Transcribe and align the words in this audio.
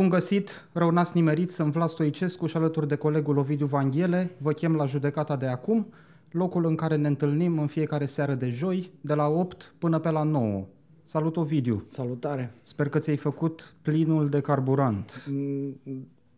Bun 0.00 0.08
găsit, 0.08 0.68
rău 0.72 0.90
n-ați 0.90 1.16
nimerit, 1.16 1.50
sunt 1.50 1.72
Vlad 1.72 1.88
Stoicescu 1.88 2.46
și 2.46 2.56
alături 2.56 2.88
de 2.88 2.94
colegul 2.94 3.38
Ovidiu 3.38 3.66
Vanghele 3.66 4.30
vă 4.38 4.52
chem 4.52 4.74
la 4.74 4.86
judecata 4.86 5.36
de 5.36 5.46
acum, 5.46 5.86
locul 6.30 6.66
în 6.66 6.74
care 6.74 6.96
ne 6.96 7.08
întâlnim 7.08 7.58
în 7.58 7.66
fiecare 7.66 8.06
seară 8.06 8.34
de 8.34 8.48
joi, 8.48 8.90
de 9.00 9.14
la 9.14 9.26
8 9.26 9.74
până 9.78 9.98
pe 9.98 10.10
la 10.10 10.22
9. 10.22 10.66
Salut 11.04 11.36
Ovidiu! 11.36 11.84
Salutare! 11.88 12.54
Sper 12.60 12.88
că 12.88 12.98
ți-ai 12.98 13.16
făcut 13.16 13.74
plinul 13.82 14.28
de 14.28 14.40
carburant. 14.40 15.24
Mm, 15.30 15.80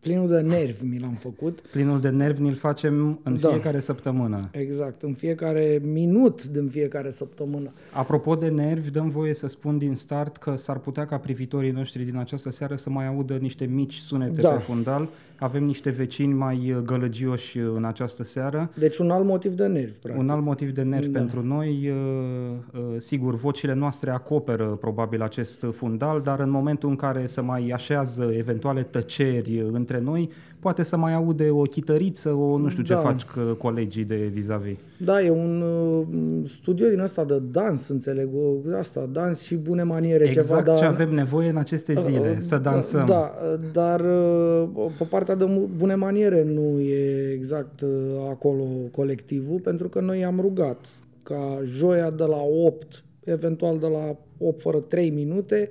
Plinul 0.03 0.27
de 0.29 0.39
nervi 0.39 0.85
mi 0.85 0.99
l-am 0.99 1.13
făcut. 1.13 1.59
Plinul 1.59 2.01
de 2.01 2.09
nervi 2.09 2.41
ni-l 2.41 2.55
facem 2.55 3.19
în 3.23 3.37
Da. 3.39 3.47
fiecare 3.49 3.79
săptămână. 3.79 4.49
Exact, 4.51 5.01
în 5.01 5.13
fiecare 5.13 5.79
minut 5.83 6.43
din 6.47 6.67
fiecare 6.67 7.09
săptămână. 7.09 7.71
Apropo 7.93 8.35
de 8.35 8.47
nervi, 8.47 8.91
dăm 8.91 9.09
voie 9.09 9.33
să 9.33 9.47
spun 9.47 9.77
din 9.77 9.95
start 9.95 10.37
că 10.37 10.55
s-ar 10.55 10.77
putea 10.77 11.05
ca 11.05 11.17
privitorii 11.17 11.71
noștri 11.71 12.03
din 12.03 12.17
această 12.17 12.49
seară 12.51 12.75
să 12.75 12.89
mai 12.89 13.07
audă 13.07 13.33
niște 13.41 13.65
mici 13.65 13.93
sunete 13.95 14.41
Da. 14.41 14.49
pe 14.49 14.59
fundal. 14.59 15.07
Avem 15.43 15.63
niște 15.63 15.89
vecini 15.89 16.33
mai 16.33 16.71
uh, 16.71 16.77
gălăgioși 16.77 17.59
uh, 17.59 17.71
în 17.75 17.85
această 17.85 18.23
seară. 18.23 18.71
Deci 18.75 18.97
un 18.97 19.09
alt 19.09 19.25
motiv 19.25 19.53
de 19.53 19.65
nervi, 19.65 19.97
practic. 20.01 20.23
Un 20.23 20.29
alt 20.29 20.43
motiv 20.43 20.71
de 20.71 20.81
nervi 20.81 21.07
Da. 21.07 21.19
pentru 21.19 21.45
noi, 21.45 21.89
uh, 21.89 22.57
uh, 22.73 22.81
sigur, 22.97 23.35
vocile 23.35 23.73
noastre 23.73 24.09
acoperă 24.11 24.65
probabil 24.65 25.21
acest 25.21 25.65
fundal, 25.71 26.21
dar 26.21 26.39
în 26.39 26.49
momentul 26.49 26.89
în 26.89 26.95
care 26.95 27.25
se 27.25 27.41
mai 27.41 27.69
așează 27.69 28.31
eventuale 28.37 28.83
tăceri 28.83 29.61
uh, 29.61 29.69
între 29.71 29.99
noi, 29.99 30.29
poate 30.63 30.83
să 30.83 30.97
mai 30.97 31.13
aude 31.13 31.49
o 31.49 31.61
chităriță, 31.61 32.29
o 32.29 32.57
nu 32.57 32.67
știu 32.69 32.83
ce 32.83 32.93
Da. 32.93 32.99
faci 32.99 33.23
că 33.23 33.55
colegii 33.57 34.03
de 34.03 34.15
vis-a-vis. 34.15 34.77
Da, 34.97 35.21
e 35.21 35.29
un 35.29 35.61
uh, 35.61 36.05
studio 36.49 36.87
din 36.89 36.99
ăsta 36.99 37.23
de 37.25 37.39
dans, 37.51 37.87
înțeleg, 37.87 38.29
o, 38.35 38.75
asta, 38.77 39.09
dans 39.11 39.41
și 39.41 39.55
bune 39.55 39.83
maniere, 39.83 40.23
Exact 40.27 40.47
ceva, 40.47 40.61
dar... 40.61 40.77
ce 40.77 40.85
avem 40.85 41.13
nevoie 41.13 41.49
în 41.49 41.57
aceste 41.57 41.93
zile, 41.93 42.29
Uh, 42.31 42.35
să 42.39 42.57
dansăm. 42.57 43.05
Da, 43.05 43.33
dar 43.71 43.99
uh, 43.99 44.85
pe 44.97 45.03
partea 45.09 45.35
de 45.35 45.45
mu- 45.45 45.69
bune 45.77 45.95
maniere 45.95 46.43
nu 46.43 46.79
e 46.79 47.31
exact 47.33 47.81
uh, 47.81 47.89
acolo 48.29 48.63
colectivul, 48.91 49.59
pentru 49.59 49.89
că 49.89 49.99
noi 50.01 50.25
am 50.25 50.39
rugat 50.39 50.85
ca 51.23 51.59
joia 51.63 52.09
de 52.09 52.23
la 52.23 52.41
8, 52.65 53.03
eventual 53.23 53.77
de 53.79 53.87
la 53.87 54.15
8 54.37 54.61
fără 54.61 54.77
3 54.77 55.09
minute, 55.09 55.69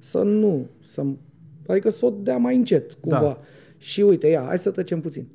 să 0.00 0.18
nu, 0.18 0.66
să, 0.84 1.02
adică 1.66 1.90
să 1.90 2.06
o 2.06 2.12
dea 2.22 2.36
mai 2.36 2.56
încet, 2.56 2.96
Da. 3.00 3.38
Cumva. 3.82 3.90
Și 3.90 4.00
uite, 4.00 4.26
ia, 4.26 4.44
hai 4.46 4.58
să 4.58 4.70
tăcem 4.70 5.00
puțin. 5.00 5.26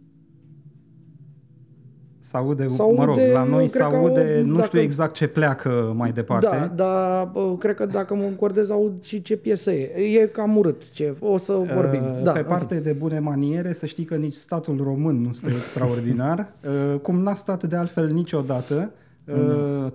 Se 2.19 2.37
aude, 2.37 2.67
S-aude, 2.67 2.97
mă 2.97 3.05
rog, 3.05 3.15
la 3.17 3.43
eu 3.43 3.47
noi 3.49 3.67
se 3.67 3.77
cred 3.77 3.89
că 3.89 3.95
aude, 3.95 4.35
au- 4.37 4.45
nu 4.45 4.53
dacă- 4.55 4.65
știu 4.65 4.79
exact 4.79 5.13
ce 5.13 5.27
pleacă 5.27 5.93
mai 5.95 6.11
departe. 6.11 6.47
Da, 6.51 6.71
dar 6.75 7.29
bă, 7.33 7.55
cred 7.59 7.75
că 7.75 7.85
dacă 7.85 8.15
mă 8.15 8.23
încordez 8.23 8.69
aud 8.69 9.03
și 9.03 9.21
ce 9.21 9.37
piesă 9.37 9.71
e. 9.71 10.19
E 10.21 10.27
cam 10.27 10.57
urât 10.57 10.89
ce. 10.89 11.15
O 11.19 11.37
să 11.37 11.53
vorbim. 11.53 12.03
Uh, 12.03 12.23
da, 12.23 12.31
Pe 12.31 12.39
în 12.39 12.45
parte 12.45 12.79
de 12.79 12.91
bune 12.91 13.19
maniere, 13.19 13.73
să 13.73 13.85
știi 13.85 14.03
că 14.03 14.15
nici 14.15 14.33
statul 14.33 14.79
român 14.83 15.21
nu 15.21 15.31
stă 15.31 15.49
extraordinar, 15.59 16.53
Uh, 16.93 16.99
cum 16.99 17.19
n-a 17.21 17.33
stat 17.33 17.63
de 17.63 17.75
altfel 17.75 18.07
niciodată. 18.11 18.75
Uh, 18.75 19.05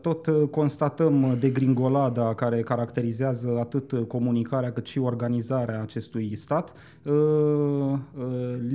Tot 0.00 0.27
uh, 0.27 0.48
constatăm 0.50 1.22
uh, 1.22 1.33
degringolada 1.38 2.34
care 2.34 2.62
caracterizează 2.62 3.56
atât 3.61 3.92
uh, 3.92 4.00
comunicarea 4.00 4.73
cât 4.73 4.86
și 4.86 4.98
organizarea 4.98 5.80
acestui 5.83 6.36
stat. 6.36 6.73
Uh, 7.02 7.12
uh, 7.12 7.98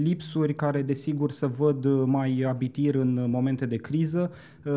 Lipsuri 0.03 0.55
care 0.55 0.81
desigur 0.81 1.31
se 1.31 1.45
văd 1.45 1.85
uh, 1.85 2.03
mai 2.05 2.45
abitir 2.47 2.95
în 2.95 3.27
momente 3.29 3.65
de 3.65 3.75
criză. 3.75 4.31
Uh, 4.65 4.73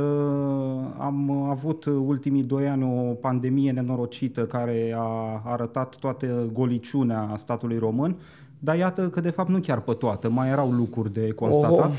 Am 0.99 1.31
avut 1.31 1.85
uh, 1.85 1.95
ultimii 2.07 2.43
doi 2.43 2.69
ani 2.69 2.85
o 2.85 3.13
pandemie 3.13 3.73
nenorocită 3.73 4.47
care 4.47 4.95
a 4.97 5.43
arătat 5.45 5.97
toată 5.97 6.49
goliciunea 6.53 7.35
statului 7.37 7.79
român. 7.79 8.17
Dar 8.59 8.77
iată 8.77 9.09
că 9.09 9.21
de 9.21 9.31
fapt 9.31 9.49
nu 9.49 9.59
chiar 9.59 9.81
pe 9.81 9.93
toată, 9.93 10.31
mai 10.31 10.49
erau 10.49 10.71
lucruri 10.71 11.13
de 11.13 11.31
constatat. 11.31 11.79
Oho. 11.79 11.95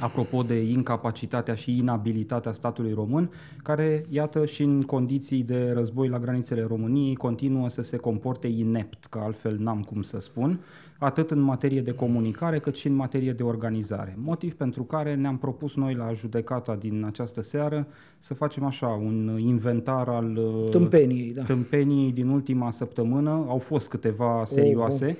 Apropo 0.00 0.42
de 0.42 0.60
incapacitatea 0.60 1.54
și 1.54 1.78
inabilitatea 1.78 2.52
statului 2.52 2.92
român, 2.92 3.30
care, 3.62 4.04
iată, 4.08 4.46
și 4.46 4.62
în 4.62 4.82
condiții 4.82 5.42
de 5.42 5.70
război 5.74 6.08
la 6.08 6.18
granițele 6.18 6.64
României, 6.68 7.14
continuă 7.14 7.68
să 7.68 7.82
se 7.82 7.96
comporte 7.96 8.46
inept, 8.46 9.04
că 9.04 9.18
altfel 9.18 9.56
n-am 9.58 9.82
cum 9.82 10.02
să 10.02 10.20
spun, 10.20 10.60
atât 10.98 11.30
în 11.30 11.40
materie 11.40 11.80
de 11.80 11.92
comunicare, 11.92 12.58
cât 12.58 12.76
și 12.76 12.86
în 12.86 12.94
materie 12.94 13.32
de 13.32 13.42
organizare. 13.42 14.16
Motiv 14.22 14.54
pentru 14.54 14.82
care 14.82 15.14
ne-am 15.14 15.38
propus 15.38 15.74
noi 15.74 15.94
la 15.94 16.12
judecata 16.12 16.76
din 16.76 17.04
această 17.06 17.42
seară 17.42 17.86
să 18.18 18.34
facem 18.34 18.64
așa, 18.64 18.86
un 18.86 19.38
inventar 19.38 20.08
al 20.08 20.36
uh, 20.36 20.68
Tâmpeniei, 20.70 21.32
da. 21.32 21.42
tâmpeniei 21.42 22.12
din 22.12 22.28
ultima 22.28 22.70
săptămână. 22.70 23.30
Au 23.30 23.58
fost 23.58 23.88
câteva 23.88 24.42
serioase, 24.44 25.06
uh, 25.06 25.16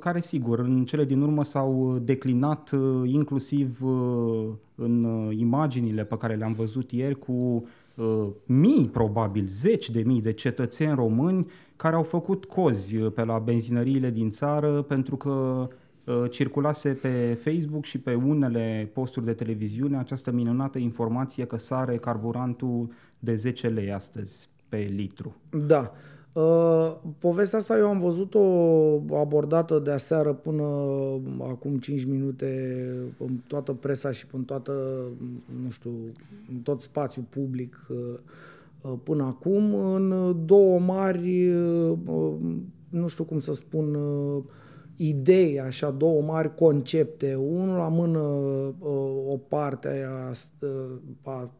care 0.00 0.20
sigur 0.20 0.58
în 0.58 0.84
cele 0.84 1.04
din 1.04 1.20
urmă 1.20 1.44
s-au 1.44 1.98
declinat 2.02 2.70
uh, 2.70 3.10
inclusiv 3.10 3.82
uh, 3.82 4.48
în 4.74 5.04
uh, 5.04 5.36
imaginile 5.38 6.04
pe 6.04 6.16
care 6.16 6.34
le-am 6.34 6.52
văzut 6.52 6.90
ieri 6.90 7.18
cu 7.18 7.64
uh, 7.94 8.26
mii, 8.46 8.88
probabil 8.88 9.46
zeci 9.46 9.90
de 9.90 10.02
mii 10.02 10.22
de 10.22 10.32
cetățeni 10.32 10.94
români 10.94 11.46
care 11.76 11.96
au 11.96 12.02
făcut 12.02 12.44
cozi 12.44 12.96
uh, 12.96 13.12
pe 13.12 13.24
la 13.24 13.38
benzinăriile 13.38 14.10
din 14.10 14.30
țară 14.30 14.82
pentru 14.82 15.16
că 15.16 15.68
uh, 16.04 16.30
circulase 16.30 16.88
pe 16.90 17.38
Facebook 17.42 17.84
și 17.84 17.98
pe 17.98 18.14
unele 18.14 18.90
posturi 18.92 19.24
de 19.24 19.32
televiziune 19.32 19.98
această 19.98 20.30
minunată 20.30 20.78
informație 20.78 21.44
că 21.44 21.56
sare 21.56 21.96
carburantul 21.96 22.90
de 23.18 23.34
10 23.34 23.68
lei 23.68 23.92
astăzi 23.92 24.48
pe 24.68 24.90
litru. 24.94 25.36
Da. 25.66 25.92
Uh, 26.34 26.96
povestea 27.18 27.58
asta 27.58 27.78
eu 27.78 27.88
am 27.88 27.98
văzut-o 27.98 28.40
abordată 29.16 29.78
de 29.78 29.90
aseară 29.90 30.32
până 30.32 30.64
acum 31.40 31.78
5 31.78 32.04
minute 32.04 32.78
în 33.18 33.36
toată 33.46 33.72
presa 33.72 34.10
și 34.10 34.26
în 34.32 34.42
toată, 34.44 34.72
nu 35.62 35.70
știu, 35.70 35.90
în 36.52 36.60
tot 36.62 36.82
spațiul 36.82 37.24
public 37.30 37.86
uh, 37.88 38.18
uh, 38.80 38.92
până 39.02 39.24
acum, 39.24 39.74
în 39.74 40.36
două 40.46 40.78
mari, 40.78 41.48
uh, 41.48 41.98
nu 42.88 43.06
știu 43.06 43.24
cum 43.24 43.38
să 43.40 43.52
spun, 43.52 43.94
uh, 43.94 44.42
idei, 44.96 45.60
așa, 45.60 45.90
două 45.90 46.22
mari 46.22 46.54
concepte. 46.54 47.34
Unul 47.34 47.76
la 47.76 47.88
mână 47.88 48.18
uh, 48.18 49.32
o 49.32 49.36
parte 49.36 50.06
a, 50.08 50.32
uh, 50.66 50.98
a 51.22 51.50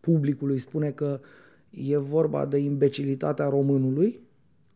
publicului 0.00 0.58
spune 0.58 0.90
că 0.90 1.20
e 1.70 1.96
vorba 1.96 2.46
de 2.46 2.58
imbecilitatea 2.58 3.48
românului 3.48 4.20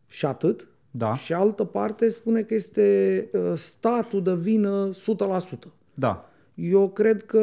și 0.07 0.25
atât. 0.25 0.67
Da. 0.91 1.13
Și 1.13 1.33
altă 1.33 1.63
parte 1.63 2.09
spune 2.09 2.41
că 2.41 2.53
este 2.53 3.29
uh, 3.33 3.53
statul 3.55 4.23
de 4.23 4.35
vină 4.35 4.89
100%. 4.91 4.93
Da. 5.93 6.27
Eu 6.55 6.89
cred 6.89 7.23
că 7.23 7.39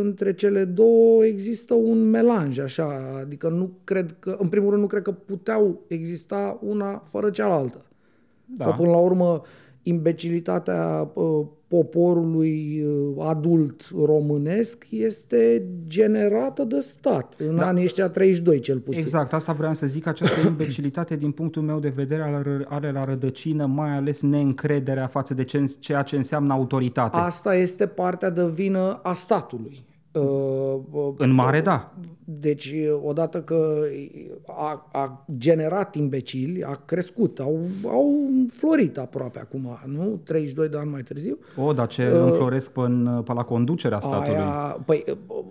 între 0.00 0.34
cele 0.34 0.64
două 0.64 1.24
există 1.24 1.74
un 1.74 2.10
melanj, 2.10 2.58
așa, 2.58 3.16
adică 3.20 3.48
nu 3.48 3.70
cred 3.84 4.16
că, 4.18 4.36
în 4.40 4.48
primul 4.48 4.70
rând, 4.70 4.82
nu 4.82 4.88
cred 4.88 5.02
că 5.02 5.12
puteau 5.12 5.80
exista 5.86 6.58
una 6.62 7.02
fără 7.06 7.30
cealaltă. 7.30 7.84
Da. 8.44 8.64
Că 8.64 8.74
până 8.76 8.90
la 8.90 8.98
urmă 8.98 9.40
imbecilitatea 9.82 11.10
uh, 11.14 11.46
poporului 11.72 12.84
uh, 12.84 13.24
adult 13.26 13.82
românesc 14.04 14.86
este 14.90 15.66
generată 15.86 16.64
de 16.64 16.80
stat, 16.80 17.34
în 17.48 17.56
Da. 17.56 17.66
anii 17.66 17.84
ăștia 17.84 18.08
32 18.08 18.60
cel 18.60 18.78
puțin. 18.78 19.00
Exact, 19.00 19.32
asta 19.32 19.52
vreau 19.52 19.74
să 19.74 19.86
zic, 19.86 20.06
această 20.06 20.40
imbecilitate 20.46 21.16
din 21.16 21.30
punctul 21.30 21.62
meu 21.62 21.80
de 21.80 21.88
vedere 21.88 22.22
are, 22.22 22.64
are 22.68 22.92
la 22.92 23.04
rădăcină 23.04 23.66
mai 23.66 23.96
ales 23.96 24.20
neîncrederea 24.22 25.06
față 25.06 25.34
de 25.34 25.44
ce, 25.44 25.64
ceea 25.78 26.02
ce 26.02 26.16
înseamnă 26.16 26.52
autoritate. 26.52 27.16
Asta 27.16 27.54
este 27.54 27.86
partea 27.86 28.30
de 28.30 28.46
vină 28.46 29.00
a 29.02 29.12
statului. 29.12 29.84
Uh, 30.12 30.78
uh, 30.90 31.14
În 31.16 31.30
mare, 31.30 31.60
da. 31.60 31.92
Deci, 32.24 32.74
odată 33.02 33.40
că 33.40 33.82
a, 34.46 34.88
a 34.92 35.24
generat 35.38 35.94
imbecili, 35.94 36.64
a 36.64 36.80
crescut, 36.84 37.38
au, 37.38 37.60
au 37.86 38.28
florit 38.50 38.98
aproape 38.98 39.38
acum, 39.38 39.78
nu? 39.86 40.20
32 40.24 40.68
de 40.68 40.76
ani 40.76 40.90
mai 40.90 41.02
târziu. 41.02 41.38
O, 41.56 41.72
dar 41.72 41.86
ce 41.86 42.04
înfloresc 42.04 42.70
pe, 42.70 42.80
în, 42.80 43.22
pe 43.24 43.32
la 43.32 43.42
conducerea 43.42 44.00
statului. 44.00 44.38
Uh, 44.38 44.44
Aia, 44.44 44.78
păi, 44.86 45.04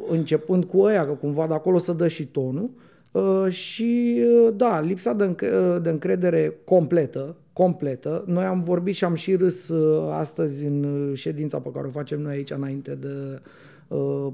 începând 0.10 0.66
cu 0.66 0.80
ăia, 0.80 1.06
că 1.06 1.12
cumva 1.12 1.48
de 1.48 1.54
acolo 1.54 1.78
să 1.78 1.94
dă 1.94 2.08
și 2.08 2.25
tonul, 2.25 2.69
uh, 3.12 3.48
și 3.50 4.22
uh, 4.46 4.54
da, 4.56 4.80
lipsa 4.80 5.13
de, 5.13 5.24
înc- 5.24 5.75
uh, 5.75 5.81
de 5.81 5.90
încredere 5.90 6.60
completă, 6.63 7.36
completă. 7.54 8.24
Noi 8.28 8.44
am 8.44 8.63
vorbit 8.63 8.96
și 8.96 9.04
am 9.04 9.13
și 9.13 9.36
râs 9.36 9.69
uh, 9.69 10.10
astăzi 10.12 10.66
în 10.66 10.84
uh, 10.84 11.18
ședința 11.18 11.58
pe 11.58 11.69
care 11.74 11.88
o 11.88 11.92
facem 11.92 12.22
noi 12.22 12.34
aici 12.34 12.52
înainte 12.52 12.96
de 12.96 13.08
uh, 13.08 13.40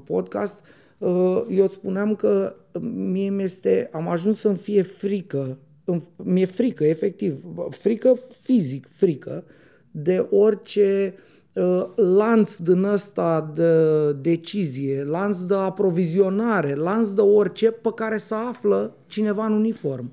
podcast. 0.04 0.58
Uh, 0.98 1.42
eu 1.50 1.64
îți 1.64 1.74
spuneam 1.74 2.14
că 2.14 2.54
mie 2.94 3.30
mi-este, 3.30 3.88
am 3.92 4.08
ajuns 4.08 4.38
să-mi 4.38 4.56
fie 4.56 4.82
frică, 4.82 5.58
îmi- 5.84 6.08
mi-e 6.16 6.44
frică, 6.44 6.84
efectiv, 6.84 7.42
frică 7.68 8.18
fizic, 8.40 8.86
frică, 8.90 9.44
de 9.90 10.26
orice 10.30 11.14
uh, 11.54 11.84
lanț 11.96 12.56
din 12.56 12.84
ăsta 12.84 13.52
de 13.54 13.72
decizie, 14.12 15.04
lanț 15.04 15.38
de 15.38 15.54
aprovizionare, 15.54 16.74
lanț 16.74 17.08
de 17.08 17.20
orice 17.20 17.70
pe 17.70 17.90
care 17.94 18.18
să 18.18 18.34
află 18.34 18.96
cineva 19.06 19.46
în 19.46 19.52
uniform. 19.52 20.10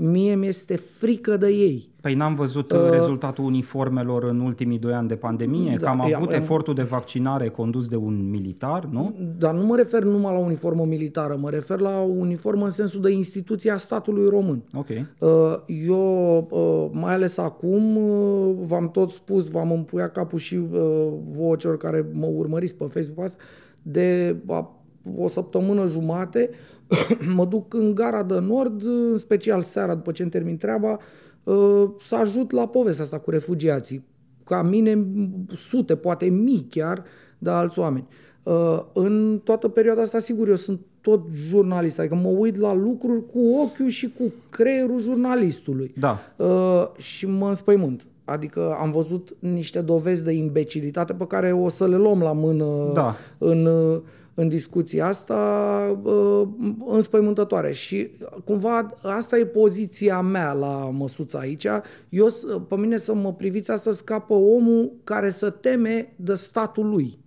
Mie 0.00 0.34
mi-este 0.34 0.76
frică 0.76 1.36
de 1.36 1.48
ei. 1.48 1.88
Păi 2.00 2.14
n-am 2.14 2.34
văzut 2.34 2.72
uh, 2.72 2.78
rezultatul 2.90 3.44
uniformelor 3.44 4.24
în 4.24 4.40
ultimii 4.40 4.78
doi 4.78 4.92
ani 4.92 5.08
de 5.08 5.16
pandemie, 5.16 5.70
da, 5.70 5.76
că 5.76 5.88
am 5.88 6.00
avut 6.00 6.32
am, 6.32 6.40
efortul 6.40 6.74
de 6.74 6.82
vaccinare 6.82 7.48
condus 7.48 7.88
de 7.88 7.96
un 7.96 8.30
militar, 8.30 8.84
nu? 8.84 9.14
Dar 9.38 9.54
nu 9.54 9.66
mă 9.66 9.76
refer 9.76 10.02
numai 10.02 10.32
la 10.32 10.38
uniformă 10.38 10.84
militară, 10.84 11.36
mă 11.40 11.50
refer 11.50 11.80
la 11.80 12.00
uniformă 12.00 12.64
în 12.64 12.70
sensul 12.70 13.00
de 13.00 13.10
instituția 13.10 13.76
statului 13.76 14.28
român. 14.28 14.62
Ok. 14.74 14.88
Uh, 14.88 15.28
eu, 15.86 16.48
uh, 16.50 17.00
mai 17.00 17.14
ales 17.14 17.36
acum, 17.36 17.96
uh, 17.96 18.54
v-am 18.66 18.90
tot 18.90 19.10
spus, 19.10 19.48
v-am 19.48 19.70
împuiat 19.70 20.12
capul 20.12 20.38
și 20.38 20.54
uh, 20.54 20.70
vouă 21.30 21.56
celor 21.56 21.76
care 21.76 22.06
mă 22.12 22.26
urmăriți 22.26 22.74
pe 22.74 22.84
Facebook 22.84 23.24
asta, 23.24 23.36
de 23.82 24.36
o 25.16 25.28
săptămână 25.28 25.86
jumate, 25.86 26.50
mă 27.36 27.44
duc 27.44 27.74
în 27.74 27.94
gara 27.94 28.22
de 28.22 28.38
nord, 28.38 28.84
în 28.84 29.18
special 29.18 29.62
seara 29.62 29.94
după 29.94 30.12
ce 30.12 30.22
îmi 30.22 30.30
termin 30.30 30.56
treaba, 30.56 30.98
uh, 31.44 31.84
să 32.00 32.16
ajut 32.16 32.50
la 32.50 32.66
povestea 32.66 33.04
asta 33.04 33.18
cu 33.18 33.30
refugiații. 33.30 34.04
Ca 34.44 34.62
mine, 34.62 35.06
sute, 35.54 35.96
poate 35.96 36.26
mii 36.26 36.66
chiar, 36.70 37.02
de 37.38 37.50
alți 37.50 37.78
oameni. 37.78 38.06
Uh, 38.42 38.82
în 38.92 39.40
toată 39.44 39.68
perioada 39.68 40.02
asta, 40.02 40.18
sigur, 40.18 40.48
eu 40.48 40.54
sunt 40.54 40.80
tot 41.00 41.20
jurnalist, 41.34 41.98
adică 41.98 42.14
mă 42.14 42.28
uit 42.28 42.56
la 42.56 42.74
lucruri 42.74 43.26
cu 43.26 43.38
ochiul 43.38 43.88
și 43.88 44.10
cu 44.18 44.32
creierul 44.50 45.00
jurnalistului. 45.00 45.94
Da. 45.96 46.18
Uh, 46.36 46.88
și 46.96 47.26
mă 47.26 47.48
înspăimânt. 47.48 48.06
Adică 48.24 48.76
am 48.80 48.90
văzut 48.90 49.36
niște 49.38 49.80
dovezi 49.80 50.24
de 50.24 50.32
imbecilitate 50.32 51.12
pe 51.12 51.26
care 51.26 51.52
o 51.52 51.68
să 51.68 51.86
le 51.86 51.96
luăm 51.96 52.20
la 52.20 52.32
mână 52.32 52.90
da. 52.94 53.16
în 53.38 53.68
în 54.40 54.48
discuția 54.48 55.06
asta 55.06 56.00
uh, 56.02 56.48
înspăimântătoare 56.86 57.72
și 57.72 58.10
cumva 58.44 58.94
asta 59.02 59.38
e 59.38 59.46
poziția 59.46 60.20
mea 60.20 60.52
la 60.52 60.90
măsuța 60.92 61.38
aici. 61.38 61.66
Eu, 62.08 62.28
pe 62.68 62.76
mine 62.76 62.96
să 62.96 63.14
mă 63.14 63.32
priviți 63.32 63.70
asta 63.70 63.92
scapă 63.92 64.34
omul 64.34 64.92
care 65.04 65.30
să 65.30 65.50
teme 65.50 66.12
de 66.16 66.34
statul 66.34 66.88
lui, 66.88 67.18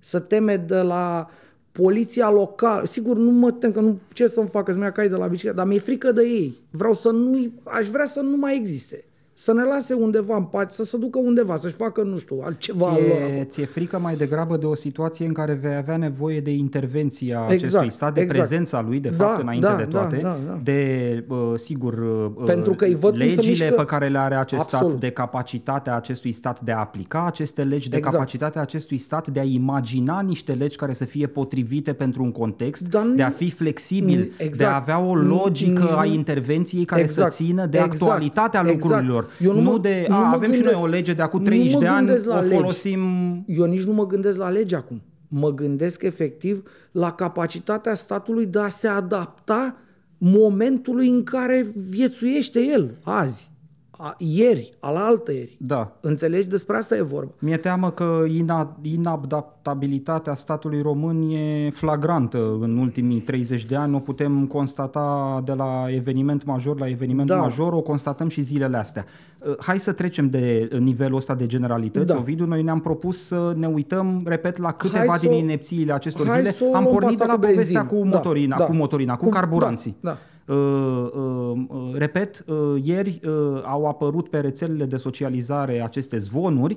să 0.00 0.18
teme 0.18 0.56
de 0.56 0.80
la 0.80 1.26
poliția 1.72 2.30
locală. 2.30 2.86
Sigur, 2.86 3.16
nu 3.16 3.30
mă 3.30 3.50
tem 3.50 3.72
că 3.72 3.80
nu, 3.80 3.98
ce 4.12 4.26
să-mi 4.26 4.48
facă, 4.48 4.72
să-mi 4.72 4.84
ia 4.84 4.92
cai 4.92 5.08
de 5.08 5.16
la 5.16 5.26
bicicletă, 5.26 5.56
dar 5.56 5.66
mi-e 5.66 5.78
frică 5.78 6.12
de 6.12 6.22
ei. 6.22 6.56
Vreau 6.70 6.92
să 6.92 7.10
nu 7.10 7.52
aș 7.64 7.88
vrea 7.88 8.06
să 8.06 8.20
nu 8.20 8.36
mai 8.36 8.56
existe 8.56 9.04
să 9.38 9.52
ne 9.52 9.62
lase 9.62 9.94
undeva 9.94 10.36
în 10.36 10.44
pace, 10.44 10.74
să 10.74 10.84
se 10.84 10.96
ducă 10.96 11.18
undeva, 11.18 11.56
să-și 11.56 11.74
facă, 11.74 12.02
nu 12.02 12.16
știu, 12.16 12.40
altceva 12.44 12.92
ție, 12.94 13.02
lor. 13.02 13.44
Ți-e 13.44 13.64
frică 13.64 13.98
mai 13.98 14.16
degrabă 14.16 14.56
de 14.56 14.66
o 14.66 14.74
situație 14.74 15.26
în 15.26 15.32
care 15.32 15.52
vei 15.52 15.74
avea 15.74 15.96
nevoie 15.96 16.40
de 16.40 16.50
intervenția 16.50 17.46
exact, 17.48 17.62
acestui 17.62 17.90
stat, 17.90 18.14
de 18.14 18.20
exact. 18.20 18.38
prezența 18.38 18.80
lui, 18.80 19.00
de 19.00 19.08
fapt, 19.10 19.36
da, 19.36 19.42
înainte 19.42 19.66
da, 19.66 19.74
de 19.76 19.84
toate, 19.84 20.16
da, 20.16 20.28
da, 20.28 20.38
da. 20.46 20.60
de, 20.62 21.24
uh, 21.28 21.52
sigur, 21.54 21.92
uh, 21.92 22.44
Pentru 22.44 22.74
că 22.74 22.84
îi 22.84 22.94
văd 22.94 23.16
legile 23.16 23.64
mișcă... 23.64 23.74
pe 23.74 23.84
care 23.84 24.08
le 24.08 24.18
are 24.18 24.34
acest 24.34 24.60
Absolut. 24.60 24.88
stat, 24.88 25.00
de 25.00 25.10
capacitatea 25.10 25.96
acestui 25.96 26.32
stat 26.32 26.60
de 26.60 26.72
a 26.72 26.78
aplica 26.78 27.26
aceste 27.26 27.62
legi, 27.62 27.88
de 27.88 27.96
exact. 27.96 28.14
capacitatea 28.14 28.60
acestui 28.60 28.98
stat 28.98 29.28
de 29.28 29.40
a 29.40 29.44
imagina 29.44 30.20
niște 30.20 30.52
legi 30.52 30.76
care 30.76 30.92
să 30.92 31.04
fie 31.04 31.26
potrivite 31.26 31.92
pentru 31.92 32.22
un 32.22 32.32
context, 32.32 32.88
Dar 32.88 33.06
de 33.16 33.22
a 33.22 33.30
fi 33.30 33.50
flexibil, 33.50 34.32
exact. 34.36 34.58
de 34.58 34.64
a 34.64 34.74
avea 34.74 34.98
o 34.98 35.14
logică 35.14 35.96
a 35.96 36.04
intervenției 36.04 36.84
care 36.84 37.00
exact. 37.00 37.32
să 37.32 37.44
țină 37.44 37.66
de 37.66 37.78
exact. 37.78 37.92
actualitatea 37.92 38.60
exact. 38.60 38.82
lucrurilor, 38.82 39.25
eu 39.40 39.52
nu, 39.52 39.60
nu 39.60 39.78
de 39.78 40.06
a, 40.10 40.26
avem 40.26 40.40
gândesc, 40.40 40.62
și 40.62 40.70
noi 40.72 40.82
o 40.82 40.86
lege 40.86 41.12
de 41.12 41.22
acum 41.22 41.42
30 41.42 41.76
de 41.76 41.86
ani, 41.86 42.10
o 42.10 42.42
folosim... 42.42 43.00
Legi. 43.46 43.60
Eu 43.60 43.66
nici 43.66 43.84
nu 43.84 43.92
mă 43.92 44.06
gândesc 44.06 44.38
la 44.38 44.48
lege 44.48 44.76
acum. 44.76 45.02
Mă 45.28 45.54
gândesc 45.54 46.02
efectiv 46.02 46.62
la 46.92 47.12
capacitatea 47.12 47.94
statului 47.94 48.46
de 48.46 48.58
a 48.58 48.68
se 48.68 48.88
adapta 48.88 49.76
momentului 50.18 51.08
în 51.08 51.22
care 51.22 51.66
viețuiește 51.90 52.60
el 52.60 52.98
azi 53.02 53.50
a, 53.98 54.14
ieri, 54.18 54.70
al 54.80 54.96
altă 54.96 55.32
ieri. 55.32 55.56
Da. 55.60 55.96
Înțelegi? 56.00 56.48
Despre 56.48 56.76
asta 56.76 56.96
e 56.96 57.02
vorba. 57.02 57.30
Mi-e 57.38 57.56
teamă 57.56 57.90
că 57.90 58.24
ina, 58.28 58.76
inadaptabilitatea 58.82 60.34
statului 60.34 60.82
român 60.82 61.30
e 61.30 61.70
flagrantă 61.70 62.56
în 62.60 62.78
ultimii 62.78 63.20
30 63.20 63.64
de 63.64 63.76
ani. 63.76 63.94
O 63.94 63.98
putem 63.98 64.46
constata 64.46 65.40
de 65.44 65.52
la 65.52 65.84
eveniment 65.88 66.44
major 66.44 66.78
la 66.78 66.88
eveniment 66.88 67.28
da. 67.28 67.36
major, 67.36 67.72
o 67.72 67.80
constatăm 67.80 68.28
și 68.28 68.40
zilele 68.40 68.76
astea. 68.76 69.04
Uh, 69.38 69.54
hai 69.58 69.80
să 69.80 69.92
trecem 69.92 70.30
de 70.30 70.68
nivelul 70.78 71.16
ăsta 71.16 71.34
de 71.34 71.46
generalități. 71.46 72.06
Da. 72.06 72.16
Ovidiu, 72.16 72.46
noi 72.46 72.62
ne-am 72.62 72.80
propus 72.80 73.26
să 73.26 73.52
ne 73.56 73.66
uităm, 73.66 74.22
repet, 74.24 74.58
la 74.58 74.72
câteva 74.72 75.04
Hai 75.08 75.18
din 75.18 75.32
inepțiile 75.32 75.92
acestor 75.92 76.28
zile. 76.28 76.54
Am 76.72 76.84
pornit 76.84 77.18
de 77.18 77.24
la 77.26 77.38
povestea 77.38 77.86
cu 77.86 77.94
da, 77.94 78.04
motorina, 78.04 78.56
da, 78.56 78.64
cu 78.64 78.74
motorina, 78.74 79.16
cu, 79.16 79.24
cu 79.24 79.30
carburanții. 79.30 79.96
Da, 80.00 80.10
da. 80.10 80.18
Uh, 80.48 80.56
uh, 80.56 81.64
uh, 81.68 81.94
repet, 81.94 82.44
ieri 82.82 83.20
au 83.62 83.86
apărut 83.86 84.28
pe 84.28 84.38
rețelele 84.38 84.84
de 84.84 84.96
socializare 84.96 85.82
aceste 85.82 86.18
zvonuri, 86.18 86.76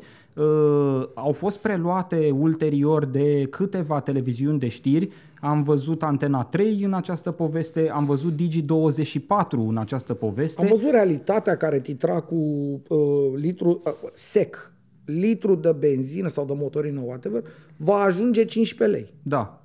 au 1.13 1.31
fost 1.31 1.57
preluate 1.57 2.35
ulterior 2.39 3.05
de 3.05 3.47
câteva 3.49 3.99
televiziuni 3.99 4.59
de 4.59 4.67
știri, 4.67 5.09
am 5.41 5.63
văzut 5.63 6.03
Antena 6.03 6.43
3 6.43 6.83
în 6.83 6.93
această 6.93 7.31
poveste, 7.31 7.89
am 7.89 8.05
văzut 8.05 8.33
Digi24 8.33 9.67
în 9.67 9.77
această 9.77 10.13
poveste. 10.13 10.61
Am 10.61 10.67
văzut 10.67 10.89
realitatea 10.89 11.57
care 11.57 11.79
titra 11.79 12.21
cu 12.21 12.35
uh, 12.35 12.99
litru 13.35 13.81
uh, 13.85 13.93
sec, 14.13 14.73
litru 15.05 15.55
de 15.55 15.71
benzină 15.71 16.27
sau 16.27 16.45
de 16.45 16.53
motorină, 16.55 17.01
whatever, 17.05 17.43
va 17.77 17.95
ajunge 17.95 18.45
15 18.45 18.97
lei. 18.97 19.13
Da 19.23 19.59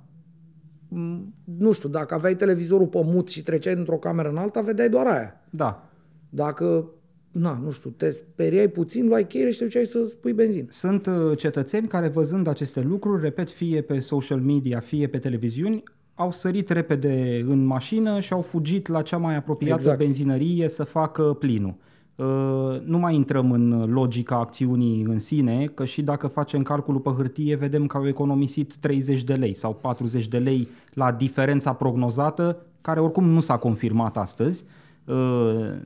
nu 1.43 1.71
știu, 1.71 1.89
dacă 1.89 2.13
aveai 2.13 2.35
televizorul 2.35 2.87
pe 2.87 3.01
mut 3.03 3.27
și 3.29 3.41
treceai 3.41 3.75
într-o 3.75 3.97
cameră 3.97 4.29
în 4.29 4.37
alta, 4.37 4.61
vedeai 4.61 4.89
doar 4.89 5.07
aia. 5.07 5.41
Da. 5.49 5.89
Dacă, 6.29 6.89
na, 7.31 7.59
nu 7.63 7.71
știu, 7.71 7.89
te 7.89 8.09
speriai 8.09 8.67
puțin, 8.67 9.07
luai 9.07 9.27
cheile 9.27 9.51
și 9.51 9.57
te 9.57 9.63
duceai 9.63 9.85
să 9.85 10.05
spui 10.09 10.33
benzină. 10.33 10.67
Sunt 10.69 11.05
uh, 11.05 11.37
cetățeni 11.37 11.87
care 11.87 12.07
văzând 12.07 12.47
aceste 12.47 12.81
lucruri, 12.81 13.21
repet, 13.21 13.49
fie 13.49 13.81
pe 13.81 13.99
social 13.99 14.39
media, 14.39 14.79
fie 14.79 15.07
pe 15.07 15.17
televiziuni, 15.17 15.83
au 16.13 16.31
sărit 16.31 16.69
repede 16.69 17.43
în 17.47 17.65
mașină 17.65 18.19
și 18.19 18.33
au 18.33 18.41
fugit 18.41 18.87
la 18.87 19.01
cea 19.01 19.17
mai 19.17 19.35
apropiată 19.35 19.81
exact. 19.81 19.97
benzinărie 19.97 20.69
să 20.69 20.83
facă 20.83 21.23
plinul. 21.39 21.75
Uh, 22.15 22.81
nu 22.85 22.99
mai 22.99 23.15
intrăm 23.15 23.51
în 23.51 23.91
logica 23.91 24.35
acțiunii 24.35 25.01
în 25.01 25.19
sine, 25.19 25.65
că 25.65 25.85
și 25.85 26.01
dacă 26.01 26.27
facem 26.27 26.63
calculul 26.63 26.99
pe 26.99 27.09
hârtie, 27.09 27.55
vedem 27.55 27.85
că 27.85 27.97
au 27.97 28.07
economisit 28.07 28.75
30 28.75 29.23
de 29.23 29.33
lei 29.33 29.53
sau 29.53 29.73
40 29.73 30.27
de 30.27 30.37
lei 30.37 30.67
la 30.93 31.11
diferența 31.11 31.73
prognozată, 31.73 32.57
care 32.81 32.99
oricum 32.99 33.29
nu 33.29 33.39
s-a 33.39 33.57
confirmat 33.57 34.17
astăzi. 34.17 34.63
Uh, 35.05 35.15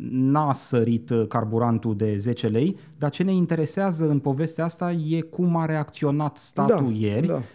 n-a 0.09 0.53
sărit 0.53 1.11
carburantul 1.27 1.95
de 1.95 2.17
10 2.17 2.47
lei, 2.47 2.77
dar 2.97 3.09
ce 3.09 3.23
ne 3.23 3.33
interesează 3.33 4.09
în 4.09 4.19
povestea 4.19 4.65
asta 4.65 4.91
e 4.91 5.21
cum 5.21 5.55
a 5.55 5.65
reacționat 5.65 6.37
statul 6.37 6.91
da, 6.91 6.97
ieri. 6.97 7.27
Da 7.27 7.33
Uh, 7.33 7.45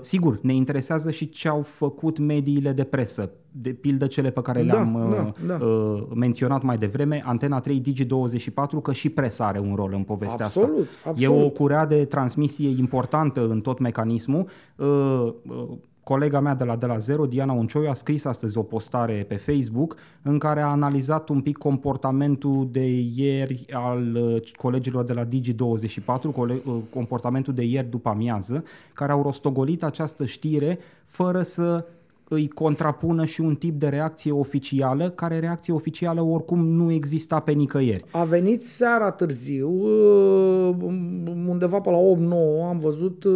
sigur, 0.00 0.38
ne 0.42 0.54
interesează 0.54 1.10
și 1.10 1.28
ce 1.28 1.48
au 1.48 1.62
făcut 1.62 2.18
mediile 2.18 2.72
de 2.72 2.84
presă, 2.84 3.30
de 3.50 3.70
pildă 3.70 4.06
cele 4.06 4.30
pe 4.30 4.42
care 4.42 4.60
le-am 4.60 4.92
da, 5.10 5.22
uh, 5.22 5.32
da, 5.46 5.56
da. 5.56 5.64
Uh, 5.66 6.06
menționat 6.14 6.62
mai 6.62 6.78
devreme, 6.78 7.22
Antena 7.24 7.60
3 7.60 7.82
Digi24, 7.82 8.82
că 8.82 8.92
și 8.92 9.08
presa 9.08 9.46
are 9.46 9.58
un 9.58 9.74
rol 9.74 9.92
în 9.92 10.02
povestea 10.02 10.44
absolut, 10.44 10.70
asta. 10.70 11.08
Absolut. 11.10 11.40
E 11.40 11.44
o 11.44 11.48
curea 11.48 11.86
de 11.86 12.04
transmisie 12.04 12.68
importantă 12.68 13.48
în 13.48 13.60
tot 13.60 13.78
mecanismul. 13.78 14.48
Uh, 16.04 16.10
uh, 16.10 16.12
Colega 16.16 16.40
mea 16.40 16.54
de 16.54 16.64
la 16.64 16.76
De 16.76 16.86
la 16.86 16.98
Zero, 16.98 17.26
Diana 17.26 17.52
Uncioiu, 17.52 17.88
a 17.88 17.94
scris 17.94 18.24
astăzi 18.24 18.58
o 18.58 18.62
postare 18.62 19.24
pe 19.28 19.36
Facebook 19.36 19.96
în 20.22 20.38
care 20.38 20.60
a 20.60 20.66
analizat 20.66 21.28
un 21.28 21.40
pic 21.40 21.56
comportamentul 21.56 22.68
de 22.70 22.86
ieri 23.14 23.66
al 23.72 24.14
uh, 24.14 24.52
colegilor 24.56 25.04
de 25.04 25.12
la 25.12 25.24
Digi24, 25.24 26.22
uh, 26.36 26.56
comportamentul 26.90 27.54
de 27.54 27.64
ieri 27.64 27.90
după 27.90 28.08
amiază, 28.08 28.64
care 28.92 29.12
au 29.12 29.22
rostogolit 29.22 29.82
această 29.82 30.24
știre 30.24 30.78
fără 31.04 31.42
să 31.42 31.84
îi 32.28 32.48
contrapună 32.48 33.24
și 33.24 33.40
un 33.40 33.54
tip 33.54 33.78
de 33.78 33.88
reacție 33.88 34.32
oficială, 34.32 35.10
care 35.10 35.38
reacție 35.38 35.72
oficială 35.72 36.20
oricum 36.22 36.66
nu 36.66 36.90
exista 36.90 37.40
pe 37.40 37.52
nicăieri. 37.52 38.04
A 38.10 38.24
venit 38.24 38.64
seara 38.64 39.10
târziu, 39.10 39.68
uh, 39.68 40.74
undeva 41.46 41.80
pe 41.80 41.90
la 41.90 41.96
8-9, 41.96 42.68
am 42.68 42.78
văzut 42.78 43.26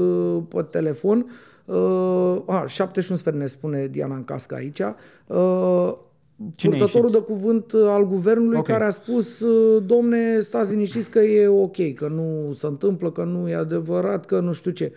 pe 0.49 0.63
telefon 0.63 1.27
Uh, 1.69 2.43
a, 2.47 2.65
71 2.67 3.19
sfert 3.19 3.37
ne 3.37 3.47
spune 3.47 3.87
Diana 3.87 4.15
în 4.15 4.25
cască 4.25 4.55
aici. 4.55 4.81
Uh, 5.27 5.93
Cine 6.57 6.77
purtătorul 6.77 7.11
de 7.11 7.19
cuvânt 7.19 7.73
al 7.73 8.07
guvernului 8.07 8.59
okay. 8.59 8.75
care 8.75 8.89
a 8.89 8.91
spus 8.91 9.41
uh, 9.41 9.83
domne, 9.87 10.41
stați 10.41 10.71
liniștiți 10.71 11.11
că 11.11 11.19
e 11.19 11.49
ok, 11.49 11.95
că 11.95 12.09
nu 12.09 12.53
se 12.53 12.67
întâmplă, 12.67 13.11
că 13.11 13.25
nu 13.25 13.49
e 13.49 13.55
adevărat, 13.55 14.27
că 14.27 14.41
nu 14.41 14.53
știu 14.53 14.71
ce. 14.71 14.93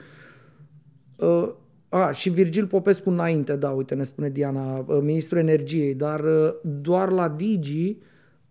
Uh, 1.15 1.49
a, 1.89 2.11
și 2.11 2.29
Virgil 2.29 2.67
Popescu 2.67 3.09
înainte, 3.09 3.55
da, 3.55 3.69
uite, 3.69 3.95
ne 3.95 4.03
spune 4.03 4.29
Diana, 4.29 4.77
uh, 4.77 4.99
ministrul 5.01 5.39
energiei, 5.39 5.93
dar 5.93 6.19
uh, 6.19 6.53
doar 6.61 7.09
la 7.09 7.29
Digi 7.29 7.97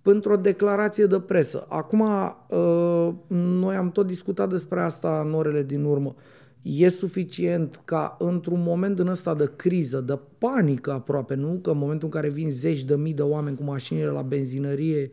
pentru 0.02 0.32
o 0.32 0.36
declarație 0.36 1.06
de 1.06 1.20
presă. 1.20 1.66
Acum, 1.68 2.00
uh, 2.00 3.08
noi 3.28 3.74
am 3.74 3.90
tot 3.90 4.06
discutat 4.06 4.48
despre 4.48 4.80
asta 4.80 5.22
în 5.26 5.34
orele 5.34 5.62
din 5.62 5.84
urmă. 5.84 6.14
E 6.62 6.88
suficient 6.88 7.80
ca 7.84 8.16
într-un 8.18 8.62
moment 8.62 8.96
din 8.96 9.06
ăsta 9.06 9.34
de 9.34 9.50
criză, 9.56 10.00
de 10.00 10.18
panică 10.38 10.92
aproape, 10.92 11.34
nu? 11.34 11.58
Că 11.62 11.70
în 11.70 11.78
momentul 11.78 12.08
în 12.12 12.20
care 12.20 12.28
vin 12.28 12.50
zeci 12.50 12.82
de 12.82 12.96
mii 12.96 13.14
de 13.14 13.22
oameni 13.22 13.56
cu 13.56 13.62
mașinile 13.62 14.06
la 14.06 14.22
benzinărie, 14.22 15.10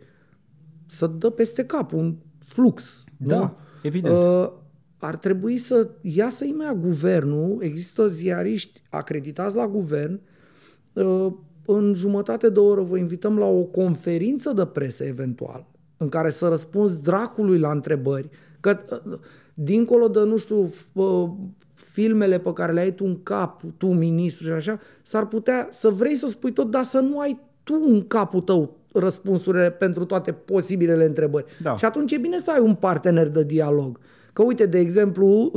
să 0.85 1.07
dă 1.07 1.29
peste 1.29 1.65
cap 1.65 1.93
un 1.93 2.15
flux. 2.45 3.03
Da, 3.17 3.37
nu? 3.37 3.57
evident. 3.83 4.23
Uh, 4.23 4.51
ar 4.97 5.15
trebui 5.15 5.57
să 5.57 5.89
iasă 6.01 6.45
imediat 6.45 6.79
guvernul, 6.79 7.57
există 7.61 8.07
ziariști 8.07 8.81
acreditați 8.89 9.55
la 9.55 9.67
guvern, 9.67 10.19
uh, 10.93 11.33
în 11.65 11.93
jumătate 11.93 12.49
de 12.49 12.59
oră 12.59 12.81
vă 12.81 12.97
invităm 12.97 13.37
la 13.37 13.45
o 13.45 13.63
conferință 13.63 14.51
de 14.53 14.65
presă 14.65 15.03
eventual, 15.03 15.67
în 15.97 16.09
care 16.09 16.29
să 16.29 16.47
răspunzi 16.47 17.01
dracului 17.01 17.59
la 17.59 17.71
întrebări, 17.71 18.29
că 18.59 18.77
uh, 19.05 19.19
dincolo 19.59 20.07
de, 20.07 20.19
nu 20.19 20.37
știu, 20.37 20.73
uh, 20.93 21.29
filmele 21.73 22.39
pe 22.39 22.53
care 22.53 22.71
le 22.71 22.79
ai 22.79 22.93
tu 22.93 23.05
în 23.05 23.23
cap, 23.23 23.61
tu 23.77 23.87
ministru 23.87 24.45
și 24.45 24.51
așa, 24.51 24.79
s-ar 25.03 25.25
putea 25.25 25.67
să 25.71 25.89
vrei 25.89 26.15
să 26.15 26.27
spui 26.27 26.51
tot, 26.51 26.71
dar 26.71 26.83
să 26.83 26.99
nu 26.99 27.19
ai 27.19 27.39
tu 27.63 27.81
în 27.87 28.07
capul 28.07 28.41
tău 28.41 28.75
răspunsurile 28.93 29.71
pentru 29.71 30.05
toate 30.05 30.31
posibilele 30.31 31.05
întrebări. 31.05 31.45
Da. 31.61 31.77
Și 31.77 31.85
atunci 31.85 32.11
e 32.11 32.17
bine 32.17 32.37
să 32.37 32.51
ai 32.51 32.59
un 32.59 32.75
partener 32.75 33.27
de 33.27 33.43
dialog. 33.43 33.99
Că 34.37 34.43
uite, 34.43 34.65
de 34.65 34.77
exemplu, 34.79 35.51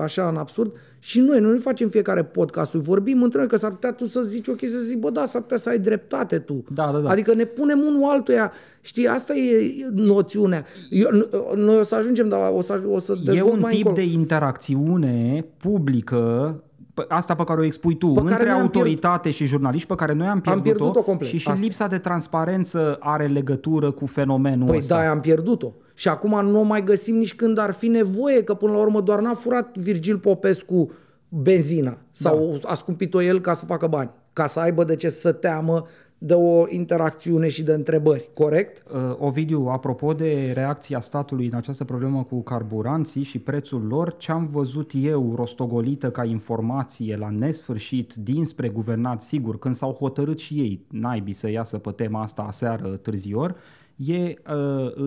așa 0.00 0.28
în 0.28 0.36
absurd, 0.36 0.72
și 0.98 1.20
noi, 1.20 1.40
noi 1.40 1.52
nu 1.52 1.58
facem 1.58 1.88
fiecare 1.88 2.24
podcasturi, 2.24 2.82
vorbim 2.82 3.22
între 3.22 3.38
noi, 3.38 3.48
că 3.48 3.56
s-ar 3.56 3.70
putea 3.70 3.92
tu 3.92 4.06
să 4.06 4.22
zici 4.22 4.48
o 4.48 4.52
chestie, 4.52 4.78
să 4.78 4.84
zic, 4.84 4.98
bă, 4.98 5.10
da, 5.10 5.26
s-ar 5.26 5.40
putea 5.42 5.56
să 5.56 5.68
ai 5.68 5.78
dreptate 5.78 6.38
tu. 6.38 6.64
Da, 6.74 6.90
da, 6.92 6.98
da. 6.98 7.08
Adică 7.10 7.34
ne 7.34 7.44
punem 7.44 7.78
unul 7.78 8.02
altuia. 8.10 8.52
Știi, 8.80 9.06
asta 9.06 9.34
e 9.34 9.74
noțiunea. 9.92 10.64
Eu, 10.90 11.08
noi 11.56 11.78
o 11.78 11.82
să 11.82 11.94
ajungem, 11.94 12.28
dar 12.28 12.52
o 12.54 12.60
să, 12.60 12.80
o 12.88 12.98
să 12.98 13.14
E 13.34 13.42
un 13.42 13.58
mai 13.60 13.70
tip 13.74 13.86
încolo. 13.86 13.94
de 14.06 14.12
interacțiune 14.12 15.44
publică 15.56 16.54
p- 16.58 16.73
asta 17.08 17.34
pe 17.34 17.44
care 17.44 17.60
o 17.60 17.64
expui 17.64 17.96
tu, 17.96 18.06
Pe 18.06 18.20
care 18.20 18.28
între 18.30 18.44
noi 18.48 18.54
am 18.54 18.60
autoritate 18.60 19.30
și 19.30 19.44
jurnaliști, 19.44 19.88
pe 19.88 19.94
care 19.94 20.12
noi 20.12 20.26
am 20.26 20.40
pierdut-o, 20.40 20.62
pierdut-o 20.62 21.02
complet. 21.02 21.28
și 21.28 21.36
și 21.38 21.48
Asta. 21.48 21.60
lipsa 21.62 21.86
de 21.86 21.98
transparență 21.98 22.96
are 23.00 23.26
legătură 23.26 23.90
cu 23.90 24.06
fenomenul 24.06 24.66
Păi 24.66 24.76
ăsta. 24.76 25.02
da, 25.02 25.10
am 25.10 25.20
pierdut-o. 25.20 25.72
Și 25.94 26.08
acum 26.08 26.44
nu 26.50 26.58
o 26.60 26.62
mai 26.62 26.84
găsim 26.84 27.16
nici 27.16 27.34
când 27.34 27.58
ar 27.58 27.72
fi 27.72 27.86
nevoie, 27.86 28.42
că 28.42 28.54
până 28.54 28.72
la 28.72 28.78
urmă 28.78 29.00
doar 29.00 29.20
n-a 29.20 29.34
furat 29.34 29.78
Virgil 29.78 30.18
Popescu 30.18 30.90
benzina 31.28 31.96
sau 32.10 32.58
Da. 32.62 32.68
a 32.70 32.74
scumpit-o 32.74 33.22
el 33.22 33.40
ca 33.40 33.52
să 33.52 33.64
facă 33.64 33.86
bani, 33.86 34.10
ca 34.32 34.46
să 34.46 34.60
aibă 34.60 34.84
de 34.84 34.96
ce 34.96 35.08
să 35.08 35.32
teamă 35.32 35.86
de 36.26 36.34
o 36.34 36.64
interacțiune 36.68 37.48
și 37.48 37.62
de 37.62 37.72
întrebări, 37.72 38.28
corect? 38.34 38.82
Uh, 38.92 39.16
Ovidiu, 39.18 39.66
apropo 39.66 40.12
de 40.12 40.52
reacția 40.54 41.00
statului 41.00 41.46
în 41.46 41.54
această 41.54 41.84
problemă 41.84 42.22
cu 42.22 42.42
carburanții 42.42 43.22
și 43.22 43.38
prețul 43.38 43.86
lor, 43.86 44.16
ce 44.16 44.32
am 44.32 44.46
văzut 44.46 44.90
eu 44.94 45.34
rostogolită 45.36 46.10
ca 46.10 46.24
informație 46.24 47.16
la 47.16 47.30
nesfârșit 47.30 48.14
dinspre 48.14 48.68
guvernat, 48.68 49.22
sigur, 49.22 49.58
când 49.58 49.74
s-au 49.74 49.92
hotărât 49.92 50.38
și 50.38 50.54
ei 50.54 50.86
naibii 50.90 51.32
să 51.32 51.50
iasă 51.50 51.78
pe 51.78 51.90
tema 51.90 52.22
asta 52.22 52.42
aseară 52.42 52.88
târzior, 52.88 53.56
e 53.96 54.14
uh, 54.14 54.34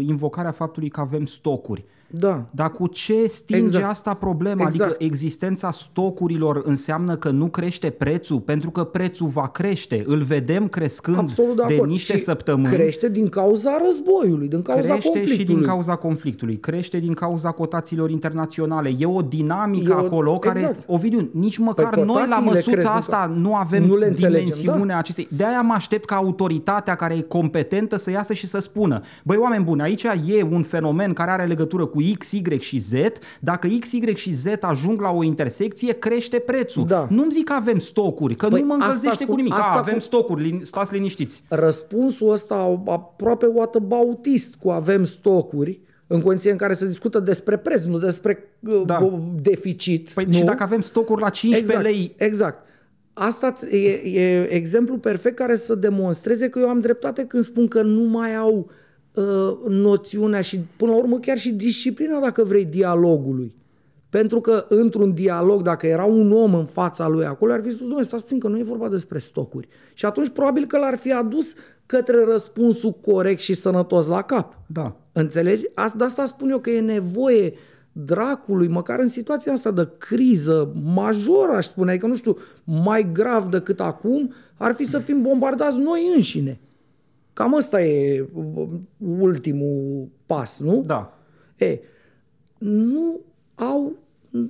invocarea 0.07 0.51
faptului 0.51 0.89
că 0.89 0.99
avem 0.99 1.25
stocuri. 1.25 1.85
Da. 2.09 2.45
Dar 2.51 2.71
cu 2.71 2.87
ce 2.87 3.25
stinge 3.27 3.63
Exact. 3.63 3.85
asta 3.85 4.13
problema? 4.13 4.61
Exact. 4.67 4.89
Adică 4.89 5.03
existența 5.03 5.71
stocurilor 5.71 6.61
înseamnă 6.65 7.15
că 7.15 7.29
nu 7.29 7.45
crește 7.47 7.89
prețul? 7.89 8.39
Pentru 8.39 8.69
că 8.69 8.83
prețul 8.83 9.27
va 9.27 9.47
crește. 9.47 10.03
Îl 10.07 10.21
vedem 10.21 10.67
crescând 10.67 11.17
Absolut 11.17 11.55
de 11.55 11.63
de 11.67 11.73
acord. 11.73 11.89
niște 11.89 12.17
și 12.17 12.23
săptămâni. 12.23 12.73
crește 12.73 13.09
din 13.09 13.27
cauza 13.27 13.77
războiului, 13.85 14.47
din 14.47 14.61
cauza 14.61 14.81
crește 14.93 15.09
conflictului. 15.09 15.45
și 15.45 15.53
din 15.55 15.61
cauza 15.67 15.95
conflictului, 15.95 16.59
crește 16.59 16.97
din 16.97 17.13
cauza 17.13 17.51
cotațiilor 17.51 18.09
internaționale. 18.09 18.91
E 18.97 19.05
o 19.05 19.21
dinamică 19.21 19.91
E 19.91 20.01
o- 20.01 20.05
acolo 20.05 20.39
care, 20.39 20.59
exact. 20.59 20.83
Ovidiu, 20.87 21.29
nici 21.33 21.57
măcar 21.57 21.89
Păi 21.89 22.03
noi 22.03 22.15
la 22.15 22.21
cotațiile 22.21 22.49
măsuța 22.51 22.71
cresc, 22.71 22.87
asta 22.87 23.31
nu 23.35 23.55
avem 23.55 23.83
nu 23.83 23.95
le 23.95 24.05
înțelegem, 24.07 24.45
dimensiunea 24.45 24.93
da. 24.93 24.97
acestei. 24.97 25.27
De-aia 25.31 25.61
mă 25.61 25.73
aștept 25.73 26.05
ca 26.05 26.15
autoritatea 26.15 26.95
care 26.95 27.13
e 27.15 27.21
competentă 27.21 27.97
să 27.97 28.11
iasă 28.11 28.33
și 28.33 28.47
să 28.47 28.59
spună, 28.59 29.01
băi 29.23 29.37
oameni 29.37 29.63
buni, 29.63 29.81
aici 29.81 30.03
e 30.03 30.43
un 30.51 30.61
fenomen 30.61 31.13
care 31.13 31.31
are 31.31 31.45
legătură 31.45 31.85
cu 31.85 31.96
X, 32.17 32.31
Y 32.31 32.59
și 32.59 32.77
Z, 32.77 32.91
dacă 33.39 33.67
X, 33.79 33.91
Y 33.91 34.15
și 34.15 34.31
Z 34.33 34.45
ajung 34.61 35.01
la 35.01 35.09
o 35.11 35.23
intersecție, 35.23 35.93
crește 35.93 36.39
prețul. 36.39 36.85
Da. 36.85 37.07
Nu-mi 37.09 37.31
zic 37.31 37.43
că 37.45 37.53
avem 37.53 37.79
stocuri, 37.79 38.35
că 38.35 38.47
Păi 38.47 38.59
nu 38.61 38.65
mă 38.67 38.73
asta 38.73 38.85
încălzește 38.85 39.25
cu- 39.25 39.29
cu 39.31 39.35
nimic. 39.37 39.53
asta 39.53 39.71
A, 39.71 39.77
avem 39.77 39.93
cu- 39.93 39.99
stocuri, 39.99 40.43
lin- 40.51 40.61
stați 40.61 40.93
liniștiți. 40.93 41.43
Răspunsul 41.49 42.31
ăsta 42.31 42.81
aproape 42.85 43.45
whataboutist 43.45 44.55
cu 44.55 44.69
avem 44.69 45.03
stocuri, 45.03 45.79
în 46.07 46.21
condiții 46.21 46.51
în 46.51 46.57
care 46.57 46.73
se 46.73 46.85
discută 46.87 47.19
despre 47.19 47.57
preț, 47.57 47.83
nu 47.83 47.97
despre 47.97 48.43
uh, 48.59 48.81
Da. 48.85 48.97
uh, 48.97 49.13
deficit. 49.41 50.09
Păi 50.09 50.25
nu? 50.25 50.33
și 50.33 50.43
dacă 50.43 50.63
avem 50.63 50.81
stocuri 50.81 51.21
la 51.21 51.29
15 51.29 51.77
exact, 51.79 51.95
lei, 51.95 52.13
Exact. 52.17 52.65
Asta 53.13 53.51
ți- 53.51 53.65
e, 53.75 53.89
e 54.19 54.47
exemplu 54.53 54.97
perfect 54.97 55.35
care 55.35 55.55
să 55.55 55.75
demonstreze 55.75 56.49
că 56.49 56.59
eu 56.59 56.69
am 56.69 56.79
dreptate 56.79 57.25
când 57.25 57.43
spun 57.43 57.67
că 57.67 57.81
nu 57.81 58.01
mai 58.01 58.35
au 58.35 58.57
uh, 58.57 58.65
noțiunea 59.67 60.41
și, 60.41 60.59
până 60.77 60.91
la 60.91 60.97
urmă, 60.97 61.19
chiar 61.19 61.37
și 61.37 61.51
disciplina, 61.51 62.19
dacă 62.19 62.43
vrei, 62.43 62.65
dialogului. 62.65 63.55
Pentru 64.09 64.41
că 64.41 64.65
într-un 64.69 65.13
dialog, 65.13 65.61
dacă 65.61 65.87
era 65.87 66.03
un 66.03 66.31
om 66.31 66.53
în 66.53 66.65
fața 66.65 67.07
lui 67.07 67.25
acolo, 67.25 67.53
ar 67.53 67.61
fi 67.61 67.69
spus, 67.69 67.79
domnule, 67.79 68.03
stați 68.03 68.23
puțin 68.23 68.39
că 68.39 68.47
nu 68.47 68.57
e 68.57 68.63
vorba 68.63 68.89
despre 68.89 69.17
stocuri. 69.17 69.67
Și 69.93 70.05
atunci 70.05 70.29
probabil 70.29 70.65
că 70.65 70.77
l-ar 70.77 70.97
fi 70.97 71.11
adus 71.13 71.53
către 71.85 72.23
răspunsul 72.23 72.91
corect 72.91 73.41
și 73.41 73.53
sănătos 73.53 74.05
la 74.05 74.21
cap. 74.21 74.59
da. 74.67 74.95
Înțelegi? 75.11 75.63
Asta, 75.73 75.97
de 75.97 76.03
asta 76.03 76.25
spun 76.25 76.49
eu 76.49 76.59
că 76.59 76.69
e 76.69 76.79
nevoie 76.79 77.53
dracului, 77.91 78.67
măcar 78.67 78.99
în 78.99 79.07
situația 79.07 79.51
asta 79.51 79.71
de 79.71 79.87
criză 79.97 80.73
majoră, 80.93 81.51
aș 81.51 81.65
spune, 81.65 81.91
adică 81.91 82.07
nu 82.07 82.15
știu, 82.15 82.37
mai 82.63 83.11
grav 83.13 83.49
decât 83.49 83.79
acum, 83.79 84.33
ar 84.57 84.73
fi 84.73 84.83
să 84.83 84.99
fim 84.99 85.21
bombardați 85.21 85.77
noi 85.77 86.11
înșine. 86.15 86.59
Cam 87.37 87.53
ăsta 87.53 87.83
e 87.83 88.27
uh, 88.33 88.67
ultimul 88.97 90.07
pas, 90.25 90.59
nu? 90.59 90.81
Da. 90.85 91.19
E, 91.55 91.79
nu 92.57 93.19
au, 93.55 93.97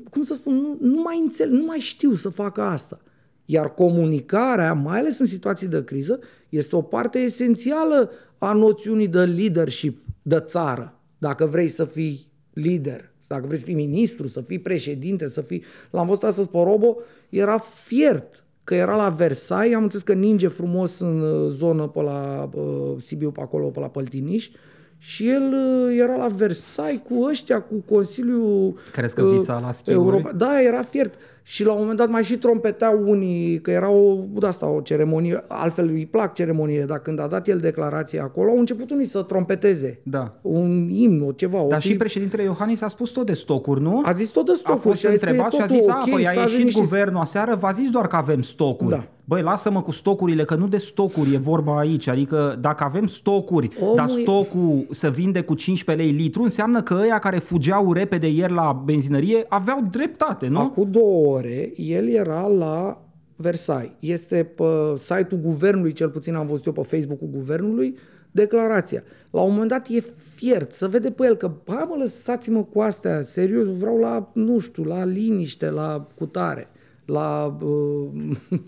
cum 0.09 0.23
să 0.23 0.33
spun, 0.33 0.53
nu, 0.53 0.77
nu 0.79 1.01
mai 1.01 1.19
înțeleg, 1.19 1.53
nu 1.53 1.65
mai 1.65 1.77
știu 1.77 2.13
să 2.13 2.29
facă 2.29 2.61
asta. 2.61 2.99
Iar 3.45 3.73
comunicarea, 3.73 4.73
mai 4.73 4.99
ales 4.99 5.19
în 5.19 5.25
situații 5.25 5.67
de 5.67 5.83
criză, 5.83 6.19
este 6.49 6.75
o 6.75 6.81
parte 6.81 7.19
esențială 7.19 8.11
a 8.37 8.53
noțiunii 8.53 9.07
de 9.07 9.25
leadership 9.25 10.03
de 10.21 10.39
țară. 10.39 10.99
Dacă 11.17 11.45
vrei 11.45 11.67
să 11.67 11.85
fii 11.85 12.31
lider, 12.53 13.11
dacă 13.27 13.45
vrei 13.45 13.59
să 13.59 13.65
fii 13.65 13.73
ministru, 13.73 14.27
să 14.27 14.41
fii 14.41 14.59
președinte, 14.59 15.27
să 15.27 15.41
fii... 15.41 15.63
L-am 15.91 16.07
văzut 16.07 16.23
astăzi 16.23 16.49
pe 16.49 16.57
Robo, 16.57 16.97
era 17.29 17.57
fiert 17.57 18.45
că 18.67 18.75
era 18.75 18.95
la 18.95 19.09
Versailles, 19.09 19.75
am 19.75 19.83
înțeles 19.83 20.03
că 20.05 20.13
ninge 20.13 20.47
frumos 20.47 20.99
în 20.99 21.19
uh, 21.21 21.49
zonă 21.49 21.87
pe 21.87 22.01
la 22.01 22.49
uh, 22.53 22.95
Sibiu, 22.97 23.31
pe 23.31 23.41
acolo, 23.41 23.67
pe 23.67 23.79
la 23.79 23.87
Păltiniș, 23.87 24.49
și 24.97 25.29
el 25.29 25.53
uh, 25.53 25.97
era 25.99 26.15
la 26.15 26.27
Versailles 26.27 27.01
cu 27.09 27.23
ăștia, 27.23 27.61
cu 27.61 27.75
Consiliul 27.93 28.75
Crezi 28.91 29.15
că 29.15 29.23
visa 29.23 29.59
la 29.59 29.71
schiuri? 29.71 29.97
Europa. 29.99 30.31
Da, 30.31 30.61
era 30.61 30.81
fiert. 30.81 31.13
Și 31.43 31.65
la 31.65 31.71
un 31.71 31.79
moment 31.79 31.97
dat 31.97 32.09
mai 32.09 32.23
și 32.23 32.37
trompeteau 32.37 33.03
unii, 33.09 33.61
că 33.61 33.71
era 33.71 33.89
o, 33.89 34.17
de 34.39 34.47
asta, 34.47 34.65
o 34.65 34.81
ceremonie, 34.81 35.43
altfel 35.47 35.87
îi 35.87 36.05
plac 36.05 36.33
ceremoniile, 36.33 36.83
dar 36.83 36.99
când 36.99 37.19
a 37.19 37.27
dat 37.27 37.47
el 37.47 37.57
declarația 37.57 38.23
acolo, 38.23 38.49
au 38.49 38.59
început 38.59 38.89
unii 38.91 39.05
să 39.05 39.21
trompeteze. 39.21 39.99
Da. 40.03 40.37
Un 40.41 40.89
imn, 40.89 41.21
o 41.27 41.31
ceva. 41.31 41.61
o 41.61 41.67
Dar 41.67 41.81
fi- 41.81 41.87
și 41.87 41.95
președintele 41.95 42.43
Iohannis 42.43 42.81
a 42.81 42.87
spus 42.87 43.09
tot 43.09 43.25
de 43.25 43.33
stocuri, 43.33 43.81
nu? 43.81 44.01
A 44.05 44.11
zis 44.13 44.29
tot 44.29 44.45
de 44.45 44.51
a 44.51 44.55
stocuri 44.55 44.81
fost 44.81 44.99
și 44.99 45.05
a 45.07 45.09
zis 45.09 45.19
că 45.19 45.25
e 45.25 45.29
întrebat 45.29 45.53
și 45.53 45.61
a 45.61 45.65
totul 45.65 45.79
zis, 45.79 45.89
ok, 45.89 45.95
a, 45.95 46.03
păi 46.11 46.27
a 46.27 46.31
stați 46.31 46.37
ieșit 46.39 46.57
liniștiți." 46.57 46.87
guvernul 46.87 47.21
aseară, 47.21 47.55
v-a 47.55 47.71
zis 47.71 47.89
doar 47.89 48.07
că 48.07 48.15
avem 48.15 48.41
stocuri. 48.41 48.89
Da. 48.89 49.07
Băi, 49.29 49.41
lasă-mă 49.41 49.81
cu 49.81 49.91
stocurile, 49.91 50.43
că 50.43 50.55
nu 50.55 50.67
de 50.67 50.77
stocuri 50.77 51.33
e 51.33 51.37
vorba 51.37 51.77
aici. 51.77 52.07
Adică 52.07 52.57
dacă 52.61 52.83
avem 52.83 53.05
stocuri, 53.05 53.69
Omul 53.79 53.95
dar 53.95 54.09
e- 54.09 54.21
stocul 54.21 54.85
să 54.91 55.09
vinde 55.09 55.41
cu 55.41 55.53
15 55.53 56.05
lei 56.05 56.13
litru, 56.13 56.41
înseamnă 56.41 56.81
că 56.81 56.97
ăia 57.01 57.19
care 57.19 57.37
fugeau 57.37 57.93
repede 57.93 58.27
ieri 58.27 58.53
la 58.53 58.81
benzinărie 58.85 59.45
aveau 59.47 59.87
dreptate, 59.91 60.47
nu? 60.47 60.59
Acum 60.59 60.91
două 60.91 61.35
ore, 61.35 61.73
el 61.75 62.07
era 62.07 62.47
la 62.47 63.01
Versailles. 63.35 63.91
Este 63.99 64.43
pe 64.55 64.63
site-ul 64.97 65.41
guvernului, 65.41 65.93
cel 65.93 66.09
puțin 66.09 66.35
am 66.35 66.47
văzut 66.47 66.65
eu 66.65 66.73
pe 66.73 66.81
Facebook-ul 66.81 67.29
guvernului, 67.31 67.97
declarația. 68.31 69.03
La 69.29 69.41
un 69.41 69.51
moment 69.51 69.69
dat 69.69 69.87
e 69.87 70.03
fiert, 70.35 70.73
să 70.73 70.87
vede 70.87 71.11
pe 71.11 71.25
el 71.25 71.35
că, 71.35 71.51
hai 71.67 71.85
mă, 71.89 71.95
lăsați-mă 71.97 72.63
cu 72.63 72.79
astea, 72.79 73.23
serios, 73.25 73.77
vreau 73.77 73.97
la, 73.97 74.31
nu 74.33 74.59
știu, 74.59 74.83
la 74.83 75.05
liniște, 75.05 75.69
la 75.69 76.07
cutare, 76.15 76.67
la... 77.05 77.57
Uh, 77.61 78.09
uh, 78.49 78.59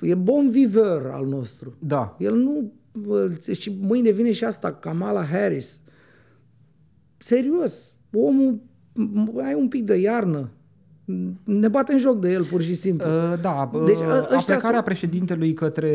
e 0.00 0.14
bon 0.14 0.50
viveur 0.50 1.06
al 1.06 1.26
nostru. 1.26 1.74
Da. 1.78 2.16
El 2.18 2.34
nu... 2.36 2.72
uh, 3.06 3.56
Și 3.56 3.76
mâine 3.80 4.10
vine 4.10 4.32
și 4.32 4.44
asta, 4.44 4.72
Kamala 4.72 5.24
Harris. 5.24 5.80
Serios, 7.16 7.94
omul, 8.12 8.60
m- 8.94 9.42
ai 9.44 9.54
un 9.54 9.68
pic 9.68 9.84
de 9.84 9.94
iarnă. 9.96 10.50
Ne 11.44 11.68
batem 11.68 11.98
joc 11.98 12.20
de 12.20 12.32
el 12.32 12.44
pur 12.44 12.62
și 12.62 12.74
simplu. 12.74 13.06
Uh, 13.08 13.40
da, 13.40 13.70
Deci, 13.72 13.84
deci, 13.86 13.98
ă- 14.06 14.10
uh, 14.10 14.36
ăștia 14.36 14.36
aplecarea 14.36 14.70
sunt- 14.72 14.84
președintelui 14.84 15.52
către... 15.52 15.92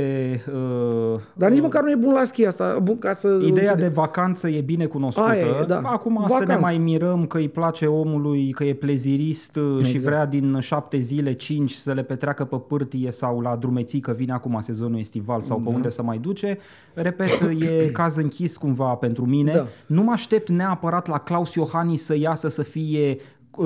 Uh, 1.13 1.19
Dar 1.33 1.49
nici 1.51 1.61
măcar 1.61 1.83
nu 1.83 1.91
e 1.91 1.95
bun 1.95 2.13
la 2.13 2.23
schi 2.23 2.45
asta, 2.45 2.79
bun 2.83 2.97
ca 2.99 3.13
să... 3.13 3.39
Ideea 3.45 3.75
de 3.75 3.87
vacanță 3.87 4.49
e 4.49 4.61
bine 4.61 4.85
cunoscută. 4.85 5.27
Aia 5.27 5.45
e, 5.61 5.65
da. 5.67 5.81
Acum 5.83 6.15
să 6.15 6.21
Vacanță. 6.29 6.51
ne 6.53 6.57
mai 6.59 6.77
mirăm 6.77 7.25
că 7.25 7.37
îi 7.37 7.49
place 7.49 7.85
omului, 7.85 8.51
că 8.51 8.63
e 8.63 8.73
plezirist 8.73 9.55
exact. 9.55 9.85
și 9.85 9.97
vrea 9.97 10.25
din 10.25 10.57
șapte 10.59 10.97
zile, 10.97 11.33
cinci 11.33 11.71
să 11.73 11.93
le 11.93 12.03
petreacă 12.03 12.43
pe 12.45 12.55
pârtie 12.67 13.11
sau 13.11 13.39
la 13.39 13.55
drumeții, 13.55 13.99
că 13.99 14.11
vine 14.11 14.31
acum 14.33 14.59
sezonul 14.61 14.99
estival 14.99 15.41
sau 15.41 15.57
pe 15.57 15.69
unde 15.69 15.89
să 15.89 16.03
mai 16.03 16.17
duce. 16.17 16.57
Repet, 16.93 17.29
e 17.59 17.89
caz 17.91 18.15
închis 18.15 18.57
cumva 18.57 18.93
pentru 18.93 19.25
mine. 19.25 19.51
Da. 19.53 19.67
Nu 19.85 20.03
mă 20.03 20.11
aștept 20.11 20.49
neapărat 20.49 21.07
la 21.07 21.17
Claus 21.17 21.53
Iohannis 21.53 22.03
să 22.05 22.17
iasă 22.17 22.49
să 22.49 22.61
fie 22.61 23.09
uh, 23.09 23.21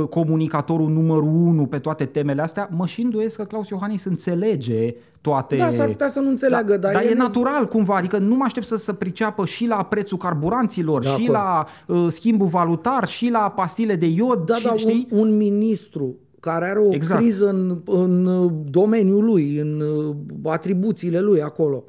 comunicatorul 0.09 0.89
numărul 0.89 1.27
unu 1.29 1.65
pe 1.65 1.79
toate 1.79 2.05
temele 2.05 2.41
astea, 2.41 2.69
mă 2.71 2.85
și 2.85 3.01
îndoiesc 3.01 3.35
că 3.35 3.43
Claus 3.43 3.69
Iohannis 3.69 4.03
înțelege 4.03 4.95
toate... 5.21 5.55
Da, 5.55 5.69
s-ar 5.69 5.87
putea 5.87 6.07
să 6.07 6.19
nu 6.19 6.29
înțeleagă, 6.29 6.71
da, 6.71 6.77
dar 6.77 6.91
dar 6.93 7.01
el 7.01 7.07
e 7.07 7.11
e- 7.11 7.15
natural 7.17 7.67
cumva, 7.67 7.95
adică 7.95 8.17
nu 8.17 8.35
mă 8.35 8.43
aștept 8.43 8.65
să 8.65 8.75
se 8.75 8.93
priceapă 8.93 9.45
și 9.45 9.65
la 9.65 9.83
prețul 9.83 10.17
carburanților, 10.17 11.01
De 11.01 11.07
și 11.07 11.13
acord. 11.13 11.29
la 11.31 11.65
uh, 11.87 12.05
schimbul 12.09 12.47
valutar, 12.47 13.07
și 13.07 13.29
la 13.29 13.51
pastile 13.55 13.95
de 13.95 14.05
iod, 14.05 14.45
Da, 14.45 14.55
și, 14.55 14.65
da, 14.65 14.75
știi? 14.75 15.07
un, 15.11 15.19
un 15.19 15.37
ministru 15.37 16.15
care 16.39 16.65
are 16.69 16.79
o 16.79 16.93
Exact. 16.93 17.21
criză 17.21 17.49
în, 17.49 17.81
în 17.85 18.25
uh, 18.25 18.51
domeniul 18.69 19.23
lui, 19.23 19.57
în 19.57 19.79
uh, 19.79 20.15
atribuțiile 20.51 21.19
lui 21.19 21.41
acolo. 21.41 21.83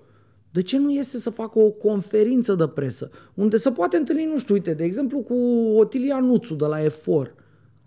De 0.51 0.63
ce 0.63 0.79
nu 0.79 0.91
iese 0.91 1.19
să 1.19 1.31
facă 1.31 1.59
o 1.59 1.71
conferință 1.71 2.55
de 2.55 2.67
presă 2.67 3.11
unde 3.35 3.57
se 3.57 3.71
poate 3.71 3.97
întâlni, 3.97 4.29
nu 4.33 4.39
știu, 4.39 4.55
uite, 4.55 4.75
de 4.75 4.85
exemplu 4.85 5.19
cu 5.19 5.35
Otilia 5.77 6.19
Nuțu 6.19 6.55
de 6.55 6.65
la 6.67 6.85
EFOR, 6.85 7.35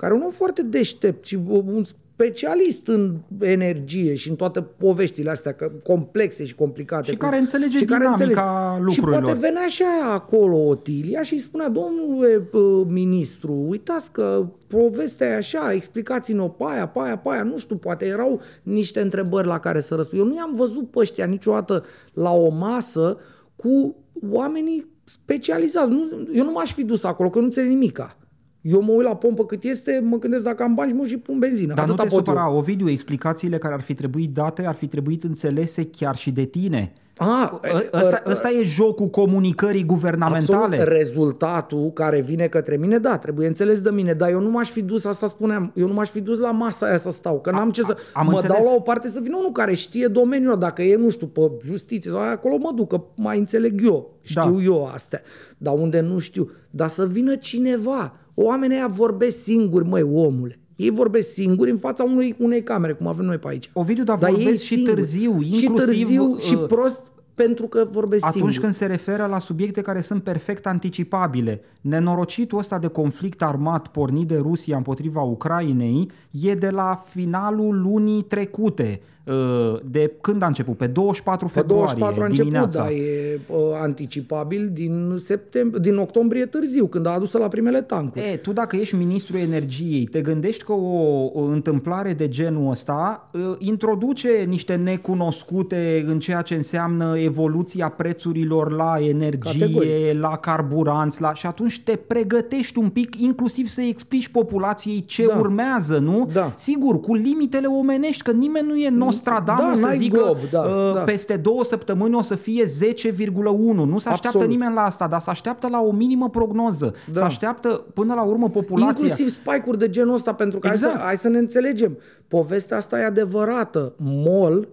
care 0.02 0.14
e 0.14 0.18
un 0.18 0.24
om 0.24 0.32
foarte 0.32 0.62
deștept 0.62 1.26
și 1.26 1.40
un 1.48 1.84
specialist 1.84 2.88
în 2.88 3.16
energie 3.40 4.16
și 4.16 4.30
în 4.30 4.36
toate 4.36 4.62
poveștile 4.62 5.30
astea 5.30 5.54
că, 5.54 5.72
complexe 5.84 6.46
și 6.46 6.56
complicate. 6.56 7.04
Și 7.12 7.18
Cum- 7.18 7.30
care 7.30 7.42
înțelege 7.42 7.86
dinamica 7.86 8.76
Și 8.78 8.84
lucrurilor. 8.84 9.22
poate 9.22 9.40
venea 9.40 9.68
și 9.68 9.84
aia 9.84 10.14
acolo 10.14 10.58
Otilia 10.58 11.22
și 11.22 11.34
îi 11.34 11.40
spunea, 11.40 11.70
domnule 11.70 12.48
uh, 12.52 12.86
ministru, 12.88 13.66
uitați 13.68 14.12
că 14.12 14.46
povestea 14.68 15.28
e 15.28 15.36
așa, 15.36 15.74
explicați-ne-o 15.74 16.48
pe 16.48 16.64
aia, 16.68 16.88
pe 16.88 17.00
aia, 17.00 17.18
pe 17.18 17.30
aia, 17.30 17.44
nu 17.44 17.58
știu, 17.58 17.76
poate 17.76 18.06
erau 18.06 18.42
niște 18.64 19.02
întrebări 19.02 19.48
la 19.48 19.60
care 19.60 19.80
să 19.80 19.96
răspund. 19.96 20.22
Eu 20.22 20.28
nu 20.28 20.36
i-am 20.36 20.56
văzut 20.56 20.90
pe 20.92 21.00
ăștia 21.00 21.26
niciodată 21.26 21.84
la 22.14 22.32
o 22.32 22.50
masă 22.50 23.18
cu 23.56 23.96
oamenii 24.30 24.88
specializați. 25.04 25.90
Nu, 25.90 26.28
eu 26.34 26.44
nu 26.44 26.52
m-aș 26.52 26.74
fi 26.74 26.84
dus 26.84 27.04
acolo, 27.04 27.30
că 27.30 27.40
nu 27.40 27.46
înțeleg 27.46 27.70
nimica. 27.70 28.16
Eu 28.62 28.82
mă 28.82 28.92
uit 28.92 29.08
la 29.08 29.16
pompă 29.16 29.46
cât 29.46 29.64
este, 29.64 30.00
mă 30.04 30.18
gândesc 30.18 30.44
dacă 30.44 30.64
am 30.64 30.74
bani 30.74 30.90
și 30.90 30.96
mă 30.96 31.06
și 31.06 31.18
pun 31.18 31.40
benzină. 31.40 31.74
Dar 31.74 31.86
nu 31.88 31.92
Atâta 31.94 32.08
te 32.08 32.16
pot 32.16 32.28
eu. 32.28 32.34
supăra, 32.34 32.52
Ovidiu, 32.52 32.90
explicațiile 32.90 33.58
care 33.58 33.74
ar 33.74 33.82
fi 33.82 33.94
trebuit 33.94 34.30
date 34.30 34.66
ar 34.66 34.76
fi 34.76 34.88
trebuit 34.88 35.24
înțelese 35.24 35.86
chiar 35.86 36.16
și 36.16 36.32
de 36.32 36.44
tine. 36.44 36.94
Ah, 37.18 37.52
Ă- 37.54 37.90
Ăsta, 37.94 38.22
ăsta 38.28 38.50
e 38.50 38.64
jocul 38.64 39.08
comunicării 39.08 39.86
guvernamentale. 39.86 40.76
Absolut, 40.76 40.94
rezultatul 40.98 41.92
care 41.94 42.22
vine 42.22 42.48
către 42.48 42.78
mine, 42.78 42.98
da, 42.98 43.18
trebuie 43.18 43.48
înțeles 43.48 43.82
de 43.82 43.90
mine, 43.90 44.14
dar 44.14 44.30
eu 44.30 44.40
nu 44.42 44.50
m-aș 44.50 44.70
fi 44.70 44.82
dus, 44.82 45.06
asta 45.06 45.28
spuneam, 45.28 45.72
eu 45.76 45.88
nu 45.88 45.94
m-aș 45.94 46.10
fi 46.10 46.20
dus 46.22 46.40
la 46.40 46.52
masa 46.52 46.86
aia 46.86 46.98
să 46.98 47.10
stau, 47.12 47.40
că 47.40 47.52
n-am 47.52 47.72
ce 47.72 47.82
să... 47.82 47.98
am 48.14 48.26
mă 48.26 48.32
înțeles. 48.32 48.58
dau 48.58 48.66
la 48.66 48.76
o 48.76 48.80
parte 48.80 49.08
să 49.08 49.20
vină 49.20 49.36
unul 49.38 49.52
care 49.52 49.74
știe 49.74 50.08
domeniul, 50.08 50.52
ăla, 50.52 50.60
dacă 50.60 50.82
e, 50.82 50.96
nu 50.96 51.10
știu, 51.10 51.28
pe 51.28 51.52
justiție 51.66 52.12
sau 52.12 52.20
aia, 52.20 52.32
acolo 52.32 52.58
mă 52.58 52.72
duc, 52.76 52.88
că 52.88 53.02
mai 53.16 53.38
înțeleg 53.40 53.82
eu, 53.86 54.12
știu 54.22 54.52
Da. 54.56 54.64
eu 54.64 54.86
astea, 54.94 55.22
dar 55.58 55.74
unde 55.74 56.00
nu 56.00 56.18
știu, 56.18 56.50
dar 56.70 56.88
să 56.88 57.06
vină 57.08 57.36
cineva, 57.36 58.16
oamenii 58.42 58.76
aia 58.76 58.88
vorbesc 58.88 59.44
singuri, 59.44 59.88
măi, 59.88 60.02
omule. 60.02 60.60
Ei 60.76 60.90
vorbesc 60.90 61.34
singuri 61.34 61.70
în 61.72 61.78
fața 61.78 62.04
unui, 62.04 62.36
unei 62.40 62.64
camere, 62.64 62.94
cum 62.94 63.08
avem 63.08 63.26
noi 63.26 63.38
pe 63.38 63.48
aici. 63.48 63.70
Ovidiu, 63.74 64.04
dar 64.04 64.24
ei 64.24 64.34
vorbesc 64.34 64.62
și 64.62 64.74
singuri. 64.74 64.96
târziu, 64.96 65.42
Și 65.42 65.64
inclusiv, 65.64 65.86
târziu 65.86 66.38
și 66.38 66.54
uh, 66.54 66.66
prost 66.68 67.04
pentru 67.36 67.68
că 67.68 67.88
vorbesc 67.92 68.26
Atunci 68.26 68.42
singuri. 68.42 68.60
când 68.60 68.74
se 68.74 68.86
referă 68.86 69.26
la 69.26 69.40
subiecte 69.40 69.82
care 69.82 70.02
sunt 70.02 70.24
perfect 70.24 70.66
anticipabile. 70.66 71.62
Nenorocitul 71.82 72.58
ăsta 72.58 72.80
de 72.80 72.88
conflict 72.88 73.42
armat 73.42 73.88
pornit 73.88 74.28
de 74.28 74.38
Rusia 74.38 74.78
împotriva 74.78 75.22
Ucrainei 75.22 76.12
e 76.42 76.56
de 76.56 76.70
la 76.70 77.04
finalul 77.08 77.82
lunii 77.82 78.22
trecute. 78.22 79.02
Uh, 79.32 79.80
De 79.92 80.12
când 80.22 80.42
a 80.42 80.46
început? 80.46 80.78
Pe 80.78 80.88
24 80.88 81.46
Pe 81.46 81.52
februarie 81.52 81.86
24 81.86 82.22
a 82.22 82.26
început, 82.26 82.44
dimineața. 82.52 82.84
da, 82.84 82.92
e 82.92 83.40
uh, 83.48 83.58
anticipabil 83.82 84.70
din, 84.74 85.16
septembrie, 85.20 85.80
din 85.84 85.98
octombrie 85.98 86.46
târziu, 86.46 86.86
când 86.88 87.06
a 87.06 87.10
adus 87.10 87.32
la 87.32 87.48
primele 87.48 87.82
tancuri. 87.82 88.24
E, 88.32 88.36
tu 88.38 88.54
dacă 88.54 88.76
ești 88.76 88.96
ministrul 88.96 89.40
energiei, 89.40 90.04
te 90.06 90.22
gândești 90.22 90.64
că 90.64 90.72
o, 90.72 91.24
o 91.34 91.42
întâmplare 91.44 92.14
de 92.14 92.28
genul 92.28 92.70
ăsta 92.72 93.30
uh, 93.34 93.42
introduce 93.60 94.46
niște 94.48 94.76
necunoscute 94.76 96.06
în 96.08 96.20
ceea 96.20 96.42
ce 96.42 96.56
înseamnă 96.56 97.18
evoluția 97.18 97.90
prețurilor 97.90 98.72
la 98.72 98.98
energie, 99.00 99.60
Categoric. 99.60 100.20
la 100.22 100.38
carburanți, 100.38 101.22
la... 101.22 101.34
și 101.34 101.46
atunci 101.46 101.82
te 101.84 101.96
pregătești 101.96 102.78
un 102.80 102.90
pic, 102.90 103.20
inclusiv 103.20 103.68
să 103.68 103.82
explici 103.82 104.28
populației 104.28 105.06
ce 105.06 105.26
Da. 105.28 105.38
urmează, 105.40 105.98
nu? 105.98 106.30
Da. 106.34 106.54
Sigur, 106.56 107.00
cu 107.00 107.14
limitele 107.16 107.68
omenești, 107.68 108.24
că 108.24 108.32
nimeni 108.32 108.68
nu 108.68 108.76
e 108.76 108.90
Nostradamus 109.26 109.74
Da, 109.74 109.80
să 109.80 109.86
n-ai 109.86 109.98
zică 109.98 110.18
glob, 110.18 110.38
da, 110.52 110.60
uh, 110.62 110.94
da. 110.94 111.02
peste 111.02 111.38
două 111.38 111.64
săptămâni 111.64 112.16
o 112.16 112.22
să 112.22 112.36
fie 112.36 112.66
10,1. 112.66 113.86
Nu 113.86 114.00
se 114.00 114.10
așteaptă 114.10 114.28
Absolut. 114.28 114.48
nimeni 114.48 114.74
la 114.74 114.82
asta, 114.82 115.08
dar 115.08 115.20
se 115.20 115.30
așteaptă 115.30 115.68
la 115.72 115.82
o 115.82 115.92
minimă 115.92 116.30
prognoză. 116.30 116.94
Da. 117.12 117.20
Se 117.20 117.26
așteaptă 117.26 117.86
până 117.94 118.14
la 118.14 118.24
urmă 118.24 118.50
populația. 118.50 118.88
Inclusiv 118.90 119.28
spike-uri 119.28 119.78
de 119.78 119.90
genul 119.90 120.14
ăsta, 120.14 120.34
pentru 120.34 120.60
că 120.60 120.68
Exact. 120.68 120.92
hai, 120.92 121.00
să, 121.02 121.06
hai 121.08 121.18
să 121.18 121.28
ne 121.28 121.38
înțelegem. 121.38 121.98
Povestea 122.28 122.78
asta 122.78 123.00
e 123.00 123.06
adevărată. 123.06 123.94
MOL, 123.98 124.68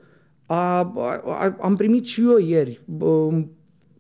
a, 0.46 0.78
a, 0.78 0.92
a, 1.26 1.56
am 1.60 1.76
primit 1.76 2.04
și 2.06 2.22
eu 2.22 2.36
ieri, 2.38 2.82
bă, 2.84 3.28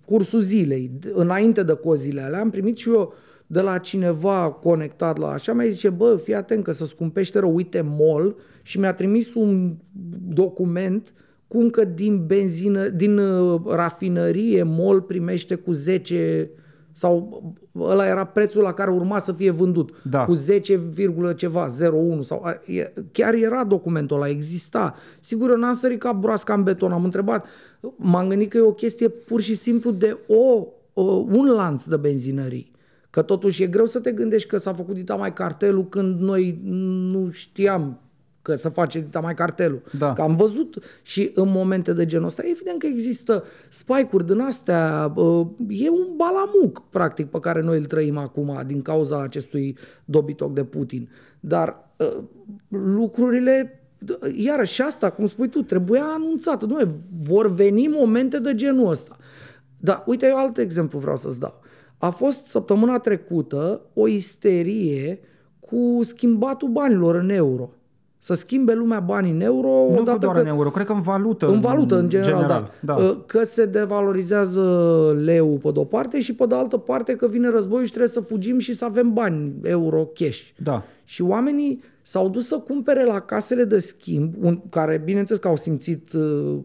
cursul 0.04 0.40
zilei, 0.40 0.90
d- 0.98 1.12
înainte 1.12 1.62
de 1.62 1.72
cozile 1.72 2.22
alea, 2.22 2.40
am 2.40 2.50
primit 2.50 2.76
și 2.78 2.88
eu 2.90 3.12
de 3.46 3.60
la 3.60 3.78
cineva 3.78 4.50
conectat 4.62 5.18
la 5.18 5.28
așa, 5.30 5.52
mi-a 5.52 5.68
zice, 5.68 5.88
bă, 5.90 6.16
fii 6.22 6.34
atent 6.34 6.64
că 6.64 6.72
să 6.72 6.84
scumpește 6.84 7.38
rău, 7.38 7.54
uite 7.54 7.84
MOL 7.98 8.36
și 8.68 8.78
mi-a 8.78 8.94
trimis 8.94 9.34
un 9.34 9.76
document 10.28 11.14
cum 11.46 11.70
că 11.70 11.84
din 11.84 12.26
benzină, 12.26 12.88
din 12.88 13.18
uh, 13.18 13.60
rafinărie 13.66 14.62
MOL 14.62 15.00
primește 15.00 15.54
cu 15.54 15.72
10 15.72 16.50
sau 16.92 17.42
ăla 17.78 18.06
era 18.06 18.24
prețul 18.24 18.62
la 18.62 18.72
care 18.72 18.90
urma 18.90 19.18
să 19.18 19.32
fie 19.32 19.50
vândut. 19.50 19.90
Da. 20.02 20.24
Cu 20.24 20.32
10, 20.32 20.76
virgulă 20.76 21.32
ceva, 21.32 21.74
01 21.92 22.22
sau 22.22 22.42
a, 22.44 22.60
e, 22.66 22.92
chiar 23.12 23.34
era 23.34 23.64
documentul 23.64 24.16
ăla, 24.16 24.28
exista. 24.28 24.94
Sigur, 25.20 25.50
eu 25.50 25.56
n-am 25.56 25.72
sărit 25.72 25.98
ca 25.98 26.12
broasca 26.12 26.54
în 26.54 26.62
beton, 26.62 26.92
am 26.92 27.04
întrebat. 27.04 27.46
M-am 27.96 28.28
gândit 28.28 28.50
că 28.50 28.56
e 28.56 28.60
o 28.60 28.72
chestie 28.72 29.08
pur 29.08 29.40
și 29.40 29.54
simplu 29.54 29.90
de 29.90 30.18
o, 30.26 30.66
o 30.92 31.02
un 31.12 31.46
lanț 31.46 31.84
de 31.84 31.96
benzinării. 31.96 32.70
Că 33.10 33.22
totuși 33.22 33.62
e 33.62 33.66
greu 33.66 33.86
să 33.86 33.98
te 33.98 34.12
gândești 34.12 34.48
că 34.48 34.56
s-a 34.56 34.72
făcut 34.72 34.94
dita 34.94 35.14
mai 35.14 35.32
cartelul 35.32 35.88
când 35.88 36.20
noi 36.20 36.60
nu 37.12 37.30
știam 37.30 38.00
că 38.48 38.56
să 38.56 38.68
face 38.68 39.00
dita 39.00 39.20
mai 39.20 39.34
cartelul. 39.34 39.82
Da. 39.98 40.12
Că 40.12 40.22
am 40.22 40.36
văzut 40.36 40.84
și 41.02 41.30
în 41.34 41.48
momente 41.50 41.92
de 41.92 42.06
genul 42.06 42.26
ăsta, 42.26 42.42
evident 42.44 42.78
că 42.78 42.86
există 42.86 43.44
spike-uri 43.68 44.26
din 44.26 44.40
astea, 44.40 45.12
uh, 45.16 45.46
e 45.68 45.90
un 45.90 46.06
balamuc, 46.16 46.82
practic, 46.90 47.26
pe 47.26 47.40
care 47.40 47.62
noi 47.62 47.78
îl 47.78 47.84
trăim 47.84 48.16
acum 48.16 48.62
din 48.66 48.82
cauza 48.82 49.22
acestui 49.22 49.76
dobitoc 50.04 50.54
de 50.54 50.64
Putin. 50.64 51.08
Dar 51.40 51.92
uh, 51.96 52.18
lucrurile, 52.68 53.82
iarăși 54.36 54.74
și 54.74 54.82
asta, 54.82 55.10
cum 55.10 55.26
spui 55.26 55.48
tu, 55.48 55.62
trebuia 55.62 56.04
anunțată. 56.04 56.66
Nu, 56.66 56.78
vor 57.26 57.50
veni 57.50 57.86
momente 57.86 58.38
de 58.38 58.54
genul 58.54 58.90
ăsta. 58.90 59.16
Da, 59.76 60.02
uite, 60.06 60.26
eu 60.26 60.36
alt 60.36 60.58
exemplu 60.58 60.98
vreau 60.98 61.16
să-ți 61.16 61.40
dau. 61.40 61.60
A 61.98 62.10
fost 62.10 62.46
săptămâna 62.46 62.98
trecută 62.98 63.80
o 63.94 64.08
isterie 64.08 65.20
cu 65.60 66.00
schimbatul 66.02 66.68
banilor 66.68 67.14
în 67.14 67.30
euro. 67.30 67.70
Să 68.20 68.34
schimbe 68.34 68.74
lumea 68.74 69.00
banii 69.00 69.30
în 69.30 69.40
euro 69.40 69.68
Nu 69.68 69.98
odată 70.00 70.18
doar 70.18 70.34
că... 70.34 70.40
în 70.40 70.46
euro, 70.46 70.70
cred 70.70 70.86
că 70.86 70.92
în 70.92 71.00
valută. 71.00 71.48
În 71.48 71.60
valută, 71.60 71.98
în 71.98 72.08
general, 72.08 72.32
general 72.32 72.72
da. 72.80 72.94
da. 72.94 73.02
Uh, 73.02 73.18
Că 73.26 73.44
se 73.44 73.64
devalorizează 73.64 74.62
leu 75.22 75.46
pe 75.46 75.70
de-o 75.70 75.84
parte 75.84 76.20
și 76.20 76.34
pe 76.34 76.46
de 76.46 76.54
altă 76.54 76.76
parte 76.76 77.16
că 77.16 77.28
vine 77.28 77.50
războiul 77.50 77.84
și 77.84 77.90
trebuie 77.90 78.12
să 78.12 78.20
fugim 78.20 78.58
și 78.58 78.74
să 78.74 78.84
avem 78.84 79.12
bani, 79.12 79.52
euro, 79.62 80.04
cash. 80.14 80.48
Da. 80.56 80.84
Și 81.04 81.22
oamenii 81.22 81.82
s-au 82.02 82.28
dus 82.28 82.46
să 82.46 82.56
cumpere 82.56 83.04
la 83.04 83.20
casele 83.20 83.64
de 83.64 83.78
schimb, 83.78 84.34
un, 84.40 84.60
care 84.68 85.02
bineînțeles 85.04 85.40
că 85.40 85.48
au 85.48 85.56
simțit 85.56 86.12
uh, 86.12 86.58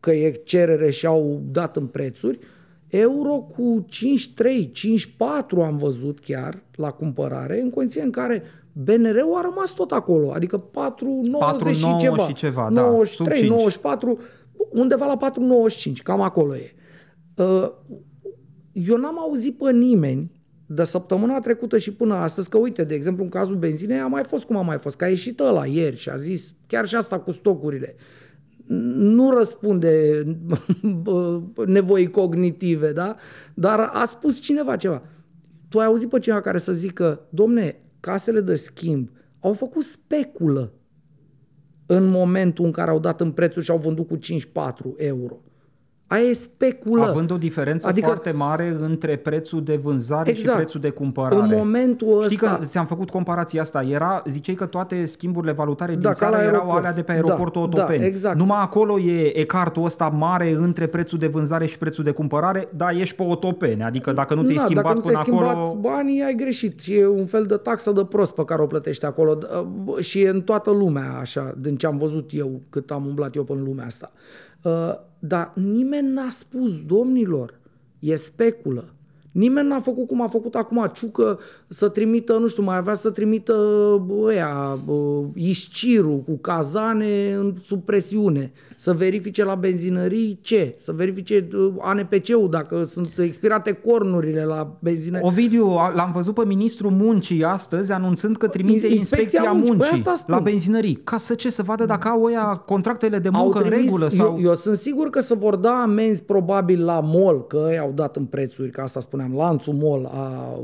că 0.00 0.10
e 0.12 0.30
cerere 0.30 0.90
și 0.90 1.06
au 1.06 1.42
dat 1.50 1.76
în 1.76 1.86
prețuri, 1.86 2.38
euro 2.88 3.32
cu 3.32 3.86
5,3, 3.88 4.66
5,4 4.66 5.64
am 5.64 5.76
văzut 5.76 6.18
chiar 6.18 6.62
la 6.74 6.90
cumpărare, 6.90 7.60
în 7.60 7.70
condiții 7.70 8.00
în 8.00 8.10
care 8.10 8.42
BNR-ul 8.84 9.34
a 9.34 9.40
rămas 9.40 9.74
tot 9.74 9.90
acolo, 9.90 10.30
adică 10.30 10.64
4,90 10.70 11.74
și 11.74 11.84
4,9 11.84 11.98
ceva. 12.00 12.26
și 12.26 12.32
ceva, 12.32 12.70
da, 12.72 12.80
93, 12.80 13.14
sub 13.14 13.28
5. 13.30 13.48
94, 13.48 14.18
undeva 14.70 15.06
la 15.06 15.30
4,95, 15.90 16.02
cam 16.02 16.20
acolo 16.20 16.56
e. 16.56 16.74
Uh, 17.36 17.70
Eu 18.72 18.96
n-am 18.96 19.18
auzit 19.18 19.58
pe 19.58 19.72
nimeni 19.72 20.32
de 20.66 20.84
săptămâna 20.84 21.40
trecută 21.40 21.78
și 21.78 21.92
până 21.92 22.14
astăzi, 22.14 22.48
că 22.48 22.58
uite, 22.58 22.84
de 22.84 22.94
exemplu, 22.94 23.22
în 23.24 23.28
cazul 23.28 23.56
benzinei 23.56 23.98
a 23.98 24.06
mai 24.06 24.24
fost 24.24 24.44
cum 24.44 24.56
a 24.56 24.62
mai 24.62 24.78
fost, 24.78 24.96
că 24.96 25.04
a 25.04 25.08
ieșit 25.08 25.40
ăla 25.40 25.66
ieri 25.66 25.96
și 25.96 26.08
a 26.08 26.16
zis, 26.16 26.54
chiar 26.66 26.86
și 26.86 26.96
asta 26.96 27.18
cu 27.18 27.30
stocurile, 27.30 27.94
nu 28.96 29.30
răspunde 29.30 30.22
nevoii 31.66 32.10
cognitive, 32.10 32.92
da? 32.92 33.16
Dar 33.54 33.90
a 33.92 34.04
spus 34.04 34.40
cineva 34.40 34.76
ceva. 34.76 35.02
Tu 35.68 35.78
ai 35.78 35.86
auzit 35.86 36.08
pe 36.08 36.18
cineva 36.18 36.40
care 36.40 36.58
să 36.58 36.72
zică, 36.72 37.26
domne, 37.30 37.82
casele 38.00 38.40
de 38.40 38.54
schimb 38.54 39.10
au 39.40 39.52
făcut 39.52 39.82
speculă 39.82 40.72
în 41.86 42.06
momentul 42.06 42.64
în 42.64 42.72
care 42.72 42.90
au 42.90 42.98
dat 42.98 43.20
în 43.20 43.32
prețul 43.32 43.62
și 43.62 43.70
au 43.70 43.78
vândut 43.78 44.06
cu 44.08 44.16
5-4 44.16 44.20
euro. 44.96 45.40
Aia 46.10 46.22
e 46.22 46.32
speculă. 46.32 47.04
Având 47.04 47.30
o 47.30 47.36
diferență 47.36 47.88
adică, 47.88 48.06
foarte 48.06 48.30
mare 48.30 48.76
între 48.80 49.16
prețul 49.16 49.62
de 49.62 49.76
vânzare 49.76 50.30
Exact. 50.30 50.48
și 50.48 50.54
prețul 50.56 50.80
de 50.80 50.90
cumpărare. 50.90 51.34
În 51.36 51.48
momentul 51.56 52.22
Știi 52.22 52.38
ăsta- 52.42 52.56
că 52.58 52.64
ți-am 52.64 52.86
făcut 52.86 53.10
comparația 53.10 53.60
asta. 53.60 53.82
Era, 53.82 54.22
ziceai 54.26 54.56
că 54.56 54.66
toate 54.66 55.04
schimburile 55.04 55.52
valutare 55.52 55.92
din 55.92 56.00
Da, 56.00 56.08
ca 56.08 56.14
țară 56.14 56.30
la 56.36 56.42
erau 56.42 56.52
aeroport. 56.52 56.78
alea 56.78 56.92
de 56.92 57.02
pe 57.02 57.12
Da, 57.12 57.18
aeroportul 57.18 57.68
da, 57.70 57.76
Otopeni. 57.82 58.04
exact. 58.04 58.38
Numai 58.38 58.58
acolo 58.60 58.98
e 58.98 59.38
ecartul 59.38 59.84
ăsta 59.84 60.08
mare 60.08 60.50
între 60.52 60.86
prețul 60.86 61.18
de 61.18 61.26
vânzare 61.26 61.66
și 61.66 61.78
prețul 61.78 62.04
de 62.04 62.10
cumpărare, 62.10 62.68
da, 62.76 62.90
ești 62.90 63.14
pe 63.16 63.22
Otopeni. 63.22 63.82
Adică 63.82 64.12
dacă 64.12 64.34
nu 64.34 64.42
ți-ai 64.42 64.56
Da, 64.56 64.62
schimbat 64.62 64.84
dacă 64.84 64.94
nu 64.96 65.00
până 65.00 65.12
ți-ai 65.14 65.24
schimbat 65.26 65.54
acolo... 65.56 65.74
banii, 65.80 66.22
ai 66.22 66.34
greșit. 66.34 66.80
Și 66.80 66.94
e 66.94 67.06
un 67.06 67.26
fel 67.26 67.44
de 67.44 67.54
taxă 67.56 67.92
de 67.92 68.04
prost 68.04 68.34
pe 68.34 68.44
care 68.44 68.62
o 68.62 68.66
plătești 68.66 69.04
acolo. 69.04 69.38
D- 69.38 69.66
bă, 69.84 70.00
Și 70.00 70.20
e 70.22 70.28
în 70.28 70.40
toată 70.40 70.70
lumea 70.70 71.16
așa, 71.20 71.54
din 71.58 71.76
ce 71.76 71.86
am 71.86 71.96
văzut 71.96 72.30
eu, 72.34 72.60
cât 72.70 72.90
am 72.90 73.06
umblat 73.06 73.34
eu 73.34 73.42
până 73.44 73.58
în 73.58 73.64
lumea 73.64 73.86
asta. 73.86 74.12
Uh, 74.68 75.06
Dar 75.18 75.52
nimeni 75.54 76.12
n-a 76.12 76.30
spus, 76.30 76.84
domnilor, 76.86 77.60
e 77.98 78.14
speculă. 78.14 78.94
Nimeni 79.38 79.68
n-a 79.68 79.80
făcut 79.80 80.06
cum 80.06 80.22
a 80.22 80.26
făcut 80.26 80.54
acum 80.54 80.90
Ciucă 80.94 81.38
să 81.68 81.88
trimită, 81.88 82.32
nu 82.38 82.46
știu, 82.46 82.62
mai 82.62 82.76
avea 82.76 82.94
să 82.94 83.10
trimită 83.10 83.54
ăia, 84.22 84.78
bă, 84.86 85.20
iscirul 85.34 86.18
cu 86.26 86.36
cazane 86.40 87.34
în, 87.34 87.54
sub 87.62 87.82
presiune, 87.84 88.52
să 88.76 88.92
verifice 88.92 89.44
la 89.44 89.54
benzinării 89.54 90.38
ce, 90.42 90.74
să 90.78 90.92
verifice 90.92 91.48
uh, 91.54 91.72
ANPC-ul 91.80 92.48
dacă 92.50 92.84
sunt 92.84 93.18
expirate 93.18 93.72
cornurile 93.72 94.44
la 94.44 94.76
benzinării. 94.80 95.26
Ovidiu, 95.26 95.64
a- 95.66 95.92
l-am 95.94 96.12
văzut 96.12 96.34
pe 96.34 96.44
ministrul 96.44 96.90
muncii 96.90 97.44
astăzi 97.44 97.92
anunțând 97.92 98.36
că 98.36 98.46
trimite 98.48 98.86
In- 98.86 98.90
inspecția 98.90 99.18
inspecția 99.18 99.42
muncii. 99.52 99.66
Păi 99.68 99.76
muncii 99.76 99.96
asta 99.96 100.14
spun. 100.14 100.34
la 100.34 100.40
benzinării. 100.40 101.00
Ca 101.04 101.16
să 101.16 101.34
ce? 101.34 101.50
Să 101.50 101.62
vadă 101.62 101.84
dacă 101.84 102.08
au 102.08 102.22
ăia 102.22 102.62
contractele 102.66 103.18
de 103.18 103.28
Au 103.32 103.42
muncă 103.42 103.58
în 103.58 103.64
trimis, 103.64 103.84
regulă? 103.84 104.08
Sau... 104.08 104.26
eu, 104.38 104.44
eu 104.48 104.54
sunt 104.54 104.76
sigur 104.76 105.10
că 105.10 105.20
se 105.20 105.34
vor 105.34 105.56
da 105.56 105.72
amenzi 105.82 106.22
probabil 106.22 106.84
la 106.84 107.00
mall, 107.00 107.46
că 107.46 107.68
ei 107.70 107.78
au 107.78 107.92
dat 107.94 108.16
în 108.16 108.24
prețuri, 108.24 108.70
că 108.70 108.80
asta 108.80 109.00
spuneam, 109.00 109.27
lanțul 109.34 109.74
mall 109.74 110.04
a 110.04 110.58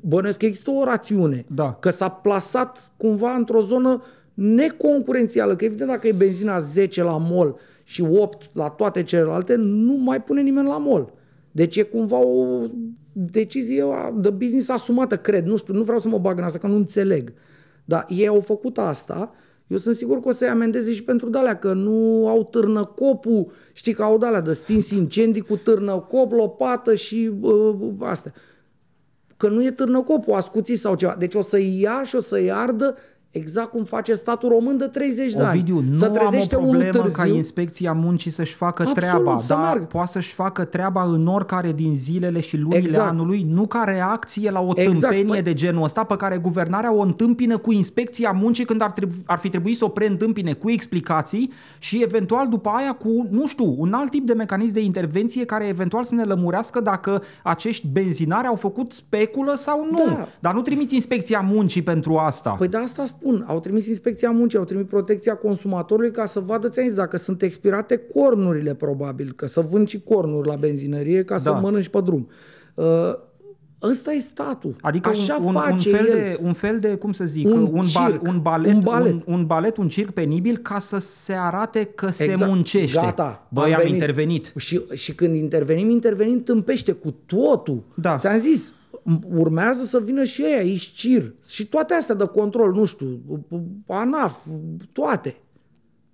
Bănuiesc 0.00 0.38
că 0.38 0.46
există 0.46 0.70
o 0.70 0.84
rațiune. 0.84 1.44
Da. 1.48 1.74
Că 1.74 1.90
s-a 1.90 2.08
plasat 2.08 2.90
cumva 2.96 3.34
într-o 3.34 3.60
zonă 3.60 4.02
neconcurențială. 4.34 5.56
Că 5.56 5.64
evident 5.64 5.90
dacă 5.90 6.06
e 6.06 6.12
benzina 6.12 6.58
10 6.58 7.02
la 7.02 7.16
mall 7.16 7.56
și 7.84 8.02
8 8.02 8.50
la 8.52 8.68
toate 8.68 9.02
celelalte, 9.02 9.54
nu 9.54 9.96
mai 9.96 10.22
pune 10.22 10.42
nimeni 10.42 10.68
la 10.68 10.78
mall. 10.78 11.12
Deci 11.50 11.76
e 11.76 11.82
cumva 11.82 12.18
o 12.18 12.66
decizie 13.12 13.84
de 14.14 14.30
business 14.30 14.68
asumată, 14.68 15.16
cred. 15.16 15.44
Nu 15.44 15.56
știu, 15.56 15.74
nu 15.74 15.82
vreau 15.82 15.98
să 15.98 16.08
mă 16.08 16.18
bag 16.18 16.38
în 16.38 16.44
asta, 16.44 16.58
că 16.58 16.66
nu 16.66 16.76
înțeleg. 16.76 17.32
Dar 17.84 18.06
ei 18.08 18.26
au 18.26 18.40
făcut 18.40 18.78
asta. 18.78 19.32
Eu 19.68 19.76
sunt 19.76 19.94
sigur 19.94 20.20
că 20.20 20.28
o 20.28 20.30
să-i 20.30 20.48
amendeze 20.48 20.92
și 20.92 21.02
pentru 21.02 21.28
dalea, 21.28 21.58
că 21.58 21.72
nu 21.72 22.28
au 22.28 22.44
târnă 22.44 22.84
copul, 22.84 23.50
știi 23.72 23.92
că 23.92 24.02
au 24.02 24.18
dalea 24.18 24.40
de 24.40 24.52
stins 24.52 24.90
incendii 24.90 25.42
cu 25.42 25.56
târnă 25.56 26.06
cop, 26.08 26.32
lopată 26.32 26.94
și 26.94 27.30
uh, 27.40 27.74
astea 27.98 28.32
că 29.38 29.48
nu 29.48 29.64
e 29.64 29.70
târnăcopul 29.70 30.34
ascuțit 30.34 30.78
sau 30.78 30.94
ceva. 30.94 31.16
Deci 31.18 31.34
o 31.34 31.40
să-i 31.40 31.80
ia 31.80 32.02
și 32.02 32.16
o 32.16 32.18
să-i 32.18 32.52
ardă 32.52 32.96
exact 33.30 33.70
cum 33.70 33.84
face 33.84 34.12
statul 34.14 34.48
român 34.48 34.76
de 34.76 34.84
30 34.84 35.32
de 35.32 35.38
ani. 35.42 35.48
Ovidiu, 35.48 35.84
nu 35.88 35.94
să 35.94 36.04
am 36.04 36.10
o 36.12 36.14
trezește 36.14 36.56
unul 36.56 36.68
problemă 36.70 36.92
târziu. 36.98 37.22
ca 37.22 37.26
inspecția 37.28 37.92
muncii 37.92 38.30
să-și 38.30 38.54
facă 38.54 38.82
Absolut, 38.82 38.98
treaba, 39.10 39.38
să 39.40 39.46
dar 39.48 39.58
meargă. 39.62 39.84
poate 39.84 40.10
să-și 40.10 40.32
facă 40.34 40.64
treaba 40.64 41.02
în 41.02 41.26
oricare 41.26 41.72
din 41.72 41.94
zilele 41.96 42.40
și 42.40 42.56
lunile 42.56 42.78
Exact. 42.78 43.08
anului, 43.10 43.46
nu 43.50 43.66
ca 43.66 43.82
reacție 43.86 44.50
la 44.50 44.60
o 44.60 44.72
Exact, 44.74 44.98
tâmpenie 45.00 45.40
păi- 45.40 45.44
de 45.44 45.54
genul 45.54 45.82
ăsta 45.82 46.04
pe 46.04 46.16
care 46.16 46.36
guvernarea 46.36 46.92
o 46.94 47.00
întâmpină 47.00 47.56
cu 47.58 47.72
inspecția 47.72 48.30
muncii 48.30 48.64
când 48.64 48.82
ar, 48.82 48.90
trebui, 48.90 49.22
ar 49.26 49.38
fi 49.38 49.48
trebuit 49.48 49.76
să 49.76 49.84
o 49.84 49.88
preîntâmpine 49.88 50.52
cu 50.52 50.70
explicații 50.70 51.52
și 51.78 52.02
eventual 52.02 52.48
după 52.48 52.68
aia 52.68 52.92
cu, 52.92 53.26
nu 53.30 53.46
știu, 53.46 53.74
un 53.78 53.92
alt 53.92 54.10
tip 54.10 54.26
de 54.26 54.32
mecanism 54.32 54.72
de 54.72 54.80
intervenție 54.82 55.44
care 55.44 55.66
eventual 55.66 56.04
să 56.04 56.14
ne 56.14 56.24
lămurească 56.24 56.80
dacă 56.80 57.22
acești 57.42 57.86
benzinari 57.92 58.46
au 58.46 58.54
făcut 58.54 58.92
speculă 58.92 59.54
sau 59.56 59.86
nu. 59.90 60.04
Da. 60.06 60.28
Dar 60.40 60.54
nu 60.54 60.60
trimiți 60.60 60.94
inspecția 60.94 61.40
muncii 61.40 61.82
pentru 61.82 62.16
asta. 62.16 62.50
Păi 62.50 62.68
de 62.68 62.76
asta 62.76 63.04
spun. 63.18 63.44
Au 63.46 63.60
trimis 63.60 63.86
inspecția 63.86 64.30
muncii, 64.30 64.58
au 64.58 64.64
trimis 64.64 64.86
protecția 64.86 65.34
consumatorului 65.36 66.10
ca 66.10 66.24
să 66.24 66.40
vadă, 66.40 66.68
ți-am 66.68 66.86
zis, 66.86 66.94
dacă 66.94 67.16
sunt 67.16 67.42
expirate 67.42 67.96
cornurile 68.14 68.74
probabil, 68.74 69.32
că 69.36 69.46
să 69.46 69.60
vând 69.60 69.88
și 69.88 70.00
cornuri 70.00 70.48
la 70.48 70.54
benzinărie 70.56 71.24
ca 71.24 71.36
să 71.38 71.50
Da. 71.50 71.58
mănânci 71.58 71.88
pe 71.88 72.00
drum. 72.00 72.28
Uh, 72.74 72.86
Ăsta 73.82 74.12
e 74.12 74.18
statul. 74.18 74.74
Adică 74.80 75.08
Așa 75.08 75.36
un, 75.40 75.46
un, 75.46 75.54
un, 75.54 75.60
face 75.60 75.90
fel 75.90 76.06
el. 76.06 76.12
de, 76.14 76.38
un 76.42 76.52
fel 76.52 76.78
de, 76.80 76.88
cum 76.94 77.12
să 77.12 77.24
zic, 77.24 77.46
Un 77.46 77.52
un, 77.62 77.86
bal, 77.94 78.10
circ, 78.10 78.22
un, 78.22 78.40
balet, 78.42 78.72
un 78.74 78.80
balet. 78.84 79.12
Un, 79.12 79.22
un 79.26 79.46
balet, 79.46 79.76
un 79.76 79.88
circ 79.88 80.10
penibil 80.10 80.56
ca 80.56 80.78
să 80.78 80.98
se 80.98 81.32
arate 81.32 81.84
că 81.84 82.08
se 82.10 82.24
Exact. 82.24 82.50
muncește. 82.50 83.00
Gata, 83.00 83.46
Băi, 83.50 83.74
am, 83.74 83.76
venit. 83.82 83.92
intervenit. 83.92 84.52
Și, 84.56 84.80
și 84.92 85.14
când 85.14 85.34
intervenim, 85.36 85.90
intervenim 85.90 86.42
tâmpește 86.42 86.92
cu 86.92 87.14
totul. 87.26 87.82
Da. 87.94 88.16
Ți-am 88.18 88.38
zis, 88.38 88.74
urmează 89.34 89.84
să 89.84 90.00
vină 90.00 90.24
și 90.24 90.42
ei, 90.42 90.54
aici 90.58 90.82
CIR 90.82 91.34
și 91.48 91.66
toate 91.66 91.94
astea 91.94 92.14
de 92.14 92.24
control, 92.26 92.72
nu 92.72 92.84
știu, 92.84 93.20
ANAF, 93.86 94.36
toate. 94.92 95.36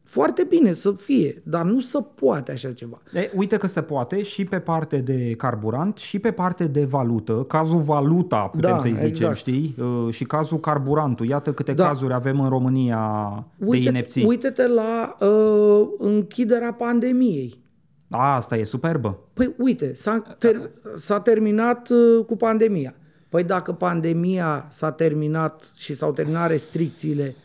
Foarte 0.02 0.44
bine 0.48 0.72
să 0.72 0.92
fie, 0.92 1.42
dar 1.44 1.64
nu 1.64 1.80
se 1.80 1.98
poate 2.14 2.52
așa 2.52 2.72
ceva. 2.72 3.02
E, 3.12 3.30
uite 3.35 3.57
că 3.57 3.66
se 3.66 3.83
poate 3.83 4.22
și 4.22 4.44
pe 4.44 4.59
parte 4.59 4.96
de 4.96 5.35
carburant 5.37 5.96
și 5.96 6.18
pe 6.18 6.30
parte 6.30 6.64
de 6.64 6.85
valută. 6.85 7.33
Cazul 7.33 7.80
valuta, 7.80 8.38
putem 8.38 8.70
Da, 8.70 8.78
să-i 8.78 8.92
zicem, 8.94 9.09
exact. 9.09 9.37
știi? 9.37 9.74
Uh, 9.78 10.12
Și 10.12 10.24
cazul 10.24 10.59
carburantul. 10.61 11.26
Iată 11.26 11.52
câte 11.52 11.72
Da. 11.72 11.87
cazuri 11.87 12.12
avem 12.12 12.40
în 12.40 12.48
România 12.48 13.44
de 13.57 13.76
inepții. 13.76 14.24
Uite-te 14.24 14.66
la 14.66 15.16
uh, 15.26 15.88
închiderea 15.98 16.72
pandemiei. 16.72 17.62
A, 18.10 18.34
asta 18.34 18.56
e 18.56 18.64
superbă. 18.64 19.18
Păi 19.32 19.54
uite, 19.58 19.94
s-a, 19.94 20.36
ter- 20.38 20.70
s-a 20.96 21.20
terminat 21.20 21.88
uh, 21.88 22.24
cu 22.24 22.36
pandemia. 22.36 22.94
Păi 23.28 23.44
dacă 23.44 23.72
pandemia 23.72 24.68
s-a 24.70 24.90
terminat 24.90 25.72
și 25.76 25.94
s-au 25.94 26.12
terminat 26.12 26.48
restricțiile, 26.48 27.36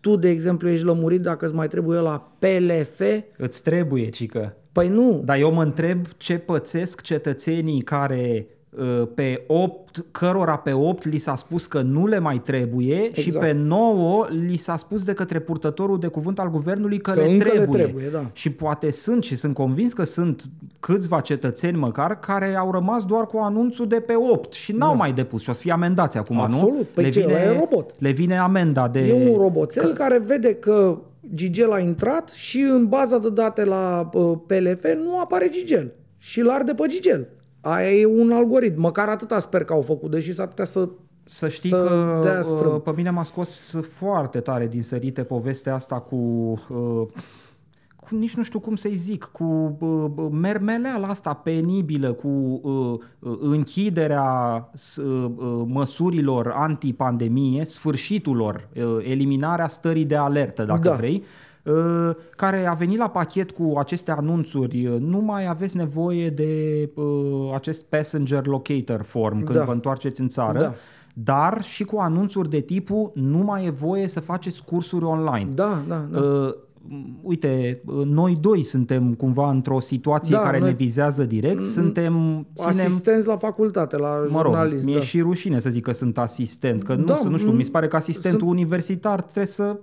tu, 0.00 0.16
de 0.16 0.28
exemplu, 0.28 0.68
ești 0.68 0.84
lămurit 0.84 1.20
dacă 1.20 1.44
îți 1.44 1.54
mai 1.54 1.68
trebuie 1.68 1.98
la 1.98 2.30
PLF? 2.38 3.00
Îți 3.36 3.62
trebuie, 3.62 4.08
cică. 4.08 4.56
Păi 4.72 4.88
nu. 4.88 5.22
Dar 5.24 5.38
eu 5.38 5.52
mă 5.52 5.62
întreb 5.62 6.06
ce 6.16 6.38
pățesc 6.38 7.00
cetățenii 7.00 7.80
care 7.80 8.46
uh, 8.48 8.55
pe 9.14 9.44
8, 9.46 10.04
cărora 10.10 10.56
pe 10.56 10.72
8 10.72 11.04
li 11.04 11.18
s-a 11.18 11.34
spus 11.34 11.66
că 11.66 11.80
nu 11.80 12.06
le 12.06 12.18
mai 12.18 12.38
trebuie 12.38 12.94
exact. 12.94 13.14
și 13.16 13.28
Exact. 13.28 13.46
pe 13.46 13.52
9 13.52 14.26
li 14.46 14.56
s-a 14.56 14.76
spus 14.76 15.02
de 15.02 15.12
către 15.12 15.38
purtătorul 15.38 15.98
de 15.98 16.06
cuvânt 16.06 16.38
al 16.38 16.50
guvernului 16.50 16.98
că, 16.98 17.10
Că 17.10 17.20
le, 17.20 17.30
încă 17.32 17.44
le 17.44 17.50
trebuie. 17.50 17.82
trebuie, 17.82 18.08
da. 18.12 18.30
Și 18.32 18.50
poate 18.50 18.90
sunt 18.90 19.24
și 19.24 19.36
sunt 19.36 19.54
convins 19.54 19.92
că 19.92 20.04
sunt 20.04 20.44
câțiva 20.80 21.20
cetățeni 21.20 21.76
măcar 21.76 22.20
care 22.20 22.54
au 22.54 22.70
rămas 22.70 23.04
doar 23.04 23.26
cu 23.26 23.36
anunțul 23.38 23.86
de 23.86 24.00
pe 24.00 24.14
8 24.32 24.52
și 24.52 24.72
n-au 24.72 24.96
mai 24.96 25.12
depus 25.12 25.42
și 25.42 25.50
o 25.50 25.52
să 25.52 25.60
fie 25.60 25.72
amendați 25.72 26.18
acum, 26.18 26.36
nu? 26.36 26.42
Da. 26.42 26.54
Absolut. 26.54 26.86
Păi 26.88 27.04
le 27.04 27.10
ce, 27.10 27.24
ăla 27.28 27.42
e 27.42 27.56
robot. 27.58 27.94
Le 27.98 28.10
vine 28.10 28.38
amenda 28.38 28.88
de... 28.88 29.00
E 29.00 29.30
un 29.30 29.36
roboțel 29.36 29.92
care 29.92 30.18
vede 30.18 30.54
că 30.54 30.98
Gigel 31.34 31.72
a 31.72 31.78
intrat 31.78 32.28
și 32.28 32.60
în 32.60 32.86
baza 32.86 33.18
de 33.18 33.30
date 33.30 33.64
la 33.64 34.10
uh, 34.12 34.38
PLF 34.46 34.84
nu 35.04 35.18
apare 35.18 35.48
Gigel. 35.48 35.92
Și 36.18 36.40
îl 36.40 36.50
arde 36.50 36.72
pe 36.72 36.86
Gigel. 36.88 37.28
Aia 37.68 37.90
e 37.92 38.06
un 38.06 38.32
algoritm. 38.32 38.80
Măcar 38.80 39.08
atâta 39.08 39.38
sper 39.38 39.64
că 39.64 39.72
au 39.72 39.80
făcut, 39.82 40.10
deși 40.10 40.32
s-ar 40.32 40.46
putea 40.46 40.64
să... 40.64 40.88
Să 41.28 41.48
știi 41.48 41.70
să 41.70 41.76
că 41.84 42.20
dea 42.22 42.42
strâmb. 42.42 42.74
uh, 42.74 42.80
pe 42.84 42.92
mine 42.96 43.10
m-a 43.10 43.22
scos 43.22 43.74
foarte 43.90 44.40
tare 44.40 44.66
din 44.66 44.82
sărite 44.82 45.22
povestea 45.22 45.74
asta 45.74 46.00
cu, 46.00 46.16
uh, 46.68 47.06
cu 47.96 48.16
nici 48.16 48.34
nu 48.36 48.42
știu 48.42 48.58
cum 48.60 48.76
să-i 48.76 48.94
zic, 48.94 49.24
cu 49.32 49.76
uh, 49.80 50.28
mermeleala 50.30 51.06
asta 51.06 51.32
penibilă, 51.34 52.12
cu 52.12 52.28
uh, 52.62 52.98
uh, 53.18 53.38
închiderea 53.40 54.70
s- 54.74 54.96
uh, 54.96 55.30
uh, 55.36 55.62
măsurilor 55.66 56.52
antipandemie, 56.56 57.64
sfârșitul 57.64 58.36
lor, 58.36 58.68
uh, 58.76 58.96
eliminarea 59.10 59.68
stării 59.68 60.04
de 60.04 60.16
alertă, 60.16 60.64
dacă 60.64 60.88
Da. 60.88 60.94
vrei, 60.94 61.14
uh, 61.16 61.24
care 62.36 62.66
a 62.66 62.72
venit 62.72 62.98
la 62.98 63.08
pachet 63.08 63.50
cu 63.50 63.74
aceste 63.78 64.10
anunțuri. 64.10 64.86
Uh, 64.86 65.00
Nu 65.00 65.18
mai 65.20 65.46
aveți 65.48 65.76
nevoie 65.76 66.30
de 66.30 66.50
uh, 66.94 67.04
acest 67.54 67.84
passenger 67.84 68.46
locator 68.46 69.02
form 69.02 69.44
când 69.44 69.58
Da. 69.58 69.64
vă 69.64 69.72
întoarceți 69.72 70.20
în 70.20 70.28
țară, 70.28 70.58
Da. 70.58 70.72
dar 71.14 71.62
și 71.62 71.84
cu 71.84 71.96
anunțuri 71.98 72.50
de 72.50 72.60
tipul 72.60 73.10
nu 73.14 73.38
mai 73.38 73.66
e 73.66 73.70
voie 73.70 74.06
să 74.08 74.20
faceți 74.20 74.64
cursuri 74.64 75.04
online. 75.04 75.48
Da, 75.54 75.82
da, 75.88 76.06
da. 76.10 76.20
Uh, 76.20 76.52
m, 76.88 77.18
uite, 77.22 77.80
noi 78.04 78.38
doi 78.40 78.62
suntem 78.62 79.14
cumva 79.14 79.50
într-o 79.50 79.80
situație 79.80 80.34
Da, 80.36 80.42
care 80.42 80.58
noi- 80.58 80.68
ne 80.68 80.74
vizează 80.74 81.24
direct, 81.24 81.62
suntem, 81.62 82.46
ținem, 82.54 82.68
Asistenți 82.86 83.26
la 83.26 83.36
facultate, 83.36 83.96
la 83.96 84.08
mă 84.28 84.42
rog, 84.42 84.52
jurnalist. 84.54 84.84
mie 84.84 84.94
da. 84.94 85.00
e 85.00 85.04
și 85.04 85.20
rușine 85.20 85.58
să 85.58 85.70
zic 85.70 85.82
că 85.82 85.92
sunt 85.92 86.18
asistent, 86.18 86.82
că 86.82 86.94
nu, 86.94 87.04
Da, 87.04 87.18
nu 87.28 87.36
știu, 87.36 87.52
m- 87.52 87.56
mi 87.56 87.62
se 87.62 87.70
pare 87.70 87.88
că 87.88 87.96
asistentul 87.96 88.38
sunt- 88.40 88.50
universitar 88.50 89.20
trebuie 89.20 89.46
să 89.46 89.76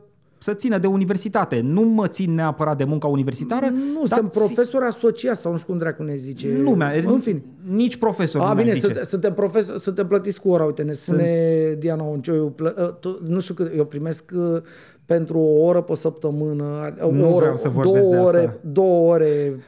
să 0.44 0.54
țină 0.54 0.78
de 0.78 0.88
universitate. 0.88 1.62
Nu 1.62 1.82
mă 1.82 2.08
țin 2.08 2.34
neapărat 2.34 2.78
de 2.78 2.84
munca 2.84 3.08
universitară. 3.08 3.66
Nu, 3.66 4.02
dar 4.08 4.18
sunt 4.18 4.32
ți- 4.32 4.38
profesori 4.40 4.86
asociați 4.86 5.42
sau 5.42 5.52
nu 5.52 5.58
știu 5.58 5.70
cum 5.70 5.80
dracu 5.80 6.04
ne 6.04 6.16
zice. 6.16 6.48
Nu 6.62 6.72
mi-a, 6.72 6.92
În 7.06 7.20
fine. 7.20 7.44
nici 7.70 7.98
profesor 7.98 8.42
A, 8.42 8.48
nu 8.48 8.54
mi-a 8.54 8.64
bine, 8.64 8.76
zice. 8.76 8.94
sunt, 8.94 9.06
suntem, 9.06 9.34
profesor, 9.34 9.78
suntem 9.78 10.08
plătiți 10.08 10.42
cu 10.42 10.50
ora, 10.50 10.64
uite, 10.64 10.84
ne 10.84 10.94
spune 10.94 11.76
Diana 11.80 12.04
Oncioiu, 12.04 12.50
plă, 12.50 12.76
uh, 12.78 12.94
tu- 13.00 13.20
nu 13.28 13.40
știu 13.40 13.54
cât, 13.54 13.72
eu 13.78 13.86
primesc 13.86 14.32
uh, 14.36 14.62
pentru 15.06 15.38
o 15.38 15.64
oră 15.66 15.82
pe 15.82 15.96
săptămână, 15.96 16.96
o 17.02 17.12
Nu 17.12 17.26
oră, 17.28 17.36
vreau 17.40 17.58
să 17.58 17.70
vorbesc 17.70 18.02
două 18.04 18.14
de 18.16 18.20
ore, 18.22 18.38
asta. 18.46 18.60
două 18.72 19.14
ore, 19.14 19.60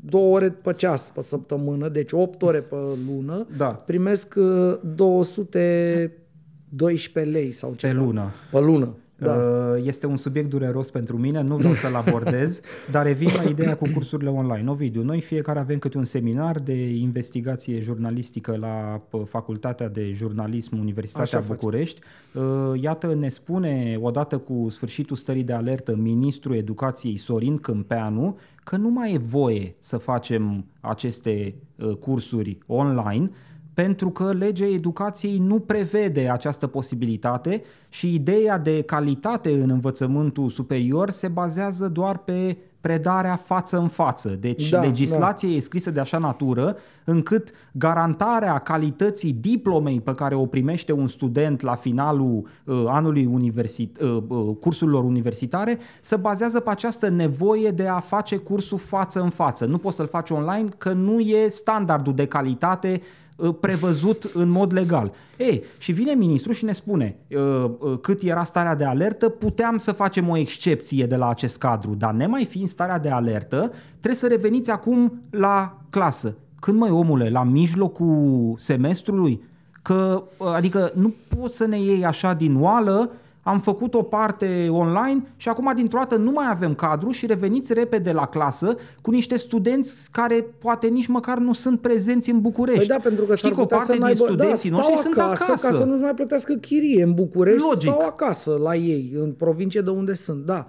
două 0.00 0.34
ore 0.34 0.48
pe 0.62 0.72
ceas 0.72 1.10
pe 1.14 1.20
săptămână, 1.22 1.88
deci 1.88 2.12
8 2.12 2.42
ore 2.42 2.60
pe 2.60 2.76
lună, 3.08 3.46
Da. 3.56 3.66
primesc 3.66 4.34
uh, 4.36 4.74
212 4.94 7.30
lei 7.30 7.50
sau 7.50 7.70
Pe 7.70 7.76
ceva. 7.76 7.92
lună. 8.04 8.30
Pe 8.50 8.60
lună, 8.60 8.94
da. 9.22 9.32
Uh, 9.32 9.86
Este 9.86 10.06
un 10.06 10.16
subiect 10.16 10.48
dureros 10.48 10.90
pentru 10.90 11.16
mine, 11.16 11.42
nu 11.42 11.56
vreau 11.56 11.74
să-l 11.74 11.94
abordez, 11.94 12.60
dar 12.92 13.06
revin 13.06 13.28
la 13.36 13.42
ideea 13.42 13.76
cu 13.76 13.88
cursurile 13.94 14.30
online. 14.30 14.70
Ovidiu, 14.70 15.02
noi 15.02 15.20
fiecare 15.20 15.58
avem 15.58 15.78
câte 15.78 15.98
un 15.98 16.04
seminar 16.04 16.58
de 16.58 16.88
investigație 16.88 17.80
jurnalistică 17.80 18.56
la 18.60 19.02
uh, 19.10 19.22
Facultatea 19.24 19.88
de 19.88 20.12
Jurnalism 20.12 20.78
Universitatea 20.78 21.38
Așa 21.38 21.46
București. 21.48 22.00
Uh, 22.32 22.80
Iată, 22.80 23.14
ne 23.14 23.28
spune 23.28 23.98
odată 24.00 24.38
cu 24.38 24.66
sfârșitul 24.70 25.16
stării 25.16 25.44
de 25.44 25.52
alertă 25.52 25.96
ministrul 25.96 26.54
educației 26.54 27.16
Sorin 27.16 27.58
Câmpeanu 27.58 28.38
că 28.64 28.76
nu 28.76 28.90
mai 28.90 29.12
e 29.12 29.18
voie 29.18 29.74
să 29.78 29.96
facem 29.96 30.64
aceste 30.80 31.54
uh, 31.76 31.94
cursuri 31.94 32.58
online 32.66 33.30
pentru 33.74 34.10
că 34.10 34.32
legea 34.32 34.66
educației 34.66 35.38
nu 35.38 35.58
prevede 35.58 36.28
această 36.28 36.66
posibilitate 36.66 37.62
și 37.88 38.14
ideea 38.14 38.58
de 38.58 38.82
calitate 38.82 39.52
în 39.52 39.70
învățământul 39.70 40.48
superior 40.48 41.10
se 41.10 41.28
bazează 41.28 41.88
doar 41.88 42.18
pe 42.18 42.56
predarea 42.82 43.36
față 43.36 43.78
în 43.78 43.88
față. 43.88 44.28
Deci 44.28 44.68
Da, 44.68 44.80
legislația 44.80 45.48
e 45.48 45.60
scrisă 45.60 45.90
de 45.90 46.00
așa 46.00 46.18
natură 46.18 46.76
încât 47.04 47.50
garantarea 47.72 48.58
calității 48.58 49.32
diplomei 49.32 50.00
pe 50.00 50.12
care 50.12 50.34
o 50.34 50.46
primește 50.46 50.92
un 50.92 51.06
student 51.06 51.60
la 51.60 51.74
finalul 51.74 52.46
uh, 52.64 52.84
anului 52.86 53.26
universit- 53.26 54.00
uh, 54.00 54.22
uh, 54.28 54.56
cursurilor 54.60 55.04
universitare 55.04 55.78
se 56.00 56.16
bazează 56.16 56.60
pe 56.60 56.70
această 56.70 57.08
nevoie 57.08 57.70
de 57.70 57.86
a 57.86 57.98
face 57.98 58.36
cursul 58.36 58.78
față 58.78 59.20
în 59.20 59.30
față. 59.30 59.64
Nu 59.64 59.78
poți 59.78 59.96
să-l 59.96 60.08
faci 60.08 60.30
online 60.30 60.68
că 60.78 60.92
nu 60.92 61.20
e 61.20 61.48
standardul 61.48 62.14
de 62.14 62.26
calitate 62.26 63.00
uh, 63.00 63.21
prevăzut 63.60 64.30
în 64.34 64.48
mod 64.48 64.72
legal. 64.72 65.12
Ei, 65.36 65.62
și 65.78 65.92
vine 65.92 66.12
ministrul 66.12 66.54
și 66.54 66.64
ne 66.64 66.72
spune 66.72 67.16
uh, 67.30 67.64
uh, 67.78 67.98
cât 68.00 68.22
era 68.22 68.44
starea 68.44 68.74
de 68.74 68.84
alertă, 68.84 69.28
puteam 69.28 69.78
să 69.78 69.92
facem 69.92 70.28
o 70.28 70.36
excepție 70.36 71.06
de 71.06 71.16
la 71.16 71.28
acest 71.28 71.58
cadru, 71.58 71.94
dar 71.94 72.12
nemai 72.12 72.44
fiind 72.44 72.68
starea 72.68 72.98
de 72.98 73.10
alertă, 73.10 73.72
trebuie 73.90 74.14
să 74.14 74.26
reveniți 74.26 74.70
acum 74.70 75.20
la 75.30 75.78
clasă. 75.90 76.36
Când 76.60 76.78
mai 76.78 76.90
omule, 76.90 77.28
la 77.28 77.42
mijlocul 77.42 78.54
semestrului? 78.58 79.42
Că, 79.82 80.22
uh, 80.36 80.46
adică 80.46 80.92
nu 80.94 81.14
poți 81.28 81.56
să 81.56 81.66
ne 81.66 81.80
iei 81.80 82.04
așa 82.04 82.34
din 82.34 82.60
oală, 82.60 83.10
am 83.42 83.60
făcut 83.60 83.94
o 83.94 84.02
parte 84.02 84.68
online 84.70 85.22
și 85.36 85.48
acum 85.48 85.72
dintr-o 85.74 85.98
dată 85.98 86.16
nu 86.16 86.30
mai 86.30 86.46
avem 86.50 86.74
cadru 86.74 87.10
și 87.10 87.26
reveniți 87.26 87.72
repede 87.72 88.12
la 88.12 88.26
clasă 88.26 88.76
cu 89.00 89.10
niște 89.10 89.36
studenți 89.36 90.10
care 90.10 90.46
poate 90.58 90.86
nici 90.86 91.06
măcar 91.06 91.38
nu 91.38 91.52
sunt 91.52 91.80
prezenți 91.80 92.30
în 92.30 92.40
București. 92.40 92.86
Păi 92.86 92.96
da, 92.96 93.02
pentru 93.02 93.24
că 93.24 93.34
Știi 93.34 93.48
s-ar 93.48 93.56
că 93.56 93.60
o 93.60 93.62
putea 93.62 93.76
parte 93.76 93.92
să 93.92 93.98
din 93.98 94.06
n-aibă, 94.06 94.24
studenții 94.24 94.70
da, 94.70 94.76
noștri 94.76 94.96
stau 94.96 95.10
sunt 95.12 95.22
acasă, 95.22 95.44
acasă. 95.46 95.68
ca 95.68 95.76
să 95.76 95.84
nu-și 95.84 96.00
mai 96.00 96.14
plătească 96.14 96.54
chirie 96.54 97.02
în 97.02 97.14
București 97.14 97.68
Logic. 97.68 97.90
sau 97.90 98.00
acasă 98.00 98.58
la 98.62 98.76
ei, 98.76 99.12
în 99.20 99.32
provincie 99.32 99.80
de 99.80 99.90
unde 99.90 100.14
sunt, 100.14 100.44
da. 100.44 100.66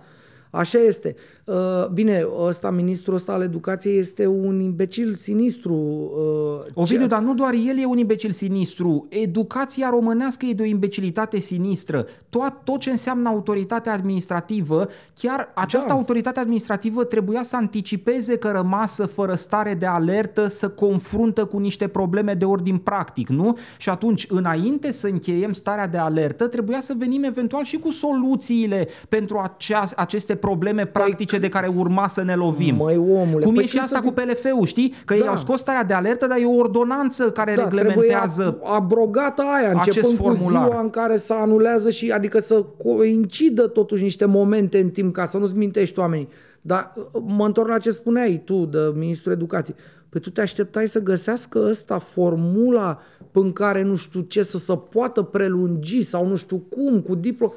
Așa 0.55 0.77
este. 0.79 1.15
Uh, 1.45 1.87
Bine, 1.93 2.27
ăsta, 2.39 2.69
ministrul 2.69 3.15
ăsta 3.15 3.31
al 3.31 3.41
educației 3.41 3.97
este 3.97 4.25
un 4.27 4.59
imbecil 4.59 5.15
sinistru. 5.15 5.73
uh, 5.73 6.71
Ovidiu, 6.73 7.01
ce- 7.01 7.07
dar 7.07 7.21
nu 7.21 7.33
doar 7.33 7.53
el 7.53 7.77
e 7.79 7.85
un 7.85 7.97
imbecil 7.97 8.31
sinistru. 8.31 9.05
Educația 9.09 9.89
românească 9.89 10.45
e 10.45 10.53
de 10.53 10.61
o 10.61 10.65
imbecilitate 10.65 11.39
sinistră. 11.39 12.05
Tot, 12.29 12.53
tot 12.63 12.79
ce 12.79 12.89
înseamnă 12.89 13.29
autoritate 13.29 13.89
administrativă, 13.89 14.87
chiar 15.13 15.51
această 15.55 15.87
Da. 15.87 15.93
autoritate 15.93 16.39
administrativă 16.39 17.03
trebuia 17.03 17.43
să 17.43 17.55
anticipeze 17.55 18.37
că 18.37 18.51
rămasă 18.51 19.05
fără 19.05 19.33
stare 19.35 19.73
de 19.73 19.85
alertă 19.85 20.47
să 20.47 20.69
confruntă 20.69 21.45
cu 21.45 21.57
niște 21.57 21.87
probleme 21.87 22.33
de 22.33 22.45
ordin 22.45 22.77
practic, 22.77 23.29
nu? 23.29 23.57
Și 23.77 23.89
atunci, 23.89 24.25
înainte 24.29 24.91
să 24.91 25.07
încheiem 25.07 25.53
starea 25.53 25.87
de 25.87 25.97
alertă, 25.97 26.47
trebuia 26.47 26.81
să 26.81 26.93
venim 26.97 27.23
eventual 27.23 27.63
și 27.63 27.77
cu 27.77 27.91
soluțiile 27.91 28.87
pentru 29.09 29.37
acea, 29.37 29.83
aceste 29.95 30.35
probleme 30.47 30.86
practice 30.86 31.38
de 31.38 31.49
care 31.49 31.67
urma 31.75 32.08
să 32.08 32.23
ne 32.23 32.36
lovim. 32.36 32.75
Măi, 32.75 32.97
omule, 32.97 33.43
Cum 33.45 33.53
păi 33.53 33.63
e 33.63 33.65
și 33.67 33.71
când 33.71 33.84
asta 33.84 33.99
să 34.01 34.03
cu 34.08 34.13
zic- 34.13 34.23
PLF-ul, 34.25 34.65
știi? 34.65 34.93
Că 35.06 35.13
ei 35.13 35.19
Da. 35.21 35.29
au 35.29 35.36
scos 35.36 35.60
starea 35.60 35.84
de 35.84 35.93
alertă, 35.93 36.27
dar 36.27 36.38
e 36.38 36.45
o 36.45 36.53
ordonanță 36.56 37.32
care 37.32 37.53
da, 37.56 37.62
reglementează 37.63 38.41
trebuie 38.43 38.69
abrogată 38.75 39.41
aia, 39.41 39.79
acest 39.79 39.97
începând 39.97 40.17
cu 40.17 40.23
formular. 40.23 40.63
ziua 40.69 40.82
în 40.82 40.89
care 40.89 41.15
se 41.15 41.34
anulează 41.34 41.89
și 41.89 42.12
adică 42.12 42.39
să 42.39 42.65
coincidă 42.84 43.67
totuși 43.67 44.03
niște 44.03 44.25
momente 44.25 44.79
în 44.79 44.89
timp 44.89 45.13
ca 45.13 45.25
să 45.25 45.38
nu-ți 45.38 45.58
mintești 45.58 45.99
oamenii. 45.99 46.27
Dar 46.62 46.91
uh, 46.95 47.21
mă 47.27 47.45
întorc 47.45 47.67
la 47.69 47.77
ce 47.77 47.89
spuneai 47.89 48.41
tu, 48.45 48.65
de 48.65 48.77
ministrul 48.95 49.34
educației. 49.34 49.77
Păi 50.10 50.21
tu 50.21 50.29
te 50.29 50.41
așteptai 50.41 50.88
să 50.88 50.99
găsească 50.99 51.65
ăsta 51.69 51.97
formula 51.97 52.99
în 53.32 53.53
care 53.53 53.84
nu 53.84 53.95
știu 53.95 54.19
ce 54.21 54.43
să 54.43 54.58
se 54.58 54.73
poată 54.89 55.21
prelungi 55.21 56.01
sau 56.01 56.27
nu 56.27 56.36
știu 56.36 56.58
cum, 56.69 56.99
cu 57.01 57.15
diplom. 57.15 57.51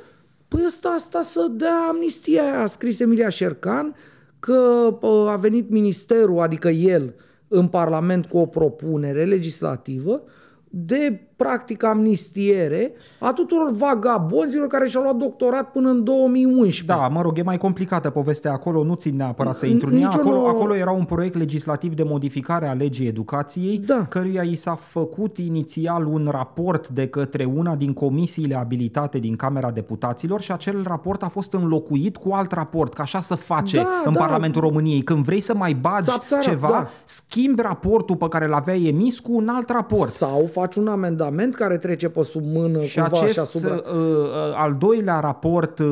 Păi 0.49 0.63
ăsta, 0.67 0.89
asta 0.89 1.23
să 1.23 1.47
dea 1.51 1.87
amnistia 1.89 2.43
aia, 2.43 2.61
a 2.61 2.67
scris 2.67 3.01
Emilia 3.01 3.29
Șercan, 3.29 3.95
că 4.39 4.89
uh, 5.01 5.29
a 5.29 5.37
venit 5.37 5.71
ministerul, 5.71 6.41
adică 6.41 6.69
el, 6.69 7.15
în 7.49 7.69
Parlament 7.69 8.27
cu 8.27 8.39
o 8.39 8.47
propunere 8.47 9.25
legislativă 9.25 10.23
de 10.71 11.27
practic 11.37 11.85
amnistiere 11.85 12.93
a 13.21 13.33
tuturor 13.33 13.71
vagabonzilor 13.71 14.67
care 14.67 14.87
și-au 14.89 15.03
luat 15.03 15.17
doctorat 15.17 15.71
până 15.71 15.89
în 15.89 16.05
2011. 16.05 16.85
Da, 17.01 17.09
mă 17.09 17.23
rog, 17.23 17.39
e 17.39 17.43
mai 17.43 17.59
complicată 17.59 18.11
povestea 18.11 18.53
acolo, 18.53 18.85
nu 18.85 18.95
țin 18.95 19.17
neapărat 19.17 19.57
să 19.57 19.67
intru 19.67 19.89
în 19.89 19.95
ea. 19.95 19.99
Nici 19.99 20.15
eu 20.15 20.21
Acolo, 20.21 20.37
nu- 20.41 20.47
acolo 20.47 20.75
era 20.77 20.91
un 20.91 21.05
proiect 21.05 21.37
legislativ 21.37 21.95
de 21.95 22.03
modificare 22.03 22.67
a 22.69 22.73
legii 22.73 23.07
educației, 23.07 23.79
Da. 23.79 24.07
căruia 24.09 24.43
i 24.43 24.55
s-a 24.55 24.75
făcut 24.75 25.39
inițial 25.39 26.07
un 26.07 26.29
raport 26.31 26.89
de 26.89 27.07
către 27.09 27.45
una 27.45 27.75
din 27.75 27.93
comisiile 27.93 28.55
abilitate 28.55 29.19
din 29.19 29.37
Camera 29.37 29.71
Deputaților 29.71 30.41
și 30.41 30.53
acel 30.53 30.83
raport 30.87 31.23
a 31.23 31.29
fost 31.29 31.53
înlocuit 31.53 32.17
cu 32.17 32.33
alt 32.33 32.53
raport, 32.53 32.95
că 32.95 33.03
așa 33.03 33.21
să 33.21 33.35
face 33.35 33.77
Da, 33.77 33.89
în 34.05 34.13
da. 34.13 34.19
Parlamentul 34.19 34.61
României. 34.61 35.03
Când 35.03 35.25
vrei 35.25 35.41
să 35.41 35.55
mai 35.55 35.73
bagi 35.75 36.11
Țap-țarap, 36.11 36.45
ceva, 36.45 36.69
da. 36.69 36.89
schimbi 37.05 37.63
raportul 37.63 38.17
pe 38.17 38.29
care 38.29 38.47
l-aveai 38.47 38.85
emis 38.85 39.19
cu 39.19 39.33
un 39.37 39.49
alt 39.49 39.69
raport. 39.71 40.11
Sau 40.11 40.49
faci 40.53 40.75
un 40.75 40.87
amendament 41.27 41.55
care 41.55 41.79
trece 41.79 42.09
pe 42.09 42.23
sub 42.23 42.45
mână 42.53 42.81
Și 42.83 42.99
cumva 42.99 43.19
acest 43.21 43.33
și 43.33 43.39
asupra... 43.39 43.75
uh, 43.75 43.81
uh, 43.81 44.55
al 44.55 44.77
doilea 44.79 45.21
raport 45.21 45.79
uh, 45.79 45.87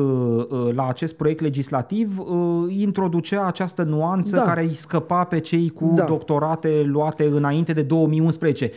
uh, 0.49 0.69
la 0.75 0.87
acest 0.87 1.13
proiect 1.13 1.41
legislativ 1.41 2.19
uh, 2.19 2.75
introducea 2.77 3.45
această 3.45 3.83
nuanță 3.83 4.35
Da. 4.35 4.41
care 4.41 4.61
îi 4.61 4.73
scăpa 4.73 5.23
pe 5.23 5.39
cei 5.39 5.69
cu 5.69 5.91
Da. 5.95 6.03
doctorate 6.05 6.83
luate 6.85 7.23
înainte 7.25 7.73
de 7.73 7.81
2011. 7.81 8.71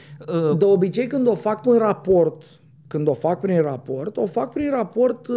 Uh, 0.50 0.56
De 0.58 0.64
obicei 0.64 1.06
când 1.06 1.26
o 1.28 1.34
fac 1.34 1.60
prin 1.60 1.78
raport, 1.78 2.42
când 2.86 3.08
o 3.08 3.14
fac 3.14 3.40
prin 3.40 3.62
raport, 3.62 4.16
o 4.16 4.26
fac 4.26 4.52
prin 4.52 4.70
raport 4.70 5.26
uh, 5.28 5.36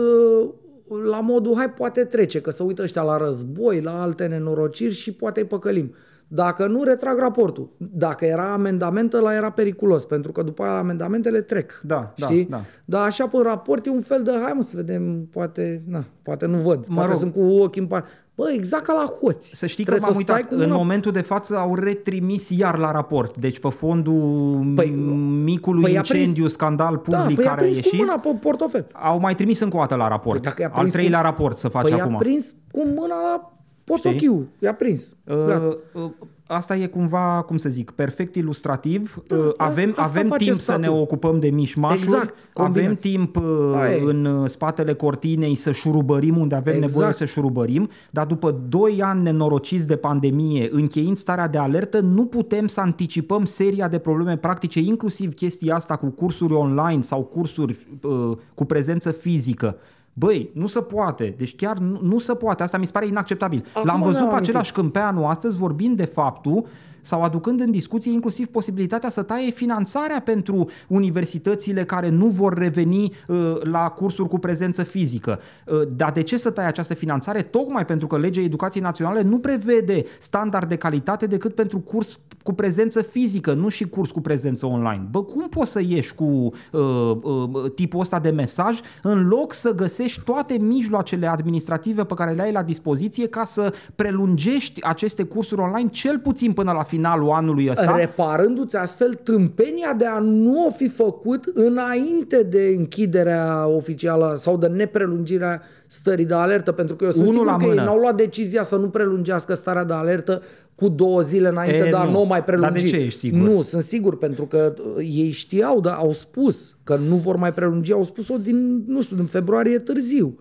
la 1.12 1.20
modul, 1.20 1.56
hai, 1.56 1.70
poate 1.70 2.04
trece, 2.04 2.42
că 2.42 2.52
să 2.52 2.64
uită 2.64 2.82
ăștia 2.82 3.02
la 3.02 3.18
război, 3.18 3.82
la 3.82 4.02
alte 4.02 4.26
nenorociri 4.26 4.94
și 4.94 5.12
poate 5.14 5.40
îi 5.40 5.46
păcălim. 5.46 5.94
Dacă 6.34 6.68
nu, 6.68 6.84
retrag 6.84 7.18
raportul. 7.20 7.70
Dacă 7.78 8.26
era 8.26 8.54
amendament, 8.54 9.14
ăla 9.14 9.34
era 9.34 9.50
periculos, 9.50 10.06
pentru 10.06 10.32
că 10.32 10.42
după 10.44 10.64
aia 10.64 10.78
amendamentele 10.78 11.42
trec. 11.42 11.82
Da, 11.84 12.14
da, 12.18 12.26
știi? 12.26 12.46
da. 12.50 12.62
Dar 12.86 13.06
așa 13.06 13.28
pe 13.28 13.38
raport 13.44 13.86
e 13.86 13.90
un 13.90 14.02
fel 14.02 14.24
de, 14.24 14.32
hai 14.44 14.52
mă 14.56 14.62
să 14.62 14.72
vedem, 14.76 15.26
poate, 15.32 15.84
na, 15.88 16.04
poate 16.24 16.46
nu 16.46 16.58
văd, 16.58 16.86
Mă 16.88 16.96
poate 16.96 17.10
rog. 17.12 17.20
sunt 17.20 17.34
cu 17.34 17.40
ochii 17.42 17.82
în 17.82 17.88
par. 17.88 18.06
Bă, 18.36 18.44
exact 18.56 18.84
ca 18.84 18.94
la 18.94 19.06
hoți. 19.22 19.52
Să 19.56 19.66
știi 19.66 19.84
că 19.84 19.90
Trebuie 19.92 20.10
m-am 20.12 20.20
să 20.20 20.24
stai 20.26 20.36
uitat, 20.36 20.50
cu 20.52 20.62
în 20.62 20.68
mâna 20.68 20.78
momentul 20.80 21.12
de 21.12 21.22
față 21.22 21.58
au 21.58 21.76
retrimis 21.76 22.50
iar 22.50 22.78
la 22.78 22.92
raport. 22.92 23.38
Deci 23.38 23.60
pe 23.60 23.70
fondul 23.70 24.72
Păi, 24.76 24.90
m- 24.92 25.44
micului 25.44 25.82
păi 25.84 25.94
i-a 25.94 26.02
prins- 26.02 26.20
incendiu, 26.20 26.48
scandal 26.48 27.02
Da, 27.08 27.18
public 27.20 27.36
păi 27.36 27.46
a 27.46 27.50
care 27.50 27.62
a 27.62 27.64
prins 27.64 27.78
cu 27.80 27.84
ieșit, 27.86 28.00
mâna 28.00 28.20
pe 28.20 28.30
portofel. 28.42 28.88
au 28.92 29.20
mai 29.20 29.36
trimis 29.36 29.60
încă 29.60 29.78
o 29.78 29.80
dată 29.80 29.96
la 29.96 30.08
raport. 30.08 30.40
Păi 30.42 30.50
dacă 30.50 30.62
i-a 30.62 30.68
Al 30.68 30.78
prins 30.80 30.94
treilea 30.94 31.20
cu- 31.20 31.26
raport 31.26 31.58
să 31.58 31.68
faci 31.68 31.84
Păi 31.90 32.00
acum. 32.00 32.12
i-a 32.12 32.18
prins 32.18 32.54
cu 32.72 32.82
mâna 32.96 33.16
la 33.22 33.52
portochiu. 33.84 34.48
I-a 34.60 34.74
prins. 34.74 35.16
Gata. 35.26 35.78
Uh, 35.94 36.02
uh, 36.04 36.10
asta 36.48 36.76
e 36.76 36.88
cumva, 36.88 37.42
cum 37.48 37.58
să 37.58 37.70
zic, 37.70 37.92
perfect 37.92 38.36
ilustrativ. 38.36 39.24
Da, 39.28 39.36
Uh, 39.36 39.50
avem 39.58 39.90
asta 39.90 40.02
avem 40.02 40.28
face 40.28 40.44
timp 40.44 40.56
să 40.58 40.78
ne 40.78 40.84
statul. 40.84 41.02
ocupăm 41.02 41.40
de 41.40 41.50
mișmașuri, 41.50 42.02
Exact, 42.02 42.36
avem 42.54 42.72
combinați. 42.74 43.02
timp 43.02 43.36
uh, 43.36 43.44
Aia 43.76 43.96
e. 43.96 44.02
în 44.04 44.26
uh, 44.26 44.50
spatele 44.50 44.94
cortinei 44.94 45.56
să 45.56 45.72
șurubărim 45.72 46.38
unde 46.38 46.56
avem 46.56 46.74
Exact. 46.74 46.92
nevoie 46.94 47.14
să 47.14 47.26
șurubărim, 47.26 47.90
dar 48.10 48.26
după 48.26 48.62
2 48.70 49.02
ani 49.02 49.22
nenorociți 49.22 49.88
de 49.88 49.96
pandemie, 49.96 50.68
încheind 50.72 51.18
starea 51.18 51.48
de 51.48 51.58
alertă, 51.58 52.00
nu 52.00 52.26
putem 52.26 52.68
să 52.68 52.80
anticipăm 52.80 53.46
seria 53.46 53.88
de 53.88 53.98
probleme 53.98 54.38
practice, 54.38 54.80
inclusiv 54.80 55.34
chestia 55.34 55.76
asta 55.76 55.96
cu 55.96 56.10
cursuri 56.10 56.54
online 56.54 57.02
sau 57.02 57.24
cursuri 57.24 57.88
uh, 58.04 58.38
cu 58.54 58.66
prezență 58.66 59.12
fizică. 59.12 59.76
Băi, 60.14 60.50
nu 60.54 60.68
se 60.68 60.82
poate. 60.82 61.34
Deci 61.38 61.56
chiar 61.56 61.78
nu, 61.78 62.00
nu 62.02 62.18
se 62.18 62.34
poate. 62.34 62.64
Asta 62.64 62.78
mi 62.78 62.86
se 62.86 62.92
pare 62.92 63.08
inacceptabil. 63.08 63.66
Acum 63.74 63.86
L-am 63.86 64.02
văzut 64.02 64.14
mi-am 64.16 64.28
pe 64.28 64.34
amintit. 64.34 64.50
același 64.50 64.72
câmpeanu 64.72 65.26
astăzi 65.26 65.58
vorbind 65.58 65.98
de 65.98 66.06
faptul 66.06 66.66
sau 67.02 67.24
aducând 67.24 67.60
în 67.60 67.72
discuție 67.72 68.12
inclusiv 68.12 68.48
posibilitatea 68.48 69.10
să 69.10 69.22
taie 69.22 69.52
finanțarea 69.52 70.22
pentru 70.22 70.70
universitățile 70.88 71.84
care 71.84 72.10
nu 72.10 72.28
vor 72.28 72.58
reveni 72.58 73.14
uh, 73.28 73.62
la 73.62 73.90
cursuri 73.90 74.30
cu 74.30 74.40
prezență 74.40 74.84
fizică. 74.84 75.40
Uh, 75.66 75.82
dar 75.96 76.12
de 76.12 76.22
ce 76.22 76.38
să 76.38 76.50
taie 76.50 76.68
această 76.68 76.94
finanțare? 76.94 77.42
Tocmai 77.42 77.86
pentru 77.86 78.08
că 78.08 78.18
legea 78.18 78.42
educației 78.42 78.84
naționale 78.84 79.22
nu 79.22 79.40
prevede 79.40 80.04
standard 80.20 80.70
de 80.70 80.76
calitate 80.76 81.26
decât 81.26 81.56
pentru 81.56 81.80
curs 81.80 82.20
cu 82.44 82.54
prezență 82.54 83.02
fizică, 83.02 83.54
nu 83.54 83.70
și 83.70 83.88
curs 83.88 84.12
cu 84.12 84.22
prezență 84.22 84.66
online. 84.66 85.08
Bă, 85.12 85.24
cum 85.24 85.48
poți 85.50 85.72
să 85.72 85.82
ieși 85.88 86.16
cu 86.16 86.24
uh, 86.24 86.82
uh, 87.22 87.72
tipul 87.76 88.00
ăsta 88.00 88.20
de 88.20 88.30
mesaj 88.30 88.80
în 89.02 89.28
loc 89.28 89.54
să 89.54 89.76
găsești 89.76 90.22
toate 90.22 90.58
mijloacele 90.58 91.28
administrative 91.28 92.04
pe 92.04 92.14
care 92.14 92.32
le 92.32 92.42
ai 92.42 92.52
la 92.52 92.64
dispoziție 92.64 93.28
ca 93.28 93.44
să 93.44 93.74
prelungești 93.96 94.84
aceste 94.84 95.24
cursuri 95.24 95.62
online 95.62 95.90
cel 95.90 96.20
puțin 96.20 96.54
până 96.54 96.72
la 96.72 96.84
finalul 96.92 97.30
anului 97.30 97.70
ăsta? 97.70 97.96
reparându-ți 97.96 98.76
astfel 98.76 99.14
tâmpenia 99.14 99.94
de 99.98 100.06
a 100.06 100.20
nu 100.20 100.66
o 100.66 100.70
fi 100.70 100.88
făcut 100.88 101.46
înainte 101.54 102.44
de 102.44 102.76
închiderea 102.78 103.68
oficială 103.68 104.34
sau 104.38 104.58
de 104.58 104.68
neprelungirea 104.68 105.62
stării 105.88 106.26
de 106.26 106.34
alertă, 106.34 106.72
pentru 106.72 106.96
că 106.96 107.04
eu 107.06 107.12
sunt 107.12 107.24
Unul 107.24 107.34
sigur 107.34 107.48
la 107.48 107.56
că 107.58 107.64
ei 107.64 107.70
mână. 107.70 107.84
n-au 107.84 107.98
luat 107.98 108.16
decizia 108.16 108.64
să 108.64 108.76
nu 108.76 108.90
prelungească 108.90 109.54
starea 109.54 109.84
de 109.84 109.94
alertă 109.94 110.42
cu 110.76 110.90
două 110.90 111.22
zile 111.22 111.48
înainte 111.48 111.78
E, 111.86 111.90
de 111.90 111.96
a 111.96 112.04
nu. 112.04 112.12
nu 112.12 112.22
o 112.22 112.24
mai 112.24 112.44
prelungi. 112.44 112.72
Dar 112.72 112.82
de 112.82 112.88
ce 112.88 112.96
ești 112.98 113.20
sigur? 113.20 113.40
Nu, 113.40 113.62
sunt 113.62 113.82
sigur, 113.84 114.18
pentru 114.18 114.46
că 114.46 114.74
uh, 114.78 115.06
ei 115.16 115.30
știau, 115.32 115.80
dar 115.80 115.96
au 116.00 116.12
spus 116.12 116.76
că 116.84 116.96
nu 117.08 117.16
vor 117.16 117.36
mai 117.36 117.54
prelungi, 117.54 117.92
au 117.94 118.04
spus-o 118.04 118.38
din, 118.38 118.84
nu 118.88 119.02
știu, 119.02 119.16
din 119.16 119.26
februarie 119.26 119.80
târziu. 119.80 120.40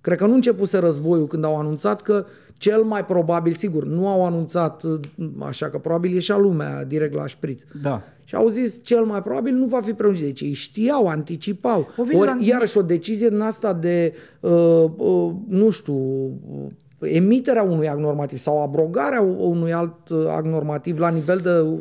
Cred 0.00 0.18
că 0.18 0.26
nu 0.26 0.34
începuse 0.34 0.78
războiul 0.78 1.26
când 1.26 1.44
au 1.44 1.56
anunțat 1.56 2.02
că 2.02 2.24
cel 2.54 2.82
mai 2.82 3.04
probabil, 3.04 3.52
sigur, 3.52 3.84
nu 3.84 4.08
au 4.08 4.26
anunțat 4.26 4.82
uh, 4.82 5.00
așa 5.38 5.68
că 5.68 5.78
probabil 5.78 6.12
ieșea 6.12 6.36
lumea 6.36 6.84
direct 6.84 7.14
la 7.14 7.26
șpriț. 7.26 7.62
Da. 7.82 8.02
Și 8.24 8.34
au 8.34 8.48
zis 8.48 8.80
cel 8.84 9.04
mai 9.04 9.22
probabil 9.22 9.54
nu 9.54 9.64
va 9.66 9.80
fi 9.80 9.92
prelungit. 9.92 10.24
Deci 10.24 10.40
ei 10.40 10.52
știau, 10.52 11.06
anticipau. 11.06 11.88
Ovidiu, 11.96 12.24
dar- 12.24 12.34
Ori, 12.36 12.46
iarăși 12.46 12.78
o 12.78 12.82
decizie 12.82 13.28
din 13.28 13.40
asta 13.40 13.72
de, 13.72 14.14
uh, 14.40 14.84
uh, 14.96 15.32
nu 15.48 15.70
știu, 15.70 15.94
uh, 15.94 16.66
emiterea 17.00 17.62
unui 17.62 17.88
act 17.88 17.98
normativ 18.00 18.38
sau 18.38 18.62
abrogarea 18.62 19.20
unui 19.38 19.72
alt 19.72 20.08
uh, 20.08 20.26
act 20.28 20.46
normativ 20.46 20.98
la 20.98 21.08
nivel 21.08 21.38
de 21.38 21.58
uh, 21.60 21.80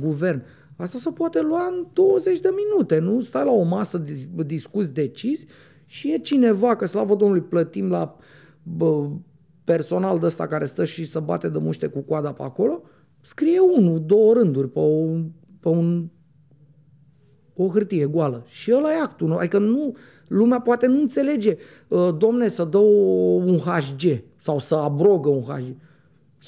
guvern. 0.00 0.42
Asta 0.76 0.98
se 0.98 1.10
poate 1.10 1.40
lua 1.40 1.66
în 1.76 1.86
20 1.92 2.40
de 2.40 2.48
minute, 2.70 2.98
nu? 2.98 3.20
Stai 3.20 3.44
la 3.44 3.50
o 3.52 3.62
masă, 3.62 3.98
dis- 3.98 4.26
discuți, 4.46 4.92
decizi 4.92 5.46
și 5.90 6.12
e 6.12 6.18
cineva, 6.18 6.76
că 6.76 6.84
slavă 6.84 7.14
Domnului 7.14 7.42
plătim 7.42 7.90
la 7.90 8.16
bă, 8.62 9.08
personal 9.64 10.18
de 10.18 10.26
ăsta 10.26 10.46
care 10.46 10.64
stă 10.64 10.84
și 10.84 11.04
să 11.04 11.20
bate 11.20 11.48
de 11.48 11.58
muște 11.58 11.86
cu 11.86 12.00
coada 12.00 12.32
pe 12.32 12.42
acolo, 12.42 12.82
scrie 13.20 13.58
unul, 13.58 14.02
două 14.06 14.32
rânduri 14.32 14.68
pe 14.68 14.78
un, 14.78 15.30
pe 15.60 15.68
un 15.68 16.08
o 17.60 17.68
hârtie 17.68 18.06
goală. 18.06 18.44
Și 18.46 18.72
ăla 18.74 18.92
e 18.92 19.00
actul. 19.00 19.28
nu? 19.28 19.36
Adică 19.36 19.58
nu, 19.58 19.96
lumea 20.28 20.60
poate 20.60 20.86
nu 20.86 21.00
înțelege. 21.00 21.56
Uh, 21.88 22.14
Domne, 22.18 22.48
să 22.48 22.64
dă 22.64 22.78
o, 22.78 22.90
un 23.34 23.58
HG 23.58 24.22
sau 24.36 24.58
să 24.58 24.74
abrogă 24.74 25.28
un 25.28 25.42
HG. 25.42 25.64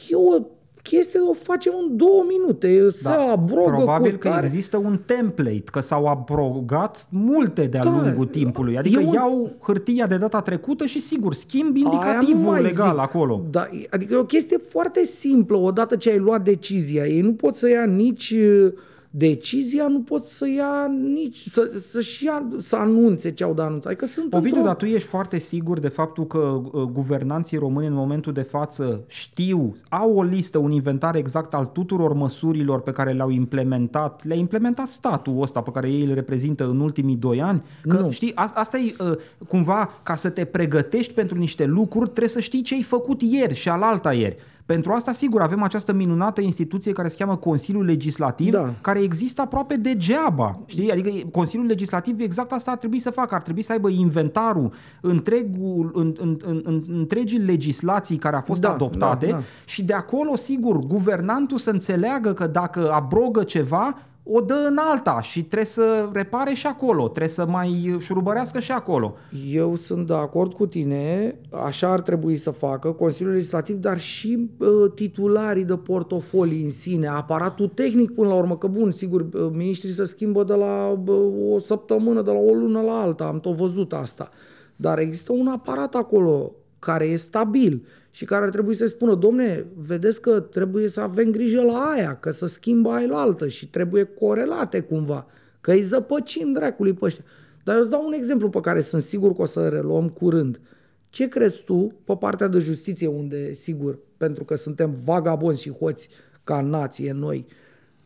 E 0.09 0.14
o 0.14 0.42
chestie, 0.83 1.21
o 1.21 1.33
facem 1.33 1.73
în 1.88 1.97
două 1.97 2.25
minute. 2.29 2.90
Se 2.90 3.09
abrogă 3.09 3.71
Da, 3.71 3.77
Probabil 3.77 4.12
cu 4.12 4.19
că 4.19 4.29
care... 4.29 4.47
există 4.47 4.77
un 4.77 4.99
template, 5.07 5.62
că 5.64 5.81
s-au 5.81 6.07
abrogat 6.07 7.07
multe 7.11 7.64
de-a 7.66 7.83
Da, 7.83 7.90
lungul 7.90 8.25
timpului. 8.27 8.79
Adică 8.79 9.01
e 9.01 9.07
un- 9.07 9.12
iau 9.12 9.51
hârtia 9.62 10.07
de 10.07 10.16
data 10.16 10.40
trecută 10.40 10.87
și 10.87 11.01
sigur, 11.01 11.35
schimb 11.35 11.75
Aia 11.77 11.85
nu 11.85 11.93
indicativul 11.93 12.51
mai 12.51 12.62
legal 12.62 12.90
zic. 12.90 12.99
acolo. 13.01 13.43
Da, 13.51 13.69
e- 13.73 13.87
adică 13.90 14.14
e 14.14 14.16
o 14.16 14.25
chestie 14.25 14.57
foarte 14.57 15.05
simplă. 15.05 15.57
Odată 15.57 15.97
ce 15.97 16.11
ai 16.11 16.19
luat 16.19 16.43
decizia, 16.45 17.07
ei 17.07 17.21
nu 17.21 17.33
pot 17.33 17.55
să 17.55 17.69
ia 17.69 17.85
nici 17.85 18.31
uh, 18.31 18.73
decizia, 19.11 19.88
nu 19.88 20.01
pot 20.01 20.25
să 20.25 20.49
ia 20.49 20.90
nici 21.12 21.42
să, 21.42 21.73
să-și 21.79 22.25
ia, 22.25 22.46
să 22.59 22.77
anunțe 22.77 23.31
ce 23.31 23.44
au 23.44 23.55
de 23.55 23.62
anunțat. 23.62 23.87
Adică 23.87 24.07
sunt 24.07 24.35
Ovidiu, 24.35 24.57
într-o... 24.57 24.66
dar 24.66 24.77
tu 24.77 24.85
ești 24.85 25.09
foarte 25.09 25.38
sigur 25.38 25.79
de 25.79 25.88
faptul 25.88 26.27
că 26.27 26.38
uh, 26.38 26.83
guvernanții 26.83 27.59
români 27.59 27.87
în 27.87 27.92
momentul 27.92 28.33
de 28.33 28.42
față 28.42 29.05
știu, 29.07 29.77
au 29.88 30.14
o 30.14 30.23
listă, 30.23 30.59
un 30.59 30.70
inventar 30.70 31.14
exact 31.14 31.55
al 31.55 31.66
tuturor 31.66 32.12
măsurilor 32.12 32.81
pe 32.81 32.92
care 32.92 33.12
le-au 33.12 33.31
implementat, 33.31 34.25
le-a 34.25 34.37
implementat 34.37 34.87
statul 34.87 35.42
ăsta 35.42 35.61
pe 35.61 35.70
care 35.70 35.90
ei 35.90 36.05
îl 36.05 36.14
reprezintă 36.14 36.68
în 36.68 36.81
ultimii 36.81 37.16
doi 37.16 37.42
ani? 37.42 37.62
Că, 37.83 37.99
Nu. 38.01 38.11
știi, 38.11 38.33
a, 38.35 38.51
asta 38.55 38.79
e 38.79 38.94
uh, 38.99 39.12
cumva, 39.49 39.90
ca 40.03 40.14
să 40.14 40.31
te 40.31 40.44
pregătești 40.44 41.12
pentru 41.12 41.38
niște 41.38 41.64
lucruri, 41.64 42.05
trebuie 42.05 42.29
să 42.29 42.40
știi 42.40 42.62
ce 42.62 42.75
ai 42.75 42.83
făcut 42.83 43.23
ieri 43.23 43.55
și 43.55 43.68
alalta 43.68 44.12
ieri. 44.12 44.37
Pentru 44.70 44.92
asta, 44.92 45.12
sigur, 45.12 45.40
avem 45.40 45.62
această 45.62 45.92
minunată 45.92 46.40
instituție 46.40 46.92
care 46.92 47.09
se 47.09 47.16
cheamă 47.16 47.37
Consiliul 47.37 47.85
Legislativ, 47.85 48.52
Da. 48.52 48.74
care 48.80 49.00
există 49.00 49.40
aproape 49.42 49.74
degeaba. 49.74 50.59
Știi? 50.66 50.92
Adică 50.92 51.11
Consiliul 51.33 51.66
Legislativ 51.68 52.20
exact 52.20 52.52
asta 52.52 52.70
ar 52.70 52.76
trebui 52.76 52.98
să 52.98 53.11
facă. 53.11 53.35
Ar 53.35 53.42
trebui 53.42 53.62
să 53.62 53.72
aibă 53.72 53.88
inventarul 53.88 54.72
întregul, 55.00 55.90
în, 55.94 56.14
în, 56.20 56.37
în, 56.44 56.61
în, 56.64 56.83
întregii 56.88 57.38
legislații 57.38 58.16
care 58.16 58.37
au 58.37 58.42
fost 58.42 58.61
Da, 58.61 58.72
adoptate 58.72 59.26
da, 59.26 59.33
da. 59.33 59.42
și 59.64 59.85
de 59.85 59.92
acolo, 59.92 60.37
sigur, 60.37 60.78
guvernantul 60.78 61.59
să 61.59 61.70
înțeleagă 61.70 62.33
că 62.33 62.46
dacă 62.46 62.92
abrogă 62.92 63.42
ceva, 63.42 63.98
o 64.33 64.40
dă 64.40 64.66
în 64.69 64.77
alta 64.81 65.21
și 65.23 65.43
trebuie 65.45 65.69
să 65.69 66.09
repare 66.12 66.53
și 66.53 66.66
acolo, 66.66 67.09
trebuie 67.09 67.29
să 67.29 67.47
mai 67.47 67.97
șurubărească 68.01 68.61
și 68.61 68.73
acolo. 68.73 69.14
Eu 69.51 69.75
sunt 69.75 70.07
de 70.07 70.14
acord 70.14 70.53
cu 70.53 70.66
tine, 70.66 71.35
așa 71.51 71.93
ar 71.93 72.01
trebui 72.01 72.37
să 72.37 72.51
facă 72.51 72.90
Consiliul 72.93 73.35
Legislativ, 73.35 73.77
dar 73.77 74.01
și 74.01 74.51
uh, 74.59 74.69
titularii 74.95 75.64
de 75.64 75.77
portofolii 75.77 76.62
în 76.62 76.71
sine, 76.71 77.07
aparatul 77.07 77.69
tehnic 77.69 78.11
până 78.11 78.29
la 78.29 78.35
urmă, 78.35 78.57
că 78.57 78.66
bun, 78.66 78.90
sigur, 78.90 79.21
uh, 79.21 79.51
ministrii 79.53 79.93
se 79.93 80.05
schimbă 80.05 80.45
de 80.45 80.55
la 80.55 80.99
uh, 81.07 81.55
o 81.55 81.59
săptămână, 81.59 82.23
de 82.23 82.31
la 82.31 82.38
o 82.38 82.53
lună 82.53 82.81
la 82.81 83.01
alta, 83.01 83.25
am 83.25 83.40
tot 83.40 83.55
văzut 83.55 83.93
asta. 83.93 84.29
Dar 84.77 84.99
există 84.99 85.33
un 85.33 85.47
aparat 85.47 85.95
acolo 85.95 86.53
care 86.79 87.05
e 87.05 87.16
stabil 87.16 87.87
și 88.11 88.25
care 88.25 88.44
ar 88.44 88.51
trebui 88.51 88.75
să 88.75 88.87
spună, 88.87 89.14
domne, 89.14 89.66
vedeți 89.77 90.20
că 90.20 90.40
trebuie 90.40 90.88
să 90.88 91.01
avem 91.01 91.31
grijă 91.31 91.62
la 91.62 91.90
aia, 91.90 92.16
că 92.16 92.31
să 92.31 92.46
schimbă 92.46 92.90
aia 92.90 93.07
la 93.07 93.20
altă 93.20 93.49
și 93.49 93.68
trebuie 93.68 94.05
corelate 94.05 94.81
cumva, 94.81 95.27
că 95.61 95.70
îi 95.73 95.81
zăpăcim 95.81 96.53
dracului 96.53 96.92
pe 96.92 97.05
ăștia. 97.05 97.25
Dar 97.64 97.75
eu 97.75 97.81
îți 97.81 97.90
dau 97.90 98.07
un 98.07 98.12
exemplu 98.12 98.49
pe 98.49 98.61
care 98.61 98.81
sunt 98.81 99.03
sigur 99.03 99.35
că 99.35 99.42
o 99.42 99.46
să 99.46 99.68
reluăm 99.68 100.09
curând. 100.09 100.61
Ce 101.09 101.29
crezi 101.29 101.62
tu 101.64 101.87
pe 102.05 102.16
partea 102.16 102.49
de 102.49 102.59
justiție 102.59 103.07
unde, 103.07 103.53
sigur, 103.53 103.99
pentru 104.16 104.44
că 104.44 104.55
suntem 104.55 104.96
vagabonzi 105.05 105.62
și 105.62 105.73
hoți 105.73 106.09
ca 106.44 106.61
nație 106.61 107.12
noi, 107.12 107.46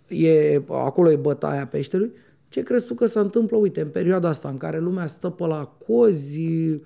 e, 0.08 0.62
acolo 0.68 1.10
e 1.10 1.16
bătaia 1.16 1.66
peșterului, 1.66 2.12
ce 2.48 2.62
crezi 2.62 2.86
tu 2.86 2.94
că 2.94 3.06
se 3.06 3.18
întâmplă, 3.18 3.56
uite, 3.56 3.80
în 3.80 3.88
perioada 3.88 4.28
asta 4.28 4.48
în 4.48 4.56
care 4.56 4.78
lumea 4.78 5.06
stă 5.06 5.30
pe 5.30 5.46
la 5.46 5.76
cozi, 5.86 6.80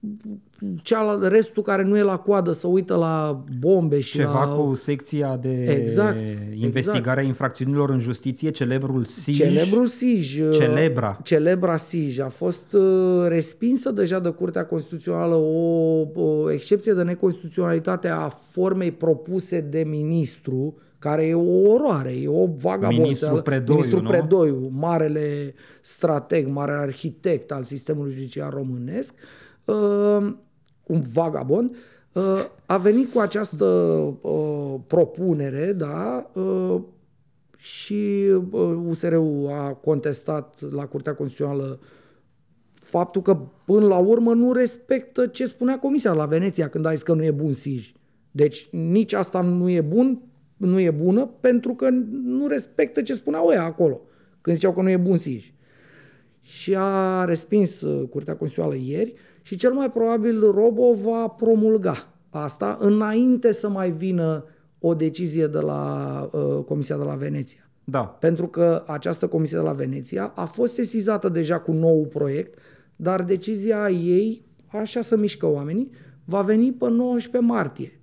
uh, 0.00 0.30
cealaltă, 0.82 1.28
restul 1.28 1.62
care 1.62 1.82
nu 1.82 1.96
e 1.96 2.02
la 2.02 2.16
coadă 2.16 2.52
să 2.52 2.66
uită 2.66 2.96
la 2.96 3.44
bombe 3.58 4.00
și 4.00 4.16
Ceva 4.16 4.44
la... 4.44 4.54
cu 4.54 4.74
secția 4.74 5.36
de 5.36 5.64
Exact, 5.64 6.18
investigare 6.54 7.20
a 7.20 7.22
infracțiunilor 7.22 7.90
în 7.90 7.98
justiție, 7.98 8.50
celebrul 8.50 9.04
SIJ. 9.04 9.36
Celebrul 9.36 9.86
SIJ. 9.86 10.40
uh, 10.40 10.50
Celebra. 10.52 11.18
Celebra 11.22 11.76
SIJ 11.76 12.18
a 12.18 12.28
fost 12.28 12.72
uh, 12.72 13.26
respinsă 13.28 13.90
deja 13.90 14.18
de 14.18 14.28
Curtea 14.28 14.66
Constituțională 14.66 15.34
o, 15.34 16.06
o 16.14 16.50
excepție 16.50 16.92
de 16.92 17.02
neconstituționalitate 17.02 18.08
a 18.08 18.28
formei 18.28 18.90
propuse 18.90 19.60
de 19.60 19.82
ministru, 19.86 20.74
care 20.98 21.26
e 21.26 21.34
o 21.34 21.70
oroare, 21.70 22.10
e 22.10 22.28
o 22.28 22.46
vagabonță. 22.46 23.00
Ministrul 23.00 23.42
Predoiu, 23.42 23.74
Ministrul 23.74 24.02
nu? 24.02 24.08
Predoiu, 24.08 24.70
marele 24.72 25.54
strateg, 25.80 26.46
marele 26.46 26.78
arhitect 26.78 27.52
al 27.52 27.62
sistemului 27.62 28.12
judiciar 28.12 28.52
românesc, 28.52 29.14
uh, 29.14 29.47
un 30.86 31.02
vagabond, 31.12 31.76
uh, 32.12 32.44
a 32.66 32.76
venit 32.76 33.12
cu 33.12 33.18
această 33.18 33.64
uh, 34.20 34.74
propunere, 34.86 35.72
da, 35.72 36.30
uh, 36.32 36.80
și 37.56 38.30
uh, 38.50 38.78
USR-ul 38.86 39.48
a 39.52 39.72
contestat 39.72 40.72
la 40.72 40.86
Curtea 40.86 41.14
Constituțională 41.14 41.80
faptul 42.72 43.22
că 43.22 43.38
până 43.64 43.86
la 43.86 43.98
urmă 43.98 44.34
nu 44.34 44.52
respectă 44.52 45.26
ce 45.26 45.46
spunea 45.46 45.78
Comisia 45.78 46.12
la 46.12 46.26
Veneția 46.26 46.68
când 46.68 46.84
a 46.84 46.90
zis 46.90 47.02
că 47.02 47.12
nu 47.12 47.24
e 47.24 47.30
bun 47.30 47.52
SIJ. 47.52 47.92
Deci 48.30 48.68
nici 48.70 49.12
asta 49.12 49.40
nu 49.40 49.68
e 49.68 49.80
bun, 49.80 50.22
nu 50.56 50.80
e 50.80 50.90
bună 50.90 51.30
pentru 51.40 51.74
că 51.74 51.88
nu 52.22 52.46
respectă 52.46 53.02
ce 53.02 53.14
spuneau 53.14 53.46
ăia 53.46 53.64
acolo 53.64 54.00
când 54.40 54.56
ziceau 54.56 54.72
că 54.72 54.82
nu 54.82 54.90
e 54.90 54.96
bun 54.96 55.16
SIJ. 55.16 55.52
Și 56.40 56.74
a 56.76 57.24
respins 57.24 57.80
uh, 57.80 58.08
Curtea 58.08 58.36
Constituțională 58.36 58.82
ieri 58.84 59.14
și 59.48 59.56
cel 59.56 59.72
mai 59.72 59.90
probabil 59.90 60.40
Robo 60.40 60.92
va 60.92 61.28
promulga 61.28 62.08
asta 62.30 62.78
înainte 62.80 63.52
să 63.52 63.68
mai 63.68 63.90
vină 63.90 64.44
o 64.78 64.94
decizie 64.94 65.46
de 65.46 65.58
la 65.58 66.30
uh, 66.32 66.64
Comisia 66.64 66.96
de 66.96 67.04
la 67.04 67.14
Veneția. 67.14 67.70
Da. 67.84 68.00
Pentru 68.00 68.46
că 68.46 68.84
această 68.86 69.26
Comisie 69.26 69.56
de 69.56 69.62
la 69.62 69.72
Veneția 69.72 70.32
a 70.34 70.44
fost 70.44 70.72
sesizată 70.72 71.28
deja 71.28 71.60
cu 71.60 71.72
nou 71.72 72.06
proiect, 72.06 72.58
dar 72.96 73.22
decizia 73.22 73.88
ei, 73.90 74.44
așa 74.66 75.00
să 75.00 75.16
mișcă 75.16 75.46
oamenii, 75.46 75.90
va 76.24 76.40
veni 76.40 76.72
pe 76.72 76.88
19 76.88 77.52
martie. 77.52 78.00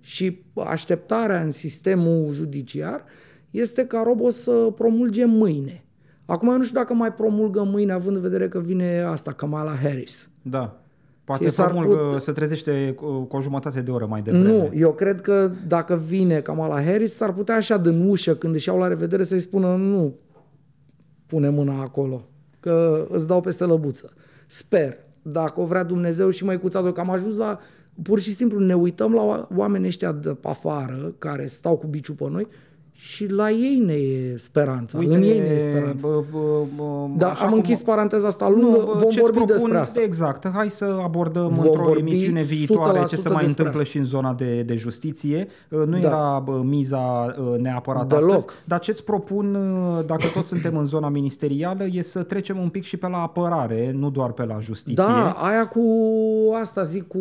Și 0.00 0.42
așteptarea 0.54 1.42
în 1.42 1.52
sistemul 1.52 2.32
judiciar 2.32 3.04
este 3.50 3.86
ca 3.86 4.02
Robo 4.02 4.30
să 4.30 4.72
promulge 4.76 5.24
mâine. 5.24 5.84
Acum 6.24 6.48
eu 6.48 6.56
nu 6.56 6.62
știu 6.62 6.78
dacă 6.78 6.94
mai 6.94 7.12
promulgă 7.12 7.62
mâine, 7.62 7.92
având 7.92 8.16
în 8.16 8.22
vedere 8.22 8.48
că 8.48 8.60
vine 8.60 9.00
asta, 9.00 9.32
Kamala 9.32 9.74
Harris. 9.74 10.30
Da. 10.50 10.80
Poate 11.24 11.44
Și 11.44 11.50
s-ar 11.50 11.70
promulgă, 11.70 11.96
putea- 11.96 12.18
se 12.18 12.32
trezește 12.32 12.92
cu, 12.96 13.20
cu 13.20 13.36
o 13.36 13.40
jumătate 13.40 13.80
de 13.80 13.90
oră 13.90 14.06
mai 14.06 14.22
devreme. 14.22 14.48
Nu, 14.48 14.70
eu 14.74 14.92
cred 14.92 15.20
că 15.20 15.50
dacă 15.66 15.96
vine 15.96 16.40
Kamala 16.40 16.82
Harris, 16.82 17.14
s-ar 17.14 17.32
putea 17.32 17.54
așa 17.54 17.76
din 17.76 18.08
ușă, 18.08 18.34
când 18.34 18.54
își 18.54 18.68
iau 18.68 18.78
la 18.78 18.88
revedere, 18.88 19.22
să-i 19.22 19.40
spună 19.40 19.76
nu 19.76 20.14
pune 21.26 21.48
mâna 21.48 21.80
acolo, 21.80 22.28
că 22.60 23.06
îți 23.10 23.26
dau 23.26 23.40
peste 23.40 23.64
lăbuță. 23.64 24.12
Sper, 24.46 24.96
dacă 25.22 25.60
o 25.60 25.64
vrea 25.64 25.82
Dumnezeu 25.82 26.30
și 26.30 26.44
măicuța 26.44 26.92
că 26.92 27.00
am 27.00 27.10
ajuns 27.10 27.36
la... 27.36 27.58
Pur 28.02 28.20
și 28.20 28.34
simplu 28.34 28.58
ne 28.58 28.74
uităm 28.74 29.12
la 29.12 29.48
oamenii 29.56 29.86
ăștia 29.86 30.12
de 30.12 30.28
pe 30.28 30.48
afară, 30.48 31.14
care 31.18 31.46
stau 31.46 31.76
cu 31.76 31.86
biciul 31.86 32.14
pe 32.14 32.28
noi, 32.30 32.46
și 32.98 33.26
la 33.32 33.50
ei 33.50 33.82
ne 33.86 33.92
e 33.92 34.34
speranța. 34.36 34.98
Uite, 34.98 35.14
în 35.14 35.22
ei 35.22 35.38
ne 35.38 35.44
e 35.54 35.58
speranța. 35.58 36.06
Bă, 36.08 36.22
bă, 36.32 36.38
bă, 36.76 36.82
Da, 37.16 37.30
așa 37.30 37.42
am 37.42 37.48
cum- 37.48 37.56
închis 37.58 37.82
paranteza 37.82 38.26
asta 38.26 38.48
lungă, 38.48 38.82
bă, 38.84 38.92
vom 38.92 39.00
ce-ți 39.10 39.20
vorbi 39.20 39.36
propun, 39.36 39.54
despre 39.56 39.78
asta. 39.78 40.00
Exact. 40.02 40.48
Hai 40.54 40.70
să 40.70 40.98
abordăm 41.02 41.48
Vom 41.48 41.64
într-o 41.66 41.82
vorbi 41.82 42.00
emisiune 42.00 42.42
viitoare 42.42 42.98
ce 42.98 43.16
100% 43.16 43.22
se 43.22 43.28
mai 43.28 43.44
despre 43.44 43.46
întâmplă 43.48 43.80
asta. 43.80 43.84
și 43.84 43.98
în 43.98 44.04
zona 44.04 44.34
de, 44.34 44.62
de 44.62 44.74
justiție. 44.76 45.48
Uh, 45.70 45.78
Nu 45.86 45.90
Da. 45.90 46.06
era 46.06 46.42
bă, 46.44 46.60
miza 46.64 47.34
uh, 47.38 47.58
neapărat 47.58 48.08
Deloc. 48.08 48.24
astăzi, 48.28 48.46
dar 48.64 48.78
ce-ți 48.78 49.04
propun, 49.04 49.54
uh, 49.54 50.04
dacă 50.06 50.22
tot 50.34 50.44
suntem 50.44 50.76
în 50.76 50.84
zona 50.84 51.08
ministerială, 51.08 51.84
e 51.92 52.02
să 52.02 52.22
trecem 52.22 52.58
un 52.58 52.68
pic 52.68 52.82
și 52.84 52.96
pe 52.96 53.08
la 53.08 53.18
apărare, 53.22 53.94
nu 53.98 54.10
doar 54.10 54.30
pe 54.32 54.44
la 54.44 54.58
justiție. 54.60 54.94
Da, 55.06 55.30
aia 55.30 55.66
cu 55.68 55.80
asta 56.60 56.82
zic, 56.82 57.06
cu 57.06 57.18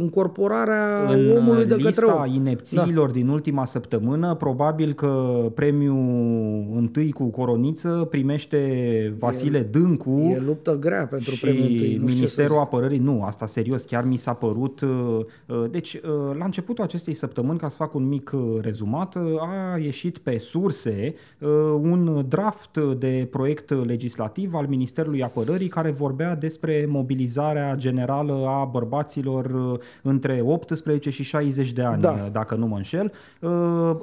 incorporarea 0.00 1.08
în 1.10 1.36
omului 1.36 1.64
de 1.64 1.74
lista 1.74 1.90
către 2.00 2.06
om. 2.14 2.18
Da. 2.18 2.26
inepțiilor 2.34 3.10
din 3.10 3.28
ultima 3.28 3.64
săptămână, 3.64 4.34
probabil 4.34 4.92
că 4.92 5.05
premiul 5.54 6.66
întâi 6.76 7.12
cu 7.12 7.24
coroniță 7.24 8.06
primește 8.10 9.14
Vasile 9.18 9.60
Dâncu. 9.60 10.32
E 10.36 10.38
luptă 10.46 10.78
grea 10.78 11.06
pentru 11.06 11.30
și 11.30 11.40
premiul 11.40 11.66
întâi. 11.70 11.96
Nu 11.96 12.06
știu 12.06 12.06
ce 12.06 12.06
să 12.06 12.14
Ministerul 12.14 12.50
zic. 12.50 12.60
Apărării, 12.60 12.98
nu, 12.98 13.22
asta 13.22 13.46
serios, 13.46 13.82
chiar 13.82 14.04
mi 14.04 14.16
s-a 14.16 14.32
părut. 14.32 14.80
uh, 14.80 14.88
uh, 15.46 15.64
Deci, 15.70 15.94
uh, 15.94 16.36
la 16.38 16.44
începutul 16.44 16.84
acestei 16.84 17.14
săptămâni, 17.14 17.58
ca 17.58 17.68
să 17.68 17.76
fac 17.76 17.94
un 17.94 18.08
mic 18.08 18.30
uh, 18.34 18.40
rezumat, 18.60 19.14
uh, 19.14 19.22
a 19.40 19.78
ieșit 19.78 20.18
pe 20.18 20.38
surse 20.38 21.14
uh, 21.38 21.48
un 21.80 22.24
draft 22.28 22.78
de 22.98 23.28
proiect 23.30 23.84
legislativ 23.86 24.54
al 24.54 24.66
Ministerului 24.68 25.22
Apărării 25.22 25.68
care 25.68 25.90
vorbea 25.90 26.34
despre 26.36 26.86
mobilizarea 26.88 27.74
generală 27.76 28.44
a 28.46 28.64
bărbaților 28.64 29.44
uh, 29.44 29.78
între 30.02 30.40
18 30.44 31.10
și 31.10 31.22
60 31.22 31.72
de 31.72 31.82
ani, 31.82 32.02
Da. 32.02 32.10
uh, 32.10 32.30
dacă 32.32 32.54
nu 32.54 32.66
mă 32.66 32.76
înșel. 32.76 33.12
Uh, 33.40 33.50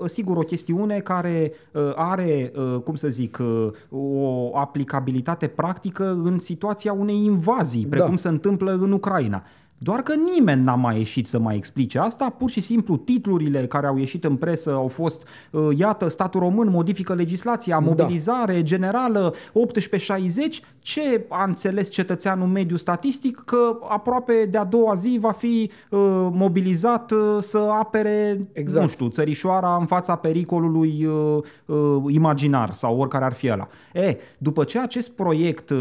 Sigur, 0.06 0.38
o 0.38 0.41
chestiune 0.41 0.93
care 1.00 1.52
uh, 1.72 1.91
are, 1.96 2.52
uh, 2.56 2.80
cum 2.80 2.96
să 2.96 3.08
zic, 3.08 3.38
uh, 3.41 3.72
o 3.89 4.58
aplicabilitate 4.58 5.48
practică 5.48 6.20
în 6.24 6.39
situația 6.39 6.94
unei 6.94 7.26
invazii, 7.26 7.86
precum 7.86 8.10
Da. 8.10 8.18
se 8.18 8.28
întâmplă 8.28 8.72
în 8.72 8.91
Ucraina. 8.91 9.44
Doar 9.84 10.01
că 10.01 10.13
nimeni 10.36 10.63
n-a 10.63 10.75
mai 10.75 10.97
ieșit 10.97 11.27
să 11.27 11.39
mai 11.39 11.55
explice 11.55 11.99
asta, 11.99 12.29
pur 12.29 12.49
și 12.49 12.61
simplu 12.61 12.97
titlurile 12.97 13.65
care 13.67 13.88
au 13.88 13.97
ieșit 13.97 14.23
în 14.23 14.36
presă 14.36 14.71
au 14.71 14.88
fost 14.88 15.27
uh, 15.51 15.77
iată, 15.77 16.07
statul 16.07 16.39
român 16.39 16.69
modifică 16.69 17.13
legislația, 17.13 17.79
mobilizare 17.79 18.61
generală 18.61 19.34
1860, 19.53 20.61
ce 20.79 21.25
a 21.29 21.43
înțeles 21.43 21.89
cetățeanul 21.89 22.47
mediu 22.47 22.75
statistic 22.75 23.41
că 23.45 23.77
aproape 23.89 24.47
de-a 24.51 24.63
doua 24.63 24.95
zi 24.95 25.17
va 25.21 25.31
fi 25.31 25.71
uh, 25.89 25.99
mobilizat 26.31 27.11
uh, 27.11 27.38
să 27.39 27.57
apere, 27.57 28.47
Exact. 28.53 28.81
nu 28.86 28.91
știu, 28.91 29.07
țărișoara 29.07 29.77
în 29.79 29.86
fața 29.86 30.15
pericolului 30.15 31.05
uh, 31.05 31.38
uh, 31.65 32.13
imaginar 32.13 32.71
sau 32.71 32.99
oricare 32.99 33.25
ar 33.25 33.34
fi 33.34 33.51
ăla. 33.51 33.67
E, 33.93 34.17
după 34.38 34.63
ce 34.63 34.79
acest 34.79 35.11
proiect 35.11 35.69
uh, 35.69 35.77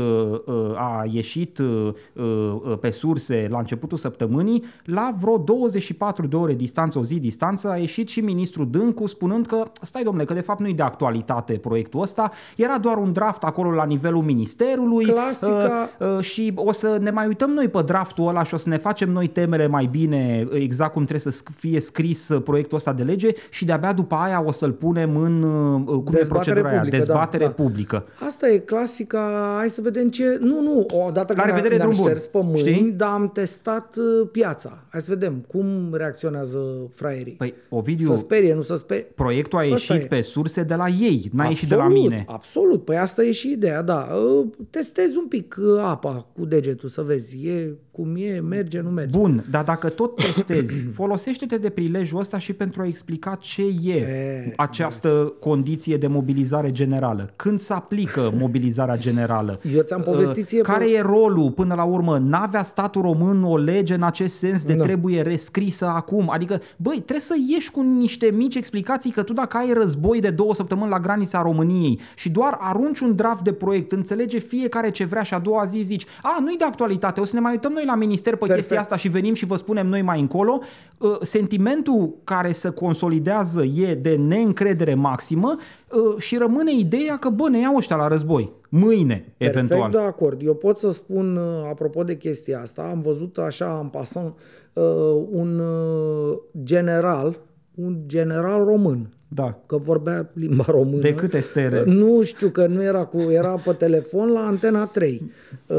uh, 0.47 0.75
a 0.75 1.05
ieșit 1.11 1.59
uh, 1.59 1.93
uh, 2.13 2.79
pe 2.81 2.91
surse 2.91 3.47
la 3.51 3.59
începutul 3.93 3.99
săptămânii, 3.99 4.65
la 4.85 5.15
vreo 5.21 5.39
24 5.39 6.27
de 6.27 6.37
ore 6.37 6.55
distanță, 6.55 6.99
o 6.99 7.05
zi 7.05 7.21
distanță, 7.21 7.71
a 7.71 7.77
ieșit 7.77 8.09
și 8.09 8.21
ministrul 8.21 8.71
Dâncu 8.71 9.07
spunând 9.07 9.47
că, 9.47 9.63
stai 9.83 10.03
domnule, 10.03 10.25
că 10.27 10.35
de 10.35 10.41
fapt 10.41 10.61
nu-i 10.61 10.75
de 10.75 10.83
actualitate 10.83 11.53
proiectul 11.53 12.01
ăsta, 12.03 12.31
era 12.57 12.79
doar 12.79 12.97
un 12.97 13.13
draft 13.13 13.43
acolo 13.43 13.71
la 13.71 13.85
nivelul 13.85 14.23
ministerului 14.23 15.07
Clasica- 15.07 15.89
uh, 15.99 16.07
uh, 16.17 16.25
și 16.25 16.53
o 16.55 16.73
să 16.73 16.99
ne 17.01 17.11
mai 17.11 17.27
uităm 17.27 17.51
noi 17.51 17.69
pe 17.69 17.83
draftul 17.83 18.29
ăla 18.29 18.43
și 18.43 18.55
o 18.55 18.57
să 18.57 18.69
ne 18.69 18.77
facem 18.77 19.11
noi 19.11 19.27
temele 19.27 19.67
mai 19.67 19.87
bine 19.91 20.47
exact 20.53 20.93
cum 20.93 21.05
trebuie 21.05 21.33
să 21.33 21.43
sc- 21.43 21.55
fie 21.57 21.81
scris 21.81 22.29
uh, 22.29 22.43
proiectul 22.43 22.77
ăsta 22.77 22.93
de 22.93 23.03
lege 23.03 23.29
și 23.51 23.65
de-abia 23.65 23.93
după 23.93 24.15
aia 24.15 24.43
o 24.47 24.53
să-l 24.53 24.73
punem 24.73 25.17
în, 25.17 25.43
uh, 25.43 25.83
cum 25.85 26.15
e 26.15 26.17
Dezbatere 26.17 26.29
procedura 26.29 26.69
aia, 26.69 26.79
publică, 26.79 26.97
dezbatere 26.97 27.45
da, 27.45 27.51
da. 27.57 27.63
publică. 27.63 28.05
Asta 28.27 28.49
e 28.49 28.59
clasica, 28.59 29.55
hai 29.59 29.71
să 29.71 29.81
vedem 29.81 30.09
ce... 30.09 30.39
Nu, 30.41 30.61
nu, 30.61 30.87
odată 31.07 31.33
La 31.37 31.43
când 31.43 31.55
revedere, 31.55 31.77
ne-am 31.77 31.91
drum 31.91 32.03
bun. 32.03 32.11
șters 32.11 32.27
pe 32.27 32.39
mâini, 32.43 32.59
Știi? 32.59 32.93
dar 32.97 33.09
am 33.09 33.31
testat 33.33 33.72
uh, 33.97 34.29
piața. 34.33 34.85
Hai 34.91 35.01
să 35.01 35.11
vedem 35.11 35.45
cum 35.49 35.95
reacționează 35.95 36.91
fraierii. 36.95 37.33
Păi, 37.33 37.55
Ovidiu, 37.69 38.09
să 38.11 38.17
sperie, 38.17 38.55
nu 38.55 38.63
să 38.63 38.77
sperie. 38.77 39.03
proiectul 39.15 39.59
a 39.59 39.61
Asta 39.63 39.73
ieșit 39.95 40.05
e. 40.05 40.15
pe 40.15 40.21
surse 40.21 40.63
de 40.63 40.75
la 40.75 40.89
ei, 40.89 41.29
n-a 41.33 41.45
ieșit 41.49 41.69
de 41.69 41.75
la 41.75 41.83
Absolut, 41.83 42.03
mine. 42.09 42.25
Absolut, 42.29 42.85
păi 42.85 42.97
asta 42.97 43.23
e 43.25 43.33
și 43.33 43.51
ideea, 43.51 43.83
da. 43.83 44.09
Uh, 44.15 44.47
Testezi 44.71 45.17
un 45.19 45.27
pic 45.29 45.57
uh, 45.59 45.81
apa 45.81 46.27
cu 46.39 46.45
degetul 46.45 46.89
să 46.89 47.03
vezi 47.03 47.47
e 47.47 47.75
cum 47.93 48.17
e, 48.17 48.41
merge, 48.41 48.81
nu 48.81 48.91
merge. 48.91 49.19
Bun, 49.19 49.45
dar 49.51 49.65
dacă 49.65 49.89
tot 49.89 50.15
testezi, 50.17 50.85
folosește-te 51.01 51.57
de 51.57 51.69
prilejul 51.69 52.19
ăsta 52.21 52.39
și 52.39 52.53
pentru 52.53 52.83
a 52.83 52.87
explica 52.87 53.35
ce 53.41 53.63
e, 53.85 53.93
E, 53.95 54.53
această 54.57 55.35
condiție 55.41 55.97
de 55.97 56.07
mobilizare 56.07 56.71
generală. 56.73 57.33
Când 57.37 57.59
se 57.61 57.73
aplică 57.73 58.33
mobilizarea 58.39 58.97
generală? 58.97 59.61
Eu 59.77 59.83
ți-am 59.83 60.03
povestit 60.03 60.47
ție 60.47 60.59
Uh, 60.61 60.65
Care 60.67 60.85
pe- 60.85 60.91
e 60.91 61.01
rolul, 61.01 61.51
până 61.51 61.75
la 61.75 61.83
urmă? 61.85 62.19
N-avea 62.19 62.63
statul 62.63 63.03
român 63.03 63.45
o 63.45 63.57
lege 63.57 63.95
în 63.95 64.03
acest 64.03 64.37
sens 64.39 64.65
de 64.65 64.75
Da. 64.75 64.83
trebuie 64.83 65.23
rescrisă 65.23 65.87
acum? 65.87 66.31
Adică, 66.31 66.61
băi, 66.77 66.95
trebuie 66.95 67.21
să 67.21 67.35
ieși 67.49 67.71
cu 67.71 67.81
niște 67.83 68.31
mici 68.35 68.55
explicații 68.55 69.11
că 69.11 69.23
tu 69.23 69.33
dacă 69.33 69.57
ai 69.57 69.73
război 69.73 70.21
de 70.21 70.31
două 70.31 70.55
săptămâni 70.55 70.91
la 70.91 71.01
granița 71.01 71.43
României 71.43 72.01
și 72.15 72.31
doar 72.31 72.57
arunci 72.61 73.01
un 73.01 73.15
draft 73.15 73.43
de 73.43 73.53
proiect, 73.53 73.93
înțelege 73.93 74.39
fiecare 74.39 74.91
ce 74.91 75.05
vrea 75.05 75.23
și 75.23 75.35
a 75.35 75.39
doua 75.39 75.65
zi 75.65 75.81
zici, 75.83 76.07
a, 76.23 76.39
nu-i 76.41 76.57
de 76.59 76.65
actualitate, 76.65 77.21
o 77.21 77.25
să 77.25 77.35
ne 77.35 77.41
mai 77.41 77.53
uităm 77.53 77.73
noi 77.73 77.82
la 77.87 77.95
minister 77.95 78.33
pe 78.33 78.39
Perfect. 78.39 78.59
chestia 78.59 78.81
asta 78.81 78.97
și 78.97 79.09
venim 79.09 79.35
și 79.35 79.47
vă 79.47 79.57
spunem 79.57 79.87
noi 79.87 80.03
mai 80.03 80.21
încolo. 80.21 80.61
Uh, 80.99 81.17
Sentimentul 81.21 82.15
care 82.25 82.53
se 82.53 82.69
consolidează 82.71 83.63
e 83.65 83.95
de 83.95 84.15
neîncredere 84.17 84.95
maximă 84.95 85.57
uh, 85.91 86.19
și 86.19 86.37
rămâne 86.37 86.73
ideea 86.79 87.17
că, 87.19 87.29
bă, 87.29 87.49
ne 87.49 87.61
iau 87.61 87.77
ăștia 87.77 87.97
la 87.97 88.09
război. 88.09 88.53
Mâine, 88.69 89.35
eventual. 89.37 89.81
Perfect 89.81 90.03
de 90.03 90.09
acord. 90.09 90.41
Eu 90.47 90.55
pot 90.55 90.79
să 90.79 90.91
spun, 90.91 91.37
uh, 91.37 91.43
apropo 91.71 92.03
de 92.03 92.17
chestia 92.17 92.61
asta, 92.61 92.83
am 92.83 93.01
văzut 93.01 93.39
așa, 93.39 93.79
în 93.83 93.89
pasant, 93.89 94.35
uh, 94.73 94.85
un 95.31 95.59
uh, 95.59 96.37
general, 96.63 97.39
un 97.75 97.97
general 98.07 98.65
român, 98.65 99.09
Da. 99.29 99.59
că 99.67 99.77
vorbea 99.77 100.31
limba 100.33 100.65
română. 100.69 101.01
De 101.01 101.15
câte 101.15 101.41
stere? 101.41 101.79
Uh, 101.87 101.95
Nu 101.95 102.23
știu 102.23 102.49
că 102.49 102.67
nu 102.67 102.83
era 102.83 103.05
cu, 103.05 103.19
era 103.21 103.55
pe 103.65 103.73
telefon 103.73 104.33
la 104.33 104.41
Antena 104.47 104.85
3, 104.85 105.31
uh, 105.67 105.77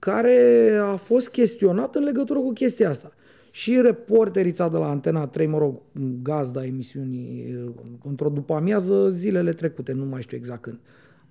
care 0.00 0.70
a 0.82 0.96
fost 0.96 1.28
chestionat 1.28 1.94
în 1.94 2.02
legătură 2.02 2.38
cu 2.38 2.52
chestia 2.52 2.90
asta. 2.90 3.12
Și 3.50 3.80
reporterița 3.80 4.68
de 4.68 4.76
la 4.76 4.88
Antena 4.88 5.26
3, 5.26 5.46
mă 5.46 5.58
rog, 5.58 5.80
gazda 6.22 6.64
emisiunii, 6.64 7.54
uh, 7.66 7.72
într-o 8.04 8.28
după 8.28 8.54
amiază 8.54 9.08
zilele 9.10 9.52
trecute, 9.52 9.92
nu 9.92 10.04
mai 10.04 10.22
știu 10.22 10.36
exact 10.36 10.62
când, 10.62 10.78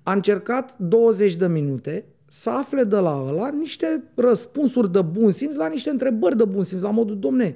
a 0.04 0.14
încercat 0.14 0.78
20 0.78 1.36
de 1.36 1.48
minute 1.48 2.06
să 2.30 2.50
afle 2.50 2.84
de 2.84 2.98
la 2.98 3.26
ăla 3.28 3.50
niște 3.50 4.04
răspunsuri 4.16 4.92
de 4.92 5.02
bun 5.02 5.32
simț 5.32 5.56
la 5.56 5.68
niște 5.68 5.90
întrebări 5.90 6.38
de 6.38 6.46
bun 6.46 6.64
simț, 6.64 6.82
la 6.82 6.92
modul, 6.92 7.20
domne, 7.20 7.56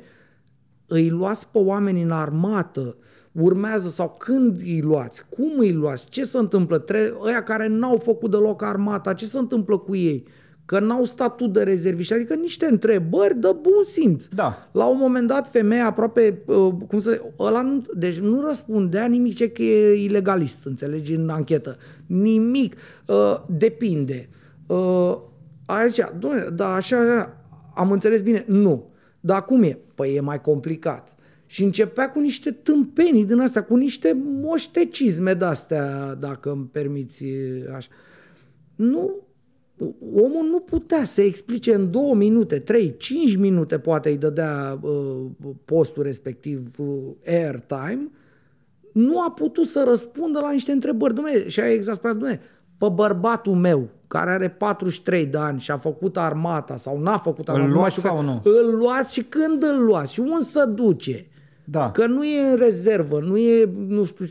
îi 0.87 1.09
luați 1.09 1.51
pe 1.51 1.57
oameni 1.57 2.01
în 2.01 2.11
armată, 2.11 2.97
urmează 3.31 3.89
sau 3.89 4.15
când 4.19 4.57
îi 4.57 4.81
luați, 4.81 5.29
cum 5.29 5.51
îi 5.57 5.71
luați, 5.71 6.05
ce 6.05 6.23
se 6.23 6.37
întâmplă, 6.37 6.77
Tre- 6.77 7.13
ăia 7.21 7.43
care 7.43 7.67
n-au 7.67 7.97
făcut 7.97 8.31
deloc 8.31 8.61
armata, 8.63 9.13
ce 9.13 9.25
se 9.25 9.37
întâmplă 9.37 9.77
cu 9.77 9.95
ei, 9.95 10.27
că 10.65 10.79
n-au 10.79 11.03
statut 11.03 11.53
de 11.53 11.63
rezerviști, 11.63 12.13
adică 12.13 12.33
niște 12.33 12.65
întrebări 12.65 13.39
de 13.39 13.55
bun 13.61 13.83
simț. 13.83 14.25
Da. 14.25 14.69
La 14.71 14.85
un 14.85 14.97
moment 14.97 15.27
dat, 15.27 15.49
femeia 15.49 15.85
aproape, 15.85 16.41
uh, 16.45 16.73
cum 16.87 16.99
să 16.99 17.21
ăla 17.39 17.61
nu, 17.61 17.83
deci 17.95 18.19
nu 18.19 18.41
răspundea 18.45 19.05
nimic 19.05 19.35
ce 19.35 19.49
că 19.49 19.61
e 19.61 20.03
ilegalist, 20.03 20.59
înțelegi, 20.63 21.13
în 21.13 21.29
anchetă. 21.29 21.77
Nimic. 22.05 22.75
Uh, 23.07 23.43
depinde. 23.57 24.29
Uh, 24.67 25.17
aia 25.65 25.87
zicea, 25.87 26.13
"Doamne, 26.19 26.47
da, 26.53 26.73
așa, 26.73 26.97
așa, 26.97 27.37
am 27.75 27.91
înțeles 27.91 28.21
bine. 28.21 28.45
Nu. 28.47 28.91
Dar 29.19 29.45
cum 29.45 29.63
e? 29.63 29.77
Păi 29.95 30.15
e 30.15 30.19
mai 30.19 30.41
complicat. 30.41 31.15
Și 31.45 31.63
începea 31.63 32.09
cu 32.09 32.19
niște 32.19 32.51
tâmpenii 32.51 33.25
din 33.25 33.39
astea, 33.39 33.63
cu 33.63 33.75
niște 33.75 34.21
moștecizme 34.41 35.33
de-astea, 35.33 36.15
dacă 36.15 36.51
îmi 36.51 36.65
permiți 36.71 37.25
așa. 37.75 37.89
Nu, 38.75 39.15
omul 40.15 40.47
nu 40.51 40.59
putea 40.59 41.03
să 41.03 41.21
explice 41.21 41.73
în 41.73 41.91
două 41.91 42.15
minute, 42.15 42.59
trei, 42.59 42.95
cinci 42.97 43.37
minute 43.37 43.79
poate 43.79 44.09
îi 44.09 44.17
dădea 44.17 44.79
uh, 44.81 45.25
postul 45.65 46.03
respectiv 46.03 46.75
uh, 46.77 46.87
airtime, 47.27 48.09
nu 48.91 49.21
a 49.21 49.31
putut 49.31 49.65
să 49.65 49.85
răspundă 49.87 50.39
la 50.39 50.51
niște 50.51 50.71
întrebări. 50.71 51.13
Dumne, 51.13 51.47
și 51.47 51.59
a 51.59 51.71
exasperat, 51.71 52.15
dumne, 52.17 52.41
pe 52.77 52.89
bărbatul 52.93 53.53
meu, 53.53 53.89
care 54.07 54.31
are 54.31 54.49
43 54.49 55.25
de 55.25 55.37
ani 55.37 55.59
și 55.59 55.71
a 55.71 55.77
făcut 55.77 56.17
armata 56.17 56.75
sau 56.75 56.99
n-a 56.99 57.17
făcut 57.17 57.47
Îl 57.47 57.53
armata, 57.53 57.71
nu 57.71 57.73
mai 57.73 57.79
luați 57.79 57.97
știu 57.97 58.09
sau 58.09 58.17
că- 58.17 58.23
nu? 58.23 58.41
Îl 58.43 58.75
luați 58.75 59.13
și 59.13 59.23
când 59.23 59.63
îl 59.63 59.83
luați 59.83 60.13
și 60.13 60.19
unde 60.19 60.43
să 60.43 60.65
duce? 60.65 61.27
Da. 61.63 61.91
Că 61.91 62.05
nu 62.05 62.23
e 62.25 62.49
în 62.49 62.55
rezervă, 62.55 63.19
nu 63.19 63.37
e, 63.37 63.69
nu 63.87 64.03
știu... 64.03 64.25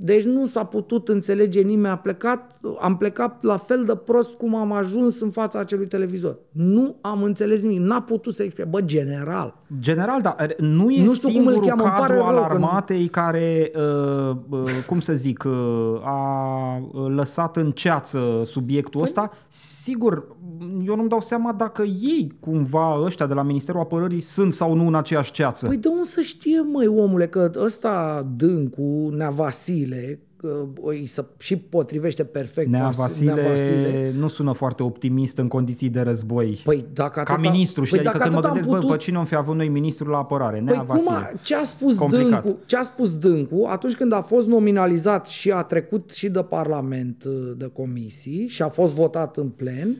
Deci 0.00 0.24
nu 0.24 0.46
s-a 0.46 0.64
putut 0.64 1.08
înțelege 1.08 1.60
nimeni. 1.60 1.92
A 1.92 1.96
plecat, 1.96 2.60
am 2.80 2.96
plecat 2.96 3.42
la 3.42 3.56
fel 3.56 3.84
de 3.84 3.94
prost 3.94 4.30
cum 4.32 4.54
am 4.54 4.72
ajuns 4.72 5.20
în 5.20 5.30
fața 5.30 5.58
acelui 5.58 5.86
televizor. 5.86 6.38
Nu 6.52 6.96
am 7.00 7.22
înțeles 7.22 7.62
nimic. 7.62 7.78
N-a 7.78 8.00
putut 8.02 8.34
să 8.34 8.42
explice. 8.42 8.68
Bă, 8.68 8.80
general. 8.80 9.54
General, 9.80 10.20
da, 10.20 10.36
nu 10.58 10.90
e 10.90 11.04
Nu 11.04 11.14
știu 11.14 11.28
cum 11.28 11.36
îl 11.36 11.44
singurul 11.44 11.68
cheamă, 11.68 11.82
îmi 11.82 11.92
pare 11.92 12.00
cadru 12.12 12.24
al 12.24 12.34
rău 12.34 12.42
că 12.46 12.56
nu- 12.58 12.64
armatei 12.66 13.06
care, 13.08 13.70
uh, 13.74 14.36
uh, 14.48 14.70
cum 14.86 15.00
să 15.00 15.12
zic, 15.12 15.44
uh, 15.46 15.52
a 16.04 16.76
uh, 16.92 17.06
lăsat 17.14 17.56
în 17.56 17.70
ceață 17.70 18.40
subiectul 18.44 19.02
ăsta. 19.02 19.30
Sigur, 19.48 20.26
eu 20.86 20.96
nu-mi 20.96 21.08
dau 21.08 21.20
seama 21.20 21.52
dacă 21.52 21.82
ei, 21.82 22.32
cumva, 22.40 23.00
ăștia 23.04 23.26
de 23.26 23.34
la 23.34 23.42
Ministerul 23.42 23.80
Apărării, 23.80 24.20
sunt 24.20 24.52
sau 24.52 24.74
nu 24.74 24.86
în 24.86 24.94
aceeași 24.94 25.32
ceață. 25.32 25.66
Păi 25.66 25.76
de 25.76 25.88
unde 25.88 26.04
să 26.04 26.20
știe, 26.20 26.60
măi, 26.60 26.86
omule, 26.86 27.26
că 27.26 27.50
ăsta 27.56 28.26
Dâncu, 28.36 29.08
Nea 29.16 29.30
Vasile, 29.30 30.20
că 30.36 30.64
îi 30.82 31.06
se 31.06 31.24
și 31.38 31.56
potrivește 31.56 32.24
perfect 32.24 32.70
Nea 32.70 32.84
Vas- 32.84 32.96
Vasile, 32.96 33.34
Nea 33.34 33.48
Vasile. 33.48 34.12
nu 34.18 34.28
sună 34.28 34.52
foarte 34.52 34.82
optimist 34.82 35.38
în 35.38 35.48
condiții 35.48 35.88
de 35.88 36.00
război. 36.00 36.60
Păi 36.64 36.84
dacă 36.92 37.22
Ca 37.24 37.32
atâta, 37.32 37.50
ministru, 37.50 37.84
știi? 37.84 37.96
păi 37.98 38.06
adică 38.06 38.18
dacă 38.24 38.30
când 38.30 38.42
mă 38.42 38.48
atât 38.48 38.50
am 38.50 38.66
gândesc, 38.66 38.74
bă, 38.74 38.86
putut, 38.86 38.98
pe 38.98 39.04
cine 39.04 39.16
am 39.18 39.24
fi 39.24 39.34
avut 39.34 39.56
noi 39.56 39.68
ministru 39.68 40.08
la 40.10 40.16
apărare? 40.18 40.60
Nea 40.60 40.74
Păi 40.74 40.84
Vasile. 40.86 41.04
cum 41.06 41.14
a, 41.16 41.30
ce 41.42 41.54
a 41.54 41.64
spus 41.64 41.96
Complicat. 41.98 42.42
Dâncu, 42.44 42.58
ce 42.66 42.76
a 42.76 42.82
spus 42.82 43.14
Dâncu 43.18 43.66
atunci 43.70 43.94
când 43.94 44.12
a 44.12 44.20
fost 44.20 44.46
nominalizat 44.48 45.26
și 45.26 45.50
a 45.50 45.62
trecut 45.62 46.10
și 46.10 46.28
de 46.28 46.42
Parlament 46.42 47.24
uh, 47.26 47.52
de 47.56 47.70
comisii 47.72 48.46
și 48.46 48.62
a 48.62 48.68
fost 48.68 48.94
votat 48.94 49.36
în 49.36 49.48
plen 49.48 49.96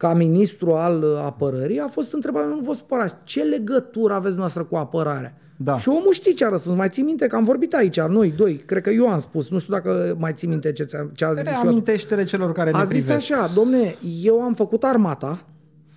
ca 0.00 0.14
ministru 0.14 0.72
al 0.72 1.02
uh, 1.02 1.18
apărării, 1.24 1.78
a 1.80 1.86
fost 1.86 2.12
întrebat, 2.12 2.48
nu 2.48 2.58
vă 2.60 2.72
supărați, 2.72 3.14
ce 3.24 3.42
legătură 3.42 4.14
aveți 4.14 4.36
noastră 4.36 4.64
cu 4.64 4.76
apărarea? 4.76 5.34
Da. 5.56 5.78
Și 5.78 5.88
omul 5.88 6.12
știe 6.12 6.32
ce 6.32 6.44
a 6.44 6.48
răspuns. 6.48 6.76
Mai 6.76 6.88
ții 6.88 7.02
minte 7.02 7.26
că 7.26 7.36
am 7.36 7.44
vorbit 7.44 7.74
aici, 7.74 8.00
noi 8.00 8.32
doi, 8.36 8.56
cred 8.56 8.82
că 8.82 8.90
eu 8.90 9.08
am 9.08 9.18
spus, 9.18 9.50
nu 9.50 9.58
știu 9.58 9.72
dacă 9.74 10.16
mai 10.18 10.32
ții 10.32 10.48
minte 10.48 10.72
ce, 10.72 10.84
ți-a- 10.84 11.10
ce 11.14 11.24
a 11.24 11.34
zis 11.34 11.46
eu. 11.46 11.52
Reamintește-le 11.62 12.24
celor 12.24 12.52
care 12.52 12.70
A 12.72 12.78
ne 12.78 12.84
zis 12.84 13.04
privesc. 13.04 13.32
așa, 13.32 13.50
domne, 13.54 13.94
eu 14.22 14.40
am 14.42 14.54
făcut 14.54 14.84
armata 14.84 15.44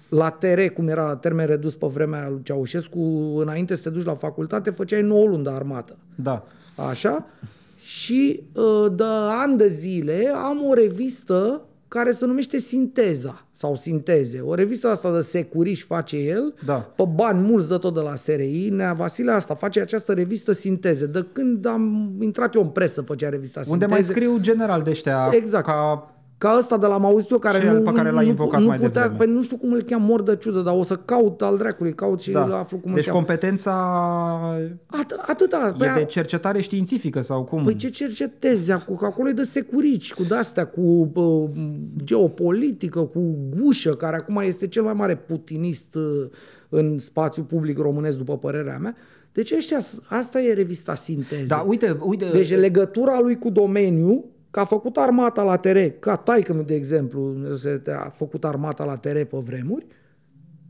la 0.10 0.30
TR, 0.30 0.62
cum 0.74 0.88
era 0.88 1.16
termen 1.16 1.46
redus 1.46 1.76
pe 1.76 1.88
vremea 1.88 2.30
lui 2.30 2.42
Ceaușescu, 2.44 3.00
înainte 3.40 3.76
să 3.76 3.84
te 3.84 3.90
duci 3.90 4.06
la 4.06 4.14
facultate, 4.16 4.70
făceai 4.70 5.02
9 5.02 5.26
luni 5.28 5.44
de 5.44 5.50
armată. 5.50 5.96
Da. 6.16 6.44
Așa? 6.90 7.26
Și 7.84 8.40
uh, 8.54 8.92
de 8.96 9.04
ani 9.42 9.58
de 9.58 9.68
zile 9.68 10.32
am 10.44 10.66
o 10.70 10.74
revistă 10.74 11.62
care 11.94 12.12
se 12.12 12.26
numește 12.26 12.58
Sinteza 12.58 13.46
sau 13.52 13.76
Sinteze. 13.76 14.40
O 14.40 14.54
revistă 14.54 14.88
asta 14.88 15.14
de 15.14 15.20
securiș 15.22 15.84
face 15.84 16.18
el, 16.18 16.54
Da. 16.66 16.74
pe 16.76 17.04
bani 17.16 17.40
mulți 17.48 17.70
de 17.70 17.78
tot 17.78 17.94
de 17.94 18.00
la 18.00 18.16
SRI. 18.16 18.70
Nea 18.72 18.94
Vasile 18.94 19.32
asta 19.32 19.54
face 19.56 19.82
această 19.82 20.14
revistă 20.14 20.52
Sinteze. 20.52 21.06
De 21.06 21.26
când 21.32 21.66
am 21.66 22.12
intrat 22.22 22.56
eu 22.56 22.62
în 22.62 22.68
presă 22.68 23.02
făcea 23.02 23.30
revista 23.30 23.60
Unde 23.60 23.70
Sinteze. 23.86 23.92
mai 23.94 24.04
scriu 24.04 24.38
general 24.40 24.82
de 24.82 24.90
ăștia 24.90 25.30
Exact. 25.32 25.66
ca 25.66 26.08
Ca 26.44 26.56
ăsta 26.58 26.78
de 26.78 26.86
l-am 26.86 27.06
auzit 27.06 27.30
eu 27.30 27.38
care 27.38 27.58
Și 27.58 27.66
nu, 27.66 27.72
el 27.72 27.82
pe 27.82 27.92
care 27.92 28.10
l-ai 28.10 28.24
nu, 28.24 28.30
invocat 28.30 28.60
nu 28.60 28.68
mai 28.68 28.78
putea, 28.78 29.02
devreme. 29.02 29.18
Păi 29.24 29.34
nu 29.34 29.44
știu 29.44 29.58
cum 29.58 29.72
îl 29.72 29.82
cheam, 29.82 30.02
mor 30.02 30.22
de 30.22 30.36
ciudă, 30.36 30.62
dar 30.62 30.76
o 30.78 30.84
să 30.84 30.96
caut 30.96 31.42
al 31.42 31.58
dracului, 31.58 31.94
caut 31.94 32.22
și 32.22 32.32
da. 32.32 32.60
aflu 32.60 32.78
cum 32.78 32.90
îl 32.90 32.96
Deci 32.96 33.06
cheamă. 33.06 33.18
competența 33.18 33.72
At, 34.86 35.12
atâta. 35.28 35.76
e 35.80 36.00
de 36.00 36.06
cercetare 36.06 36.62
științifică 36.62 37.22
sau 37.22 37.44
cum? 37.44 37.64
Păi 37.64 37.76
ce 37.76 37.90
cercetezi 37.90 38.72
acolo? 38.72 38.98
Că 38.98 39.06
acolo 39.06 39.30
e 39.30 39.32
de 39.32 39.44
securici, 39.44 40.14
cu 40.14 40.24
de-astea, 40.24 40.66
cu 40.66 41.12
uh, 41.14 41.50
geopolitică, 42.04 43.00
cu 43.00 43.36
gușă, 43.58 43.96
care 43.96 44.16
acum 44.16 44.42
este 44.46 44.68
cel 44.68 44.84
mai 44.84 44.94
mare 44.94 45.16
putinist 45.16 45.96
uh, 45.96 46.30
în 46.70 47.00
spațiu 47.00 47.44
public 47.44 47.78
românesc, 47.78 48.18
după 48.18 48.38
părerea 48.38 48.78
mea. 48.78 48.96
Deci 49.32 49.52
ăștia, 49.52 49.78
asta 50.06 50.42
e 50.42 50.54
revista 50.54 50.96
Sinteză. 50.96 51.46
Da, 51.48 51.64
uite, 51.68 51.98
uite. 52.00 52.26
Deci 52.32 52.56
legătura 52.56 53.20
lui 53.20 53.38
cu 53.38 53.50
domeniul, 53.50 54.24
că 54.54 54.60
a 54.60 54.66
făcut 54.66 54.98
armata 54.98 55.44
la 55.44 55.58
TR, 55.58 55.78
ca 56.00 56.16
taică 56.16 56.54
de 56.54 56.76
exemplu, 56.76 57.36
se- 57.56 57.82
a 58.06 58.10
făcut 58.10 58.46
armata 58.46 58.86
la 58.86 58.98
TR 58.98 59.22
pe 59.22 59.38
vremuri, 59.44 59.86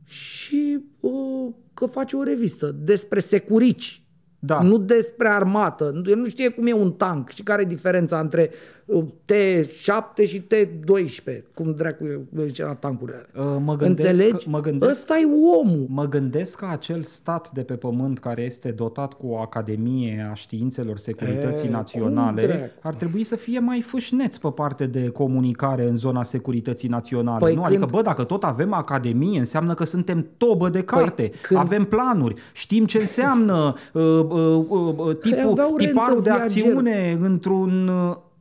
și 0.03 0.79
uh, 0.99 1.53
că 1.73 1.85
face 1.85 2.15
o 2.15 2.23
revistă 2.23 2.75
despre 2.83 3.19
securici. 3.19 4.07
Da. 4.39 4.61
Nu 4.61 4.77
despre 4.77 5.27
armată. 5.27 6.01
El 6.05 6.17
nu 6.17 6.25
știe 6.25 6.49
cum 6.49 6.67
e 6.67 6.73
un 6.73 6.91
tank 6.91 7.29
și 7.29 7.43
care 7.43 7.61
e 7.61 7.65
diferența 7.65 8.19
între 8.19 8.49
uh, 8.51 8.82
T7 9.31 10.27
și 10.27 10.41
T12, 10.53 11.41
cum 11.55 11.73
dracu 11.77 12.03
le 12.35 12.45
zice 12.45 12.63
la 12.63 12.73
tancurile. 12.73 13.25
Uh, 13.37 13.43
mă 13.63 13.75
gândesc, 13.75 14.07
Înțelegi? 14.09 14.49
mă 14.49 14.59
gândesc 14.61 14.91
Ăsta 14.91 15.13
e 15.21 15.25
omul. 15.61 15.85
Mă 15.89 16.05
gândesc 16.07 16.57
că 16.57 16.67
acel 16.71 17.01
stat 17.01 17.51
de 17.51 17.61
pe 17.61 17.73
pământ 17.73 18.19
care 18.19 18.41
este 18.41 18.71
dotat 18.71 19.13
cu 19.13 19.27
o 19.27 19.37
Academie 19.39 20.27
a 20.31 20.33
Științelor 20.33 20.97
Securității 20.97 21.65
E, 21.65 21.69
cum 21.69 21.75
Naționale 21.77 22.45
dracu? 22.45 22.69
ar 22.81 22.93
trebui 22.95 23.23
să 23.23 23.35
fie 23.35 23.59
mai 23.59 23.81
fâșneț 23.81 24.37
pe 24.37 24.47
parte 24.55 24.85
de 24.85 25.09
comunicare 25.09 25.87
în 25.87 25.95
zona 25.95 26.23
securității 26.23 26.89
naționale. 26.89 27.39
Păi 27.39 27.53
nu? 27.55 27.61
când- 27.61 27.73
Adică, 27.73 27.87
bă, 27.91 28.01
dacă 28.01 28.23
tot 28.23 28.43
avem 28.43 28.73
Academie, 28.73 29.39
înseamnă 29.39 29.73
că 29.73 29.85
suntem 29.85 30.27
tobă 30.37 30.69
de 30.69 30.81
carte, 30.83 31.31
când- 31.41 31.59
avem 31.59 31.83
planuri, 31.83 32.33
știm 32.53 32.85
ce 32.85 32.97
înseamnă 32.97 33.73
uh, 33.93 34.01
uh, 34.03 34.65
uh, 34.67 35.15
tipul, 35.21 35.49
aveau 35.49 35.75
rentă 35.75 35.83
tiparul 35.85 36.15
de 36.21 36.29
viager. 36.29 36.41
acțiune 36.41 37.17
într-un... 37.21 37.91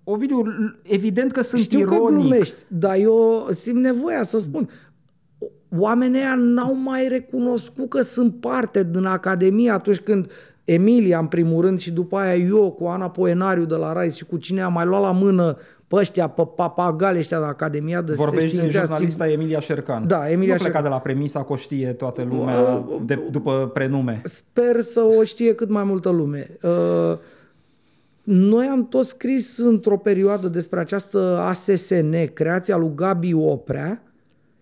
Uh, 0.04 0.14
Ovidiu, 0.14 0.42
evident 0.82 1.32
că 1.32 1.42
sunt 1.42 1.60
Știu 1.60 1.78
ironic. 1.78 2.00
că 2.00 2.12
glumești, 2.12 2.54
dar 2.68 2.96
eu 2.96 3.46
simt 3.50 3.80
nevoia 3.80 4.22
să 4.22 4.38
spun. 4.38 4.68
Oamenii 5.78 6.18
ăia 6.18 6.34
n-au 6.34 6.76
mai 6.76 7.08
recunoscut 7.08 7.88
că 7.88 8.00
sunt 8.00 8.34
parte 8.40 8.84
din 8.84 9.04
Academie 9.04 9.70
atunci 9.70 10.00
când 10.00 10.30
Emilia, 10.64 11.18
în 11.18 11.26
primul 11.26 11.60
rând, 11.60 11.80
și 11.80 11.90
după 11.90 12.16
aia 12.16 12.34
eu 12.34 12.70
cu 12.70 12.84
Ana 12.86 13.10
Poenariu 13.10 13.64
de 13.64 13.74
la 13.74 13.92
Rais 13.92 14.16
și 14.16 14.24
cu 14.24 14.36
cine 14.36 14.62
am 14.62 14.72
mai 14.72 14.84
luat 14.84 15.02
la 15.02 15.12
mână 15.12 15.56
pe 15.86 15.96
ăștia, 15.96 16.28
pe 16.28 16.42
papagali 16.56 17.18
ăștia 17.18 17.38
de 17.38 17.44
Academia 17.44 18.02
de 18.02 18.12
Vorbești 18.12 18.50
de 18.50 18.56
Științe, 18.56 18.78
jurnalista 18.78 19.30
Emilia 19.30 19.60
Șercan. 19.60 20.06
Da, 20.06 20.30
Emilia 20.30 20.54
nu 20.54 20.60
pleca 20.60 20.62
Șercan. 20.62 20.82
de 20.82 20.88
la 20.88 20.98
premisa 20.98 21.44
că 21.44 21.52
o 21.52 21.56
știe 21.56 21.92
toată 21.92 22.26
lumea 22.30 22.84
de, 23.04 23.18
după 23.30 23.70
prenume. 23.74 24.20
Sper 24.24 24.80
să 24.80 25.00
o 25.00 25.22
știe 25.22 25.54
cât 25.54 25.68
mai 25.68 25.84
multă 25.84 26.08
lume. 26.10 26.56
Uh, 26.62 27.18
Noi 28.22 28.66
am 28.66 28.88
tot 28.88 29.06
scris 29.06 29.56
într-o 29.58 29.96
perioadă 29.96 30.48
despre 30.48 30.80
această 30.80 31.38
ASSN, 31.40 32.14
creația 32.32 32.76
lui 32.76 32.92
Gabi 32.94 33.34
Oprea, 33.34 34.02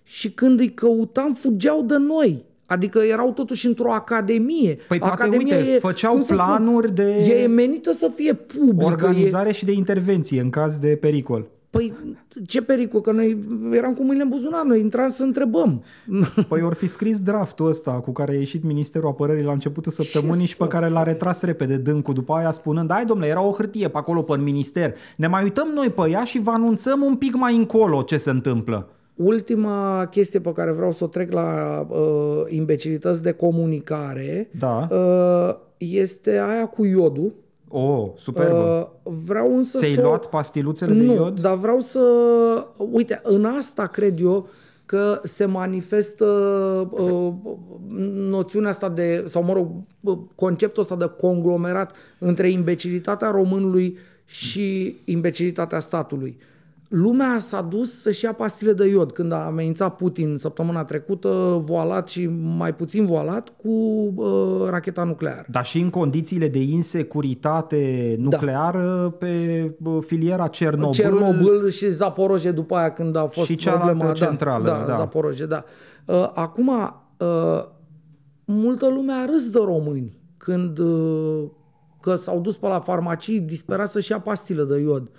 și 0.02 0.30
când 0.30 0.60
îi 0.60 0.74
căutam, 0.74 1.34
fugeau 1.34 1.82
de 1.82 1.96
noi. 1.96 2.44
Adică 2.66 2.98
erau 2.98 3.32
totuși 3.32 3.66
într-o 3.66 3.92
academie. 3.92 4.78
Păi 4.88 4.98
poate, 4.98 5.14
Academia 5.22 5.56
uite, 5.56 5.78
făceau 5.78 6.12
cum 6.12 6.20
să 6.22 6.34
spun, 6.34 6.46
planuri 6.46 6.94
de- 6.94 7.12
E 7.42 7.46
menită 7.46 7.92
să 7.92 8.10
fie 8.14 8.32
publică. 8.34 8.82
E, 8.82 8.84
Organizare 8.84 9.52
și 9.52 9.64
de 9.64 9.72
intervenție 9.72 10.40
în 10.40 10.50
caz 10.50 10.78
de 10.78 10.96
pericol. 11.00 11.46
Păi 11.70 11.92
ce 12.46 12.62
pericol, 12.62 13.00
că 13.00 13.12
noi 13.12 13.38
eram 13.72 13.94
cu 13.94 14.02
mâinile 14.02 14.22
în 14.22 14.28
buzunar, 14.28 14.64
noi 14.64 14.80
intram 14.80 15.10
să 15.10 15.22
întrebăm. 15.22 15.82
Păi 16.48 16.62
ori 16.62 16.74
fi 16.74 16.86
scris 16.86 17.20
draftul 17.20 17.68
ăsta 17.68 17.92
cu 17.92 18.12
care 18.12 18.32
a 18.32 18.38
ieșit 18.38 18.64
Ministerul 18.64 19.08
Apărării 19.08 19.44
la 19.44 19.52
începutul 19.52 19.92
săptămânii 19.92 20.46
și 20.46 20.56
pe 20.56 20.62
să 20.62 20.68
care 20.68 20.88
l-a 20.88 21.02
retras 21.02 21.42
repede 21.42 21.76
Dâncu 21.76 22.12
după 22.12 22.32
aia 22.32 22.50
spunând, 22.50 22.90
hai 22.92 23.04
domnule, 23.04 23.30
era 23.30 23.42
o 23.42 23.52
hârtie 23.52 23.88
pe 23.88 23.98
acolo 23.98 24.22
pe 24.22 24.32
în 24.32 24.42
minister, 24.42 24.94
ne 25.16 25.26
mai 25.26 25.42
uităm 25.42 25.68
noi 25.74 25.88
pe 25.88 26.10
ea 26.10 26.24
și 26.24 26.40
vă 26.40 26.50
anunțăm 26.50 27.02
un 27.02 27.14
pic 27.14 27.34
mai 27.34 27.56
încolo 27.56 28.02
ce 28.02 28.16
se 28.16 28.30
întâmplă. 28.30 28.88
Ultima 29.14 30.06
chestie 30.10 30.40
pe 30.40 30.52
care 30.52 30.72
vreau 30.72 30.92
să 30.92 31.04
o 31.04 31.06
trec 31.06 31.32
la 31.32 31.80
uh, 31.88 32.42
imbecilități 32.48 33.22
de 33.22 33.32
comunicare 33.32 34.50
Da. 34.58 34.86
uh, 34.90 35.54
este 35.78 36.30
aia 36.30 36.66
cu 36.66 36.84
iodul. 36.84 37.32
Oh, 37.72 38.08
superbă. 38.16 38.92
Uh, 39.02 39.12
vreau 39.24 39.56
însă 39.56 39.78
Ți-ai 39.78 39.92
să... 39.92 40.00
luat 40.00 40.26
pastiluțele 40.26 40.92
de 40.92 41.02
nu, 41.02 41.12
iod? 41.12 41.40
dar 41.40 41.56
vreau 41.56 41.80
să... 41.80 42.00
Uite, 42.76 43.20
în 43.22 43.44
asta 43.44 43.86
cred 43.86 44.20
eu 44.20 44.48
că 44.86 45.20
se 45.22 45.44
manifestă 45.44 46.24
uh, 46.90 47.32
noțiunea 48.14 48.70
asta 48.70 48.88
de, 48.88 49.24
sau 49.28 49.42
mă 49.42 49.52
rog, 49.52 49.70
uh, 50.00 50.18
conceptul 50.34 50.82
ăsta 50.82 50.96
de 50.96 51.10
conglomerat 51.16 51.94
între 52.18 52.50
imbecilitatea 52.50 53.30
românului 53.30 53.98
și 54.24 54.96
imbecilitatea 55.04 55.80
statului. 55.80 56.38
Lumea 56.90 57.38
s-a 57.38 57.60
dus 57.62 58.00
să-și 58.00 58.24
ia 58.24 58.32
pastile 58.32 58.72
de 58.72 58.86
iod 58.86 59.12
când 59.12 59.32
a 59.32 59.44
amenințat 59.44 59.96
Putin 59.96 60.36
săptămâna 60.36 60.84
trecută, 60.84 61.62
voalat 61.64 62.08
și 62.08 62.26
mai 62.56 62.74
puțin 62.74 63.06
voalat, 63.06 63.52
cu 63.56 63.68
uh, 64.14 64.68
racheta 64.68 65.04
nucleară. 65.04 65.44
Dar 65.50 65.64
și 65.64 65.80
în 65.80 65.90
condițiile 65.90 66.48
de 66.48 66.58
insecuritate 66.58 68.14
nucleară 68.18 69.00
da. 69.02 69.10
pe 69.10 69.74
uh, 69.84 69.98
filiera 70.06 70.46
Cernobâl. 70.46 70.92
Cernobâl 70.92 71.68
și 71.68 71.88
Zaporoje 71.88 72.50
după 72.50 72.74
aia 72.74 72.92
când 72.92 73.16
a 73.16 73.26
fost 73.26 73.46
și 73.46 73.54
problema. 73.54 74.04
Da, 74.04 74.12
centrală. 74.12 74.64
Da, 74.64 74.84
da, 74.86 74.96
Zaporoje, 74.96 75.46
da. 75.46 75.64
Uh, 76.06 76.30
acum, 76.34 76.68
uh, 76.68 77.64
multă 78.44 78.88
lume 78.88 79.12
a 79.12 79.24
râs 79.24 79.50
de 79.50 79.58
români 79.64 80.18
când 80.36 80.78
uh, 80.78 81.42
că 82.00 82.16
s-au 82.16 82.40
dus 82.40 82.56
pe 82.56 82.66
la 82.66 82.80
farmacii 82.80 83.40
disperați 83.40 83.92
să-și 83.92 84.10
ia 84.10 84.20
pastile 84.20 84.64
de 84.64 84.78
iod. 84.78 85.10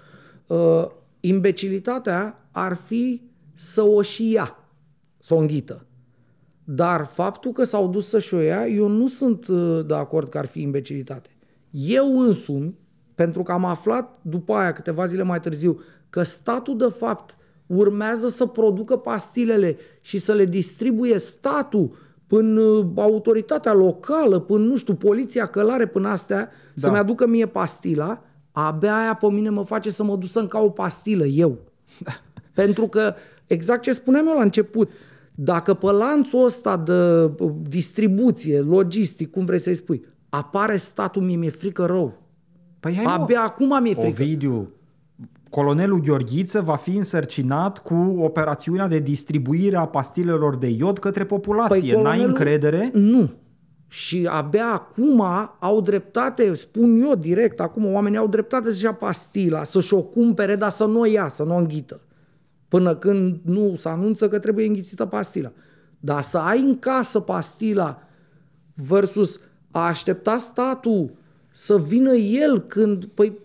Uh, 0.48 0.86
imbecilitatea 1.22 2.48
ar 2.52 2.76
fi 2.76 3.22
să 3.54 3.82
o 3.82 4.02
și 4.02 4.32
ia, 4.32 4.58
să 5.18 5.34
o 5.34 5.38
înghită. 5.38 5.86
Dar 6.64 7.06
faptul 7.06 7.52
că 7.52 7.64
s-au 7.64 7.88
dus 7.88 8.08
să-și 8.08 8.34
o 8.34 8.40
ia, 8.40 8.68
eu 8.68 8.88
nu 8.88 9.08
sunt 9.08 9.48
uh, 9.48 9.86
de 9.86 9.94
acord 9.94 10.30
că 10.30 10.38
ar 10.38 10.46
fi 10.46 10.62
imbecilitate. 10.62 11.30
Eu 11.70 12.20
însumi, 12.20 12.78
pentru 13.16 13.44
că 13.44 13.52
am 13.52 13.66
aflat 13.66 14.20
după 14.22 14.54
aia, 14.54 14.74
câteva 14.74 15.06
zile 15.06 15.24
mai 15.24 15.40
târziu, 15.40 15.80
că 16.10 16.24
statul 16.24 16.78
de 16.78 16.88
fapt 16.98 17.36
urmează 17.66 18.28
să 18.28 18.46
producă 18.46 18.98
pastilele 18.98 19.78
și 20.02 20.18
să 20.18 20.34
le 20.34 20.46
distribuie 20.46 21.18
statul 21.18 21.98
până 22.28 22.62
uh, 22.62 22.86
autoritatea 22.96 23.74
locală, 23.74 24.40
până, 24.40 24.66
nu 24.66 24.76
știu, 24.76 24.94
poliția 24.94 25.46
călare, 25.46 25.88
până 25.88 26.10
astea, 26.10 26.38
da. 26.40 26.50
să-mi 26.76 26.98
aducă 26.98 27.28
mie 27.28 27.46
pastila, 27.48 28.22
abia 28.52 28.96
aia 28.96 29.14
pe 29.14 29.28
mine 29.28 29.50
mă 29.50 29.64
face 29.64 29.90
să 29.90 30.04
mă 30.04 30.16
duc 30.16 30.30
să-mi 30.30 30.48
o 30.52 30.70
pastilă, 30.70 31.26
eu. 31.26 31.58
Pentru 32.54 32.88
că, 32.88 33.14
exact 33.48 33.82
ce 33.82 33.92
spuneam 33.92 34.28
eu 34.28 34.36
la 34.36 34.42
început, 34.42 34.90
dacă 35.36 35.74
pe 35.74 35.92
lanțul 35.92 36.44
ăsta 36.44 36.78
de 36.78 37.32
distribuție, 37.70 38.60
logistic, 38.60 39.32
cum 39.32 39.46
vrei 39.46 39.60
să-i 39.60 39.76
spui, 39.76 40.06
apare 40.30 40.76
statul, 40.76 41.22
mie 41.22 41.36
mi-e 41.36 41.50
frică 41.50 41.86
rău. 41.86 42.22
Păi 42.80 42.96
hai 42.96 43.14
Abia 43.14 43.40
mă. 43.40 43.46
acum 43.46 43.82
mi-e 43.82 43.94
frică. 43.94 44.22
Ovidiu, 44.22 44.70
colonelul 45.50 46.02
Gheorghiță 46.02 46.62
va 46.62 46.76
fi 46.76 46.96
însărcinat 46.96 47.80
cu 47.80 48.16
operațiunea 48.20 48.88
de 48.88 49.00
distribuire 49.00 49.78
a 49.78 49.86
pastilelor 49.86 50.56
de 50.56 50.68
iod 50.68 50.98
către 50.98 51.26
populație. 51.26 51.80
Păi 51.80 51.92
colonelul... 51.92 52.18
N-ai 52.18 52.28
încredere? 52.28 52.90
Nu. 52.94 53.30
Și 53.92 54.28
abia 54.30 54.66
acum 54.66 55.24
au 55.60 55.82
dreptate, 55.82 56.54
spun 56.54 57.00
eu 57.02 57.16
direct, 57.16 57.60
acum 57.60 57.94
oamenii 57.94 58.18
au 58.18 58.28
dreptate 58.28 58.72
să-și 58.72 58.84
ia 58.84 58.94
pastila, 58.94 59.64
să-și 59.64 59.94
o 59.94 60.02
cumpere, 60.02 60.56
dar 60.56 60.70
să 60.70 60.86
nu 60.86 61.00
o 61.00 61.06
ia, 61.06 61.28
să 61.28 61.44
nu 61.44 61.56
o 61.56 61.58
înghită. 61.58 62.00
Până 62.68 62.96
când 62.96 63.40
nu 63.44 63.76
se 63.76 63.90
anunță 63.90 64.28
că 64.28 64.40
trebuie 64.40 64.66
înghițită 64.66 65.06
pastila. 65.06 65.52
Dar 66.00 66.22
să 66.22 66.38
ai 66.38 66.60
în 66.60 66.80
casă 66.80 67.20
pastila 67.20 68.04
versus 68.74 69.40
a 69.72 69.86
aștepta 69.86 70.38
statul 70.38 71.12
să 71.52 71.78
vină 71.78 72.14
el 72.14 72.60
când, 72.60 73.06
păi, 73.06 73.38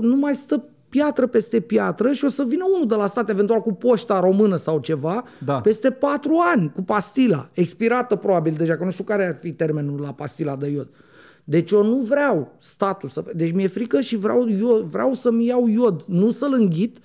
nu 0.00 0.16
mai 0.16 0.34
stă 0.34 0.64
piatră 0.90 1.26
peste 1.26 1.60
piatră 1.60 2.12
și 2.12 2.24
o 2.24 2.28
să 2.28 2.44
vină 2.44 2.64
unul 2.74 2.86
de 2.86 2.94
la 2.94 3.06
stat, 3.06 3.28
eventual 3.28 3.60
cu 3.60 3.72
poșta 3.72 4.20
română 4.20 4.56
sau 4.56 4.78
ceva, 4.78 5.24
da. 5.44 5.60
peste 5.60 5.90
patru 5.90 6.40
ani, 6.54 6.72
cu 6.74 6.82
pastila, 6.82 7.48
expirată 7.52 8.16
probabil 8.16 8.54
deja, 8.56 8.76
că 8.76 8.84
nu 8.84 8.90
știu 8.90 9.04
care 9.04 9.26
ar 9.26 9.34
fi 9.34 9.52
termenul 9.52 10.00
la 10.00 10.12
pastila 10.12 10.56
de 10.56 10.68
iod. 10.68 10.88
Deci 11.44 11.70
eu 11.70 11.84
nu 11.84 11.96
vreau 11.96 12.52
statul 12.58 13.08
să... 13.08 13.24
Deci 13.34 13.52
mi-e 13.52 13.66
frică 13.66 14.00
și 14.00 14.16
vreau, 14.16 14.48
eu, 14.48 14.86
vreau 14.90 15.14
să-mi 15.14 15.46
iau 15.46 15.66
iod, 15.66 16.04
nu 16.06 16.30
să-l 16.30 16.52
înghit, 16.52 16.98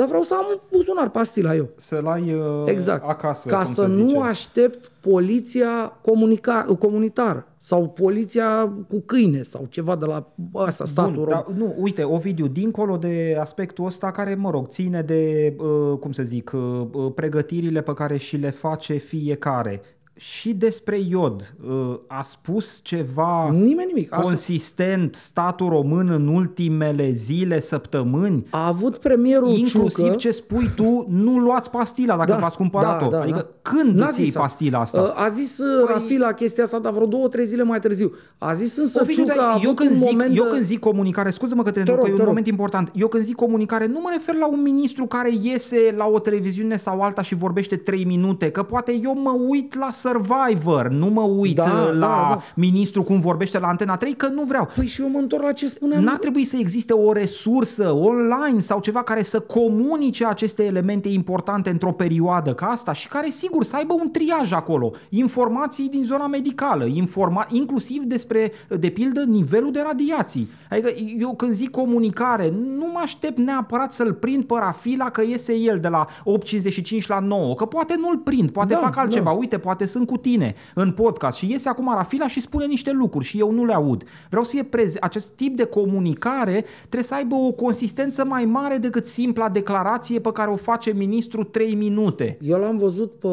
dar 0.00 0.08
vreau 0.08 0.22
să 0.22 0.34
am 0.34 0.46
un 0.50 0.60
buzunar 0.72 1.10
pastila 1.10 1.54
eu. 1.54 1.68
Să-l 1.76 2.06
ai 2.06 2.32
uh, 2.32 2.62
exact. 2.64 3.08
acasă, 3.08 3.48
Ca 3.48 3.64
să 3.64 3.86
nu 3.86 4.08
zice. 4.08 4.18
aștept 4.18 4.90
poliția 5.00 6.00
comunica- 6.00 6.78
comunitară 6.78 7.46
sau 7.58 7.88
poliția 7.88 8.72
cu 8.88 9.02
câine 9.06 9.42
sau 9.42 9.66
ceva 9.68 9.96
de 9.96 10.04
la 10.04 10.32
asta, 10.52 10.84
statul 10.84 11.12
Bun, 11.12 11.28
dar, 11.28 11.46
Nu, 11.56 11.74
uite, 11.78 12.02
Ovidiu, 12.02 12.46
dincolo 12.46 12.96
de 12.96 13.36
aspectul 13.40 13.84
ăsta 13.84 14.10
care, 14.10 14.34
mă 14.34 14.50
rog, 14.50 14.68
ține 14.68 15.02
de, 15.02 15.54
uh, 15.58 15.98
cum 15.98 16.12
să 16.12 16.22
zic, 16.22 16.52
uh, 16.54 16.86
uh 16.92 17.12
pregătirile 17.14 17.80
pe 17.80 17.92
care 17.94 18.16
și 18.16 18.36
le 18.36 18.50
face 18.50 18.94
fiecare, 18.94 19.82
și 20.22 20.52
despre 20.52 20.98
iod 21.08 21.54
uh, 21.68 21.98
a 22.06 22.22
spus 22.22 22.80
ceva 22.82 23.50
Nimeni 23.50 23.92
nimic. 23.92 24.08
consistent 24.08 25.14
statul 25.14 25.68
român 25.68 26.08
în 26.08 26.26
ultimele 26.26 27.10
zile, 27.10 27.60
săptămâni? 27.60 28.46
A 28.50 28.66
avut 28.66 28.98
premierul 28.98 29.48
Inclusiv 29.48 30.04
Ciucă. 30.04 30.16
ce 30.16 30.30
spui 30.30 30.70
tu, 30.74 31.06
nu 31.08 31.38
luați 31.38 31.70
pastila 31.70 32.16
dacă 32.16 32.30
da, 32.30 32.36
v-ați 32.36 32.56
cumpărat-o. 32.56 33.08
Da, 33.08 33.16
da, 33.16 33.22
adică 33.22 33.38
da. 33.38 33.70
când 33.70 33.94
N-a 33.94 34.06
îți 34.06 34.20
iei 34.20 34.32
pastila 34.32 34.80
asta? 34.80 35.00
Uh, 35.00 35.24
a 35.24 35.28
zis 35.28 35.58
uh, 35.58 35.84
păi... 35.84 35.94
Rafila 35.94 36.32
chestia 36.32 36.64
asta, 36.64 36.78
dar 36.78 36.92
vreo 36.92 37.06
două, 37.06 37.28
trei 37.28 37.46
zile 37.46 37.62
mai 37.62 37.80
târziu. 37.80 38.12
A 38.38 38.52
zis 38.52 38.76
însă 38.76 39.00
o, 39.02 39.04
Ciucă 39.04 39.40
a 39.40 39.60
eu 39.62 39.74
când, 39.74 39.94
zic, 39.94 40.10
moment 40.10 40.36
eu 40.36 40.44
când 40.44 40.62
zic 40.62 40.78
comunicare, 40.78 41.30
scuză-mă 41.30 41.62
că 41.62 41.70
te 41.70 41.78
întreb, 41.78 41.98
că 41.98 42.08
e 42.08 42.12
un 42.12 42.22
moment 42.26 42.46
important. 42.46 42.90
Eu 42.94 43.08
când 43.08 43.24
zic 43.24 43.34
comunicare, 43.34 43.86
nu 43.86 44.00
mă 44.02 44.08
refer 44.12 44.34
la 44.34 44.46
un 44.46 44.62
ministru 44.62 45.06
care 45.06 45.30
iese 45.42 45.94
la 45.96 46.06
o 46.06 46.18
televiziune 46.18 46.76
sau 46.76 47.00
alta 47.00 47.22
și 47.22 47.34
vorbește 47.34 47.76
trei 47.76 48.04
minute, 48.04 48.50
că 48.50 48.62
poate 48.62 48.98
eu 49.02 49.14
mă 49.14 49.36
uit 49.48 49.78
la 49.78 49.90
Survivor, 50.10 50.88
nu 50.88 51.06
mă 51.06 51.22
uit 51.22 51.54
da, 51.54 51.62
uh, 51.62 51.92
la 51.92 51.98
da, 51.98 52.06
da. 52.06 52.42
ministru 52.54 53.02
cum 53.02 53.20
vorbește 53.20 53.58
la 53.58 53.66
Antena 53.66 53.96
3, 53.96 54.12
că 54.12 54.28
nu 54.28 54.42
vreau. 54.42 54.68
Păi 54.74 54.86
și 54.86 55.00
eu 55.00 55.08
mă 55.08 55.18
întorc 55.18 55.42
la 55.42 55.52
ce 55.52 55.66
spuneam. 55.66 56.02
N-ar 56.02 56.16
trebui 56.16 56.44
să 56.44 56.56
existe 56.58 56.92
o 56.92 57.12
resursă 57.12 57.92
online 57.92 58.60
sau 58.60 58.80
ceva 58.80 59.02
care 59.02 59.22
să 59.22 59.40
comunice 59.40 60.26
aceste 60.26 60.64
elemente 60.64 61.08
importante 61.08 61.70
într-o 61.70 61.92
perioadă 61.92 62.54
ca 62.54 62.66
asta 62.66 62.92
și 62.92 63.08
care, 63.08 63.30
sigur, 63.30 63.64
să 63.64 63.76
aibă 63.76 63.92
un 63.92 64.10
triaj 64.10 64.52
acolo. 64.52 64.90
Informații 65.08 65.88
din 65.88 66.04
zona 66.04 66.26
medicală, 66.26 66.84
informa- 66.84 67.48
inclusiv 67.48 68.02
despre, 68.02 68.52
de 68.78 68.88
pildă, 68.88 69.22
nivelul 69.22 69.72
de 69.72 69.82
radiații. 69.86 70.50
Adică 70.70 70.90
eu 71.18 71.34
când 71.34 71.52
zic 71.52 71.70
comunicare, 71.70 72.52
nu 72.76 72.86
mă 72.92 72.98
aștept 73.02 73.38
neapărat 73.38 73.92
să-l 73.92 74.12
prind 74.12 74.44
pe 74.44 74.54
Rafila 74.58 75.10
că 75.10 75.22
iese 75.22 75.54
el 75.54 75.78
de 75.78 75.88
la 75.88 76.06
8.55 76.06 77.06
la 77.06 77.18
9, 77.18 77.54
că 77.54 77.64
poate 77.64 77.94
nu-l 77.98 78.18
prind, 78.18 78.50
poate 78.50 78.74
da, 78.74 78.80
fac 78.80 78.96
altceva. 78.96 79.30
Da. 79.30 79.36
Uite, 79.36 79.58
poate 79.58 79.86
sunt 79.86 79.99
cu 80.04 80.16
tine 80.16 80.54
în 80.74 80.92
podcast 80.92 81.36
și 81.38 81.50
iese 81.50 81.68
acum 81.68 81.92
Rafila 81.94 82.28
și 82.28 82.40
spune 82.40 82.64
niște 82.64 82.90
lucruri 82.92 83.24
și 83.24 83.38
eu 83.38 83.50
nu 83.50 83.64
le 83.64 83.74
aud. 83.74 84.04
Vreau 84.28 84.44
să 84.44 84.50
fie 84.50 84.68
prez- 84.68 84.98
acest 85.00 85.28
tip 85.28 85.56
de 85.56 85.64
comunicare 85.64 86.64
trebuie 86.78 87.02
să 87.02 87.14
aibă 87.14 87.34
o 87.34 87.52
consistență 87.52 88.24
mai 88.24 88.44
mare 88.44 88.76
decât 88.76 89.06
simpla 89.06 89.48
declarație 89.48 90.20
pe 90.20 90.32
care 90.32 90.50
o 90.50 90.56
face 90.56 90.92
ministrul 90.92 91.44
3 91.44 91.74
minute. 91.74 92.38
Eu 92.40 92.58
l-am 92.58 92.76
văzut 92.76 93.12
pe, 93.12 93.28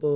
pe 0.00 0.06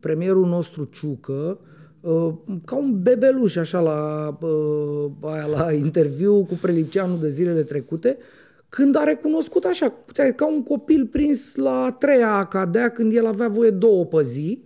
premierul 0.00 0.46
nostru 0.46 0.88
Ciucă 0.92 1.58
uh, 2.00 2.32
ca 2.64 2.76
un 2.76 3.02
bebeluș 3.02 3.56
așa 3.56 3.80
la, 3.80 4.28
uh, 4.40 5.10
aia, 5.20 5.46
la 5.46 5.72
interviu 5.72 6.44
cu 6.44 6.58
Preliceanu 6.60 7.16
de 7.16 7.28
zilele 7.28 7.62
trecute, 7.62 8.16
când 8.68 8.96
a 8.96 9.04
recunoscut 9.04 9.64
așa, 9.64 9.92
ca 10.36 10.46
un 10.46 10.62
copil 10.62 11.06
prins 11.06 11.54
la 11.54 11.96
treia 11.98 12.44
cadea 12.44 12.88
când 12.88 13.16
el 13.16 13.26
avea 13.26 13.48
voie 13.48 13.70
două 13.70 14.04
pe 14.04 14.22
zi, 14.22 14.62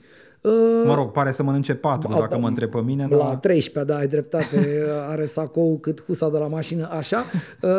Mă 0.84 0.94
rog, 0.94 1.11
pare 1.11 1.32
să 1.32 1.42
mănânce 1.42 1.74
patru, 1.74 2.12
ba, 2.12 2.18
dacă 2.18 2.38
mă 2.38 2.49
întreb 2.49 2.70
pe 2.70 2.80
mine. 2.80 3.07
La 3.11 3.16
da. 3.16 3.36
13, 3.36 3.92
da, 3.92 3.99
ai 3.99 4.09
dreptate, 4.09 4.84
are 5.12 5.24
sacou 5.24 5.78
cât 5.78 6.05
husa 6.05 6.30
de 6.30 6.38
la 6.38 6.46
mașină, 6.46 6.88
așa. 6.90 7.24
Uh, 7.62 7.70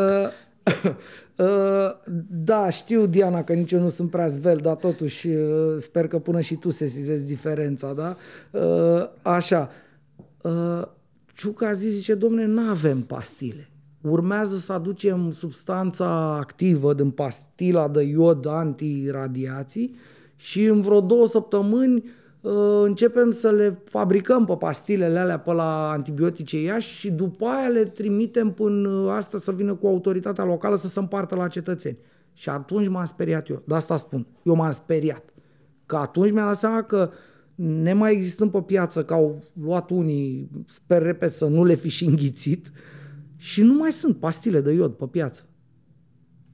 uh, 1.46 1.46
da, 2.30 2.70
știu, 2.70 3.06
Diana, 3.06 3.44
că 3.44 3.54
nici 3.54 3.72
eu 3.72 3.80
nu 3.80 3.90
sunt 3.90 4.10
prea 4.10 4.28
zvel, 4.28 4.58
dar 4.58 4.76
totuși 4.76 5.28
uh, 5.28 5.76
sper 5.78 6.08
că 6.08 6.20
până 6.20 6.40
și 6.40 6.56
tu 6.56 6.70
sesizezi 6.70 7.26
diferența, 7.26 7.94
da? 7.94 8.16
Așa. 9.22 9.70
Ciuca 11.36 11.68
a 11.68 11.72
zis, 11.72 11.94
zice, 11.94 12.14
domne, 12.14 12.46
nu 12.46 12.70
avem 12.70 13.02
pastile. 13.02 13.70
Urmează 14.02 14.56
să 14.56 14.74
aducem 14.74 15.32
substanța 15.32 16.36
activă 16.36 16.94
din 16.94 17.10
pastila 17.10 17.88
de 17.88 18.02
iod 18.02 18.48
antiradiații 18.48 19.96
și 20.36 20.64
în 20.64 20.82
vreo 20.82 21.02
două 21.02 21.28
săptămâni 21.28 21.96
Uh, 21.96 22.19
începem 22.42 23.32
să 23.32 23.52
le 23.52 23.82
fabricăm 23.86 24.46
pe 24.46 24.56
pastilele 24.56 25.20
alea 25.20 25.40
pe 25.40 25.52
la 25.52 25.90
antibiotice 25.90 26.62
Iași 26.62 26.94
și 26.94 27.12
după 27.12 27.46
aia 27.46 27.68
le 27.68 27.84
trimitem 27.84 28.52
până 28.52 29.12
asta 29.12 29.38
să 29.38 29.52
vină 29.52 29.76
cu 29.76 29.88
autoritatea 29.88 30.44
locală 30.44 30.76
să 30.76 30.88
se 30.88 31.00
împartă 31.00 31.36
la 31.36 31.48
cetățeni. 31.48 31.98
Și 32.34 32.50
atunci 32.50 32.88
m-am 32.88 33.06
speriat 33.06 33.50
eu. 33.50 33.64
De 33.66 33.76
asta 33.76 33.98
spun. 33.98 34.28
Eu 34.44 34.56
m-am 34.56 34.72
speriat. 34.72 35.24
Că 35.86 35.96
atunci 35.96 36.32
mi-am 36.32 36.46
dat 36.46 36.58
seama 36.58 36.84
că 36.84 37.12
nemai 37.56 38.12
existând 38.12 38.52
pe 38.52 38.62
piață, 38.62 39.04
că 39.04 39.14
au 39.14 39.44
luat 39.54 39.90
unii, 39.90 40.50
sper 40.68 41.02
repet 41.02 41.34
să 41.34 41.46
nu 41.46 41.64
le 41.64 41.74
fi 41.74 41.90
și 41.90 42.06
înghițit, 42.06 42.72
și 43.36 43.62
nu 43.62 43.74
mai 43.74 43.92
sunt 43.92 44.18
pastile 44.18 44.62
de 44.62 44.72
iod 44.72 44.94
pe 44.94 45.06
piață. 45.06 45.44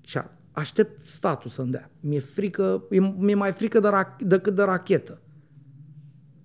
Și 0.02 0.20
aștept 0.52 1.06
statul 1.06 1.50
să-mi 1.50 1.72
dea. 1.72 1.92
Mi-e 2.00 2.20
frică, 2.20 2.84
mi-e 3.18 3.36
mai 3.36 3.52
frică 3.52 3.80
de 3.80 3.88
ra- 3.88 4.26
decât 4.26 4.56
de 4.56 4.64
rachetă. 4.64 5.22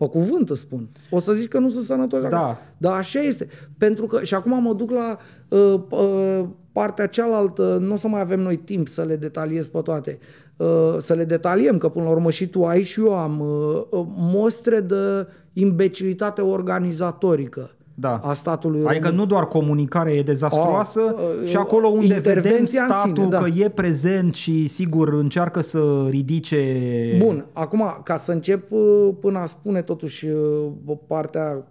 Pe 0.01 0.09
cuvânt 0.09 0.51
îți 0.51 0.61
spun. 0.61 0.89
O 1.11 1.19
să 1.19 1.33
zici 1.33 1.49
că 1.49 1.59
nu 1.59 1.69
sunt 1.69 1.85
sănătoși. 1.85 2.29
Da. 2.29 2.39
acum. 2.39 2.59
Dar 2.77 2.93
așa 2.97 3.21
este. 3.21 3.49
Pentru 3.79 4.07
că, 4.07 4.23
și 4.23 4.35
acum 4.35 4.63
mă 4.63 4.73
duc 4.73 4.91
la 4.91 5.19
uh, 5.49 5.81
uh, 5.91 6.45
partea 6.73 7.07
cealaltă, 7.07 7.79
nu 7.81 7.93
o 7.93 7.97
să 7.97 8.09
mai 8.09 8.21
avem 8.21 8.41
noi 8.41 8.57
timp 8.57 8.89
să 8.89 9.03
le 9.03 9.17
detaliez 9.17 9.69
pe 9.69 9.81
toate. 9.81 10.19
Uh, 10.57 10.97
să 10.99 11.15
le 11.15 11.25
detaliem, 11.25 11.79
că 11.79 11.89
până 11.89 12.05
la 12.05 12.11
urmă 12.11 12.31
și 12.31 12.49
tu 12.49 12.65
ai 12.65 12.83
și 12.83 13.01
eu 13.01 13.15
am 13.15 13.41
uh, 13.41 13.83
uh, 13.91 14.07
mostre 14.17 14.81
de 14.81 15.27
imbecilitate 15.53 16.41
organizatorică 16.41 17.71
Da. 18.01 18.19
a 18.23 18.35
statului 18.35 18.85
Adică 18.85 19.09
român. 19.09 19.21
nu 19.21 19.27
doar 19.27 19.47
comunicarea 19.47 20.13
e 20.13 20.23
dezastruoasă, 20.23 21.01
A, 21.01 21.21
a, 21.43 21.47
și 21.47 21.57
acolo 21.57 21.89
unde 21.89 22.15
vedem 22.15 22.37
intervenția 22.37 22.83
în 22.83 22.89
statul 22.89 23.15
sine, 23.15 23.29
da. 23.29 23.39
că 23.39 23.49
e 23.57 23.69
prezent 23.69 24.35
și 24.35 24.69
sigur 24.69 25.13
încearcă 25.13 25.61
să 25.61 26.07
ridice... 26.09 26.77
Bun, 27.19 27.47
acum, 27.53 28.01
ca 28.03 28.17
să 28.17 28.33
încep 28.33 28.73
uh, 28.73 29.09
până 29.21 29.39
a 29.39 29.47
spune 29.47 29.83
totuși 29.83 30.27
uh, 30.27 30.97
partea 31.07 31.65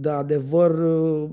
de 0.00 0.08
adevăr 0.08 0.70
uh, 0.70 1.28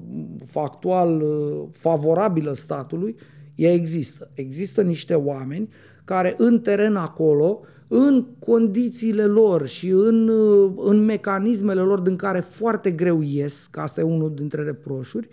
factual 0.46 1.22
uh, 1.22 1.68
favorabilă 1.72 2.54
statului, 2.54 3.16
ea 3.56 3.74
există. 3.74 4.30
Există 4.34 4.82
niște 4.82 5.14
oameni 5.14 5.70
care 6.04 6.34
în 6.38 6.60
teren 6.60 6.96
acolo, 6.96 7.60
în 7.94 8.26
condițiile 8.40 9.26
lor 9.26 9.68
și 9.68 9.90
în, 9.90 10.28
uh, 10.28 10.72
în 10.78 11.06
mecanismele 11.06 11.82
lor 11.82 12.00
din 12.00 12.16
care 12.16 12.40
foarte 12.40 12.92
greu 12.92 13.22
ies, 13.22 13.68
că 13.72 13.80
asta 13.80 14.02
e 14.02 14.04
unul 14.04 14.34
dintre 14.34 14.64
reproșuri, 14.64 15.28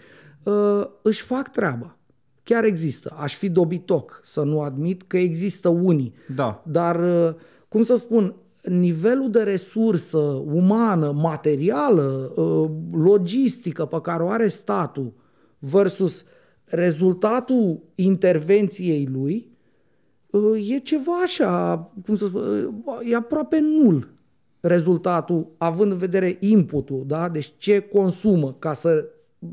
uh, 0.45 0.87
își 1.03 1.23
fac 1.23 1.51
treaba. 1.51 1.97
Chiar 2.43 2.65
există. 2.65 3.17
Aș 3.19 3.37
fi 3.37 3.49
dobitoc 3.49 4.21
să 4.25 4.43
nu 4.43 4.61
admit 4.61 5.03
că 5.03 5.17
există 5.17 5.69
unii. 5.69 6.15
Da. 6.35 6.63
Dar, 6.67 7.27
uh, 7.29 7.35
cum 7.69 7.83
să 7.83 7.95
spun, 7.95 8.35
nivelul 8.63 9.31
de 9.31 9.43
resursă 9.43 10.19
umană, 10.53 11.13
materială, 11.13 12.33
uh, 12.37 12.71
logistică 12.93 13.85
pe 13.85 14.01
care 14.01 14.23
o 14.23 14.29
are 14.29 14.49
statul 14.49 15.13
versus 15.59 16.25
rezultatul 16.65 17.83
intervenției 17.95 19.09
lui 19.13 19.49
uh, 19.51 19.58
e 20.69 20.79
ceva 20.79 21.13
așa, 21.23 21.77
cum 22.05 22.17
să 22.17 22.27
spun, 22.27 22.43
uh, 22.85 23.11
e 23.11 23.15
aproape 23.15 23.59
nul 23.59 24.09
rezultatul, 24.61 25.47
având 25.59 25.93
în 25.93 25.99
vedere 25.99 26.37
inputul, 26.41 27.05
da? 27.07 27.29
deci 27.29 27.53
ce 27.57 27.81
consumă 27.81 28.57
ca 28.59 28.73
să 28.73 29.05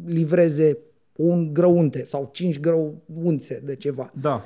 livreze 0.05 0.77
un 1.15 1.53
grăunte 1.53 2.03
sau 2.03 2.29
cinci 2.33 2.59
grăunțe 2.59 3.61
de 3.65 3.75
ceva. 3.75 4.11
Da. 4.21 4.43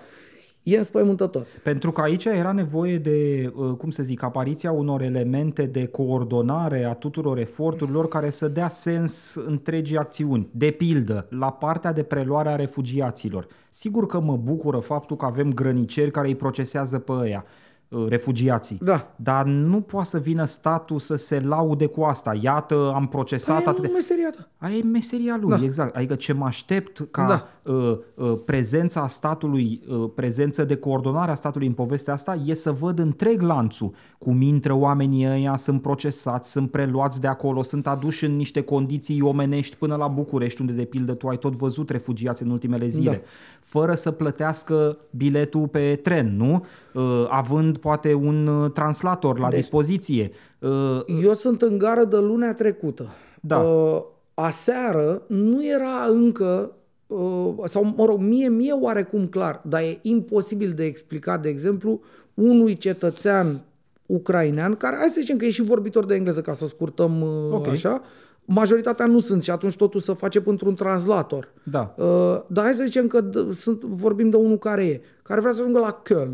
E 0.74 0.78
înspăimântător. 0.78 1.46
Pentru 1.64 1.92
că 1.92 2.02
aici 2.02 2.26
era 2.26 2.52
nevoie 2.52 2.98
de, 2.98 3.52
uh, 3.56 3.76
cum 3.78 3.90
să 3.90 4.04
zic, 4.04 4.24
apariția 4.24 4.72
unor 4.72 5.02
elemente 5.02 5.66
de 5.66 5.86
coordonare 5.86 6.84
a 6.84 6.94
tuturor 6.94 7.38
eforturilor 7.38 8.08
care 8.08 8.30
să 8.30 8.48
dea 8.48 8.70
sens 8.70 9.36
întregii 9.36 9.98
acțiuni. 9.98 10.50
De 10.52 10.72
pildă, 10.72 11.28
la 11.30 11.52
partea 11.52 11.94
de 11.94 12.04
preluare 12.04 12.50
a 12.50 12.56
refugiaților. 12.56 13.48
Sigur 13.70 14.06
că 14.06 14.20
mă 14.20 14.38
bucură 14.38 14.78
faptul 14.78 15.16
că 15.16 15.26
avem 15.26 15.54
grăniceri 15.54 16.12
care 16.12 16.28
îi 16.28 16.36
procesează 16.36 17.00
pe 17.00 17.12
ăia 17.12 17.44
uh, 17.46 17.69
refugiații. 18.08 18.78
Da. 18.82 19.14
Dar 19.16 19.46
nu 19.46 19.82
poate 19.82 20.08
să 20.08 20.18
vină 20.18 20.44
statul 20.44 21.00
să 21.00 21.16
se 21.16 21.40
laude 21.40 21.86
cu 21.86 22.02
asta. 22.02 22.38
Iată, 22.42 22.92
am 22.96 23.08
procesat 23.08 23.58
Aia 23.58 23.66
atât 23.68 23.84
e 23.84 23.88
de... 23.88 23.94
meseria 23.94 24.30
ta. 24.30 24.50
Aia 24.58 24.76
e 24.76 24.84
meseria 24.84 25.38
lui, 25.42 25.50
Da. 25.58 25.64
exact. 25.64 25.96
Adică 25.96 26.16
ce 26.16 26.34
mă 26.34 26.46
aștept 26.46 27.08
ca 27.12 27.26
Da. 27.26 27.72
uh, 27.74 27.98
uh, 28.16 28.34
prezența 28.46 29.08
statului, 29.08 29.82
uh, 29.90 30.10
prezență 30.16 30.64
de 30.64 30.76
coordonare 30.76 31.32
a 31.32 31.36
statului 31.36 31.68
în 31.68 31.74
povestea 31.74 32.14
asta, 32.14 32.38
e 32.46 32.54
să 32.54 32.72
văd 32.72 33.00
întreg 33.00 33.42
lanțul. 33.42 33.94
Cum 34.18 34.42
intră 34.42 34.74
oamenii 34.74 35.28
ăia, 35.28 35.56
sunt 35.56 35.82
procesați, 35.82 36.52
sunt 36.52 36.72
preluați 36.72 37.22
de 37.22 37.28
acolo, 37.28 37.62
sunt 37.62 37.88
aduși 37.88 38.26
în 38.26 38.36
niște 38.36 38.62
condiții 38.62 39.22
omenești 39.22 39.76
până 39.76 39.96
la 39.96 40.08
București, 40.08 40.62
unde 40.62 40.74
de 40.74 40.84
pildă 40.84 41.14
tu 41.14 41.28
ai 41.28 41.38
tot 41.38 41.56
văzut 41.56 41.90
refugiați 41.90 42.44
în 42.44 42.50
ultimele 42.50 42.88
zile. 42.88 43.12
Da. 43.12 43.18
Fără 43.62 43.94
să 43.94 44.12
plătească 44.12 44.98
biletul 45.12 45.68
pe 45.68 46.00
tren, 46.04 46.38
nu? 46.38 46.66
Uh, 46.94 47.26
având 47.30 47.78
poate 47.80 48.14
un 48.14 48.48
uh, 48.48 48.72
translator 48.72 49.40
la 49.40 49.50
Deci- 49.50 49.60
dispoziție. 49.60 50.32
Uh, 50.60 51.00
Eu 51.24 51.34
sunt 51.34 51.62
în 51.62 51.78
gară 51.78 52.04
de 52.04 52.18
lunea 52.18 52.54
trecută. 52.54 53.08
Da. 53.42 53.58
Uh, 53.60 54.02
aseară 54.34 55.22
nu 55.28 55.66
era 55.66 56.06
încă, 56.10 56.72
uh, 57.08 57.54
sau 57.66 57.94
mă 57.98 58.06
rog, 58.06 58.20
mie, 58.20 58.48
mie 58.50 58.72
oarecum 58.74 59.28
clar, 59.28 59.62
dar 59.68 59.82
e 59.82 60.00
imposibil 60.02 60.72
de 60.76 60.84
explicat, 60.86 61.42
de 61.42 61.50
exemplu, 61.50 62.02
unui 62.34 62.78
cetățean 62.78 63.60
ucrainean, 64.06 64.76
care 64.76 64.96
hai 64.96 65.10
să 65.10 65.20
zicem 65.20 65.38
că 65.38 65.46
e 65.46 65.50
și 65.50 65.62
vorbitor 65.62 66.06
de 66.06 66.16
engleză, 66.16 66.42
ca 66.42 66.54
să 66.54 66.66
scurtăm 66.66 67.22
uh, 67.22 67.52
Ok. 67.52 67.68
așa, 67.68 68.02
majoritatea 68.46 69.06
nu 69.06 69.20
sunt 69.20 69.44
și 69.44 69.52
atunci 69.52 69.76
totul 69.76 70.00
să 70.00 70.14
face 70.14 70.42
într-un 70.46 70.76
translator. 70.76 71.48
Da. 71.64 71.94
Uh, 71.98 72.06
dar 72.48 72.64
hai 72.64 72.74
să 72.74 72.84
zicem 72.84 73.08
că 73.08 73.30
d- 73.30 73.52
sunt, 73.54 73.82
vorbim 73.84 74.30
de 74.30 74.38
unul 74.38 74.58
care 74.58 74.86
e, 74.86 75.02
care 75.22 75.40
vrea 75.40 75.52
să 75.54 75.60
ajungă 75.62 75.80
la 75.80 76.02
Köln 76.02 76.32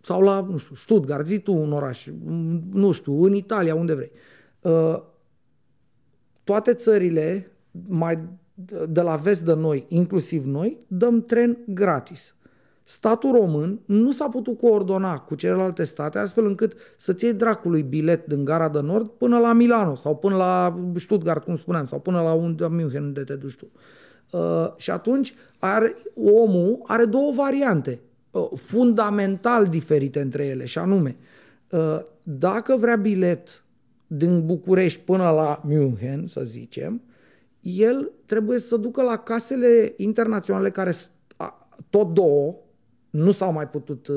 sau 0.00 0.22
la, 0.22 0.46
nu 0.50 0.56
știu, 0.56 0.74
Stuttgart, 0.74 1.26
zi 1.26 1.38
tu 1.38 1.52
un 1.54 1.72
oraș, 1.72 2.06
m, 2.06 2.60
nu 2.72 2.90
știu, 2.90 3.24
în 3.24 3.34
Italia, 3.34 3.74
unde 3.74 3.94
vrei. 3.94 4.10
Uh, 4.60 5.02
toate 6.44 6.74
țările 6.74 7.52
mai 7.88 8.18
de 8.88 9.00
la 9.00 9.16
vest 9.16 9.44
de 9.44 9.54
noi, 9.54 9.84
inclusiv 9.88 10.44
noi, 10.44 10.78
dăm 10.86 11.22
tren 11.22 11.58
gratis. 11.66 12.34
Statul 12.82 13.32
român 13.32 13.80
nu 13.84 14.10
s-a 14.10 14.28
putut 14.28 14.58
coordona 14.58 15.18
cu 15.18 15.34
celelalte 15.34 15.84
state 15.84 16.18
astfel 16.18 16.46
încât 16.46 16.74
să-ți 16.96 17.24
iei 17.24 17.34
dracului 17.34 17.82
bilet 17.82 18.26
din 18.26 18.44
gara 18.44 18.68
de 18.68 18.80
nord 18.80 19.08
până 19.08 19.38
la 19.38 19.52
Milano 19.52 19.94
sau 19.94 20.16
până 20.16 20.36
la 20.36 20.80
Stuttgart, 20.94 21.44
cum 21.44 21.56
spuneam, 21.56 21.86
sau 21.86 22.00
până 22.00 22.22
la 22.22 22.32
unde 22.32 22.66
München, 22.66 23.02
unde 23.02 23.22
te 23.22 23.34
duci 23.34 23.56
tu. 23.56 23.70
Uh, 24.32 24.72
și 24.76 24.90
atunci 24.90 25.34
are, 25.58 25.94
omul 26.14 26.80
are 26.86 27.04
două 27.04 27.32
variante 27.32 28.00
uh, 28.02 28.09
fundamental 28.54 29.66
diferite 29.66 30.20
între 30.20 30.44
ele 30.46 30.64
și 30.64 30.78
anume 30.78 31.16
uh, 31.70 31.98
dacă 32.22 32.76
vrea 32.76 32.96
bilet 32.96 33.64
din 34.06 34.46
București 34.46 35.00
până 35.04 35.22
la 35.30 35.60
München, 35.64 36.26
să 36.26 36.40
zicem, 36.44 37.02
el 37.60 38.10
trebuie 38.24 38.58
să 38.58 38.76
ducă 38.76 39.02
la 39.02 39.16
casele 39.16 39.94
internaționale 39.96 40.70
care 40.70 40.90
s- 40.90 41.10
a- 41.36 41.68
tot 41.90 42.14
două, 42.14 42.54
nu 43.10 43.30
s-au 43.30 43.52
mai 43.52 43.68
putut 43.68 44.06
uh, 44.06 44.16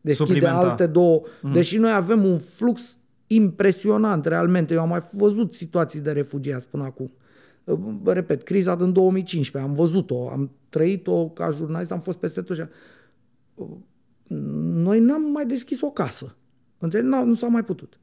deschide 0.00 0.32
Suplimenta. 0.32 0.58
alte 0.70 0.86
două, 0.86 1.20
deși 1.52 1.78
noi 1.78 1.92
avem 1.92 2.24
un 2.24 2.38
flux 2.38 2.96
impresionant 3.26 4.26
realmente. 4.26 4.74
Eu 4.74 4.80
am 4.80 4.88
mai 4.88 5.02
văzut 5.12 5.54
situații 5.54 6.00
de 6.00 6.12
refugiați 6.12 6.68
până 6.68 6.84
acum. 6.84 7.10
Uh, 7.64 7.78
Repet, 8.04 8.42
criza 8.42 8.74
din 8.74 8.92
2015, 8.92 9.70
am 9.70 9.76
văzut-o, 9.76 10.28
am 10.28 10.50
trăit-o 10.68 11.28
ca 11.28 11.50
jurnalist, 11.50 11.90
am 11.92 12.00
fost 12.00 12.18
peste 12.18 12.40
tot. 12.42 12.68
Și- 13.56 13.62
Uh, 13.62 13.68
Noi 14.74 15.00
n-am 15.00 15.22
mai 15.22 15.46
deschis 15.46 15.80
o 15.80 15.90
casă. 15.90 16.36
Înțelegi? 16.78 17.08
Nu, 17.08 17.24
nu 17.24 17.34
s-a 17.34 17.46
mai 17.46 17.62
putut. 17.62 17.98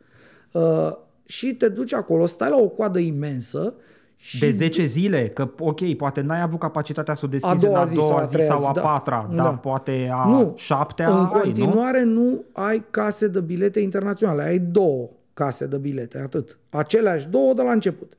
Uh, 0.51 0.91
și 1.25 1.53
te 1.55 1.69
duci 1.69 1.93
acolo, 1.93 2.25
stai 2.25 2.49
la 2.49 2.57
o 2.57 2.67
coadă 2.67 2.99
imensă 2.99 3.73
și 4.15 4.39
De 4.39 4.51
10 4.51 4.85
zile, 4.85 5.27
că 5.27 5.49
ok, 5.59 5.93
poate 5.95 6.21
n-ai 6.21 6.41
avut 6.41 6.59
capacitatea 6.59 7.13
să 7.13 7.21
o 7.25 7.27
A 7.27 7.31
deschizi 7.31 7.61
doua 7.65 7.75
în 7.77 7.81
a 7.81 7.85
zi 7.85 7.95
doua 7.95 8.07
sau 8.07 8.17
a 8.17 8.23
zi 8.23 8.31
treia 8.31 8.47
sau 8.49 8.59
zi, 8.59 8.65
a 8.67 8.71
da. 8.71 8.81
patra, 8.81 9.29
Da. 9.33 9.43
dar 9.43 9.59
poate 9.59 10.09
a 10.13 10.27
nu, 10.29 10.53
șaptea 10.57 11.07
în 11.09 11.17
ai, 11.17 11.23
nu? 11.23 11.29
continuare 11.39 12.03
nu? 12.03 12.43
ai 12.51 12.83
case 12.91 13.27
de 13.27 13.39
bilete 13.39 13.79
internaționale, 13.79 14.41
ai 14.43 14.59
două 14.59 15.09
case 15.33 15.65
de 15.65 15.77
bilete, 15.77 16.17
atât. 16.19 16.59
Aceleași 16.69 17.27
două 17.29 17.53
de 17.53 17.61
la 17.61 17.71
început. 17.71 18.13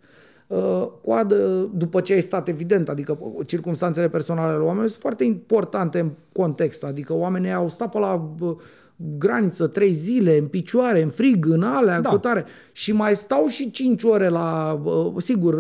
Uh, 0.52 0.88
Coadă, 1.02 1.70
după 1.74 2.00
ce 2.00 2.12
ai 2.12 2.20
stat 2.20 2.48
evident, 2.48 2.88
adică 2.88 3.18
circumstanțele 3.46 4.08
personale 4.08 4.52
ale 4.52 4.62
oamenilor 4.62 4.88
sunt 4.88 5.00
foarte 5.00 5.24
importante 5.24 5.98
în 5.98 6.10
context, 6.32 6.84
adică 6.84 7.14
oamenii 7.14 7.52
au 7.52 7.68
stat 7.68 7.90
pe 7.90 7.98
la 7.98 8.16
bă, 8.16 8.56
graniță 9.18 9.66
trei 9.66 9.92
zile, 9.92 10.38
în 10.38 10.46
picioare, 10.46 11.02
în 11.02 11.08
frig, 11.08 11.46
în 11.46 11.62
alea, 11.62 11.94
Da. 11.94 12.00
da. 12.00 12.08
cutare, 12.08 12.44
și 12.72 12.92
mai 12.92 13.16
stau 13.16 13.46
și 13.46 13.70
cinci 13.70 14.02
ore 14.02 14.28
la, 14.28 14.80
bă, 14.82 15.12
sigur, 15.18 15.54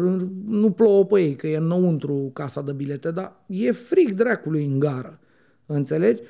nu 0.46 0.70
plouă 0.70 1.04
pe 1.04 1.20
ei, 1.20 1.36
că 1.36 1.46
e 1.46 1.56
înăuntru 1.56 2.30
casa 2.32 2.62
de 2.62 2.72
bilete, 2.72 3.10
dar 3.10 3.32
e 3.46 3.70
frig 3.70 4.10
dracului 4.10 4.64
în 4.64 4.78
gară, 4.78 5.18
înțelegi? 5.66 6.22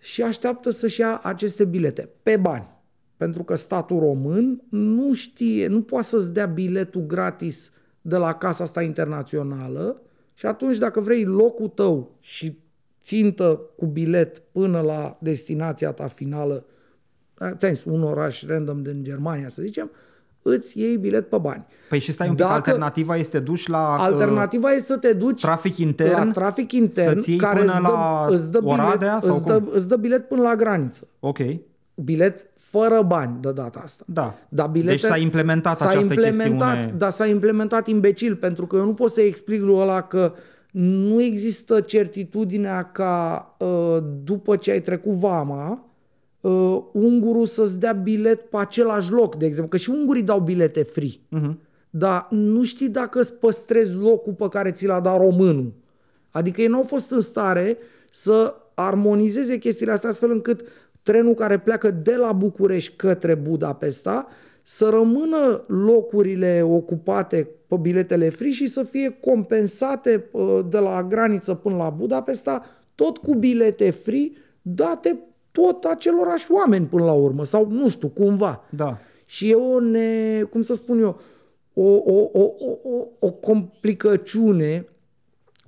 și 0.00 0.22
așteaptă 0.22 0.70
să-și 0.70 1.00
ia 1.00 1.20
aceste 1.22 1.64
bilete 1.64 2.08
pe 2.22 2.36
bani. 2.36 2.68
Pentru 3.16 3.42
că 3.42 3.54
statul 3.54 3.98
român 3.98 4.62
nu 4.68 5.12
știe, 5.12 5.66
nu 5.66 5.82
poate 5.82 6.06
să-ți 6.06 6.32
dea 6.32 6.46
biletul 6.46 7.06
gratis 7.06 7.70
de 8.00 8.16
la 8.16 8.34
casa 8.34 8.64
asta 8.64 8.82
internațională 8.82 10.02
și 10.34 10.46
atunci 10.46 10.76
dacă 10.76 11.00
vrei 11.00 11.24
locul 11.24 11.68
tău 11.68 12.16
și 12.20 12.58
țintă 13.02 13.60
cu 13.76 13.86
bilet 13.86 14.38
până 14.38 14.80
la 14.80 15.16
destinația 15.20 15.92
ta 15.92 16.06
finală, 16.06 16.64
ți 17.56 17.88
un 17.88 18.02
oraș 18.02 18.46
random 18.46 18.82
din 18.82 19.04
Germania, 19.04 19.48
să 19.48 19.62
zicem, 19.62 19.90
îți 20.42 20.78
iei 20.78 20.96
bilet 20.96 21.28
pe 21.28 21.38
bani. 21.38 21.66
Păi 21.88 21.98
și 21.98 22.12
stai 22.12 22.28
un 22.28 22.34
pic, 22.34 22.44
Dacă- 22.44 22.54
alternativa 22.54 23.16
este 23.16 23.38
duci 23.38 23.66
la 23.66 23.92
uh, 23.94 24.00
Alternativa 24.00 24.72
e 24.72 24.78
să 24.78 24.96
te 24.96 25.12
duci 25.12 25.40
trafic 25.40 25.76
intern, 25.76 26.26
la 26.26 26.32
trafic 26.32 26.72
intern 26.72 27.14
să-ți 27.14 27.30
iei 27.30 27.38
care 27.38 27.60
până 27.60 27.72
îți 27.72 27.80
dă, 27.82 27.88
la 27.88 28.26
îți 28.30 28.50
dă 28.50 28.60
bilet, 28.60 28.78
Oradea 28.78 29.18
sau 29.20 29.36
îți, 29.36 29.44
dă, 29.44 29.60
cum? 29.60 29.70
îți 29.72 29.88
dă 29.88 29.96
bilet 29.96 30.28
până 30.28 30.42
la 30.42 30.54
graniță. 30.54 31.08
Ok, 31.20 31.38
Bilet 31.94 32.49
fără 32.70 33.02
bani 33.02 33.36
de 33.40 33.52
data 33.52 33.80
asta. 33.84 34.04
da. 34.06 34.38
Dar 34.48 34.68
bilete, 34.68 34.90
deci 34.90 35.00
s-a 35.00 35.16
implementat 35.16 35.76
s-a 35.76 35.88
această 35.88 36.12
implementat, 36.12 36.74
chestiune. 36.74 36.98
Dar 36.98 37.10
s-a 37.10 37.26
implementat 37.26 37.86
imbecil, 37.86 38.36
pentru 38.36 38.66
că 38.66 38.76
eu 38.76 38.84
nu 38.84 38.94
pot 38.94 39.10
să 39.10 39.20
explic 39.20 39.60
lui 39.60 39.74
ăla 39.74 40.02
că 40.02 40.32
nu 40.72 41.22
există 41.22 41.80
certitudinea 41.80 42.82
ca 42.82 43.46
uh, 43.58 43.98
după 44.24 44.56
ce 44.56 44.70
ai 44.70 44.80
trecut 44.80 45.12
vama, 45.12 45.86
uh, 46.40 46.78
ungurul 46.92 47.46
să-ți 47.46 47.78
dea 47.78 47.92
bilet 47.92 48.40
pe 48.40 48.56
același 48.56 49.12
loc, 49.12 49.34
de 49.34 49.46
exemplu. 49.46 49.70
Că 49.70 49.76
și 49.76 49.90
ungurii 49.90 50.22
dau 50.22 50.40
bilete 50.40 50.82
free. 50.82 51.12
Mhm. 51.28 51.58
Dar 51.90 52.26
nu 52.30 52.62
știi 52.62 52.88
dacă 52.88 53.20
îți 53.20 53.34
păstrezi 53.34 53.94
locul 53.94 54.32
pe 54.32 54.48
care 54.48 54.70
ți 54.70 54.86
l-a 54.86 55.00
dat 55.00 55.16
românul. 55.16 55.72
Adică 56.30 56.60
ei 56.60 56.66
nu 56.66 56.76
au 56.76 56.82
fost 56.82 57.10
în 57.10 57.20
stare 57.20 57.78
să 58.10 58.54
armonizeze 58.74 59.58
chestiile 59.58 59.92
astea 59.92 60.08
astfel 60.08 60.30
încât 60.30 60.60
trenul 61.02 61.34
care 61.34 61.58
pleacă 61.58 61.90
de 61.90 62.14
la 62.14 62.32
București 62.32 62.96
către 62.96 63.34
Budapesta 63.34 64.26
să 64.62 64.88
rămână 64.88 65.64
locurile 65.66 66.62
ocupate 66.62 67.48
pe 67.66 67.76
biletele 67.76 68.28
free 68.28 68.50
și 68.50 68.66
să 68.66 68.82
fie 68.82 69.16
compensate 69.20 70.28
uh, 70.32 70.60
de 70.68 70.78
la 70.78 71.02
graniță 71.02 71.54
până 71.54 71.76
la 71.76 71.90
Budapesta 71.90 72.64
tot 72.94 73.16
cu 73.16 73.34
bilete 73.34 73.90
free 73.90 74.30
date 74.62 75.18
tot 75.50 75.84
acelorași 75.84 76.52
oameni 76.52 76.86
până 76.86 77.04
la 77.04 77.12
urmă 77.12 77.44
sau 77.44 77.70
nu 77.70 77.88
știu, 77.88 78.08
cumva. 78.08 78.64
Da. 78.70 78.98
Și 79.24 79.50
e 79.50 79.54
o, 79.54 79.80
ne, 79.80 80.42
cum 80.42 80.62
să 80.62 80.74
spun 80.74 81.00
eu, 81.00 81.20
o, 81.74 81.88
o, 81.92 82.30
o, 82.32 82.42
o, 82.42 82.78
o, 82.82 83.06
o 83.18 83.30
complicăciune, 83.30 84.86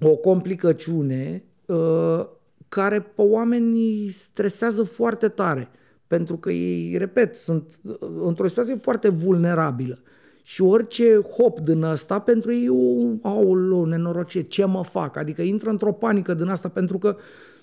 o 0.01 0.17
complicăciune 0.17 1.45
uh, 1.67 2.27
care 2.75 3.01
pe 3.01 3.23
oameni 3.23 3.81
îi 3.81 4.11
stresează 4.11 4.83
foarte 4.83 5.29
tare. 5.29 5.69
Pentru 6.07 6.37
că 6.37 6.51
ei, 6.51 6.97
repet, 6.97 7.35
sunt 7.35 7.79
uh, 7.83 7.97
într-o 8.25 8.47
situație 8.47 8.75
foarte 8.75 9.09
vulnerabilă. 9.09 9.99
Și 10.43 10.63
orice 10.63 11.21
hop 11.37 11.61
din 11.61 11.83
ăsta, 11.83 12.19
pentru 12.19 12.53
ei, 12.53 12.69
o, 12.69 13.07
aoleu, 13.23 13.85
nenorocie, 13.85 14.43
ce 14.43 14.65
mă 14.65 14.85
fac? 14.85 15.17
Adică 15.17 15.43
intră 15.43 15.71
într-o 15.71 15.93
panică 15.93 16.35
din 16.35 16.49
asta, 16.49 16.69
pentru 16.69 16.99
că, 16.99 17.17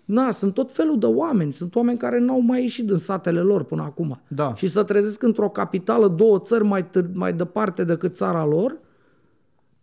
na, 0.06 0.32
sunt 0.32 0.54
tot 0.54 0.72
felul 0.72 1.00
de 1.00 1.06
oameni. 1.06 1.54
Sunt 1.54 1.76
oameni 1.76 1.98
care 1.98 2.20
n-au 2.20 2.40
mai 2.40 2.62
ieșit 2.62 2.86
din 2.86 2.98
satele 2.98 3.40
lor 3.40 3.64
până 3.64 3.82
acum. 3.82 4.22
Da. 4.28 4.54
Și 4.56 4.68
să 4.68 4.84
trezesc 4.84 5.24
într-o 5.24 5.50
capitală, 5.50 6.08
două 6.08 6.40
țări 6.40 6.64
mai, 6.64 6.88
târ- 6.88 7.14
mai 7.14 7.34
departe 7.34 7.84
decât 7.84 8.16
țara 8.16 8.46
lor, 8.46 8.78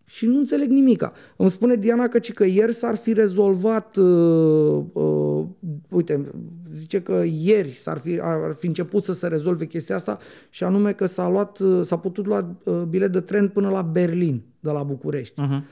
și 0.08 0.26
nu 0.26 0.38
înțeleg 0.38 0.70
nimica. 0.70 1.12
Îmi 1.36 1.50
spune 1.50 1.74
Diana 1.74 2.08
că, 2.08 2.18
ci 2.18 2.32
că 2.32 2.44
ieri 2.44 2.72
s-ar 2.72 2.96
fi 2.96 3.12
rezolvat, 3.12 3.96
uh, 3.96 4.84
uh, 4.92 5.44
uite, 5.90 6.30
zice 6.72 7.02
că 7.02 7.22
ieri 7.24 7.70
s-ar 7.70 7.98
fi, 7.98 8.18
ar 8.22 8.52
fi 8.52 8.66
început 8.66 9.02
să 9.02 9.12
se 9.12 9.26
rezolve 9.26 9.66
chestia 9.66 9.94
asta 9.94 10.18
și 10.50 10.64
anume 10.64 10.92
că 10.92 11.06
s-a, 11.06 11.28
luat, 11.28 11.58
uh, 11.58 11.84
s-a 11.84 11.98
putut 11.98 12.26
lua 12.26 12.56
uh, 12.64 12.82
bilet 12.82 13.12
de 13.12 13.20
tren 13.20 13.48
până 13.48 13.70
la 13.70 13.82
Berlin, 13.82 14.42
de 14.60 14.70
la 14.70 14.82
București. 14.82 15.40
Mhm. 15.40 15.64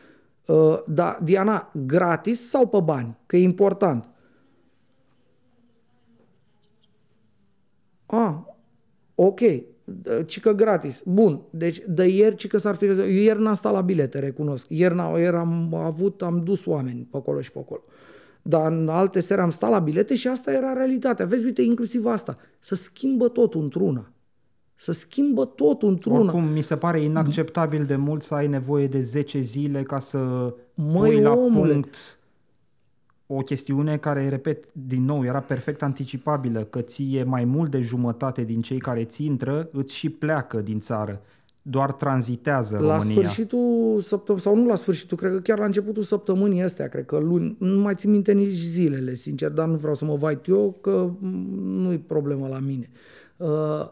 Uh, 0.46 0.82
da, 0.86 1.18
Diana, 1.22 1.72
gratis 1.86 2.48
sau 2.48 2.66
pe 2.66 2.80
bani? 2.84 3.18
Că 3.26 3.36
e 3.36 3.42
important. 3.42 4.08
Ah, 8.06 8.34
ok. 9.14 9.40
Ci 10.26 10.40
că 10.40 10.52
gratis. 10.52 11.02
Bun. 11.06 11.40
Deci 11.50 11.82
de 11.88 12.06
ieri 12.06 12.34
ci 12.36 12.46
că 12.46 12.58
s-ar 12.58 12.74
fi 12.74 12.86
rezolvat. 12.86 13.10
Eu 13.12 13.16
ieri 13.22 13.42
n-am 13.42 13.54
stat 13.54 13.72
la 13.72 13.80
bilete, 13.80 14.18
recunosc. 14.18 14.66
Ieri, 14.68 14.94
n- 14.94 15.18
ieri 15.18 15.36
am 15.36 15.74
avut, 15.74 16.22
am 16.22 16.42
dus 16.44 16.66
oameni 16.66 17.08
pe 17.10 17.16
acolo 17.16 17.40
și 17.40 17.52
pe 17.52 17.58
acolo. 17.58 17.82
Dar 18.42 18.72
în 18.72 18.88
alte 18.88 19.20
seri 19.20 19.40
am 19.40 19.50
stat 19.50 19.70
la 19.70 19.78
bilete 19.78 20.14
și 20.14 20.28
asta 20.28 20.52
era 20.52 20.72
realitatea. 20.72 21.26
Vezi, 21.26 21.44
uite, 21.44 21.62
inclusiv 21.62 22.06
asta. 22.06 22.38
Să 22.58 22.74
schimbă 22.74 23.28
totul 23.28 23.62
într-una. 23.62 24.08
Să 24.76 24.92
schimbă 24.92 25.44
totul 25.44 25.88
într-una. 25.88 26.18
Oricum, 26.18 26.44
mi 26.44 26.60
se 26.60 26.76
pare 26.76 27.00
inacceptabil 27.00 27.84
de 27.84 27.96
mult 27.96 28.22
să 28.22 28.34
ai 28.34 28.46
nevoie 28.46 28.86
de 28.86 29.00
10 29.00 29.40
zile 29.40 29.82
ca 29.82 29.98
să 29.98 30.18
Măi, 30.74 31.10
pui 31.10 31.20
la 31.20 31.32
omule. 31.32 31.72
punct 31.72 32.18
o 33.26 33.36
chestiune 33.36 33.96
care, 33.96 34.28
repet, 34.28 34.64
din 34.72 35.04
nou, 35.04 35.24
era 35.24 35.40
perfect 35.40 35.82
anticipabilă, 35.82 36.64
că 36.64 36.80
ție 36.80 37.22
mai 37.22 37.44
mult 37.44 37.70
de 37.70 37.80
jumătate 37.80 38.44
din 38.44 38.60
cei 38.60 38.78
care 38.78 39.04
ți 39.04 39.24
intră 39.24 39.68
îți 39.72 39.94
și 39.94 40.08
pleacă 40.10 40.60
din 40.60 40.80
țară. 40.80 41.20
Doar 41.62 41.92
tranzitează 41.92 42.78
La 42.78 42.96
România. 42.98 43.20
sfârșitul 43.22 44.00
săptămânii, 44.00 44.44
sau 44.44 44.56
nu 44.56 44.66
la 44.66 44.74
sfârșitul, 44.74 45.16
cred 45.16 45.32
că 45.32 45.38
chiar 45.38 45.58
la 45.58 45.64
începutul 45.64 46.02
săptămânii 46.02 46.62
astea, 46.62 46.88
cred 46.88 47.06
că 47.06 47.18
luni, 47.18 47.56
nu 47.58 47.80
mai 47.80 47.94
țin 47.94 48.10
minte 48.10 48.32
nici 48.32 48.52
zilele, 48.52 49.14
sincer, 49.14 49.50
dar 49.50 49.66
nu 49.66 49.76
vreau 49.76 49.94
să 49.94 50.04
mă 50.04 50.14
vait 50.14 50.46
eu, 50.46 50.78
că 50.80 51.10
m, 51.18 51.26
nu-i 51.60 51.98
problemă 51.98 52.48
la 52.48 52.58
mine. 52.58 52.90
Uh, 53.36 53.86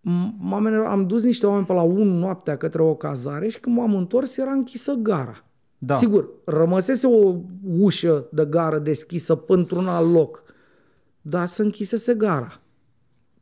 m-am, 0.38 0.66
enervat- 0.66 0.90
am 0.90 1.06
dus 1.06 1.22
niște 1.22 1.46
oameni 1.46 1.66
pe 1.66 1.72
la 1.72 1.82
1 1.82 2.04
noaptea 2.18 2.56
către 2.56 2.82
o 2.82 2.94
cazare 2.94 3.48
și 3.48 3.60
când 3.60 3.76
m-am 3.76 3.94
întors 3.94 4.36
era 4.36 4.50
închisă 4.50 4.92
gara. 4.92 5.44
Da. 5.86 5.96
Sigur, 5.96 6.28
rămăsese 6.44 7.06
o 7.06 7.34
ușă 7.78 8.28
de 8.32 8.44
gară 8.44 8.78
deschisă 8.78 9.34
pentru-un 9.34 9.86
alt 9.86 10.12
loc, 10.12 10.42
dar 11.20 11.46
se 11.46 11.62
închisese 11.62 12.14
gara. 12.14 12.60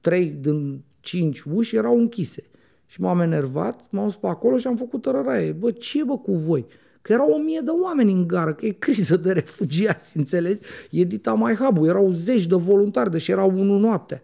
Trei 0.00 0.26
din 0.26 0.82
cinci 1.00 1.42
uși 1.54 1.76
erau 1.76 1.98
închise. 1.98 2.42
Și 2.86 3.00
m-am 3.00 3.20
enervat, 3.20 3.84
m-am 3.90 4.04
dus 4.04 4.16
pe 4.16 4.26
acolo 4.26 4.58
și 4.58 4.66
am 4.66 4.76
făcut 4.76 5.02
tărăraie. 5.02 5.52
Bă, 5.52 5.70
ce 5.70 6.00
e, 6.00 6.04
bă 6.04 6.18
cu 6.18 6.32
voi? 6.32 6.66
Că 7.02 7.12
erau 7.12 7.30
o 7.30 7.38
mie 7.38 7.60
de 7.64 7.70
oameni 7.70 8.12
în 8.12 8.26
gară, 8.26 8.54
că 8.54 8.66
e 8.66 8.70
criză 8.70 9.16
de 9.16 9.32
refugiați, 9.32 10.16
înțelegi? 10.18 10.60
E 10.90 11.04
dita 11.04 11.32
mai 11.32 11.54
habu, 11.54 11.86
erau 11.86 12.10
zeci 12.12 12.46
de 12.46 12.54
voluntari, 12.54 13.10
deși 13.10 13.30
erau 13.30 13.50
unul 13.50 13.80
noaptea. 13.80 14.22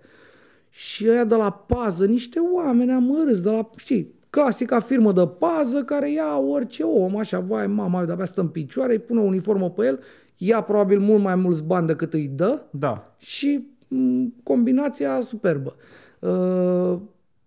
Și 0.71 1.09
ăia 1.09 1.25
de 1.25 1.35
la 1.35 1.51
pază, 1.51 2.07
niște 2.07 2.39
oameni 2.55 2.91
amărâți, 2.91 3.43
de 3.43 3.51
la, 3.51 3.71
știi, 3.77 4.15
clasica 4.31 4.79
firmă 4.81 5.13
de 5.13 5.27
pază 5.39 5.83
care 5.83 6.13
ia 6.13 6.39
orice 6.39 6.83
om, 6.83 7.17
așa, 7.17 7.41
vai, 7.41 7.67
mama, 7.67 8.05
de-abia 8.05 8.25
stă 8.25 8.41
în 8.41 8.49
picioare, 8.49 8.93
îi 8.93 8.99
pune 8.99 9.21
o 9.21 9.25
uniformă 9.25 9.71
pe 9.71 9.87
el, 9.87 10.01
ia 10.37 10.61
probabil 10.61 10.99
mult 10.99 11.23
mai 11.23 11.35
mulți 11.35 11.63
bani 11.63 11.87
decât 11.87 12.13
îi 12.13 12.31
dă 12.35 12.63
Da. 12.71 13.15
și 13.17 13.67
m, 13.89 14.27
combinația 14.43 15.21
superbă. 15.21 15.77
Uh, 16.19 16.99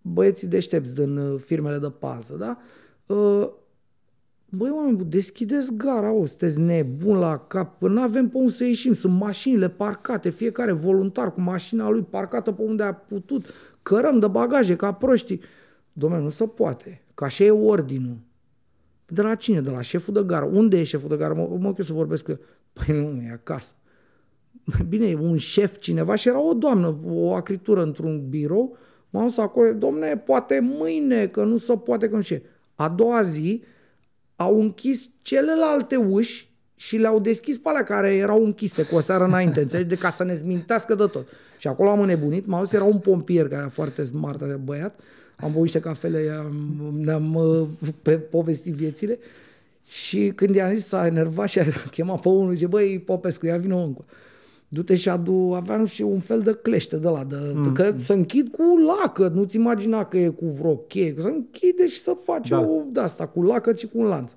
Băieții 0.01 0.47
deștepți 0.47 0.95
din 0.95 1.17
uh, 1.17 1.39
firmele 1.45 1.77
de 1.77 1.89
pază, 1.99 2.35
da? 2.39 2.57
Uh, 3.15 3.49
Băi, 4.53 4.69
oameni, 4.69 4.95
buni, 4.95 5.09
deschideți 5.09 5.73
gara, 5.73 6.11
o, 6.11 6.25
sunteți 6.25 6.59
nebun 6.59 7.17
la 7.17 7.37
cap, 7.37 7.81
nu 7.81 8.01
avem 8.01 8.29
pe 8.29 8.37
unde 8.37 8.51
să 8.51 8.63
ieșim, 8.63 8.93
sunt 8.93 9.19
mașinile 9.19 9.69
parcate, 9.69 10.29
fiecare 10.29 10.71
voluntar 10.71 11.33
cu 11.33 11.41
mașina 11.41 11.89
lui 11.89 12.01
parcată 12.09 12.51
pe 12.51 12.61
unde 12.61 12.83
a 12.83 12.93
putut, 12.93 13.45
cărăm 13.81 14.19
de 14.19 14.27
bagaje 14.27 14.75
ca 14.75 14.93
proștii. 14.93 15.41
Dom'le, 16.05 16.21
nu 16.21 16.29
se 16.29 16.47
poate, 16.47 17.03
că 17.13 17.23
așa 17.23 17.43
e 17.43 17.51
ordinul. 17.51 18.17
De 19.05 19.21
la 19.21 19.35
cine? 19.35 19.61
De 19.61 19.69
la 19.69 19.81
șeful 19.81 20.13
de 20.13 20.23
gară. 20.23 20.45
Unde 20.45 20.79
e 20.79 20.83
șeful 20.83 21.09
de 21.09 21.15
gară? 21.15 21.33
Mă, 21.33 21.57
mă 21.59 21.65
eu 21.65 21.83
să 21.83 21.93
vorbesc 21.93 22.23
cu 22.23 22.31
el. 22.31 22.39
Păi 22.73 22.95
nu, 22.95 23.21
e 23.21 23.31
acasă. 23.31 23.73
Bine, 24.89 25.07
e 25.07 25.15
un 25.15 25.37
șef 25.37 25.77
cineva 25.77 26.15
și 26.15 26.27
era 26.27 26.41
o 26.41 26.53
doamnă, 26.53 26.99
o 27.05 27.33
acritură 27.33 27.81
într-un 27.81 28.29
birou. 28.29 28.77
M-am 29.09 29.25
dus 29.25 29.37
acolo, 29.37 29.73
domne, 29.73 30.17
poate 30.17 30.59
mâine, 30.59 31.27
că 31.27 31.43
nu 31.43 31.57
se 31.57 31.77
poate, 31.77 32.09
că 32.09 32.15
nu 32.15 32.21
știu. 32.21 32.35
ce. 32.35 32.43
A 32.75 32.89
doua 32.89 33.21
zi 33.21 33.63
au 34.35 34.61
închis 34.61 35.11
celelalte 35.21 35.95
uși 35.95 36.51
și 36.75 36.97
le-au 36.97 37.19
deschis 37.19 37.57
pe 37.57 37.69
alea 37.69 37.83
care 37.83 38.15
erau 38.15 38.43
închise 38.43 38.85
cu 38.85 38.95
o 38.95 38.99
seară 38.99 39.23
înainte, 39.23 39.61
înțelegi? 39.61 39.87
De 39.89 39.95
ca 39.95 40.09
să 40.09 40.23
ne 40.23 40.33
zmintească 40.33 40.95
de 40.95 41.05
tot. 41.05 41.27
Și 41.57 41.67
acolo 41.67 41.89
am 41.89 42.01
înnebunit, 42.01 42.45
m-am 42.45 42.59
dus, 42.59 42.73
era 42.73 42.83
un 42.83 42.99
pompier 42.99 43.47
care 43.47 43.61
era 43.61 43.69
foarte 43.69 44.03
smart, 44.03 44.41
era 44.41 44.55
băiat, 44.55 44.99
am 45.43 45.49
băut 45.51 45.63
niște 45.63 45.79
cafele, 45.79 46.35
am- 46.39 46.93
ne-am 46.97 47.35
uh, 47.35 47.67
pe 48.01 48.17
povestit 48.17 48.73
viețile 48.73 49.19
și 49.87 50.31
când 50.35 50.55
i-am 50.55 50.73
zis 50.73 50.85
s-a 50.85 51.05
enervat 51.05 51.49
și 51.49 51.59
a 51.59 51.63
chemat 51.91 52.19
pe 52.19 52.29
unul, 52.29 52.53
zice, 52.53 52.67
băi, 52.67 52.99
Popescu, 53.05 53.45
ia 53.45 53.57
vină 53.57 53.75
încă. 53.75 54.05
Du-te 54.67 54.95
și 54.95 55.09
adu, 55.09 55.51
avea 55.55 55.75
nu 55.75 55.85
știu, 55.85 56.09
un 56.11 56.19
fel 56.19 56.41
de 56.41 56.53
clește 56.61 56.97
de 56.97 57.07
la, 57.07 57.23
de, 57.23 57.35
mm. 57.53 57.73
că 57.73 57.93
să 57.95 58.13
închid 58.13 58.47
cu 58.51 58.63
lacă, 59.01 59.27
nu-ți 59.27 59.55
imagina 59.55 60.05
că 60.05 60.17
e 60.17 60.27
cu 60.27 60.45
vreo 60.45 60.75
cheie, 60.75 61.13
că 61.13 61.21
să 61.21 61.27
închide 61.27 61.87
și 61.87 61.99
să 61.99 62.17
faci 62.23 62.49
Da. 62.49 62.59
da. 62.59 62.67
o 62.67 62.81
de 62.91 62.99
asta, 62.99 63.27
cu 63.27 63.43
lacă 63.43 63.73
și 63.75 63.85
cu 63.87 63.99
un 63.99 64.05
lanț. 64.05 64.31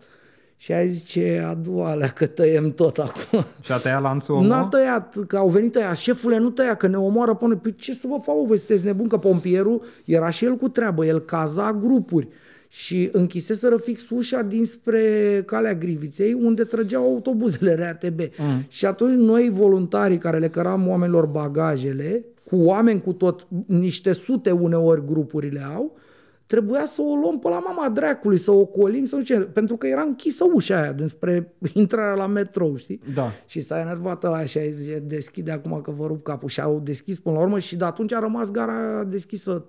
Și 0.56 0.72
a 0.72 0.86
zis, 0.86 1.04
ce 1.04 1.44
adu 1.48 1.78
alea, 1.78 2.08
că 2.08 2.26
tăiem 2.26 2.72
tot 2.72 2.98
acum. 2.98 3.44
Și 3.60 3.72
a 3.72 3.76
tăiat 3.76 4.02
lanțul 4.02 4.34
omul? 4.34 4.46
N-a 4.46 4.64
tăiat, 4.64 5.16
că 5.26 5.36
au 5.36 5.48
venit 5.48 5.74
ăia, 5.74 5.94
șefule, 5.94 6.38
nu 6.38 6.50
tăia, 6.50 6.74
că 6.74 6.86
ne 6.86 6.96
omoară 6.96 7.34
pe 7.34 7.46
noi. 7.46 7.56
Păi 7.56 7.74
ce 7.74 7.94
să 7.94 8.06
vă 8.06 8.16
fac, 8.22 8.36
bă, 8.36 8.42
voi 8.46 8.56
sunteți 8.58 8.84
nebun, 8.84 9.08
că 9.08 9.16
pompierul 9.16 9.82
era 10.04 10.30
și 10.30 10.44
el 10.44 10.56
cu 10.56 10.68
treabă, 10.68 11.06
el 11.06 11.20
caza 11.20 11.72
grupuri. 11.72 12.28
Și 12.68 13.08
închiseseră 13.12 13.76
fix 13.76 14.10
ușa 14.10 14.42
dinspre 14.42 15.42
Calea 15.46 15.74
Griviței, 15.74 16.32
unde 16.32 16.64
trăgeau 16.64 17.02
autobuzele 17.02 17.74
RATB. 17.74 18.20
Mm. 18.20 18.64
Și 18.68 18.86
atunci 18.86 19.14
noi, 19.14 19.50
voluntarii 19.52 20.18
care 20.18 20.38
le 20.38 20.48
căram 20.48 20.88
oamenilor 20.88 21.26
bagajele, 21.26 22.24
cu 22.50 22.56
oameni 22.56 23.00
cu 23.00 23.12
tot, 23.12 23.46
niște 23.66 24.12
sute 24.12 24.50
uneori 24.50 25.04
grupurile 25.06 25.62
au, 25.74 25.96
trebuia 26.46 26.84
să 26.84 27.02
o 27.02 27.14
luăm 27.14 27.38
pe 27.38 27.48
la 27.48 27.58
mama 27.58 27.88
dracului, 27.88 28.36
să 28.36 28.50
o 28.50 28.64
colim, 28.64 29.04
să 29.04 29.16
nu 29.16 29.22
ce, 29.22 29.38
pentru 29.38 29.76
că 29.76 29.86
era 29.86 30.00
închisă 30.00 30.44
ușa 30.52 30.80
aia 30.80 30.92
dinspre 30.92 31.54
intrarea 31.72 32.14
la 32.14 32.26
metrou, 32.26 32.76
știi? 32.76 33.00
Da. 33.14 33.30
Și 33.46 33.60
s-a 33.60 33.80
enervat 33.80 34.24
ăla 34.24 34.44
și 34.44 34.58
a 34.58 34.70
zis, 34.70 35.00
deschide 35.00 35.50
acum 35.50 35.80
că 35.80 35.90
vă 35.90 36.06
rup 36.06 36.24
capul. 36.24 36.48
Și 36.48 36.60
au 36.60 36.80
deschis 36.80 37.18
până 37.18 37.36
la 37.36 37.42
urmă 37.42 37.58
și 37.58 37.76
de 37.76 37.84
atunci 37.84 38.12
a 38.12 38.18
rămas 38.18 38.50
gara 38.50 39.04
deschisă. 39.04 39.64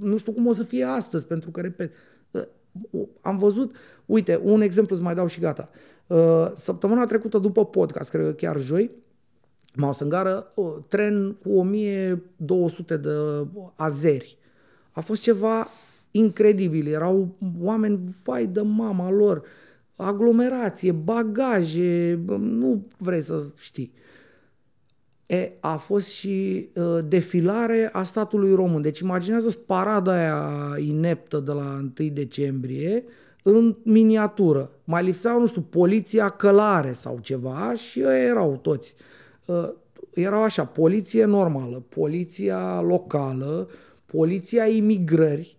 Nu 0.00 0.16
știu 0.16 0.32
cum 0.32 0.46
o 0.46 0.52
să 0.52 0.62
fie 0.62 0.84
astăzi, 0.84 1.26
pentru 1.26 1.50
că, 1.50 1.60
repet, 1.60 1.92
am 3.20 3.36
văzut, 3.36 3.76
uite, 4.06 4.40
un 4.42 4.60
exemplu 4.60 4.94
îți 4.94 5.04
mai 5.04 5.14
dau 5.14 5.26
și 5.26 5.40
gata. 5.40 5.68
Uh, 6.06 6.50
săptămâna 6.54 7.04
trecută, 7.04 7.38
după 7.38 7.66
podcast, 7.66 8.10
cred 8.10 8.24
că 8.24 8.32
chiar 8.32 8.58
joi, 8.58 8.90
m-au 9.74 9.92
să 9.92 10.04
gară 10.04 10.50
o, 10.54 10.68
tren 10.68 11.32
cu 11.32 11.50
1200 11.50 12.96
de 12.96 13.10
azeri. 13.74 14.38
A 14.90 15.00
fost 15.00 15.22
ceva 15.22 15.68
incredibil. 16.12 16.86
Erau 16.86 17.36
oameni, 17.60 18.00
vai 18.24 18.46
de 18.46 18.60
mama 18.60 19.10
lor, 19.10 19.42
aglomerație, 19.96 20.92
bagaje, 20.92 22.20
nu 22.38 22.86
vrei 22.98 23.20
să 23.20 23.44
știi. 23.56 23.92
E, 25.26 25.52
a 25.60 25.76
fost 25.76 26.08
și 26.08 26.68
uh, 26.74 26.98
defilare 27.08 27.88
a 27.92 28.02
statului 28.02 28.54
român. 28.54 28.82
Deci 28.82 28.98
imaginează 28.98 29.58
parada 29.66 30.12
aia 30.12 30.78
ineptă 30.78 31.38
de 31.38 31.52
la 31.52 31.90
1 31.98 32.08
decembrie 32.08 33.04
în 33.42 33.76
miniatură. 33.82 34.70
Mai 34.84 35.04
lipseau, 35.04 35.38
nu 35.38 35.46
știu, 35.46 35.60
poliția 35.60 36.28
călare 36.28 36.92
sau 36.92 37.18
ceva 37.22 37.74
și 37.74 38.00
erau 38.00 38.56
toți. 38.56 38.94
Uh, 39.46 39.68
erau 40.14 40.42
așa, 40.42 40.64
poliție 40.64 41.24
normală, 41.24 41.84
poliția 41.88 42.80
locală, 42.80 43.68
poliția 44.06 44.66
imigrări, 44.66 45.56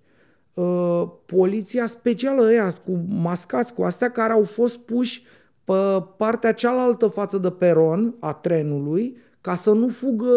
uh, 0.53 1.03
poliția 1.25 1.85
specială 1.85 2.41
ăia 2.41 2.71
cu 2.71 3.05
mascați, 3.09 3.73
cu 3.73 3.83
astea 3.83 4.11
care 4.11 4.33
au 4.33 4.43
fost 4.43 4.77
puși 4.77 5.23
pe 5.63 6.03
partea 6.17 6.53
cealaltă 6.53 7.07
față 7.07 7.37
de 7.37 7.49
peron 7.49 8.15
a 8.19 8.33
trenului 8.33 9.17
ca 9.41 9.55
să 9.55 9.71
nu 9.71 9.87
fugă 9.87 10.29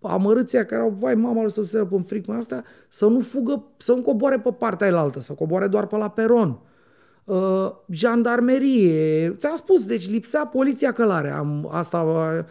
amărâția 0.00 0.64
care 0.64 0.82
au, 0.82 0.96
vai 0.98 1.14
mama 1.14 1.42
lui 1.42 1.52
să 1.52 1.62
se 1.62 1.86
în 1.90 2.02
fric 2.02 2.28
asta, 2.28 2.62
să 2.88 3.06
nu 3.06 3.20
fugă, 3.20 3.64
să 3.76 3.92
nu 3.92 4.02
coboare 4.02 4.38
pe 4.38 4.52
partea 4.52 4.86
aia 4.86 5.12
să 5.18 5.32
coboare 5.32 5.66
doar 5.66 5.86
pe 5.86 5.96
la 5.96 6.08
peron. 6.08 6.60
Uh, 7.24 7.70
jandarmerie, 7.88 9.30
ți-am 9.30 9.56
spus, 9.56 9.86
deci 9.86 10.10
lipsea 10.10 10.46
poliția 10.46 10.92
călare. 10.92 11.30
Am, 11.30 11.68
asta 11.72 12.44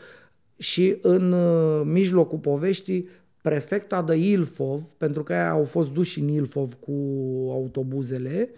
și 0.58 0.98
în 1.02 1.32
uh, 1.32 1.82
mijlocul 1.86 2.38
poveștii, 2.38 3.10
prefecta 3.42 4.02
de 4.02 4.16
Ilfov, 4.16 4.82
pentru 4.98 5.24
că 5.24 5.34
aia 5.34 5.52
au 5.52 5.64
fost 5.64 5.92
duși 5.92 6.20
în 6.20 6.28
Ilfov 6.28 6.74
cu 6.74 6.92
autobuzele, 7.52 8.50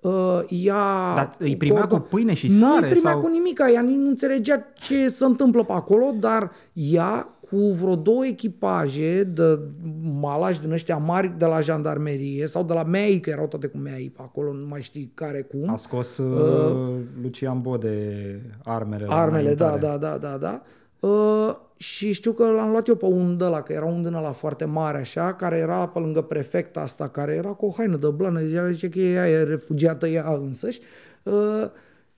uh, 0.00 0.40
ea... 0.48 1.14
Dar 1.14 1.36
îi 1.38 1.56
primea 1.56 1.86
cu 1.86 1.98
pâine 1.98 2.34
și 2.34 2.50
sare? 2.50 2.80
Nu 2.80 2.86
îi 2.86 2.92
primea 2.92 3.12
sau... 3.12 3.20
cu 3.20 3.28
nimic, 3.28 3.60
ea 3.74 3.80
nu 3.80 4.08
înțelegea 4.08 4.64
ce 4.74 5.08
se 5.08 5.24
întâmplă 5.24 5.64
pe 5.64 5.72
acolo, 5.72 6.14
dar 6.20 6.50
ea 6.72 7.38
cu 7.50 7.56
vreo 7.56 7.94
două 7.94 8.26
echipaje 8.26 9.22
de 9.34 9.58
malași 10.20 10.60
din 10.60 10.72
ăștia 10.72 10.96
mari 10.96 11.34
de 11.38 11.44
la 11.44 11.60
jandarmerie 11.60 12.46
sau 12.46 12.62
de 12.62 12.72
la 12.72 12.82
MEI, 12.82 13.20
că 13.20 13.30
erau 13.30 13.46
toate 13.46 13.66
cu 13.66 13.76
MEI 13.76 14.12
pe 14.16 14.22
acolo, 14.22 14.52
nu 14.52 14.66
mai 14.66 14.82
știi 14.82 15.10
care 15.14 15.42
cum. 15.42 15.70
A 15.70 15.76
scos 15.76 16.18
uh, 16.18 16.40
uh 16.40 16.94
Lucian 17.22 17.60
Bode 17.60 18.40
armele. 18.64 19.06
Armele, 19.08 19.54
da, 19.54 19.76
da, 19.76 19.96
da, 19.96 20.16
da, 20.16 20.36
da. 20.36 20.62
Uh, 21.08 21.56
și 21.78 22.12
știu 22.12 22.32
că 22.32 22.44
l-am 22.46 22.70
luat 22.70 22.86
eu 22.86 22.94
pe 22.94 23.04
un 23.04 23.36
de 23.36 23.44
la, 23.44 23.62
că 23.62 23.72
era 23.72 23.84
un 23.84 24.02
din 24.02 24.12
la 24.12 24.32
foarte 24.32 24.64
mare 24.64 24.98
așa, 24.98 25.34
care 25.34 25.56
era 25.56 25.88
pe 25.88 25.98
lângă 25.98 26.22
prefecta 26.22 26.80
asta, 26.80 27.08
care 27.08 27.34
era 27.34 27.48
cu 27.48 27.66
o 27.66 27.74
haină 27.76 27.96
de 27.96 28.08
blană, 28.08 28.40
deci 28.40 28.72
zice 28.72 28.88
că 28.88 28.98
ea 28.98 29.28
e 29.28 29.42
refugiată 29.42 30.08
ea 30.08 30.30
însăși. 30.30 30.80
Uh, 31.22 31.64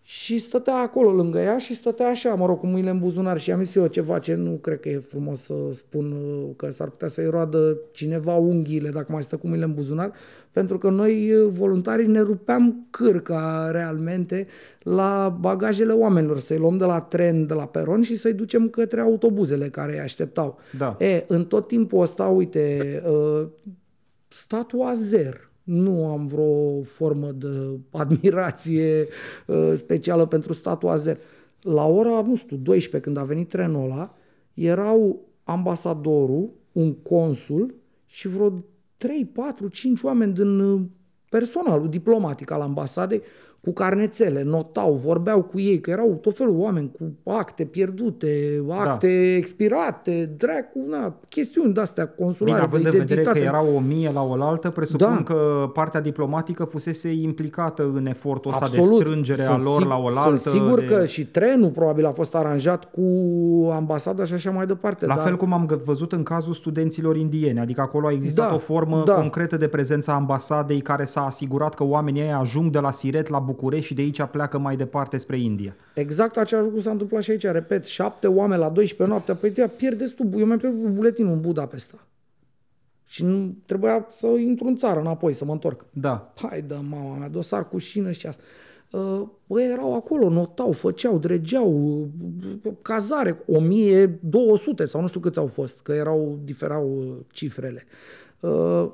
și 0.03 0.38
stătea 0.38 0.76
acolo 0.76 1.11
lângă 1.11 1.38
ea 1.38 1.59
și 1.59 1.74
stătea 1.74 2.09
așa, 2.09 2.34
mă 2.34 2.46
rog, 2.46 2.59
cu 2.59 2.66
mâinile 2.66 2.90
în 2.90 2.98
buzunar 2.98 3.38
și 3.38 3.53
am 3.53 3.62
zis 3.62 3.74
eu 3.74 3.86
ceva 3.86 4.18
ce 4.18 4.34
nu 4.34 4.51
cred 4.51 4.80
că 4.80 4.88
e 4.88 4.98
frumos 4.98 5.42
să 5.42 5.55
spun 5.72 6.12
uh, 6.12 6.51
că 6.57 6.70
s-ar 6.70 6.88
putea 6.88 7.09
să-i 7.09 7.26
roadă 7.26 7.78
cineva 7.92 8.34
unghiile 8.34 8.88
dacă 8.88 9.12
mai 9.12 9.22
stă 9.22 9.36
cu 9.36 9.46
mâinile 9.46 9.68
în 9.68 9.74
buzunar, 9.74 10.12
pentru 10.53 10.78
că 10.78 10.90
noi 10.90 11.32
uh, 11.32 11.48
voluntarii 11.51 12.07
ne 12.07 12.20
rupeam 12.20 12.86
cârca 12.90 13.70
realmente 13.70 14.46
la 14.82 15.36
bagajele 15.40 15.92
oamenilor, 15.92 16.38
să-i 16.38 16.59
luăm 16.59 16.76
de 16.76 16.84
la 16.84 17.01
tren, 17.01 17.46
de 17.46 17.55
la 17.55 17.66
peron 17.66 18.03
și 18.03 18.16
să-i 18.16 18.32
ducem 18.32 18.68
către 18.68 19.01
autobuzele 19.01 19.68
care 19.68 19.92
îi 19.92 20.01
așteptau. 20.01 20.59
Da. 20.78 20.96
E, 20.98 21.24
în 21.26 21.44
tot 21.44 21.66
timpul 21.68 22.01
ăsta, 22.01 22.24
uite, 22.24 23.03
uh, 23.07 23.46
statul 24.28 24.82
Azer, 24.82 25.49
nu 25.63 26.07
am 26.07 26.27
vreo 26.27 26.83
formă 26.83 27.31
de 27.31 27.79
admirație 27.91 29.07
uh, 29.47 29.73
specială 29.77 30.27
pentru 30.27 30.53
statul 30.53 30.89
azer. 30.89 31.19
La 31.61 31.87
ora, 31.87 32.23
nu 32.23 32.37
știu, 32.37 32.57
12, 32.57 33.01
când 33.11 33.17
a 33.17 33.25
venit 33.25 33.49
trenul 33.49 33.85
ăla, 33.85 34.15
erau 34.55 35.21
ambasadorul, 35.45 36.51
un 36.73 36.95
consul 36.95 37.75
și 38.07 38.29
vreo 38.29 38.65
3, 38.97 39.25
4, 39.25 39.69
5 39.69 40.03
oameni 40.03 40.33
din 40.33 40.59
uh, 40.59 40.81
personalul 41.29 41.89
diplomatic 41.89 42.51
al 42.51 42.61
ambasadei 42.61 43.23
cu 43.61 43.73
carnețele, 43.73 44.43
notau, 44.43 44.93
vorbeau 44.93 45.43
cu 45.43 45.61
ei, 45.61 45.81
că 45.81 45.91
erau 45.91 46.19
tot 46.21 46.37
felul 46.37 46.59
oameni 46.59 46.91
cu 46.99 47.31
acte 47.31 47.65
pierdute, 47.65 48.65
acte 48.69 49.07
da. 49.07 49.37
expirate, 49.37 50.35
dracu, 50.37 50.85
na, 50.89 51.15
chestiuni 51.29 51.73
de-astea 51.73 52.09
consulare, 52.09 52.55
Bine, 52.55 52.67
având 52.67 52.85
de, 52.85 52.91
de 52.91 52.99
vedere 52.99 53.23
că 53.23 53.39
erau 53.39 53.75
o 53.75 53.81
mie 53.81 54.11
la 54.13 54.23
oaltă, 54.23 54.71
presupun 54.71 55.15
da. 55.15 55.23
că 55.23 55.71
partea 55.73 56.01
diplomatică 56.01 56.65
fusese 56.65 57.13
implicată 57.13 57.91
în 57.95 58.07
efortul 58.07 58.51
ăsta 58.51 58.65
Absolut. 58.65 58.99
de 58.99 59.05
strângere 59.05 59.43
sunt 59.43 59.61
a 59.61 59.63
lor 59.63 59.87
la 59.87 59.97
oaltă. 59.97 60.21
Sunt 60.21 60.39
sigur 60.39 60.79
de... 60.79 60.85
că 60.85 61.07
și 61.07 61.27
trenul 61.27 61.71
probabil 61.71 62.07
a 62.07 62.11
fost 62.11 62.35
aranjat 62.35 62.91
cu 62.91 63.05
ambasada 63.73 64.25
și 64.25 64.35
așa 64.35 64.51
mai 64.51 64.67
departe. 64.67 65.07
La 65.07 65.15
dar... 65.15 65.25
fel 65.25 65.37
cum 65.37 65.53
am 65.53 65.81
văzut 65.85 66.13
în 66.13 66.23
cazul 66.23 66.53
studenților 66.53 67.17
indieni, 67.17 67.59
adică 67.59 67.81
acolo 67.81 68.07
a 68.07 68.13
existat 68.13 68.49
da, 68.49 68.55
o 68.55 68.59
formă 68.59 69.03
da. 69.05 69.15
concretă 69.15 69.57
de 69.57 69.69
prezența 69.69 70.13
ambasadei 70.13 70.81
care 70.81 71.05
s-a 71.05 71.25
asigurat 71.25 71.75
că 71.75 71.85
oamenii 71.85 72.21
ei 72.21 72.33
ajung 72.33 72.71
de 72.71 72.79
la 72.79 72.91
Siret 72.91 73.29
la 73.29 73.39
București 73.51 73.86
și 73.86 73.94
de 73.94 74.01
aici 74.01 74.22
pleacă 74.22 74.59
mai 74.59 74.76
departe 74.76 75.16
spre 75.16 75.38
India. 75.38 75.76
Exact 75.94 76.36
același 76.36 76.66
lucru 76.66 76.82
s-a 76.82 76.90
întâmplat 76.90 77.22
și 77.22 77.30
aici. 77.30 77.42
Repet, 77.42 77.84
șapte 77.84 78.26
oameni 78.26 78.61
la 78.61 78.68
12 78.68 79.14
noaptea. 79.14 79.34
Păi 79.34 79.51
te 79.51 79.68
pierdeți 79.68 80.14
tu. 80.14 80.28
Eu 80.36 80.46
mi-am 80.46 80.59
pierdut 80.59 80.90
buletinul 80.90 81.32
în 81.32 81.40
Budapesta. 81.40 82.07
Și 83.05 83.24
nu 83.24 83.55
trebuia 83.66 84.07
să 84.11 84.26
intru 84.26 84.66
în 84.66 84.76
țară 84.76 85.01
înapoi, 85.01 85.32
să 85.32 85.44
mă 85.44 85.53
întorc. 85.53 85.84
Da. 85.92 86.32
Hai 86.36 86.62
da, 86.62 86.80
mama 86.88 87.16
mea, 87.16 87.28
dosar 87.28 87.68
cu 87.68 87.78
șină 87.78 88.11
și 88.11 88.26
asta. 88.26 88.42
Uh, 88.90 89.22
băi, 89.46 89.70
erau 89.70 89.94
acolo, 89.94 90.28
notau, 90.28 90.72
făceau, 90.72 91.18
dregeau, 91.18 92.09
cazare, 92.82 93.42
1200 93.46 94.84
sau 94.84 95.01
nu 95.01 95.07
știu 95.07 95.20
câți 95.20 95.38
au 95.38 95.46
fost, 95.46 95.80
că 95.80 95.92
erau, 95.92 96.38
diferau 96.44 96.98
uh, 96.98 97.14
cifrele. 97.32 97.84
Uh, 97.86 98.11
Uh, 98.40 98.90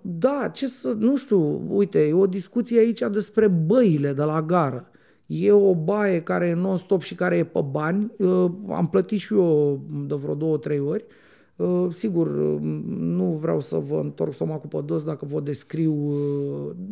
da, 0.00 0.50
ce 0.52 0.66
să, 0.66 0.94
nu 0.98 1.16
știu, 1.16 1.62
uite, 1.68 1.98
e 1.98 2.12
o 2.12 2.26
discuție 2.26 2.78
aici 2.78 3.02
despre 3.10 3.48
băile 3.48 4.12
de 4.12 4.22
la 4.22 4.42
gară. 4.42 4.86
E 5.26 5.52
o 5.52 5.74
baie 5.74 6.22
care 6.22 6.46
e 6.46 6.54
non-stop 6.54 7.02
și 7.02 7.14
care 7.14 7.36
e 7.36 7.44
pe 7.44 7.64
bani. 7.70 8.12
Uh, 8.18 8.50
am 8.70 8.88
plătit 8.90 9.18
și 9.18 9.34
eu 9.34 9.80
de 10.06 10.14
vreo 10.14 10.34
două, 10.34 10.56
trei 10.56 10.78
ori. 10.78 11.04
Uh, 11.56 11.86
sigur, 11.92 12.28
nu 12.98 13.24
vreau 13.40 13.60
să 13.60 13.76
vă 13.76 14.00
întorc 14.02 14.32
stomacul 14.32 14.68
pe 14.68 14.80
dos 14.84 15.02
dacă 15.02 15.26
vă 15.28 15.40
descriu. 15.40 16.14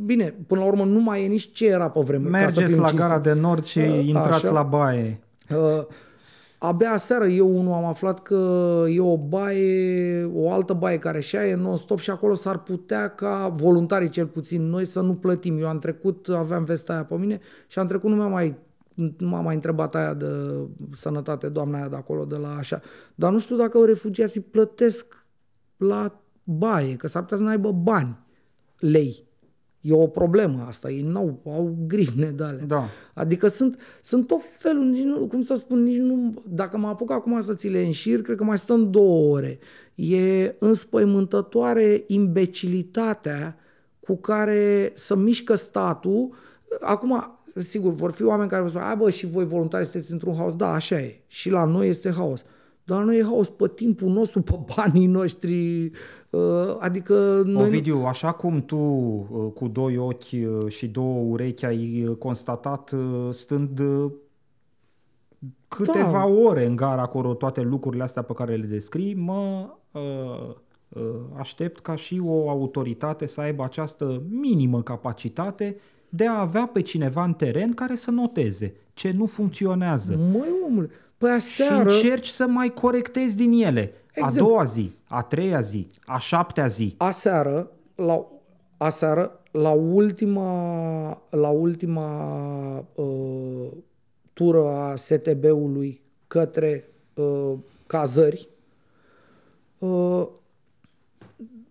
Bine, 0.04 0.34
până 0.46 0.60
la 0.60 0.66
urmă 0.66 0.84
nu 0.84 1.00
mai 1.00 1.24
e 1.24 1.26
nici 1.26 1.52
ce 1.52 1.66
era 1.66 1.90
pe 1.90 2.00
vreme. 2.00 2.28
Mergeți 2.28 2.78
la 2.78 2.90
gara 2.90 3.18
de 3.18 3.32
nord 3.32 3.64
și 3.64 3.80
intrați 4.06 4.44
așa. 4.44 4.52
la 4.52 4.62
baie. 4.62 5.20
Abia 6.62 6.96
seară 6.96 7.26
eu 7.26 7.58
unul 7.58 7.72
am 7.72 7.84
aflat 7.84 8.22
că 8.22 8.84
e 8.88 9.00
o 9.00 9.16
baie, 9.16 10.24
o 10.24 10.52
altă 10.52 10.72
baie 10.72 10.98
care 10.98 11.20
și 11.20 11.36
e 11.36 11.54
non-stop 11.54 11.98
și 11.98 12.10
acolo 12.10 12.34
s-ar 12.34 12.62
putea 12.62 13.08
ca 13.08 13.48
voluntarii 13.48 14.08
cel 14.08 14.26
puțin 14.26 14.68
noi 14.68 14.84
să 14.84 15.00
nu 15.00 15.14
plătim. 15.14 15.58
Eu 15.58 15.68
am 15.68 15.78
trecut, 15.78 16.28
aveam 16.28 16.64
vesta 16.64 16.92
aia 16.92 17.04
pe 17.04 17.14
mine 17.14 17.40
și 17.66 17.78
am 17.78 17.86
trecut, 17.86 18.10
nu 18.10 18.16
m-a 18.16 18.26
mai 18.26 18.58
nu 18.94 19.28
m-a 19.28 19.40
mai 19.40 19.54
întrebat 19.54 19.94
aia 19.94 20.14
de 20.14 20.26
sănătate, 20.92 21.48
doamna 21.48 21.78
aia 21.78 21.88
de 21.88 21.96
acolo, 21.96 22.24
de 22.24 22.36
la 22.36 22.56
așa. 22.56 22.80
Dar 23.14 23.32
nu 23.32 23.38
știu 23.38 23.56
dacă 23.56 23.84
refugiații 23.84 24.40
plătesc 24.40 25.26
la 25.76 26.20
baie, 26.44 26.96
că 26.96 27.06
s-ar 27.06 27.22
putea 27.22 27.36
să 27.36 27.42
n-aibă 27.42 27.72
bani, 27.72 28.18
lei. 28.78 29.28
E 29.80 29.92
o 29.92 30.06
problemă 30.06 30.64
asta, 30.68 30.90
ei 30.90 31.02
n-au, 31.02 31.40
au 31.44 31.76
grivne 31.86 32.26
de 32.36 32.44
alea. 32.44 32.64
Da. 32.64 32.88
Adică 33.14 33.46
sunt, 33.46 33.78
sunt 34.02 34.26
tot 34.26 34.40
felul, 34.58 34.84
nici 34.84 35.02
nu, 35.02 35.26
cum 35.26 35.42
să 35.42 35.54
spun, 35.54 35.82
nici 35.82 35.98
nu, 35.98 36.42
dacă 36.48 36.76
mă 36.76 36.88
apuc 36.88 37.10
acum 37.10 37.40
să 37.40 37.54
ți 37.54 37.68
le 37.68 37.80
înșir, 37.80 38.22
cred 38.22 38.36
că 38.36 38.44
mai 38.44 38.58
stăm 38.58 38.90
două 38.90 39.36
ore. 39.36 39.58
E 39.94 40.54
înspăimântătoare 40.58 42.04
imbecilitatea 42.06 43.56
cu 44.00 44.16
care 44.16 44.92
să 44.94 45.16
mișcă 45.16 45.54
statul. 45.54 46.34
Acum, 46.80 47.38
sigur, 47.54 47.92
vor 47.92 48.10
fi 48.10 48.22
oameni 48.22 48.48
care 48.48 48.62
vă 48.62 48.68
spun, 48.68 48.94
bă, 48.98 49.10
și 49.10 49.26
voi 49.26 49.46
voluntari 49.46 49.86
sunteți 49.86 50.12
într-un 50.12 50.34
haos. 50.34 50.54
Da, 50.54 50.72
așa 50.72 51.00
e. 51.00 51.20
Și 51.26 51.50
la 51.50 51.64
noi 51.64 51.88
este 51.88 52.10
haos. 52.10 52.44
Dar 52.90 53.02
nu 53.02 53.14
e 53.14 53.22
haos 53.22 53.48
pe 53.48 53.70
timpul 53.74 54.08
nostru, 54.08 54.42
pe 54.42 54.58
banii 54.76 55.06
noștri. 55.06 55.90
Uh, 56.30 56.40
adică 56.78 57.42
noi... 57.44 57.66
Ovidiu, 57.66 58.04
așa 58.06 58.32
cum 58.32 58.64
tu 58.64 58.76
uh, 58.76 59.52
cu 59.54 59.68
doi 59.68 59.96
ochi 59.96 60.32
uh, 60.32 60.68
și 60.68 60.88
două 60.88 61.24
urechi 61.28 61.64
ai 61.64 62.16
constatat 62.18 62.94
stând 63.30 63.80
câteva 65.68 66.10
da. 66.10 66.24
ore 66.24 66.66
în 66.66 66.76
gara 66.76 67.02
acolo 67.02 67.34
toate 67.34 67.60
lucrurile 67.60 68.02
astea 68.02 68.22
pe 68.22 68.32
care 68.32 68.56
le 68.56 68.66
descrii, 68.66 69.14
mă 69.14 69.68
uh, 69.90 70.54
uh, 70.88 71.02
aștept 71.38 71.80
ca 71.80 71.94
și 71.94 72.20
o 72.24 72.50
autoritate 72.50 73.26
să 73.26 73.40
aibă 73.40 73.64
această 73.64 74.22
minimă 74.28 74.82
capacitate 74.82 75.76
de 76.08 76.26
a 76.26 76.40
avea 76.40 76.66
pe 76.66 76.82
cineva 76.82 77.24
în 77.24 77.32
teren 77.32 77.72
care 77.72 77.94
să 77.94 78.10
noteze 78.10 78.74
ce 78.94 79.12
nu 79.16 79.26
funcționează. 79.26 80.16
Măi, 80.32 80.48
omule, 80.66 80.90
păi 81.20 81.30
aseară... 81.30 81.88
Și 81.88 81.96
încerci 81.96 82.26
să 82.26 82.46
mai 82.46 82.72
corectezi 82.72 83.36
din 83.36 83.52
ele. 83.52 83.92
Exact. 84.12 84.36
A 84.36 84.38
doua 84.38 84.64
zi, 84.64 84.92
a 85.08 85.22
treia 85.22 85.60
zi, 85.60 85.86
a 86.04 86.18
șaptea 86.18 86.66
zi. 86.66 86.94
Aseară, 86.96 87.70
la, 87.94 88.26
aseară, 88.76 89.40
la 89.50 89.70
ultima, 89.70 91.22
la 91.30 91.48
ultima 91.48 92.08
uh, 92.94 93.68
tură 94.32 94.68
a 94.68 94.96
STB-ului 94.96 96.00
către 96.26 96.88
uh, 97.14 97.52
cazări, 97.86 98.48
uh, 99.78 100.26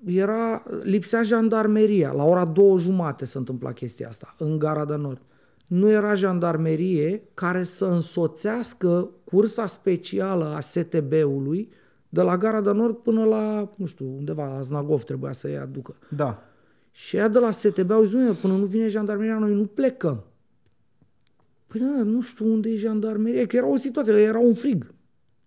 era, 0.05 0.63
lipsea 0.83 1.21
jandarmeria. 1.21 2.11
La 2.11 2.23
ora 2.23 2.45
două 2.45 2.77
jumate 2.77 3.25
se 3.25 3.37
întâmpla 3.37 3.71
chestia 3.71 4.07
asta, 4.07 4.33
în 4.37 4.59
Gara 4.59 4.85
de 4.85 4.95
Nord. 4.95 5.21
Nu 5.69 5.89
era 5.89 6.13
jandarmerie 6.13 7.23
care 7.33 7.63
să 7.63 7.85
însoțească 7.85 9.09
cursa 9.23 9.65
specială 9.65 10.45
a 10.45 10.59
STB-ului 10.59 11.69
de 12.09 12.21
la 12.21 12.37
Gara 12.37 12.61
de 12.61 12.71
Nord 12.71 12.95
până 12.95 13.23
la, 13.23 13.73
nu 13.75 13.85
știu, 13.85 14.05
undeva, 14.17 14.53
la 14.53 14.61
Znagov 14.61 15.03
trebuia 15.03 15.31
să-i 15.31 15.57
aducă. 15.57 15.95
Da. 16.15 16.43
Și 16.91 17.15
ea 17.15 17.27
de 17.27 17.39
la 17.39 17.51
STB 17.51 17.91
au 17.91 18.03
zis, 18.03 18.37
până 18.41 18.53
nu 18.53 18.65
vine 18.65 18.87
jandarmeria, 18.87 19.37
noi 19.37 19.53
nu 19.53 19.65
plecăm. 19.65 20.23
Păi 21.67 21.79
da, 21.79 22.03
nu 22.03 22.21
știu 22.21 22.51
unde 22.51 22.69
e 22.69 22.75
jandarmeria, 22.75 23.45
că 23.45 23.55
era 23.55 23.67
o 23.67 23.75
situație, 23.75 24.13
era 24.13 24.39
un 24.39 24.53
frig. 24.53 24.93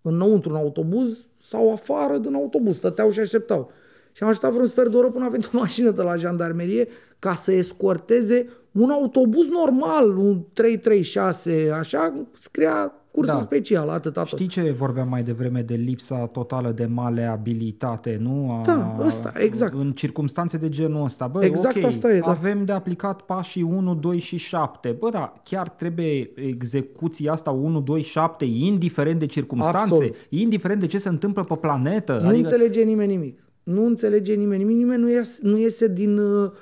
Înăuntru, 0.03 0.51
în 0.51 0.57
autobuz 0.57 1.27
sau 1.41 1.73
afară 1.73 2.19
din 2.19 2.35
autobuz, 2.35 2.77
stăteau 2.77 3.11
și 3.11 3.21
așteptau. 3.21 3.71
Și 4.13 4.23
am 4.23 4.29
așteptat 4.29 4.53
vreun 4.53 4.67
sfert 4.67 4.91
de 4.91 4.97
oră 4.97 5.11
până 5.11 5.25
a 5.25 5.29
venit 5.29 5.51
o 5.53 5.59
mașină 5.59 5.91
de 5.91 6.03
la 6.03 6.17
jandarmerie 6.17 6.89
ca 7.19 7.35
să 7.35 7.53
escorteze 7.53 8.49
un 8.73 8.91
autobuz 8.91 9.49
normal, 9.49 10.17
un 10.17 10.43
336, 10.53 11.71
așa, 11.75 12.27
scria 12.39 12.93
Cursă 13.13 13.33
da. 13.33 13.39
specială, 13.39 13.93
atât, 13.93 14.17
atât. 14.17 14.39
Știi 14.39 14.47
ce 14.47 14.71
vorbeam 14.71 15.09
mai 15.09 15.23
devreme 15.23 15.61
de 15.61 15.75
lipsa 15.75 16.27
totală 16.27 16.71
de 16.71 16.87
maleabilitate, 16.87 18.19
nu? 18.21 18.51
A, 18.51 18.61
da, 18.65 18.97
ăsta, 19.01 19.33
exact. 19.37 19.75
În 19.75 19.91
circunstanțe 19.91 20.57
de 20.57 20.69
genul 20.69 21.05
ăsta. 21.05 21.27
Bă, 21.27 21.45
exact 21.45 21.77
okay, 21.77 21.89
asta 21.89 22.13
e, 22.13 22.19
da. 22.19 22.31
avem 22.31 22.65
de 22.65 22.73
aplicat 22.73 23.23
pașii 23.23 23.63
1, 23.63 23.95
2 23.95 24.19
și 24.19 24.37
7. 24.37 24.97
Bă, 24.99 25.11
da, 25.11 25.33
chiar 25.45 25.69
trebuie 25.69 26.31
execuția 26.35 27.33
asta 27.33 27.51
1, 27.51 27.81
2, 27.81 28.03
7, 28.03 28.45
indiferent 28.45 29.19
de 29.19 29.27
circunstanțe, 29.27 29.79
Absolut. 29.79 30.17
indiferent 30.29 30.81
de 30.81 30.87
ce 30.87 30.99
se 30.99 31.09
întâmplă 31.09 31.45
pe 31.45 31.55
planetă. 31.55 32.13
Nu 32.13 32.29
adică... 32.29 32.49
înțelege 32.49 32.83
nimeni 32.83 33.13
nimic. 33.13 33.42
Nu 33.63 33.85
înțelege 33.85 34.35
nimeni 34.35 34.63
nimic. 34.63 34.77
Nimeni 34.77 35.03
nu 35.03 35.11
iese, 35.11 35.41
nu 35.43 35.59
iese 35.59 35.89
din... 35.89 36.19
Uh 36.19 36.53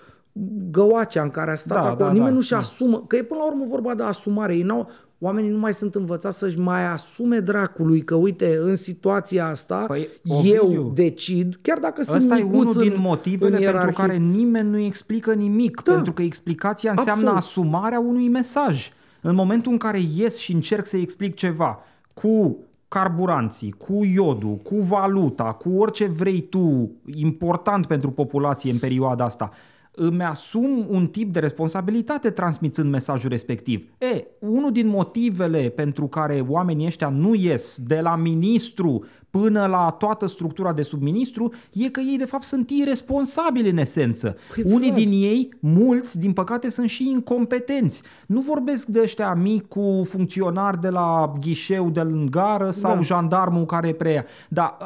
găoacea 0.70 1.22
în 1.22 1.30
care 1.30 1.50
a 1.50 1.54
stat 1.54 1.82
da, 1.82 1.88
acolo. 1.88 2.04
Da, 2.04 2.12
Nimeni 2.12 2.30
da, 2.30 2.34
nu-și 2.34 2.50
da. 2.50 2.58
asumă, 2.58 3.04
că 3.06 3.16
e 3.16 3.22
până 3.22 3.40
la 3.40 3.46
urmă 3.46 3.64
vorba 3.68 3.94
de 3.94 4.02
asumare. 4.02 4.54
Ei 4.54 4.62
n-au, 4.62 4.90
oamenii 5.18 5.50
nu 5.50 5.58
mai 5.58 5.74
sunt 5.74 5.94
învățați 5.94 6.38
să-și 6.38 6.58
mai 6.58 6.86
asume 6.86 7.40
dracului 7.40 8.00
că, 8.02 8.14
uite, 8.14 8.58
în 8.62 8.76
situația 8.76 9.46
asta, 9.46 9.84
păi, 9.86 10.08
eu 10.22 10.36
Ovidiu, 10.36 10.92
decid, 10.94 11.56
chiar 11.62 11.78
dacă 11.78 12.02
sunt 12.02 12.16
Ăsta 12.16 12.38
e 12.38 12.42
unul 12.42 12.72
din 12.72 12.94
motivele 12.96 13.70
pentru 13.70 13.90
care 13.90 14.16
nimeni 14.16 14.70
nu 14.70 14.78
explică 14.78 15.32
nimic, 15.32 15.82
da, 15.82 15.92
pentru 15.92 16.12
că 16.12 16.22
explicația 16.22 16.90
înseamnă 16.90 17.30
absolut. 17.30 17.36
asumarea 17.36 18.00
unui 18.00 18.28
mesaj. 18.28 18.90
În 19.22 19.34
momentul 19.34 19.72
în 19.72 19.78
care 19.78 20.00
ies 20.16 20.36
și 20.36 20.52
încerc 20.52 20.86
să 20.86 20.96
explic 20.96 21.34
ceva 21.34 21.78
cu 22.14 22.58
carburanții, 22.90 23.70
cu 23.70 24.04
iodul, 24.04 24.56
cu 24.56 24.76
valuta, 24.76 25.44
cu 25.52 25.70
orice 25.78 26.06
vrei 26.06 26.40
tu 26.40 26.90
important 27.14 27.86
pentru 27.86 28.10
populație 28.10 28.70
în 28.70 28.78
perioada 28.78 29.24
asta, 29.24 29.50
îmi 29.90 30.22
asum 30.22 30.86
un 30.88 31.06
tip 31.06 31.32
de 31.32 31.38
responsabilitate 31.38 32.30
transmițând 32.30 32.90
mesajul 32.90 33.30
respectiv. 33.30 33.90
E, 33.98 34.24
unul 34.38 34.72
din 34.72 34.86
motivele 34.86 35.68
pentru 35.68 36.06
care 36.06 36.44
oamenii 36.48 36.86
ăștia 36.86 37.08
nu 37.08 37.34
ies 37.34 37.78
de 37.86 38.00
la 38.00 38.16
ministru 38.16 39.04
până 39.30 39.66
la 39.66 39.90
toată 39.98 40.26
structura 40.26 40.72
de 40.72 40.82
subministru 40.82 41.52
e 41.72 41.88
că 41.88 42.00
ei 42.00 42.16
de 42.18 42.24
fapt 42.24 42.44
sunt 42.44 42.70
irresponsabili 42.70 43.70
în 43.70 43.76
esență. 43.76 44.36
Păi 44.54 44.62
Unii 44.66 44.92
din 44.92 45.10
ei, 45.12 45.48
mulți, 45.60 46.18
din 46.18 46.32
păcate, 46.32 46.70
sunt 46.70 46.88
și 46.88 47.08
incompetenți. 47.08 48.02
Nu 48.26 48.40
vorbesc 48.40 48.86
de 48.86 49.00
ăștia 49.02 49.34
mici 49.34 49.64
cu 49.68 50.02
funcționari 50.08 50.80
de 50.80 50.88
la 50.88 51.32
ghișeu 51.40 51.90
de 51.90 52.00
în 52.00 52.30
gară 52.30 52.70
sau 52.70 52.94
da. 52.94 53.00
jandarmul 53.00 53.64
care 53.66 53.92
preia. 53.92 54.24
Dar 54.48 54.76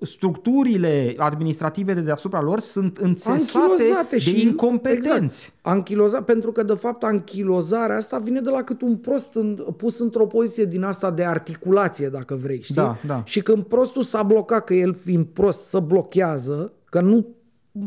structurile 0.00 1.14
administrative 1.16 1.94
de 1.94 2.00
deasupra 2.00 2.40
lor 2.40 2.60
sunt 2.60 2.96
înțesate 2.96 4.06
de 4.10 4.18
și, 4.18 4.40
incompetenți. 4.40 5.12
Exact. 5.14 5.53
Anchilozat, 5.66 6.24
pentru 6.24 6.52
că 6.52 6.62
de 6.62 6.74
fapt 6.74 7.02
anchilozarea 7.02 7.96
asta 7.96 8.18
vine 8.18 8.40
de 8.40 8.50
la 8.50 8.62
cât 8.62 8.82
un 8.82 8.96
prost 8.96 9.34
în, 9.34 9.54
pus 9.76 9.98
într-o 9.98 10.26
poziție 10.26 10.64
din 10.64 10.82
asta 10.82 11.10
de 11.10 11.24
articulație, 11.24 12.08
dacă 12.08 12.34
vrei, 12.34 12.62
știi? 12.62 12.74
Da, 12.74 12.96
da. 13.06 13.22
Și 13.24 13.42
când 13.42 13.64
prostul 13.64 14.02
s-a 14.02 14.22
blocat, 14.22 14.64
că 14.64 14.74
el 14.74 14.94
fiind 14.94 15.26
prost 15.26 15.64
să 15.64 15.78
blochează, 15.78 16.72
că 16.84 17.00
nu, 17.00 17.26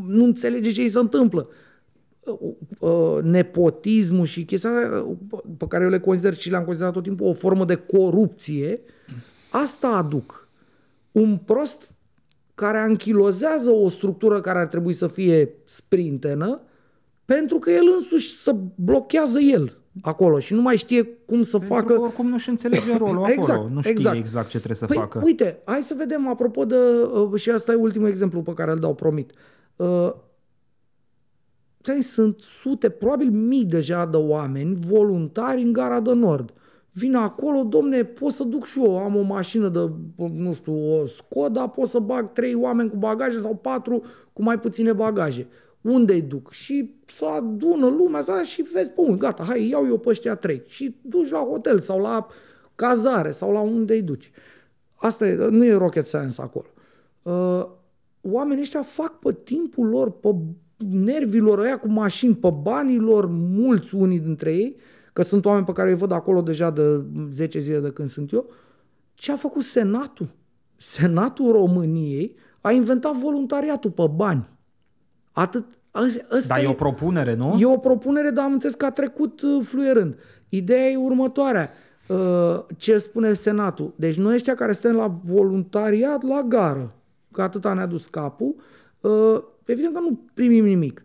nu 0.08 0.24
înțelege 0.24 0.72
ce 0.72 0.82
îi 0.82 0.90
se 0.90 1.00
întâmplă. 1.00 1.50
Uh, 2.20 2.52
uh, 2.80 3.24
nepotismul 3.24 4.26
și 4.26 4.46
chestia 4.46 4.70
pe 5.58 5.68
care 5.68 5.84
eu 5.84 5.90
le 5.90 6.00
consider 6.00 6.34
și 6.34 6.50
le-am 6.50 6.64
considerat 6.64 6.94
tot 6.94 7.04
timpul 7.04 7.28
o 7.28 7.34
formă 7.34 7.66
de 7.66 7.76
corupție, 7.76 8.82
asta 9.52 9.88
aduc. 9.88 10.48
Un 11.12 11.38
prost 11.38 11.92
care 12.56 12.78
anchilozează 12.78 13.70
o 13.70 13.88
structură 13.88 14.42
care 14.42 14.60
ar 14.60 14.68
trebui 14.68 14.94
să 14.94 15.08
fie 15.08 15.50
sprintenă, 15.64 16.62
pentru 17.28 17.60
că 17.60 17.72
el 17.72 17.94
însuși 17.96 18.36
să 18.36 18.56
blochează 18.76 19.40
el 19.40 19.78
acolo 20.02 20.40
și 20.40 20.54
nu 20.54 20.62
mai 20.62 20.78
știe 20.78 21.04
cum 21.26 21.42
să 21.42 21.58
Pentru 21.58 21.76
facă... 21.76 21.94
Că 21.94 22.00
oricum 22.00 22.28
nu-și 22.28 22.50
înțelege 22.50 22.98
rolul 22.98 23.26
exact, 23.30 23.50
acolo, 23.50 23.70
nu 23.74 23.80
știe 23.80 23.92
exact. 23.92 24.18
exact 24.18 24.50
ce 24.50 24.58
trebuie 24.58 24.78
să 24.78 24.86
păi, 24.86 24.98
facă. 24.98 25.22
Uite, 25.24 25.62
hai 25.66 25.82
să 25.82 25.94
vedem, 25.98 26.28
apropo 26.28 26.66
de... 26.66 26.76
Uh, 26.76 27.40
și 27.40 27.50
asta 27.50 27.72
e 27.72 27.76
ultimul 27.76 28.08
exemplu 28.08 28.42
pe 28.42 28.54
care 28.54 28.72
îl 28.72 28.80
dau, 28.80 28.96
promit. 28.96 29.32
Uh, 29.76 30.14
sunt 32.02 32.40
sute, 32.40 32.90
probabil 32.90 33.32
mii 33.32 33.66
deja 33.66 34.06
de 34.06 34.18
oameni 34.18 34.78
voluntari 34.80 35.62
în 35.62 35.72
gara 35.72 36.00
de 36.00 36.14
nord. 36.14 36.54
Vin 36.92 37.16
acolo, 37.16 37.64
domne, 37.64 38.04
pot 38.04 38.32
să 38.32 38.44
duc 38.44 38.66
și 38.66 38.84
eu, 38.84 38.98
am 38.98 39.16
o 39.16 39.22
mașină 39.22 39.70
de, 39.70 39.92
nu 40.34 40.54
știu, 40.54 40.74
o 40.74 41.06
Skoda, 41.06 41.68
pot 41.68 41.88
să 41.88 42.00
bag 42.00 42.32
trei 42.32 42.54
oameni 42.54 42.90
cu 42.90 42.96
bagaje 42.96 43.40
sau 43.40 43.56
patru 43.56 44.02
cu 44.34 44.44
mai 44.44 44.60
puține 44.60 44.94
bagaje 44.94 45.48
unde 45.82 46.14
îi 46.14 46.22
duc? 46.22 46.52
Și 46.52 46.96
să 47.06 47.26
adună 47.26 47.88
lumea 47.88 48.22
să 48.22 48.42
și 48.44 48.62
vezi, 48.62 48.92
bun, 48.96 49.18
gata, 49.18 49.44
hai, 49.44 49.70
iau 49.70 49.88
eu 49.88 49.98
pe 49.98 50.10
ăștia 50.10 50.36
trei. 50.36 50.64
Și 50.66 50.96
duci 51.02 51.30
la 51.30 51.40
hotel 51.40 51.80
sau 51.80 52.02
la 52.02 52.28
cazare 52.76 53.32
sau 53.32 53.52
la 53.52 53.60
unde 53.60 53.94
îi 53.94 54.02
duci. 54.02 54.32
Asta 54.96 55.28
e, 55.28 55.36
nu 55.36 55.66
e 55.66 55.74
rocket 55.74 56.08
science 56.08 56.42
acolo. 56.42 56.66
Uh, 57.22 57.68
oamenii 58.22 58.62
ăștia 58.62 58.82
fac 58.82 59.20
pe 59.20 59.34
timpul 59.44 59.88
lor, 59.88 60.12
pe 60.12 60.36
nervilor 60.90 61.60
ăia 61.60 61.80
cu 61.80 61.88
mașini, 61.88 62.36
pe 62.36 62.50
banii 62.62 62.98
lor, 62.98 63.26
mulți 63.32 63.96
unii 63.96 64.20
dintre 64.20 64.54
ei, 64.54 64.76
că 65.14 65.22
sunt 65.22 65.46
oameni 65.46 65.66
pe 65.66 65.72
care 65.72 65.90
îi 65.90 65.96
văd 65.96 66.12
acolo 66.12 66.42
deja 66.42 66.70
de 66.70 67.06
10 67.32 67.60
zile 67.60 67.80
de 67.80 67.90
când 67.90 68.10
sunt 68.10 68.32
eu, 68.32 68.50
ce 69.14 69.32
a 69.32 69.36
făcut 69.36 69.64
Senatul? 69.64 70.28
Senatul 70.78 71.52
României 71.52 72.36
a 72.62 72.72
inventat 72.72 73.14
voluntariatul 73.14 73.92
pe 73.92 74.08
bani. 74.16 74.50
Atât, 75.38 75.66
Asta 75.92 76.48
dar 76.48 76.60
e, 76.60 76.62
e 76.62 76.68
o 76.68 76.74
propunere, 76.74 77.34
nu? 77.34 77.56
E 77.60 77.66
o 77.66 77.78
propunere, 77.78 78.30
dar 78.30 78.46
am 78.46 78.52
înțeles 78.52 78.76
că 78.76 78.86
a 78.86 78.92
trecut 78.92 79.42
uh, 79.42 79.64
fluierând. 79.64 80.18
Ideea 80.50 80.88
e 80.90 80.96
următoarea. 80.96 81.72
Uh, 82.08 82.64
ce 82.78 82.98
spune 82.98 83.34
Senatul? 83.34 83.94
Deci 83.96 84.18
noi 84.18 84.34
ăștia 84.34 84.56
care 84.56 84.72
suntem 84.72 85.00
la 85.00 85.20
voluntariat 85.24 86.24
la 86.24 86.42
gară, 86.48 86.96
că 87.32 87.42
atâta 87.42 87.74
ne-a 87.74 87.86
dus 87.86 88.06
capul, 88.06 88.56
uh, 89.02 89.42
evident 89.66 89.94
că 89.94 90.00
nu 90.00 90.20
primim 90.34 90.66
nimic 90.66 91.04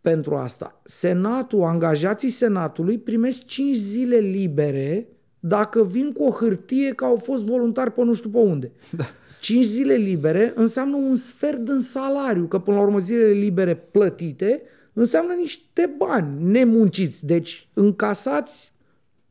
pentru 0.00 0.34
asta. 0.34 0.80
Senatul, 0.84 1.62
angajații 1.62 2.30
Senatului 2.30 2.98
primesc 2.98 3.44
5 3.44 3.76
zile 3.76 4.16
libere 4.16 5.08
dacă 5.38 5.84
vin 5.84 6.12
cu 6.12 6.24
o 6.24 6.30
hârtie 6.30 6.92
că 6.92 7.04
au 7.04 7.16
fost 7.16 7.44
voluntari 7.44 7.92
pe 7.92 8.02
nu 8.02 8.12
știu 8.12 8.30
pe 8.30 8.38
unde. 8.38 8.72
Da. 8.90 9.04
5 9.40 9.64
zile 9.64 9.94
libere 9.94 10.52
înseamnă 10.54 10.96
un 10.96 11.14
sfert 11.14 11.58
din 11.58 11.78
salariu, 11.78 12.46
că 12.46 12.58
până 12.58 12.76
la 12.76 12.82
urmă 12.82 12.98
zilele 12.98 13.32
libere 13.32 13.74
plătite 13.76 14.62
înseamnă 14.92 15.32
niște 15.32 15.94
bani 15.96 16.42
nemunciți, 16.50 17.26
deci 17.26 17.68
încasați 17.74 18.72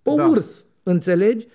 pe 0.01 0.11
da. 0.15 0.27
urs, 0.27 0.65
înțelegi? 0.83 1.47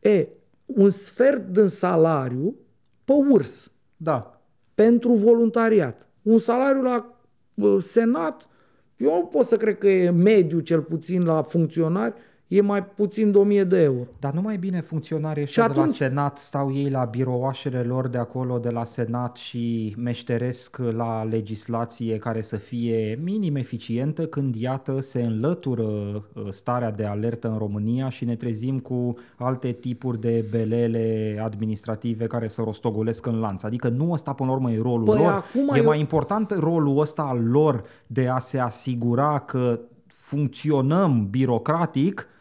E, 0.00 0.28
un 0.66 0.90
sfert 0.90 1.46
din 1.48 1.66
salariu 1.66 2.56
pe 3.04 3.12
urs 3.12 3.72
Da. 3.96 4.40
pentru 4.74 5.12
voluntariat. 5.12 6.08
Un 6.22 6.38
salariu 6.38 6.82
la 6.82 7.18
uh, 7.54 7.82
Senat, 7.82 8.48
eu 8.96 9.14
nu 9.14 9.24
pot 9.24 9.44
să 9.44 9.56
cred 9.56 9.78
că 9.78 9.88
e 9.88 10.10
mediu 10.10 10.60
cel 10.60 10.80
puțin 10.80 11.24
la 11.24 11.42
funcționari, 11.42 12.14
e 12.48 12.60
mai 12.60 12.84
puțin 12.84 13.30
de 13.32 13.38
1000 13.38 13.64
de 13.64 13.82
euro. 13.82 14.06
Dar 14.18 14.32
nu 14.32 14.40
mai 14.40 14.56
bine 14.56 14.80
funcționarii 14.80 15.42
ăștia 15.42 15.62
Și 15.62 15.68
de 15.68 15.74
la 15.74 15.80
atunci- 15.80 15.96
Senat 15.96 16.38
stau 16.38 16.74
ei 16.74 16.90
la 16.90 17.04
birouașele 17.04 17.82
lor 17.82 18.08
de 18.08 18.18
acolo 18.18 18.58
de 18.58 18.70
la 18.70 18.84
Senat 18.84 19.36
și 19.36 19.94
meșteresc 19.98 20.76
la 20.96 21.22
legislație 21.22 22.18
care 22.18 22.40
să 22.40 22.56
fie 22.56 23.18
minim 23.22 23.56
eficientă 23.56 24.26
când 24.26 24.54
iată 24.54 25.00
se 25.00 25.22
înlătură 25.22 25.82
uh, 25.82 26.22
starea 26.48 26.90
de 26.90 27.04
alertă 27.04 27.48
în 27.48 27.58
România 27.58 28.08
și 28.08 28.24
ne 28.24 28.36
trezim 28.36 28.78
cu 28.78 29.14
alte 29.36 29.72
tipuri 29.72 30.20
de 30.20 30.44
belele 30.50 31.38
administrative 31.44 32.26
care 32.26 32.48
să 32.48 32.62
rostogolesc 32.62 33.26
în 33.26 33.38
lanț. 33.40 33.62
Adică 33.62 33.88
nu 33.88 34.10
ăsta 34.12 34.32
până 34.32 34.48
la 34.48 34.54
urmă 34.54 34.70
e 34.72 34.80
rolul 34.82 35.04
Păi 35.06 35.18
lor. 35.18 35.32
acum 35.32 35.68
E 35.74 35.78
eu- 35.78 35.84
mai 35.84 36.00
important 36.00 36.50
rolul 36.58 36.98
ăsta 37.00 37.22
al 37.22 37.44
lor 37.50 37.82
de 38.06 38.28
a 38.28 38.38
se 38.38 38.58
asigura 38.58 39.38
că 39.38 39.80
funcționăm 40.06 41.26
birocratic 41.30 42.26
uh, 42.28 42.32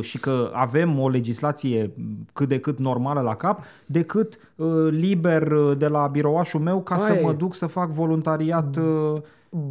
și 0.00 0.18
că 0.18 0.50
avem 0.54 0.98
o 0.98 1.08
legislație 1.08 1.90
cât 2.32 2.48
de 2.48 2.58
cât 2.58 2.78
normală 2.78 3.20
la 3.20 3.34
cap, 3.34 3.62
decât 3.86 4.38
uh, 4.56 4.66
liber 4.90 5.52
uh, 5.52 5.76
de 5.78 5.86
la 5.86 6.06
birouașul 6.12 6.60
meu 6.60 6.80
ca 6.82 6.94
Aia 6.94 7.04
să 7.04 7.12
e. 7.12 7.20
mă 7.22 7.32
duc 7.32 7.54
să 7.54 7.66
fac 7.66 7.90
voluntariat 7.90 8.76
uh, 8.76 9.12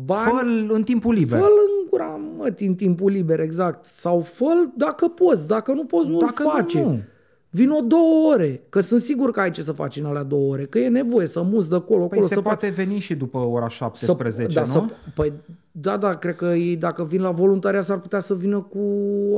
Bani- 0.06 0.30
fă 0.30 0.46
în 0.68 0.84
timpul 0.84 1.14
liber. 1.14 1.40
Fă-l 1.40 1.52
în 1.68 1.90
gura 1.90 2.20
mătii 2.38 2.68
în 2.68 2.74
timpul 2.74 3.12
liber, 3.12 3.40
exact. 3.40 3.86
Sau 3.86 4.20
fă 4.20 4.46
dacă 4.76 5.08
poți, 5.08 5.48
dacă 5.48 5.74
nu 5.74 5.86
poți, 5.86 6.10
nu-l 6.10 6.20
Dacă 6.20 6.44
nu, 6.44 6.50
face. 6.50 6.82
nu. 6.84 7.00
Vino 7.50 7.82
două 7.82 8.34
ore, 8.34 8.64
că 8.70 8.80
sunt 8.80 9.02
sigur 9.02 9.32
că 9.32 9.40
ai 9.40 9.52
ce 9.52 9.62
să 9.62 9.72
faci 9.72 9.98
în 9.98 10.06
alea 10.06 10.24
două 10.24 10.52
ore, 10.52 10.66
că 10.66 10.80
e 10.80 10.88
nevoie 10.88 11.28
să 11.28 11.42
muți 11.42 11.70
de 11.70 11.76
acolo, 11.76 12.00
Păi 12.00 12.06
acolo, 12.06 12.28
se 12.28 12.34
să 12.34 12.42
poate 12.42 12.68
veni 12.68 13.00
și 13.00 13.16
după 13.16 13.38
ora 13.38 13.68
17, 13.68 14.48
să, 14.48 14.54
da, 14.54 14.62
nu? 14.62 14.88
Să, 14.88 14.94
păi, 15.16 15.34
da, 15.72 15.98
da, 15.98 16.16
cred 16.16 16.36
că 16.36 16.46
ei, 16.46 16.76
dacă 16.76 17.04
vin 17.04 17.22
la 17.22 17.32
voluntariat 17.32 17.84
s-ar 17.84 18.00
putea 18.00 18.20
să 18.20 18.36
vină 18.36 18.60
cu 18.62 18.80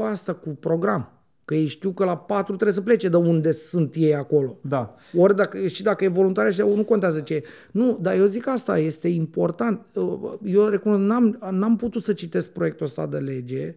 asta, 0.01 0.33
cu 0.33 0.49
program. 0.49 1.11
Că 1.45 1.55
ei 1.55 1.67
știu 1.67 1.91
că 1.91 2.05
la 2.05 2.17
4 2.17 2.45
trebuie 2.45 2.73
să 2.73 2.81
plece 2.81 3.09
de 3.09 3.17
unde 3.17 3.51
sunt 3.51 3.95
ei 3.95 4.15
acolo. 4.15 4.57
Da. 4.61 4.95
Ori 5.17 5.35
dacă, 5.35 5.67
și 5.67 5.83
dacă 5.83 6.03
e 6.03 6.07
voluntariat, 6.07 6.53
și 6.53 6.61
nu 6.61 6.83
contează 6.83 7.19
ce 7.19 7.33
e. 7.33 7.43
Nu, 7.71 7.97
dar 8.01 8.15
eu 8.15 8.25
zic 8.25 8.47
asta, 8.47 8.77
este 8.77 9.07
important. 9.07 9.81
Eu 10.45 10.67
recunosc, 10.67 11.01
n-am, 11.01 11.37
n-am 11.51 11.75
putut 11.75 12.01
să 12.01 12.13
citesc 12.13 12.49
proiectul 12.49 12.85
ăsta 12.85 13.05
de 13.05 13.17
lege 13.17 13.75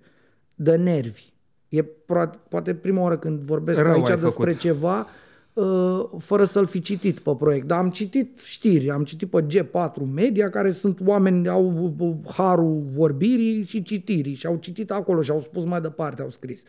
de 0.54 0.76
nervi. 0.76 1.33
E 1.76 1.82
pro- 1.82 2.30
poate 2.48 2.74
prima 2.74 3.02
oară 3.02 3.16
când 3.16 3.40
vorbesc 3.40 3.80
Rău 3.80 3.92
aici 3.92 4.08
ai 4.10 4.18
despre 4.18 4.44
făcut. 4.50 4.58
ceva, 4.58 5.06
uh, 5.52 6.04
fără 6.18 6.44
să-l 6.44 6.66
fi 6.66 6.80
citit 6.80 7.18
pe 7.18 7.34
proiect. 7.38 7.66
Dar 7.66 7.78
am 7.78 7.90
citit 7.90 8.38
știri, 8.44 8.90
am 8.90 9.04
citit 9.04 9.30
pe 9.30 9.46
G4 9.46 10.12
Media, 10.14 10.50
care 10.50 10.72
sunt 10.72 10.98
oameni, 11.04 11.48
au 11.48 11.94
uh, 11.98 12.14
harul 12.32 12.84
vorbirii 12.90 13.64
și 13.64 13.82
citirii 13.82 14.34
și 14.34 14.46
au 14.46 14.56
citit 14.56 14.90
acolo 14.90 15.20
și 15.20 15.30
au 15.30 15.40
spus 15.40 15.64
mai 15.64 15.80
departe, 15.80 16.22
au 16.22 16.28
scris. 16.28 16.62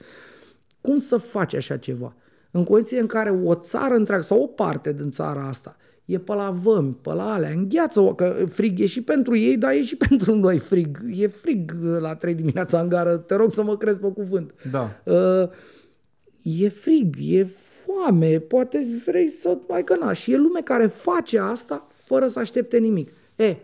Cum 0.82 0.98
să 0.98 1.18
faci 1.18 1.54
așa 1.56 1.78
ceva? 1.78 2.16
În 2.52 2.64
condiție 2.64 3.00
în 3.00 3.08
care 3.08 3.30
o 3.44 3.56
țară 3.56 3.94
întreagă 3.94 4.24
sau 4.24 4.42
o 4.42 4.48
parte 4.48 4.94
din 4.94 5.10
țara 5.10 5.48
asta 5.48 5.76
e 6.06 6.20
pe 6.20 6.34
la 6.34 6.50
vămi, 6.50 6.98
pe 7.02 7.14
la 7.14 7.34
alea, 7.34 7.50
îngheață, 7.50 8.02
că 8.16 8.46
frig 8.48 8.80
e 8.80 8.86
și 8.86 9.02
pentru 9.02 9.38
ei, 9.38 9.58
dar 9.58 9.72
e 9.72 9.84
și 9.84 9.96
pentru 10.08 10.36
noi 10.36 10.58
frig. 10.58 11.00
E 11.12 11.28
frig 11.28 11.76
la 12.00 12.16
3 12.16 12.34
dimineața 12.34 12.80
în 12.80 12.90
gară, 12.90 13.18
te 13.18 13.36
rog 13.36 13.52
să 13.52 13.64
mă 13.64 13.78
crezi 13.78 14.00
pe 14.00 14.08
cuvânt. 14.08 14.54
Da. 14.72 15.02
Uh, 15.04 15.50
e 16.44 16.70
frig, 16.70 17.16
e 17.20 17.48
foame, 17.86 18.40
poate 18.40 18.86
vrei 19.06 19.30
să 19.30 19.58
mai 19.68 19.84
că 19.84 19.96
na. 19.96 20.14
Și 20.14 20.34
e 20.34 20.38
lume 20.38 20.60
care 20.62 20.86
face 20.86 21.40
asta 21.40 21.88
fără 21.94 22.28
să 22.28 22.40
aștepte 22.40 22.78
nimic. 22.78 23.12
E, 23.36 23.56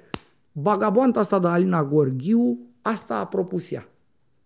bagaboanta 0.51 1.19
asta 1.19 1.39
de 1.39 1.47
Alina 1.47 1.83
Gorghiu, 1.83 2.59
asta 2.81 3.15
a 3.15 3.27
propus 3.27 3.71
ea. 3.71 3.87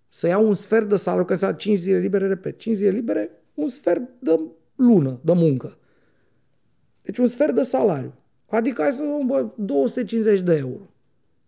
Să 0.09 0.27
iau 0.27 0.47
un 0.47 0.53
sfert 0.53 0.89
de 0.89 0.95
salariu, 0.95 1.25
că 1.25 1.35
s-a 1.35 1.53
5 1.53 1.77
zile 1.77 1.99
libere, 1.99 2.27
repet, 2.27 2.57
5 2.57 2.75
zile 2.75 2.89
libere, 2.89 3.31
un 3.53 3.67
sfert 3.67 4.01
de 4.19 4.39
lună, 4.75 5.19
de 5.21 5.33
muncă. 5.33 5.77
Deci 7.05 7.17
un 7.17 7.27
sfert 7.27 7.55
de 7.55 7.61
salariu. 7.61 8.13
Adică 8.49 8.81
hai 8.81 8.91
să 8.91 9.03
luăm 9.03 9.25
bă, 9.25 9.45
250 9.55 10.39
de 10.39 10.55
euro. 10.55 10.81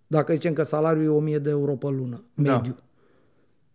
Dacă 0.07 0.33
zicem 0.33 0.53
că 0.53 0.63
salariul 0.63 1.03
e 1.05 1.07
1000 1.07 1.39
de 1.39 1.49
euro 1.49 1.75
pe 1.75 1.87
lună, 1.87 2.23
Da. 2.33 2.55
mediu. 2.55 2.75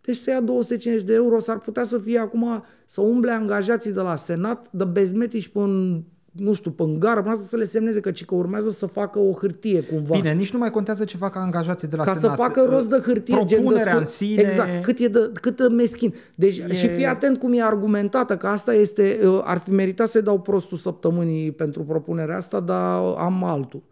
Deci 0.01 0.15
să 0.15 0.29
ia 0.29 0.41
250 0.41 1.07
de 1.07 1.13
euro, 1.13 1.39
s-ar 1.39 1.59
putea 1.59 1.83
să 1.83 1.97
fie 1.97 2.19
acum, 2.19 2.63
să 2.85 3.01
umble 3.01 3.31
angajații 3.31 3.91
de 3.91 4.01
la 4.01 4.15
Senat, 4.15 4.71
de 4.71 4.83
bezmetici 4.83 5.47
până 5.47 6.03
nu 6.33 6.53
știu, 6.53 6.71
pe 6.71 6.83
gară, 6.97 7.19
până 7.21 7.33
asta 7.33 7.45
să 7.45 7.55
le 7.55 7.63
semneze 7.63 7.99
că, 7.99 8.11
ci 8.11 8.25
că 8.25 8.35
urmează 8.35 8.69
să 8.69 8.85
facă 8.85 9.19
o 9.19 9.31
hârtie 9.31 9.81
cumva. 9.81 10.15
Bine, 10.15 10.33
nici 10.33 10.53
nu 10.53 10.59
mai 10.59 10.71
contează 10.71 11.03
ce 11.03 11.17
fac 11.17 11.35
angajații 11.35 11.87
de 11.87 11.95
la 11.95 12.03
ca 12.03 12.13
Senat. 12.13 12.35
să 12.35 12.41
facă 12.41 12.67
rost 12.69 12.89
de 12.89 13.01
hârtie. 13.05 13.35
gen 13.35 13.45
de 13.45 13.55
Propunerea 13.55 13.91
scu- 13.91 13.99
în 13.99 14.05
sine... 14.05 14.41
Exact, 14.41 14.83
cât 14.83 14.99
e 14.99 15.07
de, 15.07 15.31
cât 15.41 15.55
de 15.57 15.67
meschin. 15.67 16.13
Deci 16.35 16.57
E- 16.57 16.73
și 16.73 16.87
fii 16.87 17.05
atent 17.05 17.39
cum 17.39 17.53
e 17.53 17.61
argumentată, 17.61 18.37
că 18.37 18.47
asta 18.47 18.73
este, 18.73 19.19
uh, 19.27 19.41
ar 19.43 19.57
fi 19.57 19.71
meritat 19.71 20.07
să-i 20.07 20.21
dau 20.21 20.39
prostul 20.39 20.77
săptămânii 20.77 21.51
pentru 21.51 21.83
propunerea 21.83 22.35
asta, 22.35 22.59
dar 22.59 22.99
am 23.17 23.43
altul. 23.43 23.83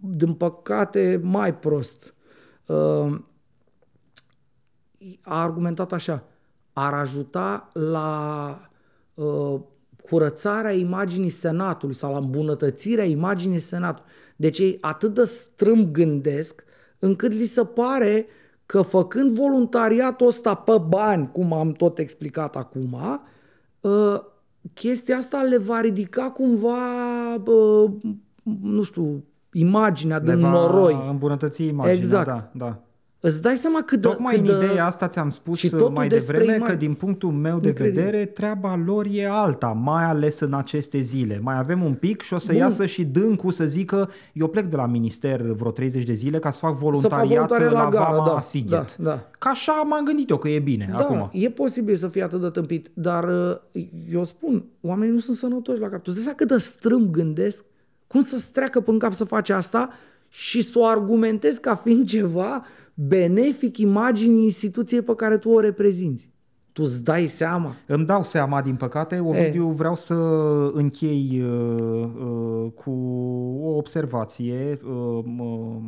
Din 0.00 0.32
păcate, 0.32 1.20
mai 1.22 1.54
prost. 1.54 2.14
Uh, 2.66 3.18
a 5.22 5.42
argumentat 5.42 5.92
așa, 5.92 6.24
ar 6.72 6.94
ajuta 6.94 7.68
la 7.72 8.60
uh, 9.14 9.60
curățarea 10.10 10.72
imaginii 10.72 11.28
Senatului 11.28 11.94
sau 11.94 12.12
la 12.12 12.18
îmbunătățirea 12.18 13.04
imaginii 13.04 13.58
Senatului. 13.58 14.10
Deci 14.36 14.58
ei 14.58 14.78
atât 14.80 15.14
de 15.14 15.24
strâmb 15.24 15.92
gândesc 15.92 16.64
încât 16.98 17.32
li 17.32 17.44
se 17.44 17.64
pare 17.64 18.26
că 18.66 18.82
făcând 18.82 19.30
voluntariatul 19.30 20.26
ăsta 20.26 20.54
pe 20.54 20.72
bani, 20.88 21.30
cum 21.32 21.52
am 21.52 21.72
tot 21.72 21.98
explicat 21.98 22.56
acum, 22.56 22.98
uh, 23.80 24.20
chestia 24.74 25.16
asta 25.16 25.42
le 25.42 25.58
va 25.58 25.80
ridica 25.80 26.30
cumva, 26.30 26.76
uh, 27.34 27.90
nu 28.60 28.82
știu, 28.82 29.24
imaginea 29.52 30.18
le 30.18 30.32
din 30.32 30.40
va 30.40 30.50
noroi. 30.50 31.06
îmbunătăți 31.10 31.64
imaginea, 31.64 31.98
Exact. 31.98 32.26
da, 32.26 32.50
da. 32.52 32.82
Îți 33.22 33.42
dai 33.42 33.56
seama 33.56 33.82
cât 33.82 34.00
de... 34.00 34.06
Tocmai 34.08 34.34
cât 34.36 34.48
în 34.48 34.58
de... 34.58 34.64
ideea 34.64 34.86
asta 34.86 35.08
ți-am 35.08 35.30
spus 35.30 35.58
și 35.58 35.68
totul 35.68 35.88
mai 35.90 36.08
despre 36.08 36.32
devreme 36.36 36.56
imagine. 36.56 36.76
că 36.78 36.84
din 36.84 36.94
punctul 36.94 37.30
meu 37.30 37.58
de 37.58 37.68
Incredibil. 37.68 38.02
vedere 38.02 38.24
treaba 38.24 38.80
lor 38.86 39.06
e 39.10 39.28
alta, 39.28 39.66
mai 39.66 40.04
ales 40.04 40.40
în 40.40 40.54
aceste 40.54 40.98
zile. 41.00 41.40
Mai 41.42 41.58
avem 41.58 41.82
un 41.84 41.94
pic 41.94 42.20
și 42.22 42.34
o 42.34 42.38
să 42.38 42.52
Bun. 42.52 42.60
iasă 42.60 42.86
și 42.86 43.04
dâncu 43.04 43.50
să 43.50 43.64
zică 43.64 44.10
eu 44.32 44.48
plec 44.48 44.64
de 44.66 44.76
la 44.76 44.86
minister 44.86 45.40
vreo 45.42 45.70
30 45.70 46.04
de 46.04 46.12
zile 46.12 46.38
ca 46.38 46.50
să 46.50 46.58
fac 46.58 46.74
voluntariat, 46.74 47.28
voluntariat 47.28 47.72
la, 47.72 47.82
la 47.82 47.88
gară, 47.88 48.16
Vama 48.16 48.28
da, 48.34 48.40
Sighet. 48.40 48.96
da, 48.96 49.10
da. 49.10 49.28
Ca 49.38 49.50
așa 49.50 49.72
m-am 49.72 50.04
gândit 50.04 50.30
eu 50.30 50.38
că 50.38 50.48
e 50.48 50.58
bine 50.58 50.88
Da, 50.92 50.98
acum. 50.98 51.28
e 51.32 51.50
posibil 51.50 51.94
să 51.94 52.08
fie 52.08 52.22
atât 52.22 52.40
de 52.40 52.48
tâmpit, 52.48 52.90
dar 52.94 53.24
uh, 53.72 53.82
eu 54.12 54.24
spun, 54.24 54.64
oamenii 54.80 55.12
nu 55.14 55.20
sunt 55.20 55.36
sănătoși 55.36 55.80
la 55.80 55.88
cap. 55.88 56.02
Tu 56.02 56.02
îți 56.06 56.14
dai 56.14 56.22
seama 56.22 56.36
cât 56.38 56.48
de 56.48 56.56
strâmb 56.56 57.10
gândesc? 57.10 57.64
Cum 58.06 58.20
să-ți 58.20 58.52
treacă 58.52 58.80
până 58.80 58.92
în 58.92 58.98
cap 58.98 59.12
să 59.12 59.24
faci 59.24 59.50
asta 59.50 59.88
și 60.28 60.62
să 60.62 60.78
o 60.78 60.84
argumentezi 60.86 61.60
ca 61.60 61.74
fiind 61.74 62.06
ceva 62.08 62.64
benefic 63.08 63.78
imaginii 63.78 64.42
instituției 64.42 65.02
pe 65.02 65.14
care 65.14 65.38
tu 65.38 65.50
o 65.50 65.60
reprezinți. 65.60 66.29
Tu 66.80 66.86
îți 66.86 67.04
dai 67.04 67.26
seama? 67.26 67.76
Îmi 67.86 68.04
dau 68.04 68.22
seama, 68.22 68.62
din 68.62 68.76
păcate, 68.76 69.18
Ovidiu, 69.18 69.66
vreau 69.66 69.96
să 69.96 70.14
închei 70.72 71.42
uh, 71.44 72.00
uh, 72.00 72.72
cu 72.74 72.90
o 73.62 73.76
observație, 73.76 74.78
uh, 74.84 75.24
mă, 75.24 75.80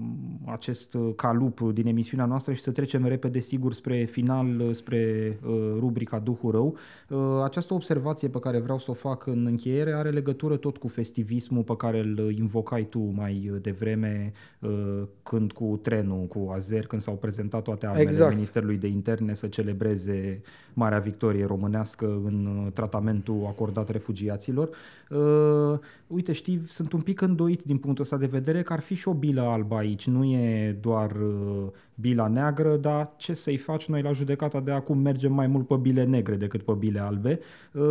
acest 0.47 0.97
calup 1.17 1.61
din 1.61 1.87
emisiunea 1.87 2.27
noastră 2.27 2.53
și 2.53 2.61
să 2.61 2.71
trecem 2.71 3.07
repede, 3.07 3.41
sigur, 3.41 3.73
spre 3.73 4.05
final, 4.05 4.61
uh, 4.61 4.71
spre 4.71 5.39
uh, 5.47 5.75
rubrica 5.79 6.19
Duhul 6.19 6.51
Rău. 6.51 6.77
Uh, 7.09 7.19
această 7.45 7.75
observație 7.75 8.29
pe 8.29 8.39
care 8.39 8.61
vreau 8.61 8.79
să 8.79 8.91
o 8.91 8.95
fac 8.95 9.27
în 9.27 9.47
încheiere 9.47 9.93
are 9.93 10.11
legătură 10.11 10.57
tot 10.57 10.77
cu 10.77 10.89
festivismul 10.89 11.63
pe 11.63 11.77
care 11.77 11.99
îl 11.99 12.35
invocai 12.39 12.87
tu 12.91 12.99
mai 12.99 13.53
devreme, 13.61 14.33
uh, 14.61 15.03
când 15.23 15.53
cu 15.53 15.81
trenul, 15.83 16.27
cu 16.27 16.51
Azer, 16.55 16.87
când 16.87 17.03
s-au 17.03 17.15
prezentat 17.15 17.63
toate 17.63 17.87
armele 17.87 18.05
Exact. 18.05 18.33
Ministerului 18.33 18.77
de 18.77 18.87
Interne 18.87 19.35
să 19.35 19.47
celebreze 19.47 20.41
Marea 20.83 20.99
Victorie 20.99 21.47
românească 21.47 22.21
în 22.25 22.47
uh, 22.47 22.73
tratamentul 22.73 23.47
acordat 23.49 23.89
refugiaților. 23.89 24.69
Uh, 25.11 25.79
uite, 26.07 26.33
știi, 26.33 26.63
sunt 26.69 26.93
un 26.93 27.01
pic 27.01 27.21
îndoit 27.21 27.63
din 27.63 27.79
punctul 27.79 28.05
ăsta 28.05 28.17
de 28.17 28.27
vedere 28.27 28.63
că 28.63 28.73
ar 28.73 28.81
fi 28.81 28.95
și 28.95 29.09
o 29.09 29.15
bilă 29.15 29.43
albă 29.43 29.77
aici. 29.77 30.07
Nu 30.07 30.25
e 30.25 30.79
doar 30.81 31.11
uh, 31.11 31.71
bila 32.03 32.27
neagră, 32.29 32.77
dar 32.77 33.13
ce 33.17 33.35
să-i 33.35 33.57
faci 33.57 33.89
noi 33.89 34.03
la 34.03 34.13
judecata 34.13 34.61
de 34.61 34.71
acum 34.71 34.99
mergem 34.99 35.33
mai 35.33 35.47
mult 35.47 35.67
pe 35.67 35.75
bile 35.75 36.05
negre 36.05 36.35
decât 36.35 36.63
pe 36.63 36.73
bile 36.79 37.01
albe. 37.01 37.41
Uh, 37.73 37.83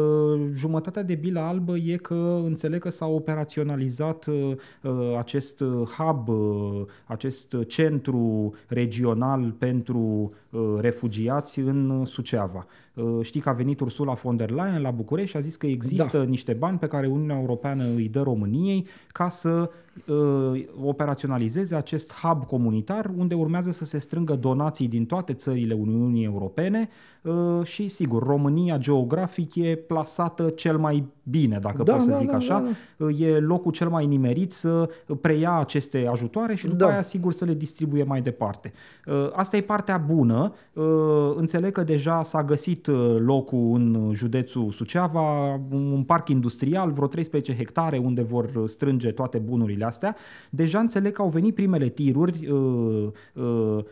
jumătatea 0.53 1.03
de 1.03 1.15
bilă 1.15 1.39
albă 1.39 1.77
e 1.77 1.95
că 1.95 2.41
înțeleg 2.45 2.81
că 2.81 2.89
s-a 2.89 3.05
operaționalizat 3.05 4.25
uh, 4.25 4.55
acest 5.17 5.63
hub, 5.97 6.29
acest 7.05 7.55
centru 7.67 8.53
regional 8.67 9.55
pentru 9.57 10.33
refugiați 10.79 11.59
în 11.59 12.05
Suceava. 12.05 12.65
Știi 13.21 13.41
că 13.41 13.49
a 13.49 13.53
venit 13.53 13.79
Ursula 13.79 14.13
von 14.13 14.35
der 14.35 14.49
Leyen 14.49 14.81
la 14.81 14.91
București 14.91 15.29
și 15.29 15.37
a 15.37 15.39
zis 15.39 15.55
că 15.55 15.65
există 15.65 16.17
da. 16.17 16.23
niște 16.23 16.53
bani 16.53 16.77
pe 16.77 16.87
care 16.87 17.07
Uniunea 17.07 17.39
Europeană 17.39 17.83
îi 17.95 18.07
dă 18.07 18.21
României 18.21 18.87
ca 19.07 19.29
să 19.29 19.69
uh, 20.05 20.65
operaționalizeze 20.83 21.75
acest 21.75 22.13
hub 22.13 22.45
comunitar 22.45 23.11
unde 23.17 23.35
urmează 23.35 23.71
să 23.71 23.85
se 23.85 23.97
strângă 23.97 24.35
donații 24.35 24.87
din 24.87 25.05
toate 25.05 25.33
țările 25.33 25.73
Uniunii 25.73 26.23
Europene 26.23 26.89
uh, 27.21 27.63
și, 27.63 27.87
sigur, 27.87 28.23
România 28.23 28.77
geografic 28.77 29.55
e 29.55 29.75
plasată 29.75 30.49
cel 30.49 30.77
mai 30.77 31.05
bine, 31.23 31.59
dacă 31.61 31.83
da, 31.83 31.93
pot 31.93 32.01
să 32.01 32.09
da, 32.09 32.15
zic 32.15 32.29
da, 32.29 32.35
așa. 32.35 32.59
Da, 32.59 32.69
da. 32.97 33.05
Uh, 33.05 33.19
e 33.19 33.39
locul 33.39 33.71
cel 33.71 33.89
mai 33.89 34.05
nimerit 34.05 34.51
să 34.51 34.89
preia 35.21 35.51
aceste 35.51 36.07
ajutoare 36.11 36.55
și 36.55 36.65
după 36.67 36.77
da. 36.77 36.87
aia, 36.87 37.01
sigur, 37.01 37.33
să 37.33 37.45
le 37.45 37.53
distribuie 37.53 38.03
mai 38.03 38.21
departe. 38.21 38.73
Uh, 39.05 39.29
asta 39.33 39.57
e 39.57 39.61
partea 39.61 39.97
bună. 39.97 40.53
Uh, 40.73 40.83
înțeleg 41.35 41.71
că 41.71 41.83
deja 41.83 42.23
s-a 42.23 42.43
găsit 42.43 42.80
uh, 42.87 43.15
locul 43.19 43.71
în 43.73 44.11
județul 44.13 44.71
Suceava, 44.71 45.59
un 45.71 46.03
parc 46.03 46.29
industrial, 46.29 46.91
vreo 46.91 47.07
13 47.07 47.55
hectare 47.55 47.97
unde 47.97 48.21
vor 48.21 48.63
strânge 48.65 49.11
toate 49.11 49.37
bunurile 49.37 49.85
astea. 49.85 50.15
Deja 50.49 50.79
înțeleg 50.79 51.11
că 51.11 51.21
au 51.21 51.29
venit 51.29 51.55
primele 51.55 51.89
tiruri 51.89 52.47
uh, 52.51 53.07
uh, 53.33 53.83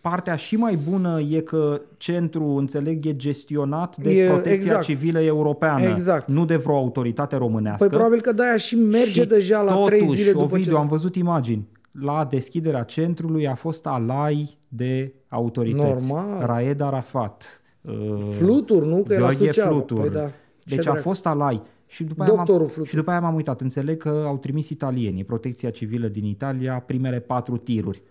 Partea 0.00 0.36
și 0.36 0.56
mai 0.56 0.78
bună 0.90 1.20
e 1.20 1.40
că 1.40 1.80
centrul, 1.96 2.58
înțeleg, 2.58 3.06
e 3.06 3.16
gestionat 3.16 3.96
de 3.96 4.22
e, 4.22 4.26
protecția 4.26 4.54
exact. 4.54 4.84
civilă 4.84 5.20
europeană, 5.20 5.88
exact. 5.88 6.28
nu 6.28 6.44
de 6.44 6.56
vreo 6.56 6.76
autoritate 6.76 7.36
românească. 7.36 7.86
Păi 7.86 7.96
probabil 7.96 8.20
că 8.20 8.32
de-aia 8.32 8.56
și 8.56 8.76
merge 8.76 9.20
și 9.20 9.26
deja 9.26 9.60
la 9.60 9.72
totuși, 9.72 9.96
trei 9.96 10.14
zile 10.14 10.30
după 10.30 10.44
Ovidiu, 10.44 10.72
ce... 10.72 10.78
am 10.78 10.86
văzut 10.86 11.14
imagini. 11.14 11.68
La 11.90 12.26
deschiderea 12.30 12.82
centrului 12.82 13.48
a 13.48 13.54
fost 13.54 13.86
alai 13.86 14.58
de 14.68 15.14
autorități. 15.28 16.08
Normal. 16.08 16.46
Raed 16.46 16.80
Arafat. 16.80 17.62
Uh, 17.84 18.18
Flutur, 18.30 18.84
nu? 18.84 19.02
Că 19.02 19.12
era 19.12 19.28
Flutur. 19.52 20.00
Păi 20.00 20.10
da. 20.10 20.30
Deci 20.64 20.86
a 20.86 20.94
fost 20.94 21.26
alai. 21.26 21.62
Și 21.86 22.04
după, 22.04 22.22
aia 22.22 22.32
m-am, 22.32 22.70
și 22.84 22.94
după 22.94 23.10
aia 23.10 23.20
m-am 23.20 23.34
uitat. 23.34 23.60
Înțeleg 23.60 23.96
că 23.96 24.24
au 24.26 24.36
trimis 24.36 24.68
italienii, 24.68 25.24
protecția 25.24 25.70
civilă 25.70 26.08
din 26.08 26.24
Italia, 26.24 26.82
primele 26.86 27.20
patru 27.20 27.56
tiruri 27.56 28.02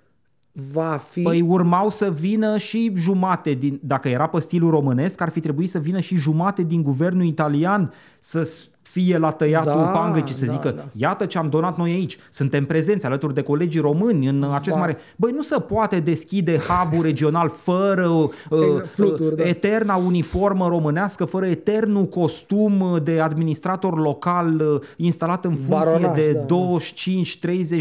va 0.54 0.98
fi... 0.98 1.22
Păi 1.22 1.42
urmau 1.42 1.90
să 1.90 2.12
vină 2.12 2.58
și 2.58 2.92
jumate 2.96 3.54
din... 3.54 3.80
Dacă 3.84 4.10
era 4.10 4.28
pe 4.28 4.40
stilul 4.40 4.70
românesc, 4.70 5.22
ar 5.22 5.30
fi 5.30 5.40
trebuit 5.40 5.70
să 5.70 5.80
vină 5.80 6.00
și 6.00 6.16
jumate 6.16 6.64
din 6.64 6.82
guvernul 6.82 7.26
italian 7.26 7.94
să 8.20 8.58
fie 8.94 9.18
la 9.18 9.32
tăiatul 9.32 9.82
da, 9.82 9.88
pangă 9.88 10.24
și 10.26 10.34
să 10.34 10.46
da, 10.46 10.52
zică, 10.52 10.70
da. 10.70 10.86
iată 10.92 11.26
ce 11.26 11.38
am 11.38 11.50
donat 11.50 11.78
noi 11.78 11.92
aici, 11.92 12.18
suntem 12.32 12.66
prezenți 12.66 13.06
alături 13.06 13.34
de 13.34 13.42
colegii 13.42 13.82
români 13.82 14.28
în 14.28 14.46
acest 14.54 14.76
Va. 14.76 14.82
mare... 14.82 14.98
Băi, 15.16 15.32
nu 15.32 15.42
se 15.42 15.60
poate 15.60 16.00
deschide 16.00 16.58
hub 16.58 17.02
regional 17.02 17.50
fără 17.50 18.08
uh, 18.08 18.30
exact, 18.50 18.94
fluturi, 18.94 19.36
da. 19.36 19.44
eterna 19.44 19.96
uniformă 19.96 20.68
românească, 20.68 21.26
fără 21.26 21.46
eternul 21.46 22.06
costum 22.06 23.00
de 23.04 23.20
administrator 23.20 24.00
local 24.00 24.60
uh, 24.60 24.82
instalat 24.96 25.46
în 25.46 25.52
funcție 25.52 25.76
Baronaș, 25.76 26.16
de 26.16 26.32
da, 26.32 26.56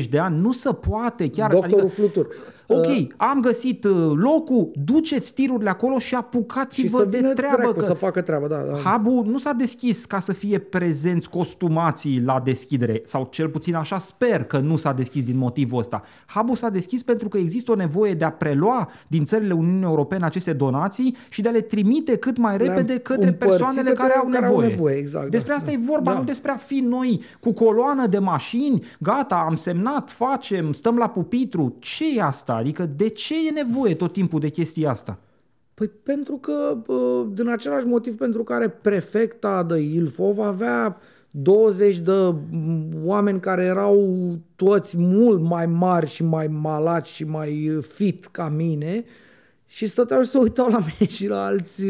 25-30 0.05 0.09
de 0.11 0.19
ani. 0.19 0.41
Nu 0.41 0.53
se 0.53 0.73
poate 0.73 1.29
chiar... 1.29 1.51
Doctorul 1.51 1.79
adică, 1.79 1.95
Flutur. 1.95 2.27
Ok, 2.67 2.87
uh, 2.87 3.07
am 3.17 3.41
găsit 3.41 3.85
uh, 3.85 4.13
locul, 4.15 4.71
duceți 4.85 5.35
tirurile 5.35 5.71
acolo 5.71 5.99
și 5.99 6.15
apucați-vă 6.15 6.87
și 6.87 6.95
să 6.95 7.05
de 7.05 7.33
treabă. 7.35 7.73
Că 7.73 7.85
să 7.85 7.93
facă 7.93 8.21
treaba, 8.21 8.47
da, 8.47 8.57
da. 8.57 8.91
Hubul 8.91 9.25
nu 9.27 9.39
s-a 9.39 9.53
deschis 9.53 10.05
ca 10.05 10.19
să 10.19 10.33
fie 10.33 10.59
prezenți 10.59 11.29
costumații 11.29 12.23
la 12.25 12.41
deschidere, 12.45 13.03
sau 13.05 13.29
cel 13.31 13.49
puțin 13.49 13.75
așa 13.75 13.99
sper 13.99 14.45
că 14.45 14.59
nu 14.59 14.77
s-a 14.77 14.93
deschis 14.93 15.25
din 15.25 15.37
motivul 15.37 15.79
ăsta. 15.79 16.03
Hubul 16.35 16.57
s-a 16.57 16.69
deschis 16.69 17.03
pentru 17.03 17.29
că 17.29 17.39
există 17.39 17.73
o 17.73 17.75
nevoie 17.75 18.15
de 18.15 18.25
a 18.25 18.31
prelua 18.31 18.89
din 19.07 19.25
țările 19.25 19.53
Uniunii 19.53 19.85
Europene 19.85 20.25
aceste 20.25 20.53
donații 20.53 21.17
și 21.29 21.43
de 21.43 21.49
a 21.49 21.53
le 21.53 21.61
trimite 21.61 22.17
cât 22.17 22.37
mai 22.37 22.57
repede 22.57 22.99
către 22.99 23.33
persoanele 23.33 23.93
care 23.93 24.13
au 24.13 24.29
nevoie. 24.29 24.41
Care 24.41 24.55
au 24.55 24.61
nevoie 24.61 24.97
exact, 24.97 25.31
despre 25.31 25.51
da, 25.51 25.57
asta 25.57 25.71
da, 25.71 25.77
e 25.77 25.81
vorba, 25.87 26.13
da. 26.13 26.19
nu 26.19 26.25
despre 26.25 26.51
a 26.51 26.57
fi 26.57 26.79
noi 26.79 27.21
cu 27.41 27.53
coloană 27.53 28.07
de 28.07 28.19
mașini, 28.19 28.85
gata, 28.99 29.45
am 29.49 29.57
semnat, 29.57 30.11
facem, 30.11 30.73
stăm 30.73 30.97
la 30.97 31.09
pupitru. 31.09 31.77
Ce 31.79 32.05
e 32.17 32.23
asta? 32.23 32.52
Adică 32.55 32.87
de 32.97 33.09
ce 33.09 33.35
e 33.47 33.51
nevoie 33.51 33.95
tot 33.95 34.13
timpul 34.13 34.41
de 34.41 34.49
chestia 34.49 34.91
asta? 34.91 35.19
Păi 35.75 35.91
pentru 36.03 36.37
că, 36.37 36.77
din 37.33 37.49
același 37.49 37.87
motiv 37.87 38.17
pentru 38.17 38.43
care 38.45 38.69
prefecta 38.69 39.63
de 39.63 39.79
Ilfov 39.79 40.39
avea 40.39 40.97
20 41.31 41.99
de 41.99 42.35
oameni 43.05 43.41
care 43.41 43.65
erau 43.65 44.19
toți 44.57 44.97
mult 44.99 45.41
mai 45.41 45.67
mari 45.67 46.07
și 46.07 46.25
mai 46.25 46.47
malați 46.47 47.11
și 47.11 47.25
mai 47.25 47.79
fit 47.81 48.27
ca 48.27 48.49
mine 48.49 49.05
și 49.67 49.87
stăteau 49.87 50.23
și 50.23 50.29
se 50.29 50.39
uitau 50.39 50.69
la 50.69 50.79
mine 50.99 51.11
și 51.11 51.29
la 51.29 51.45
alți 51.45 51.85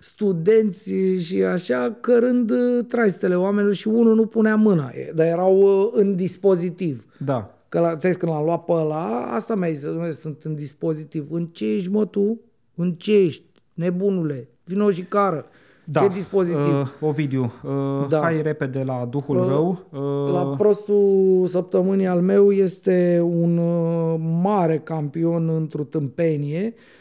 studenți 0.00 0.94
și 1.18 1.42
așa, 1.42 1.96
cărând 2.00 2.52
traistele 2.88 3.34
oamenilor 3.34 3.74
și 3.74 3.88
unul 3.88 4.14
nu 4.14 4.26
punea 4.26 4.56
mâna, 4.56 4.92
dar 5.14 5.26
erau 5.26 5.90
în 5.94 6.16
dispozitiv. 6.16 7.04
Da. 7.18 7.55
Că 7.76 7.82
la, 7.82 7.96
ți 7.96 8.18
când 8.18 8.32
l-am 8.32 8.44
luat 8.44 8.64
pe 8.64 8.72
ăla, 8.72 9.34
asta 9.34 9.54
mi-a 9.54 9.70
zis, 9.70 10.18
sunt 10.18 10.42
în 10.42 10.54
dispozitiv. 10.54 11.26
În 11.30 11.46
ce 11.46 11.74
ești, 11.74 11.90
mă, 11.90 12.04
tu? 12.04 12.40
În 12.74 12.92
ce 12.92 13.16
ești? 13.16 13.42
Nebunule, 13.74 14.48
vino 14.64 14.90
și 14.90 15.02
cară. 15.02 15.46
Da. 15.84 16.00
Ce 16.00 16.08
dispozitiv? 16.08 16.80
Uh, 16.80 17.08
Ovidiu, 17.08 17.42
uh, 17.42 18.08
da. 18.08 18.20
hai 18.20 18.42
repede 18.42 18.82
la 18.82 19.08
Duhul 19.10 19.38
uh, 19.38 19.46
Rău. 19.48 19.86
Uh, 19.90 20.32
la 20.32 20.54
prostul 20.56 21.42
săptămânii 21.46 22.06
al 22.06 22.20
meu 22.20 22.52
este 22.52 23.20
un 23.24 23.58
uh, 23.58 24.14
mare 24.42 24.78
campion 24.78 25.48
într-o 25.48 25.82
tâmpenie 25.82 26.74
Uh, 26.76 26.95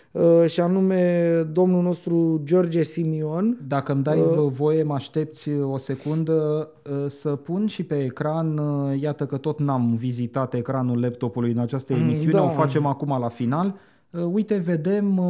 și 0.46 0.60
anume 0.60 1.32
domnul 1.52 1.84
nostru 1.84 2.42
George 2.44 2.82
Simion. 2.82 3.58
Dacă 3.68 3.92
îmi 3.92 4.04
dai 4.04 4.20
uh, 4.20 4.52
voie, 4.52 4.84
mă 4.84 4.94
aștepți 4.94 5.50
o 5.52 5.78
secundă 5.78 6.70
uh, 6.90 7.06
să 7.08 7.30
pun 7.30 7.68
și 7.68 7.84
pe 7.84 8.04
ecran, 8.04 8.62
iată 9.00 9.26
că 9.26 9.38
tot 9.38 9.60
n-am 9.60 9.96
vizitat 9.96 10.54
ecranul 10.54 11.00
laptopului 11.00 11.52
în 11.52 11.58
această 11.58 11.94
mm, 11.94 12.02
emisiune, 12.02 12.38
da. 12.38 12.44
o 12.44 12.50
facem 12.50 12.86
acum 12.86 13.20
la 13.20 13.30
final. 13.30 13.76
Uite, 14.32 14.56
vedem 14.56 15.22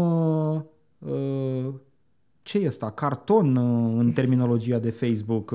ce 2.41 2.59
e 2.59 2.67
asta? 2.67 2.91
Carton 2.91 3.57
în 3.97 4.11
terminologia 4.11 4.79
de 4.79 4.89
Facebook. 4.89 5.53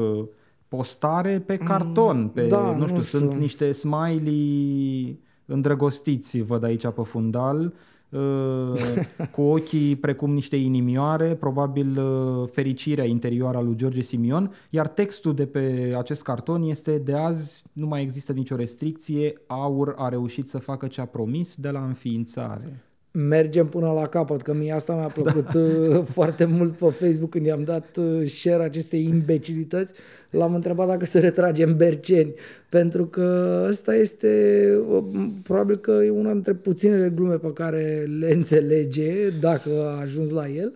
Postare 0.69 1.43
pe 1.47 1.57
carton, 1.57 2.31
pe, 2.35 2.47
da, 2.47 2.77
nu 2.77 2.87
știu, 2.87 2.97
nu 2.97 3.03
știu, 3.03 3.19
sunt 3.19 3.35
niște 3.35 3.73
smiley 3.73 5.19
îndrăgostiți, 5.47 6.41
văd 6.41 6.65
aici 6.65 6.87
pe 6.87 7.03
fundal. 7.03 7.73
Uh, 8.11 8.73
cu 9.33 9.41
ochii 9.41 9.97
precum 9.97 10.33
niște 10.33 10.57
inimioare, 10.57 11.35
probabil 11.35 11.99
uh, 11.99 12.49
fericirea 12.53 13.05
interioară 13.05 13.57
a 13.57 13.61
lui 13.61 13.77
George 13.77 14.01
Simion, 14.01 14.55
iar 14.71 14.89
textul 14.89 15.35
de 15.35 15.47
pe 15.47 15.95
acest 15.99 16.23
carton 16.23 16.63
este 16.63 16.99
de 16.99 17.15
azi 17.15 17.65
nu 17.73 17.87
mai 17.87 18.03
există 18.03 18.33
nicio 18.33 18.57
restricție, 18.57 19.33
Aur 19.47 19.95
a 19.97 20.09
reușit 20.09 20.49
să 20.49 20.59
facă 20.59 20.87
ce 20.87 21.01
a 21.01 21.07
promis 21.07 21.55
de 21.55 21.71
la 21.71 21.85
înființare 21.85 22.90
mergem 23.13 23.67
până 23.67 23.93
la 23.93 24.07
capăt, 24.07 24.43
că 24.43 24.55
mie 24.55 24.73
asta 24.73 24.95
mi-a 24.95 25.07
plăcut 25.07 25.53
da. 25.53 25.61
Uh, 25.61 26.05
foarte 26.05 26.45
mult 26.45 26.77
pe 26.77 26.85
Facebook 26.85 27.31
când 27.31 27.47
i-am 27.47 27.63
dat 27.65 27.97
uh, 27.97 28.29
share 28.29 28.63
acestei 28.63 29.05
imbecilități. 29.05 29.93
L-am 30.31 30.55
întrebat 30.55 30.87
dacă 30.87 31.07
se 31.07 31.19
retrage 31.19 31.65
în 31.65 31.77
Berceni, 31.77 32.35
pentru 32.69 33.07
că 33.07 33.59
ăsta 33.69 33.95
este, 33.95 34.75
uh, 34.89 35.05
probabil 35.43 35.77
că 35.77 35.91
e 35.91 36.11
una 36.11 36.33
dintre 36.33 36.55
puținele 36.55 37.13
glume 37.15 37.37
pe 37.37 37.53
care 37.53 38.09
le 38.19 38.33
înțelege, 38.33 39.29
dacă 39.41 39.71
a 39.71 40.01
ajuns 40.01 40.31
la 40.31 40.49
el, 40.49 40.73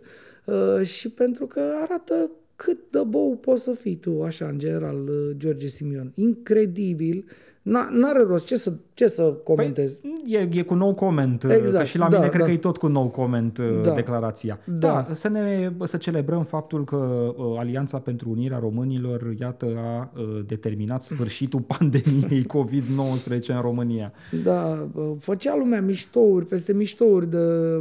și 0.82 1.08
pentru 1.08 1.46
că 1.46 1.60
arată 1.82 2.30
cât 2.56 2.78
de 2.90 2.98
bou 3.08 3.36
poți 3.36 3.62
să 3.62 3.70
fii 3.70 3.96
tu, 3.96 4.22
așa, 4.22 4.46
în 4.46 4.58
general, 4.58 4.96
George 5.36 5.66
Simion. 5.66 6.12
Incredibil 6.14 7.24
N-are 7.64 8.22
rost. 8.26 8.46
Ce 8.46 8.56
să, 8.56 8.72
ce 8.94 9.06
să 9.06 9.22
comentez? 9.22 9.98
Păi, 9.98 10.22
e, 10.26 10.48
e 10.52 10.62
cu 10.62 10.74
nou 10.74 10.94
comment. 10.94 11.44
Exact. 11.44 11.78
Că 11.78 11.84
și 11.84 11.98
la 11.98 12.08
da, 12.08 12.16
mine 12.16 12.28
da. 12.28 12.34
cred 12.34 12.46
că 12.46 12.52
e 12.52 12.56
tot 12.56 12.76
cu 12.76 12.86
nou 12.86 13.08
comment 13.08 13.58
uh, 13.58 13.82
da. 13.82 13.94
declarația. 13.94 14.58
Da. 14.64 14.88
da. 14.88 15.14
Să, 15.14 15.28
ne, 15.28 15.72
să 15.84 15.96
celebrăm 15.96 16.44
faptul 16.44 16.84
că 16.84 16.96
uh, 17.36 17.58
Alianța 17.58 17.98
pentru 17.98 18.30
Unirea 18.30 18.58
Românilor, 18.58 19.34
iată, 19.40 19.66
a 19.76 20.10
uh, 20.16 20.40
determinat 20.46 21.02
sfârșitul 21.02 21.60
pandemiei 21.78 22.46
COVID-19 22.46 23.46
în 23.46 23.60
România. 23.60 24.12
Da. 24.42 24.88
Făcea 25.18 25.56
lumea 25.56 25.82
miștouri, 25.82 26.46
peste 26.46 26.72
miștouri 26.72 27.30
de 27.30 27.38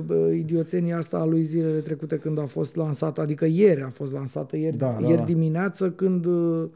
uh, 0.08 0.18
idioțenia 0.34 0.98
asta 0.98 1.18
a 1.18 1.26
lui 1.26 1.44
zilele 1.44 1.80
trecute 1.80 2.16
când 2.16 2.40
a 2.40 2.46
fost 2.46 2.76
lansată, 2.76 3.22
adică 3.22 3.46
ieri 3.46 3.82
a 3.82 3.90
fost 3.90 4.14
lansată, 4.14 4.58
ieri, 4.58 4.78
da, 4.78 4.98
ieri 5.02 5.18
da. 5.18 5.24
dimineață 5.24 5.92
când... 5.92 6.26
Uh, 6.26 6.34
uh, 6.64 6.70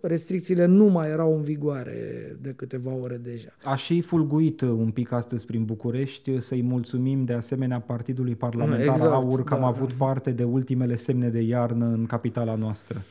restricțiile 0.00 0.64
nu 0.64 0.84
mai 0.84 1.08
erau 1.08 1.34
în 1.34 1.40
vigoare 1.40 2.36
de 2.40 2.52
câteva 2.56 2.92
ore 3.02 3.16
deja. 3.16 3.48
A 3.64 3.74
și 3.76 4.00
fulguit 4.00 4.60
un 4.60 4.90
pic 4.90 5.12
astăzi 5.12 5.46
prin 5.46 5.64
București 5.64 6.40
să-i 6.40 6.62
mulțumim 6.62 7.24
de 7.24 7.32
asemenea 7.32 7.80
Partidului 7.80 8.34
Parlamentar 8.34 8.94
Exact, 8.94 9.12
Aur 9.12 9.44
că 9.44 9.54
am 9.54 9.60
da. 9.60 9.66
avut 9.66 9.92
parte 9.92 10.30
de 10.30 10.44
ultimele 10.44 10.94
semne 10.96 11.28
de 11.28 11.40
iarnă 11.40 11.86
în 11.86 12.06
capitala 12.06 12.54
noastră. 12.54 13.02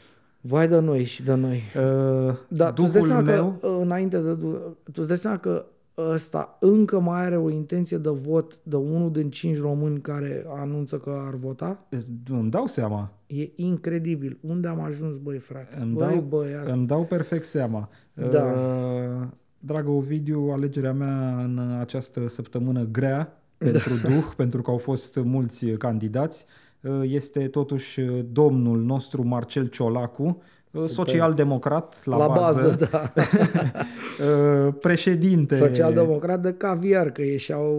Vai 0.41 0.67
de 0.67 0.79
noi 0.79 1.03
și 1.03 1.23
de 1.23 1.33
noi. 1.33 1.61
Uh, 1.75 2.35
Da, 2.47 2.71
tu 2.71 2.83
îți 2.83 2.91
dai 2.91 3.01
Duhul 3.01 3.07
seama 3.07 3.21
meu... 3.21 3.57
că, 3.59 3.67
înainte 3.81 4.17
de... 4.17 4.33
Tu 4.83 4.91
îți 4.93 5.07
dai 5.07 5.17
seama 5.17 5.37
că 5.37 5.65
ăsta 5.97 6.57
încă 6.59 6.99
mai 6.99 7.25
are 7.25 7.37
o 7.37 7.49
intenție 7.49 7.97
de 7.97 8.09
vot 8.09 8.59
de 8.63 8.75
unul 8.75 9.11
din 9.11 9.29
cinci 9.29 9.59
români 9.59 10.01
care 10.01 10.45
anunță 10.47 10.97
că 10.97 11.21
ar 11.27 11.33
vota? 11.33 11.87
Îmi 12.29 12.49
dau 12.49 12.65
seama. 12.65 13.11
E 13.27 13.49
incredibil. 13.55 14.37
Unde 14.41 14.67
am 14.67 14.81
ajuns, 14.81 15.17
băi, 15.17 15.37
frate? 15.37 15.77
Îmi 15.81 15.93
băi, 15.93 16.07
dau, 16.07 16.21
băiat. 16.21 16.67
îmi 16.67 16.87
dau 16.87 17.03
perfect 17.03 17.45
seama. 17.45 17.89
Da. 18.13 18.43
Uh, 18.43 19.27
Dragă 19.59 19.89
Ovidiu, 19.89 20.49
alegerea 20.51 20.93
mea 20.93 21.43
în 21.43 21.59
această 21.79 22.27
săptămână 22.27 22.87
grea 22.91 23.41
pentru 23.57 23.93
Duh, 23.93 24.33
pentru 24.37 24.61
că 24.61 24.71
au 24.71 24.77
fost 24.77 25.19
mulți 25.23 25.65
candidați, 25.65 26.45
uh, 26.81 27.01
este 27.03 27.47
totuși 27.47 28.01
domnul 28.31 28.81
nostru 28.81 29.27
Marcel 29.27 29.67
Ciolacu, 29.67 30.41
uh, 30.75 30.83
social-democrat 30.87 31.95
la, 32.03 32.17
La 32.17 32.27
bază, 32.27 32.61
bază, 32.61 32.87
da. 32.91 33.11
uh, 34.67 34.73
președinte. 34.81 35.55
Social-democrat 35.55 36.39
de 36.41 36.53
caviar, 36.57 37.09
că 37.09 37.21
ieșeau 37.21 37.73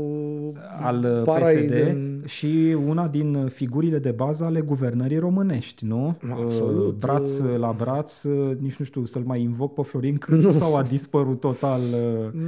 al 0.82 1.22
parai 1.24 1.54
PSD 1.54 1.70
din- 1.74 2.15
și 2.26 2.76
una 2.86 3.08
din 3.08 3.46
figurile 3.52 3.98
de 3.98 4.10
bază 4.10 4.44
ale 4.44 4.60
guvernării 4.60 5.18
românești, 5.18 5.86
nu? 5.86 6.16
Absolut. 6.42 6.86
Uh, 6.86 6.94
Braț 6.98 7.38
la 7.58 7.74
braț, 7.78 8.22
uh, 8.22 8.56
nici 8.58 8.76
nu 8.76 8.84
știu 8.84 9.04
să-l 9.04 9.22
mai 9.26 9.42
invoc 9.42 9.74
pe 9.74 9.82
Florin 9.82 10.16
Câțu 10.16 10.52
sau 10.52 10.76
a 10.76 10.82
dispărut 10.82 11.40
total 11.40 11.80
uh, 11.80 12.40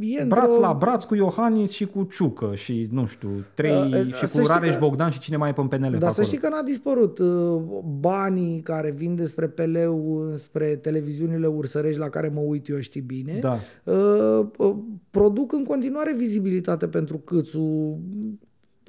E 0.00 0.24
braț 0.24 0.42
într-o- 0.50 0.60
la 0.60 0.76
braț 0.78 1.04
cu 1.04 1.14
Iohannis 1.14 1.70
și 1.70 1.86
cu 1.86 2.08
Ciucă 2.10 2.50
și 2.54 2.88
nu 2.90 3.04
știu, 3.06 3.28
trei 3.54 3.74
Uh, 3.76 3.92
uh, 3.92 4.06
și 4.14 4.26
să 4.26 4.38
cu 4.38 4.44
știi 4.44 4.54
Rareș 4.54 4.72
că- 4.72 4.78
Bogdan 4.80 5.10
și 5.10 5.18
cine 5.18 5.36
mai 5.36 5.48
e 5.48 5.52
pe 5.52 5.62
PNL 5.62 5.90
pe 5.90 5.90
Dar 5.90 6.00
să 6.00 6.06
acolo. 6.06 6.26
știi 6.26 6.38
că 6.38 6.48
n-a 6.48 6.62
dispărut. 6.62 7.18
Uh, 7.18 7.62
Banii 8.00 8.60
care 8.60 8.90
vin 8.90 9.14
despre 9.14 9.46
peleu 9.46 10.30
spre 10.34 10.66
televiziunile 10.66 11.46
ursărești 11.46 11.98
la 11.98 12.08
care 12.08 12.28
mă 12.34 12.40
uit 12.40 12.68
eu, 12.68 12.78
știi 12.78 13.00
bine, 13.00 13.38
Da. 13.40 13.58
uh, 13.84 14.46
uh, 14.58 14.74
produc 15.10 15.52
în 15.52 15.64
continuare 15.64 16.14
vizibilitate 16.16 16.86
pentru 16.86 17.16
Câțu. 17.18 17.98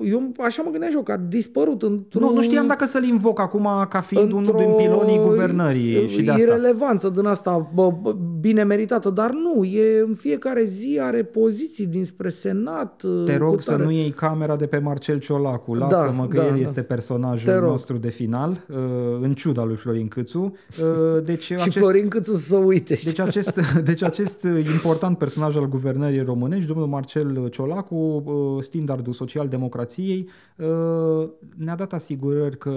Eu 0.03 0.31
așa 0.37 0.61
mă 0.61 0.69
gândeam 0.69 0.91
și 0.91 0.97
eu, 0.97 1.03
că 1.03 1.11
a 1.11 1.17
dispărut 1.17 1.81
într-un... 1.81 2.21
Nu, 2.21 2.33
nu 2.33 2.41
știam 2.41 2.67
dacă 2.67 2.85
să-l 2.85 3.03
invoc 3.03 3.39
acum 3.39 3.67
ca 3.89 4.01
fiind 4.01 4.31
unul 4.31 4.53
din 4.57 4.73
pilonii 4.77 5.19
guvernării 5.19 6.07
și 6.07 6.21
de 6.21 6.31
asta. 6.31 6.43
Irelevanță 6.43 7.09
din 7.09 7.25
asta 7.25 7.69
bă, 7.73 7.91
bă, 8.01 8.15
bine 8.39 8.63
meritată, 8.63 9.09
dar 9.09 9.31
nu, 9.31 9.63
e 9.63 9.99
în 10.07 10.13
fiecare 10.13 10.63
zi 10.63 10.99
are 11.01 11.23
poziții 11.23 11.85
dinspre 11.85 12.29
Senat. 12.29 13.03
Te 13.25 13.37
cu 13.37 13.43
rog 13.43 13.61
să 13.61 13.71
tare- 13.71 13.83
nu 13.83 13.91
iei 13.91 14.09
camera 14.11 14.55
de 14.55 14.65
pe 14.65 14.77
Marcel 14.77 15.19
Ciolacu. 15.19 15.73
Lasă-mă 15.73 16.27
că 16.27 16.35
da, 16.37 16.45
el 16.45 16.53
da. 16.53 16.59
este 16.59 16.81
Te 16.81 16.81
personajul 16.81 17.53
rog. 17.53 17.69
nostru 17.69 17.97
de 17.97 18.09
final, 18.09 18.65
uh, 18.69 18.77
în 19.21 19.33
ciuda 19.33 19.63
lui 19.63 19.75
Florin 19.75 20.07
Câțu. 20.07 20.39
Uh, 20.81 21.23
Deci 21.23 21.43
Și 21.45 21.53
acest, 21.53 21.77
Florin 21.77 22.07
Câțu 22.07 22.33
să 22.33 22.57
uite. 22.57 22.95
știi? 22.95 23.07
deci, 23.11 23.19
acest, 23.19 23.59
deci 23.89 24.03
acest 24.03 24.43
important 24.73 25.17
personaj 25.17 25.55
al 25.55 25.67
guvernării 25.69 26.21
românești, 26.21 26.67
domnul 26.67 26.87
Marcel 26.87 27.47
Ciolacu, 27.49 27.95
uh, 28.25 28.63
standardul 28.63 29.13
social-democrației, 29.13 30.29
uh, 30.57 31.29
ne-a 31.57 31.75
dat 31.75 31.93
asigurări 31.93 32.57
că 32.57 32.71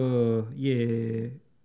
e 0.61 0.87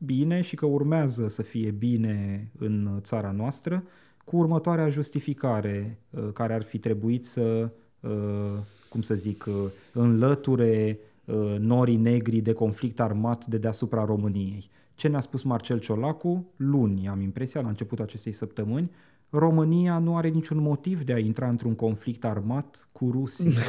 bine 0.06 0.42
și 0.42 0.56
că 0.56 0.66
urmează 0.66 1.28
să 1.28 1.42
fie 1.42 1.72
bine 1.72 2.48
în 2.58 3.00
țara 3.02 3.32
noastră, 3.32 3.84
cu 4.26 4.38
următoarea 4.38 4.90
justificare 4.90 6.00
uh, 6.10 6.28
care 6.34 6.54
ar 6.54 6.64
fi 6.64 6.78
trebuit 6.78 7.26
să, 7.26 7.72
uh, 8.00 8.58
cum 8.90 9.02
să 9.02 9.14
zic, 9.14 9.46
uh, 9.48 9.54
înlăture 9.94 11.00
uh, 11.26 11.56
norii 11.60 11.96
negri 11.96 12.42
de 12.42 12.54
conflict 12.54 13.00
armat 13.00 13.46
de 13.46 13.58
deasupra 13.58 14.06
României. 14.06 14.70
Ce 14.96 15.08
ne-a 15.08 15.20
spus 15.20 15.44
Marcel 15.44 15.80
Ciolacu? 15.80 16.46
Luni, 16.56 17.08
am 17.08 17.22
impresia, 17.22 17.62
la 17.62 17.68
începutul 17.68 18.04
acestei 18.04 18.32
săptămâni, 18.32 18.92
România 19.30 19.98
nu 19.98 20.18
are 20.18 20.28
niciun 20.28 20.62
motiv 20.62 21.04
de 21.04 21.14
a 21.14 21.18
intra 21.18 21.50
într-un 21.50 21.76
conflict 21.76 22.26
armat 22.26 22.88
cu 22.92 23.10
Rusia. 23.12 23.62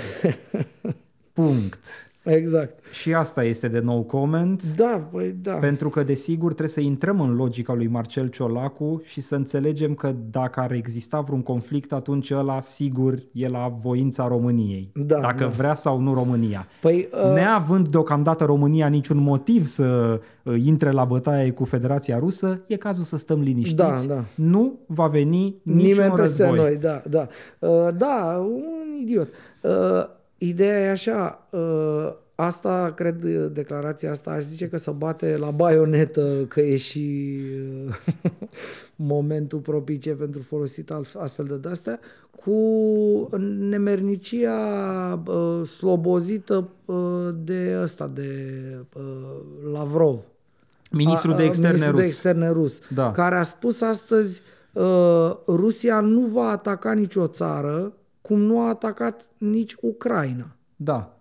Punct. 1.33 1.85
Exact. 2.27 2.85
Și 2.93 3.15
asta 3.15 3.45
este 3.45 3.69
de 3.69 3.79
nou 3.79 4.03
comment. 4.03 4.75
Da, 4.77 5.09
păi 5.13 5.37
da. 5.43 5.53
Pentru 5.53 5.89
că, 5.89 6.03
desigur, 6.03 6.47
trebuie 6.47 6.69
să 6.69 6.81
intrăm 6.81 7.21
în 7.21 7.35
logica 7.35 7.75
lui 7.75 7.87
Marcel 7.87 8.29
Ciolacu 8.29 9.03
și 9.05 9.21
să 9.21 9.35
înțelegem 9.35 9.95
că 9.95 10.15
dacă 10.31 10.61
ar 10.61 10.73
exista 10.73 11.21
vreun 11.21 11.43
conflict, 11.43 11.93
atunci 11.93 12.31
ăla, 12.31 12.61
sigur, 12.61 13.19
e 13.33 13.49
la 13.49 13.77
voința 13.83 14.29
României. 14.29 14.91
Da, 14.95 15.19
dacă 15.19 15.45
da. 15.45 15.49
vrea 15.49 15.75
sau 15.75 15.99
nu 15.99 16.15
România. 16.15 16.69
Păi, 16.81 17.09
uh, 17.13 17.33
Neavând 17.35 17.89
deocamdată 17.89 18.45
România 18.45 18.87
niciun 18.87 19.19
motiv 19.19 19.67
să 19.67 20.21
uh, 20.45 20.55
intre 20.65 20.91
la 20.91 21.05
bătaie 21.05 21.51
cu 21.51 21.65
Federația 21.65 22.19
Rusă, 22.19 22.61
e 22.67 22.77
cazul 22.77 23.05
să 23.05 23.17
stăm 23.17 23.41
liniștiți. 23.41 24.07
Da, 24.07 24.15
da. 24.15 24.25
Nu 24.35 24.79
va 24.87 25.07
veni 25.07 25.61
niciun 25.63 25.83
nimeni 25.83 26.13
peste 26.13 26.45
război. 26.45 26.59
noi, 26.59 26.77
da, 26.77 27.03
da. 27.09 27.29
Uh, 27.59 27.89
da, 27.97 28.47
un 28.49 28.95
idiot. 29.01 29.29
Uh, 29.63 30.16
ideea 30.39 30.79
e 30.81 30.91
așa, 30.91 31.47
uh, 31.51 32.13
asta, 32.35 32.93
cred, 32.97 33.25
declarația 33.53 34.11
asta, 34.11 34.31
aș 34.31 34.43
zice 34.45 34.69
că 34.69 34.77
se 34.77 34.91
bate 34.91 35.37
la 35.37 35.51
baionetă, 35.51 36.45
că 36.49 36.61
e 36.61 36.77
și 36.77 37.37
uh, 37.87 37.95
momentul 38.97 39.59
propice 39.59 40.11
pentru 40.11 40.43
folosit 40.43 40.91
al- 40.91 41.07
astfel 41.19 41.45
de 41.45 41.55
de-astea, 41.57 42.01
cu 42.45 42.53
nemernicia 43.59 44.55
uh, 45.27 45.67
slobozită 45.67 46.69
uh, 46.85 47.29
de 47.45 47.79
ăsta, 47.83 48.11
de 48.15 48.31
uh, 48.97 49.03
Lavrov. 49.73 50.21
Ministrul 50.91 51.33
A- 51.33 51.37
de 51.37 51.43
a- 51.43 51.47
externe 51.47 51.71
ministrul 51.73 51.95
rus. 51.97 52.01
de 52.03 52.07
externe 52.09 52.51
rus, 52.51 52.81
Da. 52.95 53.13
care 53.13 53.35
a 53.37 53.43
spus 53.43 53.81
astăzi 53.81 54.41
uh, 54.73 55.37
Rusia 55.47 56.01
nu 56.01 56.21
va 56.21 56.49
ataca 56.49 56.93
nicio 56.93 57.27
țară 57.27 57.93
cum 58.27 58.41
nu 58.41 58.61
a 58.61 58.69
atacat 58.69 59.27
nici 59.39 59.75
Ucraina. 59.81 60.47
Da. 60.77 61.17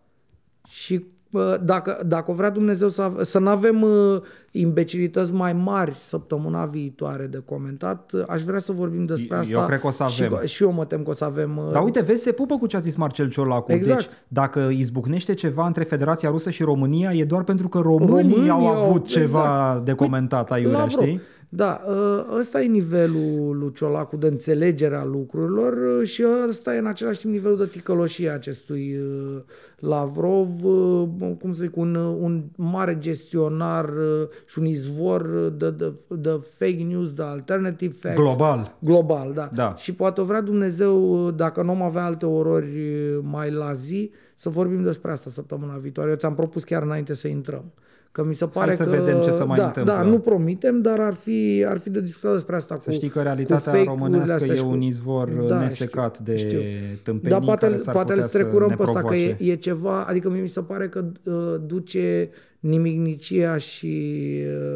Și 0.67 1.05
uh, 1.31 1.53
dacă, 1.63 2.01
dacă 2.05 2.31
vrea 2.31 2.49
Dumnezeu 2.49 2.87
să, 2.87 3.01
ave- 3.01 3.23
să 3.23 3.39
nu 3.39 3.49
avem 3.49 3.81
uh, 3.81 4.21
imbecilități 4.51 5.33
mai 5.33 5.53
mari 5.53 5.95
săptămâna 5.95 6.65
viitoare 6.65 7.25
de 7.25 7.41
comentat, 7.45 8.11
uh, 8.13 8.23
aș 8.27 8.41
vrea 8.41 8.59
să 8.59 8.71
vorbim 8.71 9.03
despre 9.03 9.27
Eu 9.35 9.39
asta. 9.39 9.65
cred 9.65 9.79
că 9.79 9.87
o 9.87 9.91
să 9.91 10.05
Și, 10.09 10.23
avem. 10.23 10.45
și 10.45 10.63
eu 10.63 10.71
mă 10.71 10.85
tem 10.85 11.03
că 11.03 11.09
o 11.09 11.13
să 11.13 11.23
avem... 11.25 11.57
uh, 11.57 11.71
Dar 11.71 11.83
uite, 11.83 12.01
vezi, 12.01 12.21
se 12.23 12.31
pupă 12.31 12.57
cu 12.57 12.65
ce 12.67 12.75
a 12.75 12.79
zis 12.79 12.95
Marcel 12.95 13.29
Ciolacu. 13.29 13.71
Exact. 13.71 13.99
Deci, 14.01 14.09
dacă 14.27 14.59
izbucnește 14.59 15.33
ceva 15.33 15.65
între 15.65 15.83
Federația 15.83 16.29
Rusă 16.29 16.49
și 16.49 16.63
România, 16.63 17.11
e 17.13 17.23
doar 17.23 17.43
pentru 17.43 17.67
că 17.67 17.79
românii, 17.79 18.31
Românii 18.31 18.49
au 18.49 18.67
au- 18.67 18.83
avut 18.89 19.05
ceva 19.07 19.39
exact. 19.69 19.85
de 19.85 19.93
comentat, 19.93 20.51
aiurea, 20.51 20.79
Lavrov. 20.79 21.01
știi? 21.03 21.21
Da, 21.55 21.83
ă, 21.87 22.25
ăsta 22.37 22.61
e 22.61 22.65
nivelul 22.65 23.57
lui 23.57 23.71
Ciolacu 23.73 24.15
de 24.15 24.27
înțelegere 24.27 24.95
a 24.95 25.03
lucrurilor 25.03 25.99
ă, 25.99 26.03
și 26.03 26.23
ăsta 26.47 26.75
e 26.75 26.77
în 26.77 26.85
același 26.85 27.19
timp 27.19 27.33
nivelul 27.33 27.57
de 27.57 27.65
ticăloșie 27.65 28.29
a 28.29 28.33
acestui 28.33 28.97
ă, 28.99 29.43
Lavrov, 29.79 30.65
ă, 30.65 31.07
cum 31.39 31.53
să 31.53 31.63
zic, 31.63 31.75
un, 31.75 31.95
un 31.95 32.43
mare 32.55 32.97
gestionar 32.99 33.85
ă, 33.85 34.29
și 34.45 34.59
un 34.59 34.65
izvor 34.65 35.53
de, 35.57 35.71
de, 35.71 35.93
de 36.07 36.39
fake 36.57 36.83
news, 36.87 37.13
de 37.13 37.23
alternative 37.23 37.93
facts. 37.93 38.21
Global. 38.21 38.75
Global, 38.79 39.31
da. 39.33 39.49
Da. 39.53 39.73
Și 39.75 39.93
poate 39.93 40.21
vrea 40.21 40.41
Dumnezeu, 40.41 41.31
dacă 41.31 41.61
nu 41.61 41.69
am 41.69 41.81
avea 41.81 42.05
alte 42.05 42.25
orori 42.25 42.79
mai 43.21 43.51
la 43.51 43.73
zi, 43.73 44.11
să 44.33 44.49
vorbim 44.49 44.83
despre 44.83 45.11
asta 45.11 45.29
săptămâna 45.29 45.75
viitoare. 45.75 46.09
Eu 46.09 46.15
ți-am 46.15 46.35
propus 46.35 46.63
chiar 46.63 46.83
înainte 46.83 47.13
să 47.13 47.27
intrăm. 47.27 47.71
Că 48.15 48.23
mi 48.23 48.33
se 48.33 48.47
pare 48.47 48.75
să 48.75 48.83
că... 48.83 48.89
vedem 48.89 49.21
ce 49.21 49.31
se 49.31 49.43
mai 49.43 49.57
da, 49.57 49.65
întâmplă. 49.65 49.93
Da, 49.93 50.01
nu 50.01 50.19
promitem, 50.19 50.81
dar 50.81 50.99
ar 50.99 51.13
fi, 51.13 51.65
ar 51.67 51.77
fi 51.77 51.89
de 51.89 52.01
discutat 52.01 52.31
despre 52.31 52.55
asta 52.55 52.77
Să 52.79 52.89
cu 52.89 52.95
știi 52.95 53.07
că 53.07 53.17
cu 53.17 53.23
realitatea 53.23 53.71
fake-urile 53.71 53.91
românească 53.91 54.33
astea 54.33 54.53
e 54.53 54.57
și 54.57 54.63
cu- 54.63 54.69
un 54.69 54.81
izvor 54.81 55.29
Da, 55.29 55.59
nesecat 55.59 56.13
știu, 56.15 56.25
de 56.25 56.37
știu. 56.37 56.59
tâmpenii 57.03 57.37
Dar 57.37 57.45
poate, 57.45 57.65
care 57.65 57.77
s-ar 57.77 57.93
poate 57.93 58.11
îl 58.11 58.17
putea 58.17 58.29
să 58.29 58.37
strecurăm 58.37 58.69
ne 58.69 58.75
pe 58.75 58.81
ăsta, 58.81 59.01
că 59.01 59.15
e, 59.15 59.19
provoace. 59.19 59.51
e 59.51 59.55
ceva, 59.55 60.03
adică 60.03 60.29
mie 60.29 60.41
mi 60.41 60.47
se 60.47 60.61
pare 60.61 60.89
că 60.89 61.05
uh, 61.23 61.33
duce 61.65 62.29
nimicnicia 62.59 63.57
și 63.57 64.23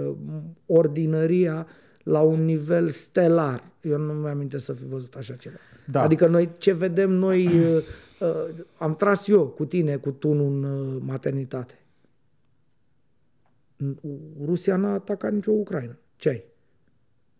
uh, 0.07 0.13
ordinăria 0.65 1.67
la 2.03 2.19
un 2.19 2.45
nivel 2.45 2.89
stelar. 2.89 3.63
Eu 3.81 3.97
nu 3.97 4.13
mi 4.13 4.27
aminte 4.27 4.57
să 4.57 4.73
fi 4.73 4.83
văzut 4.89 5.13
așa 5.17 5.33
ceva. 5.33 5.55
Da. 5.85 6.01
Adică 6.01 6.27
noi, 6.27 6.49
ce 6.57 6.73
vedem 6.73 7.11
noi, 7.11 7.45
uh, 7.45 7.83
uh, 8.19 8.63
am 8.77 8.95
tras 8.95 9.27
eu 9.27 9.45
cu 9.45 9.65
tine, 9.65 9.95
cu 9.95 10.11
tunul 10.11 10.45
în 10.51 10.63
uh, 10.63 11.01
maternitate. 11.05 11.73
Rusia 14.45 14.75
n-a 14.75 14.93
atacat 14.93 15.33
nicio 15.33 15.51
Ucraina. 15.51 15.97
Ce 16.15 16.29
ai? 16.29 16.43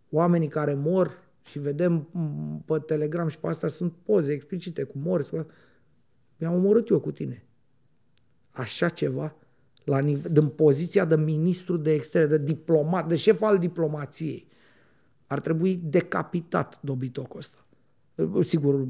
Oamenii 0.09 0.47
care 0.47 0.73
mor 0.73 1.17
și 1.43 1.59
vedem 1.59 2.07
m, 2.11 2.61
pe 2.65 2.79
Telegram 2.85 3.27
și 3.27 3.39
pe 3.39 3.47
astea 3.47 3.69
sunt 3.69 3.93
poze 4.03 4.31
explicite 4.33 4.83
cu 4.83 4.97
morți. 4.97 5.29
cu- 5.29 5.45
Mi-am 6.37 6.53
omorât 6.53 6.87
eu 6.89 6.99
cu 6.99 7.11
tine. 7.11 7.43
Așa 8.51 8.89
ceva, 8.89 9.35
la 9.83 9.99
nive- 9.99 10.29
din 10.29 10.47
poziția 10.47 11.05
de 11.05 11.15
ministru 11.15 11.77
de 11.77 11.93
externe, 11.93 12.27
de 12.37 12.43
diplomat, 12.43 13.07
de 13.07 13.15
șef 13.15 13.41
al 13.41 13.57
diplomației. 13.57 14.47
Ar 15.27 15.39
trebui 15.39 15.75
decapitat 15.75 16.79
dobitocul 16.81 17.39
ăsta. 17.39 17.57
Sigur, 18.41 18.87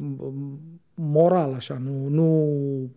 moral 0.95 1.53
așa, 1.53 1.77
nu, 1.77 2.07
nu 2.07 2.91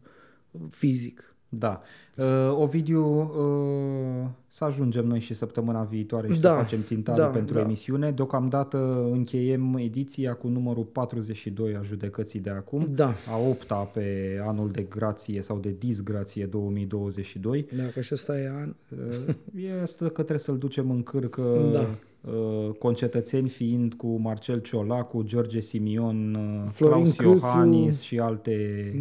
fizic. 0.68 1.31
Da. 1.54 1.80
Uh, 2.16 2.24
Ovidiu, 2.58 3.20
uh, 3.20 4.26
să 4.48 4.64
ajungem 4.64 5.06
noi 5.06 5.20
și 5.20 5.34
săptămâna 5.34 5.82
viitoare 5.82 6.32
și 6.34 6.40
Da, 6.40 6.48
să 6.48 6.54
facem 6.54 6.82
țintare 6.82 7.20
da, 7.20 7.26
pentru 7.26 7.54
da. 7.54 7.60
emisiune. 7.60 8.10
Deocamdată 8.10 9.08
încheiem 9.12 9.74
ediția 9.76 10.34
cu 10.34 10.48
numărul 10.48 10.84
42 10.84 11.76
a 11.76 11.82
judecății 11.82 12.40
de 12.40 12.50
acum, 12.50 12.88
Da. 12.94 13.12
a 13.32 13.38
opta 13.48 13.74
pe 13.76 14.38
anul 14.46 14.70
de 14.70 14.82
grație 14.82 15.42
sau 15.42 15.58
de 15.58 15.74
disgrație 15.78 16.46
2022. 16.46 17.66
Dacă 17.76 18.00
și 18.00 18.14
ăsta 18.14 18.38
e 18.40 18.50
an. 18.60 18.74
Uh, 18.88 19.34
Este 19.82 20.04
că 20.04 20.10
trebuie 20.10 20.38
să-l 20.38 20.58
ducem 20.58 20.90
în 20.90 21.02
cârcă 21.02 21.70
Da. 21.72 21.88
uh, 22.30 22.70
concetățeni 22.78 23.48
fiind 23.48 23.94
cu 23.94 24.16
Marcel 24.20 24.58
Ciolacu, 24.60 25.22
George 25.22 25.60
Simion, 25.60 26.34
uh, 26.34 26.68
Florin 26.72 26.94
Claus 27.10 27.16
Câțu. 27.16 27.30
Iohannis 27.30 28.00
și 28.00 28.18
alte 28.18 28.56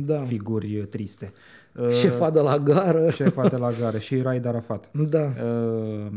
Da. 0.05 0.21
figuri 0.23 0.85
triste. 0.89 1.31
Uh, 1.75 1.89
Șefa 1.89 2.29
de 2.29 2.39
la 2.39 2.57
gară. 2.57 3.09
Șefa 3.09 3.47
de 3.47 3.55
la 3.55 3.71
gară 3.71 3.97
și 3.97 4.21
Raed 4.21 4.45
Arafat. 4.45 4.89
Da. 4.93 5.33
Uh, 5.43 6.11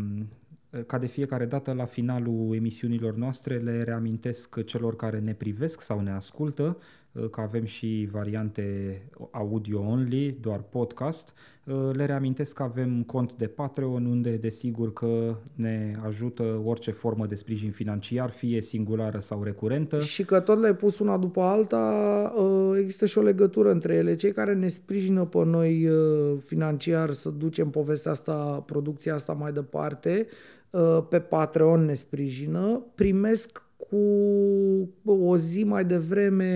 Ca 0.86 0.98
de 0.98 1.06
fiecare 1.06 1.44
dată, 1.44 1.72
la 1.72 1.84
finalul 1.84 2.54
emisiunilor 2.54 3.14
noastre, 3.14 3.56
le 3.56 3.82
reamintesc 3.82 4.64
celor 4.64 4.96
care 4.96 5.18
ne 5.18 5.32
privesc 5.32 5.80
sau 5.80 6.00
ne 6.00 6.10
ascultă 6.10 6.76
uh, 6.78 7.03
că 7.30 7.40
avem 7.40 7.64
și 7.64 8.08
variante 8.12 9.02
audio 9.30 9.80
only, 9.80 10.38
doar 10.40 10.62
podcast. 10.62 11.34
Uh, 11.64 11.90
Le 11.92 12.04
reamintesc 12.04 12.54
că 12.54 12.62
avem 12.62 13.02
cont 13.02 13.32
de 13.32 13.46
Patreon, 13.46 14.06
unde 14.06 14.36
desigur 14.36 14.92
că 14.92 15.36
ne 15.54 15.96
ajută 16.04 16.62
orice 16.64 16.90
formă 16.90 17.26
de 17.26 17.34
sprijin 17.34 17.70
financiar, 17.70 18.30
fie 18.30 18.60
singulară 18.60 19.18
sau 19.18 19.42
recurentă. 19.42 20.00
Și 20.00 20.24
că 20.24 20.40
tot 20.40 20.60
le-ai 20.60 20.76
pus 20.76 20.98
una 20.98 21.16
după 21.16 21.40
alta, 21.40 22.32
uh, 22.36 22.76
există 22.78 23.06
și 23.06 23.18
o 23.18 23.22
legătură 23.22 23.70
între 23.70 23.94
ele. 23.94 24.16
Cei 24.16 24.32
care 24.32 24.54
ne 24.54 24.68
sprijină 24.68 25.24
pe 25.24 25.44
noi 25.44 25.88
uh, 25.88 26.38
financiar 26.42 27.12
să 27.12 27.28
ducem 27.28 27.70
povestea 27.70 28.10
asta, 28.10 28.62
producția 28.66 29.14
asta 29.14 29.32
mai 29.32 29.52
departe, 29.52 30.26
uh, 30.70 30.98
pe 31.08 31.20
Patreon 31.20 31.84
ne 31.84 31.94
sprijină, 31.94 32.82
primesc 32.94 33.63
cu 33.94 35.12
o 35.26 35.36
zi 35.36 35.64
mai 35.64 35.84
devreme 35.84 36.52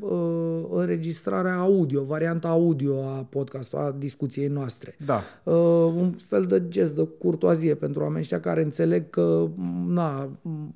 uh, 0.00 0.10
înregistrarea 0.72 1.56
audio, 1.56 2.02
varianta 2.04 2.48
audio 2.48 2.94
a 3.02 3.26
podcastului, 3.30 3.84
a 3.84 3.94
discuției 3.98 4.46
noastre. 4.46 4.96
Da, 5.06 5.22
Uh, 5.44 5.54
un 5.96 6.12
fel 6.26 6.44
de 6.44 6.62
gest 6.68 6.94
de 6.96 7.08
curtoazie 7.18 7.74
pentru 7.74 8.00
oamenii 8.00 8.20
ăștia 8.22 8.40
care 8.40 8.62
înțeleg 8.62 9.10
că 9.10 9.46
na, 9.88 10.28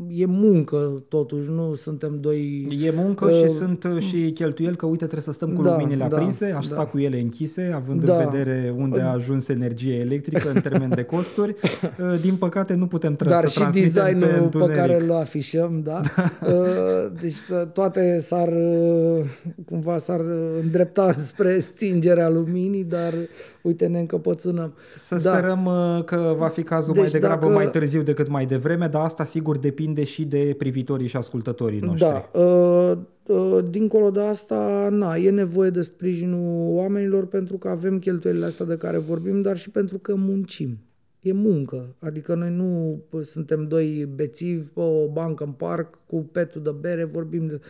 e 0.09 0.27
muncă 0.27 1.03
totuși, 1.09 1.51
nu 1.51 1.75
suntem 1.75 2.19
doi... 2.21 2.67
E 2.83 2.93
muncă 2.97 3.31
și 3.33 3.49
sunt 3.49 3.85
uh, 3.95 4.03
și 4.03 4.31
cheltuieli 4.33 4.77
că 4.77 4.87
uite 4.87 5.05
trebuie 5.05 5.23
să 5.23 5.33
stăm 5.33 5.53
cu 5.53 5.63
Da, 5.63 5.71
luminile 5.71 6.07
da, 6.09 6.17
aprinse, 6.17 6.45
aș 6.45 6.67
da. 6.69 6.75
sta 6.75 6.87
cu 6.87 6.99
ele 6.99 7.21
închise, 7.21 7.73
având 7.75 8.05
Da. 8.05 8.17
în 8.17 8.31
vedere 8.31 8.75
unde 8.79 9.01
a 9.01 9.13
ajuns 9.13 9.49
energie 9.49 9.95
electrică 9.99 10.51
în 10.55 10.61
termen 10.61 10.89
de 10.95 11.03
costuri. 11.03 11.55
Uh, 12.01 12.21
Din 12.21 12.37
păcate 12.37 12.75
nu 12.75 12.87
putem 12.87 13.15
tra- 13.15 13.27
Dar 13.27 13.41
să 13.43 13.49
și 13.49 13.59
transmitem 13.59 13.93
pe 13.93 14.01
designul 14.11 14.29
pe 14.29 14.39
întuneric. 14.43 14.77
care 14.77 15.03
îl 15.03 15.13
afișăm, 15.13 15.81
da? 15.85 16.01
Uh, 16.47 17.11
Deci 17.21 17.35
to- 17.35 17.73
toate 17.73 18.19
s-ar, 18.19 18.49
uh, 18.49 19.25
cumva 19.67 19.99
s-ar 19.99 20.21
uh, 20.21 20.59
îndrepta 20.63 21.13
spre 21.29 21.59
stingerea 21.59 22.29
luminii, 22.29 22.85
dar 22.85 23.15
uite 23.63 23.87
ne 23.87 23.99
încăpățânăm. 23.99 24.75
Să 24.97 25.17
sperăm 25.19 25.65
uh, 25.65 26.05
că 26.05 26.35
va 26.39 26.49
fi 26.49 26.63
cazul 26.63 26.93
Deci 26.93 27.03
mai 27.03 27.11
degrabă 27.11 27.41
dacă- 27.41 27.55
mai 27.55 27.71
târziu 27.71 28.03
decât 28.03 28.29
mai 28.29 28.47
devreme, 28.47 28.87
dar 28.87 29.03
asta 29.03 29.25
sigur 29.25 29.59
depinde 29.59 30.05
și 30.05 30.25
de 30.25 30.55
privitorii 30.59 31.07
și 31.07 31.17
ascultătorii 31.17 31.81
noștri. 31.81 32.09
Da, 32.33 32.39
uh, 32.41 32.97
uh, 33.27 33.65
dincolo 33.71 34.11
de 34.11 34.21
asta, 34.21 34.89
na, 34.91 35.17
e 35.17 35.31
nevoie 35.31 35.71
de 35.71 35.81
sprijinul 35.83 36.77
oamenilor 36.77 37.27
pentru 37.27 37.57
că 37.57 37.69
avem 37.69 37.99
cheltuielile 37.99 38.45
astea 38.47 38.67
de 38.67 38.77
care 38.77 38.99
vorbim, 38.99 39.43
dar 39.43 39.57
și 39.57 39.71
pentru 39.71 39.99
că 39.99 40.15
muncim. 40.17 40.79
E 41.25 41.33
muncă. 41.33 41.95
Adică 42.01 42.35
noi 42.35 42.51
nu 42.51 43.01
pă, 43.09 43.23
suntem 43.23 43.69
doi 43.69 44.09
bețivi 44.15 44.67
pe 44.67 44.81
o 44.81 45.09
bancă 45.09 45.45
în 45.45 45.53
parc 45.53 45.99
cu 46.07 46.17
petul 46.33 46.63
de 46.63 46.75
bere, 46.81 47.05
vorbim 47.05 47.47
de... 47.47 47.61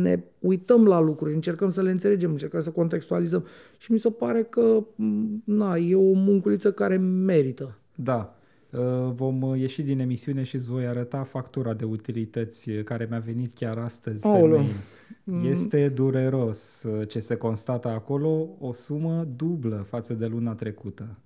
Ne 0.00 0.22
uităm 0.38 0.86
la 0.86 1.00
lucruri, 1.00 1.34
încercăm 1.34 1.70
să 1.70 1.82
le 1.82 1.90
înțelegem, 1.90 2.30
încercăm 2.30 2.60
să 2.60 2.70
contextualizăm 2.70 3.46
și 3.78 3.92
mi 3.92 3.98
se 3.98 4.10
pare 4.10 4.42
că 4.42 4.84
m, 4.94 5.42
na, 5.44 5.76
e 5.76 5.94
o 5.94 6.12
munculiță 6.12 6.72
care 6.72 6.96
merită. 6.96 7.78
Da. 7.94 8.38
Uh, 8.70 9.12
Vom 9.14 9.42
uh, 9.42 9.58
ieși 9.60 9.82
din 9.82 9.98
emisiune 9.98 10.42
și 10.42 10.54
îți 10.54 10.70
voi 10.70 10.86
arăta 10.86 11.22
factura 11.22 11.74
de 11.74 11.84
utilități 11.84 12.70
uh, 12.70 12.82
care 12.82 13.06
mi-a 13.10 13.18
venit 13.18 13.52
chiar 13.52 13.78
astăzi 13.78 14.26
Aoleu. 14.26 14.56
pe 14.56 14.64
mail. 15.24 15.50
Este 15.50 15.88
dureros 15.88 16.82
uh, 16.82 17.08
ce 17.08 17.18
se 17.18 17.34
constată 17.34 17.88
acolo, 17.88 18.48
o 18.58 18.72
sumă 18.72 19.28
dublă 19.36 19.84
față 19.88 20.14
de 20.14 20.26
luna 20.26 20.54
trecută. 20.54 21.18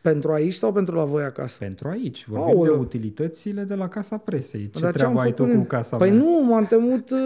Pentru 0.00 0.32
aici 0.32 0.54
sau 0.54 0.72
pentru 0.72 0.94
la 0.94 1.04
voi 1.04 1.22
acasă? 1.22 1.56
Pentru 1.58 1.88
aici, 1.88 2.26
vorbim 2.26 2.56
Aoleu. 2.56 2.72
de 2.74 2.78
utilitățile 2.80 3.62
de 3.62 3.74
la 3.74 3.88
Casa 3.88 4.16
Presei. 4.16 4.70
Ce 4.74 4.80
Dar 4.80 4.92
treabă 4.92 5.12
am 5.12 5.18
ai 5.18 5.32
tu 5.32 5.42
făcut? 5.42 5.58
cu 5.58 5.64
casa 5.66 5.96
Păi 5.96 6.10
mea? 6.10 6.18
nu, 6.18 6.44
m-am 6.48 6.66
temut, 6.66 7.10
uh, 7.10 7.18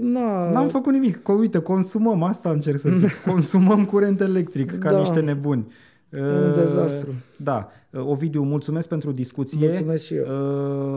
na... 0.00 0.50
N-am 0.50 0.68
făcut 0.68 0.92
nimic, 0.92 1.22
că 1.22 1.32
uite, 1.32 1.58
consumăm, 1.58 2.22
asta 2.22 2.50
încerc 2.50 2.78
să 2.78 2.88
zic, 2.90 3.10
consumăm 3.32 3.84
curent 3.84 4.20
electric 4.20 4.78
ca 4.78 4.90
Da. 4.90 4.98
niște 4.98 5.20
nebuni. 5.20 5.66
Un 6.12 6.20
Uh, 6.22 6.54
dezastru. 6.54 7.08
Da. 7.36 7.68
Uh, 7.90 8.04
Ovidiu, 8.06 8.42
mulțumesc 8.42 8.88
pentru 8.88 9.12
discuție. 9.12 9.66
Mulțumesc 9.66 10.04
și 10.04 10.14
eu. 10.14 10.24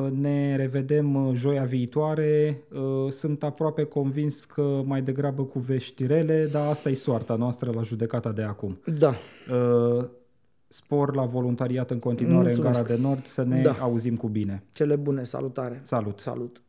Uh, 0.06 0.12
Ne 0.22 0.56
revedem 0.56 1.16
uh, 1.28 1.34
joia 1.36 1.64
viitoare. 1.64 2.62
Uh, 2.74 3.12
Sunt 3.12 3.44
aproape 3.44 3.84
convins 3.84 4.44
că 4.46 4.82
mai 4.86 5.02
degrabă 5.02 5.44
cu 5.44 5.60
vești 5.60 6.06
rele, 6.06 6.50
dar 6.52 6.68
asta 6.68 6.90
e 6.90 6.94
soarta 6.94 7.36
noastră 7.36 7.72
la 7.76 7.82
judecata 7.82 8.32
de 8.32 8.42
acum. 8.42 8.80
Da, 9.00 9.14
Uh, 9.98 10.06
Spor 10.72 11.16
la 11.16 11.26
voluntariat 11.26 11.92
în 11.92 12.00
continuare 12.00 12.44
Mulțumesc. 12.44 12.78
în 12.80 12.84
Gara 12.86 12.96
de 12.96 13.08
Nord, 13.08 13.26
să 13.26 13.44
ne 13.44 13.62
Da. 13.62 13.72
auzim 13.80 14.16
cu 14.16 14.28
bine. 14.28 14.64
cele 14.72 14.96
bune, 14.96 15.24
salutare. 15.24 15.80
Salut! 15.84 16.20
Salut. 16.20 16.62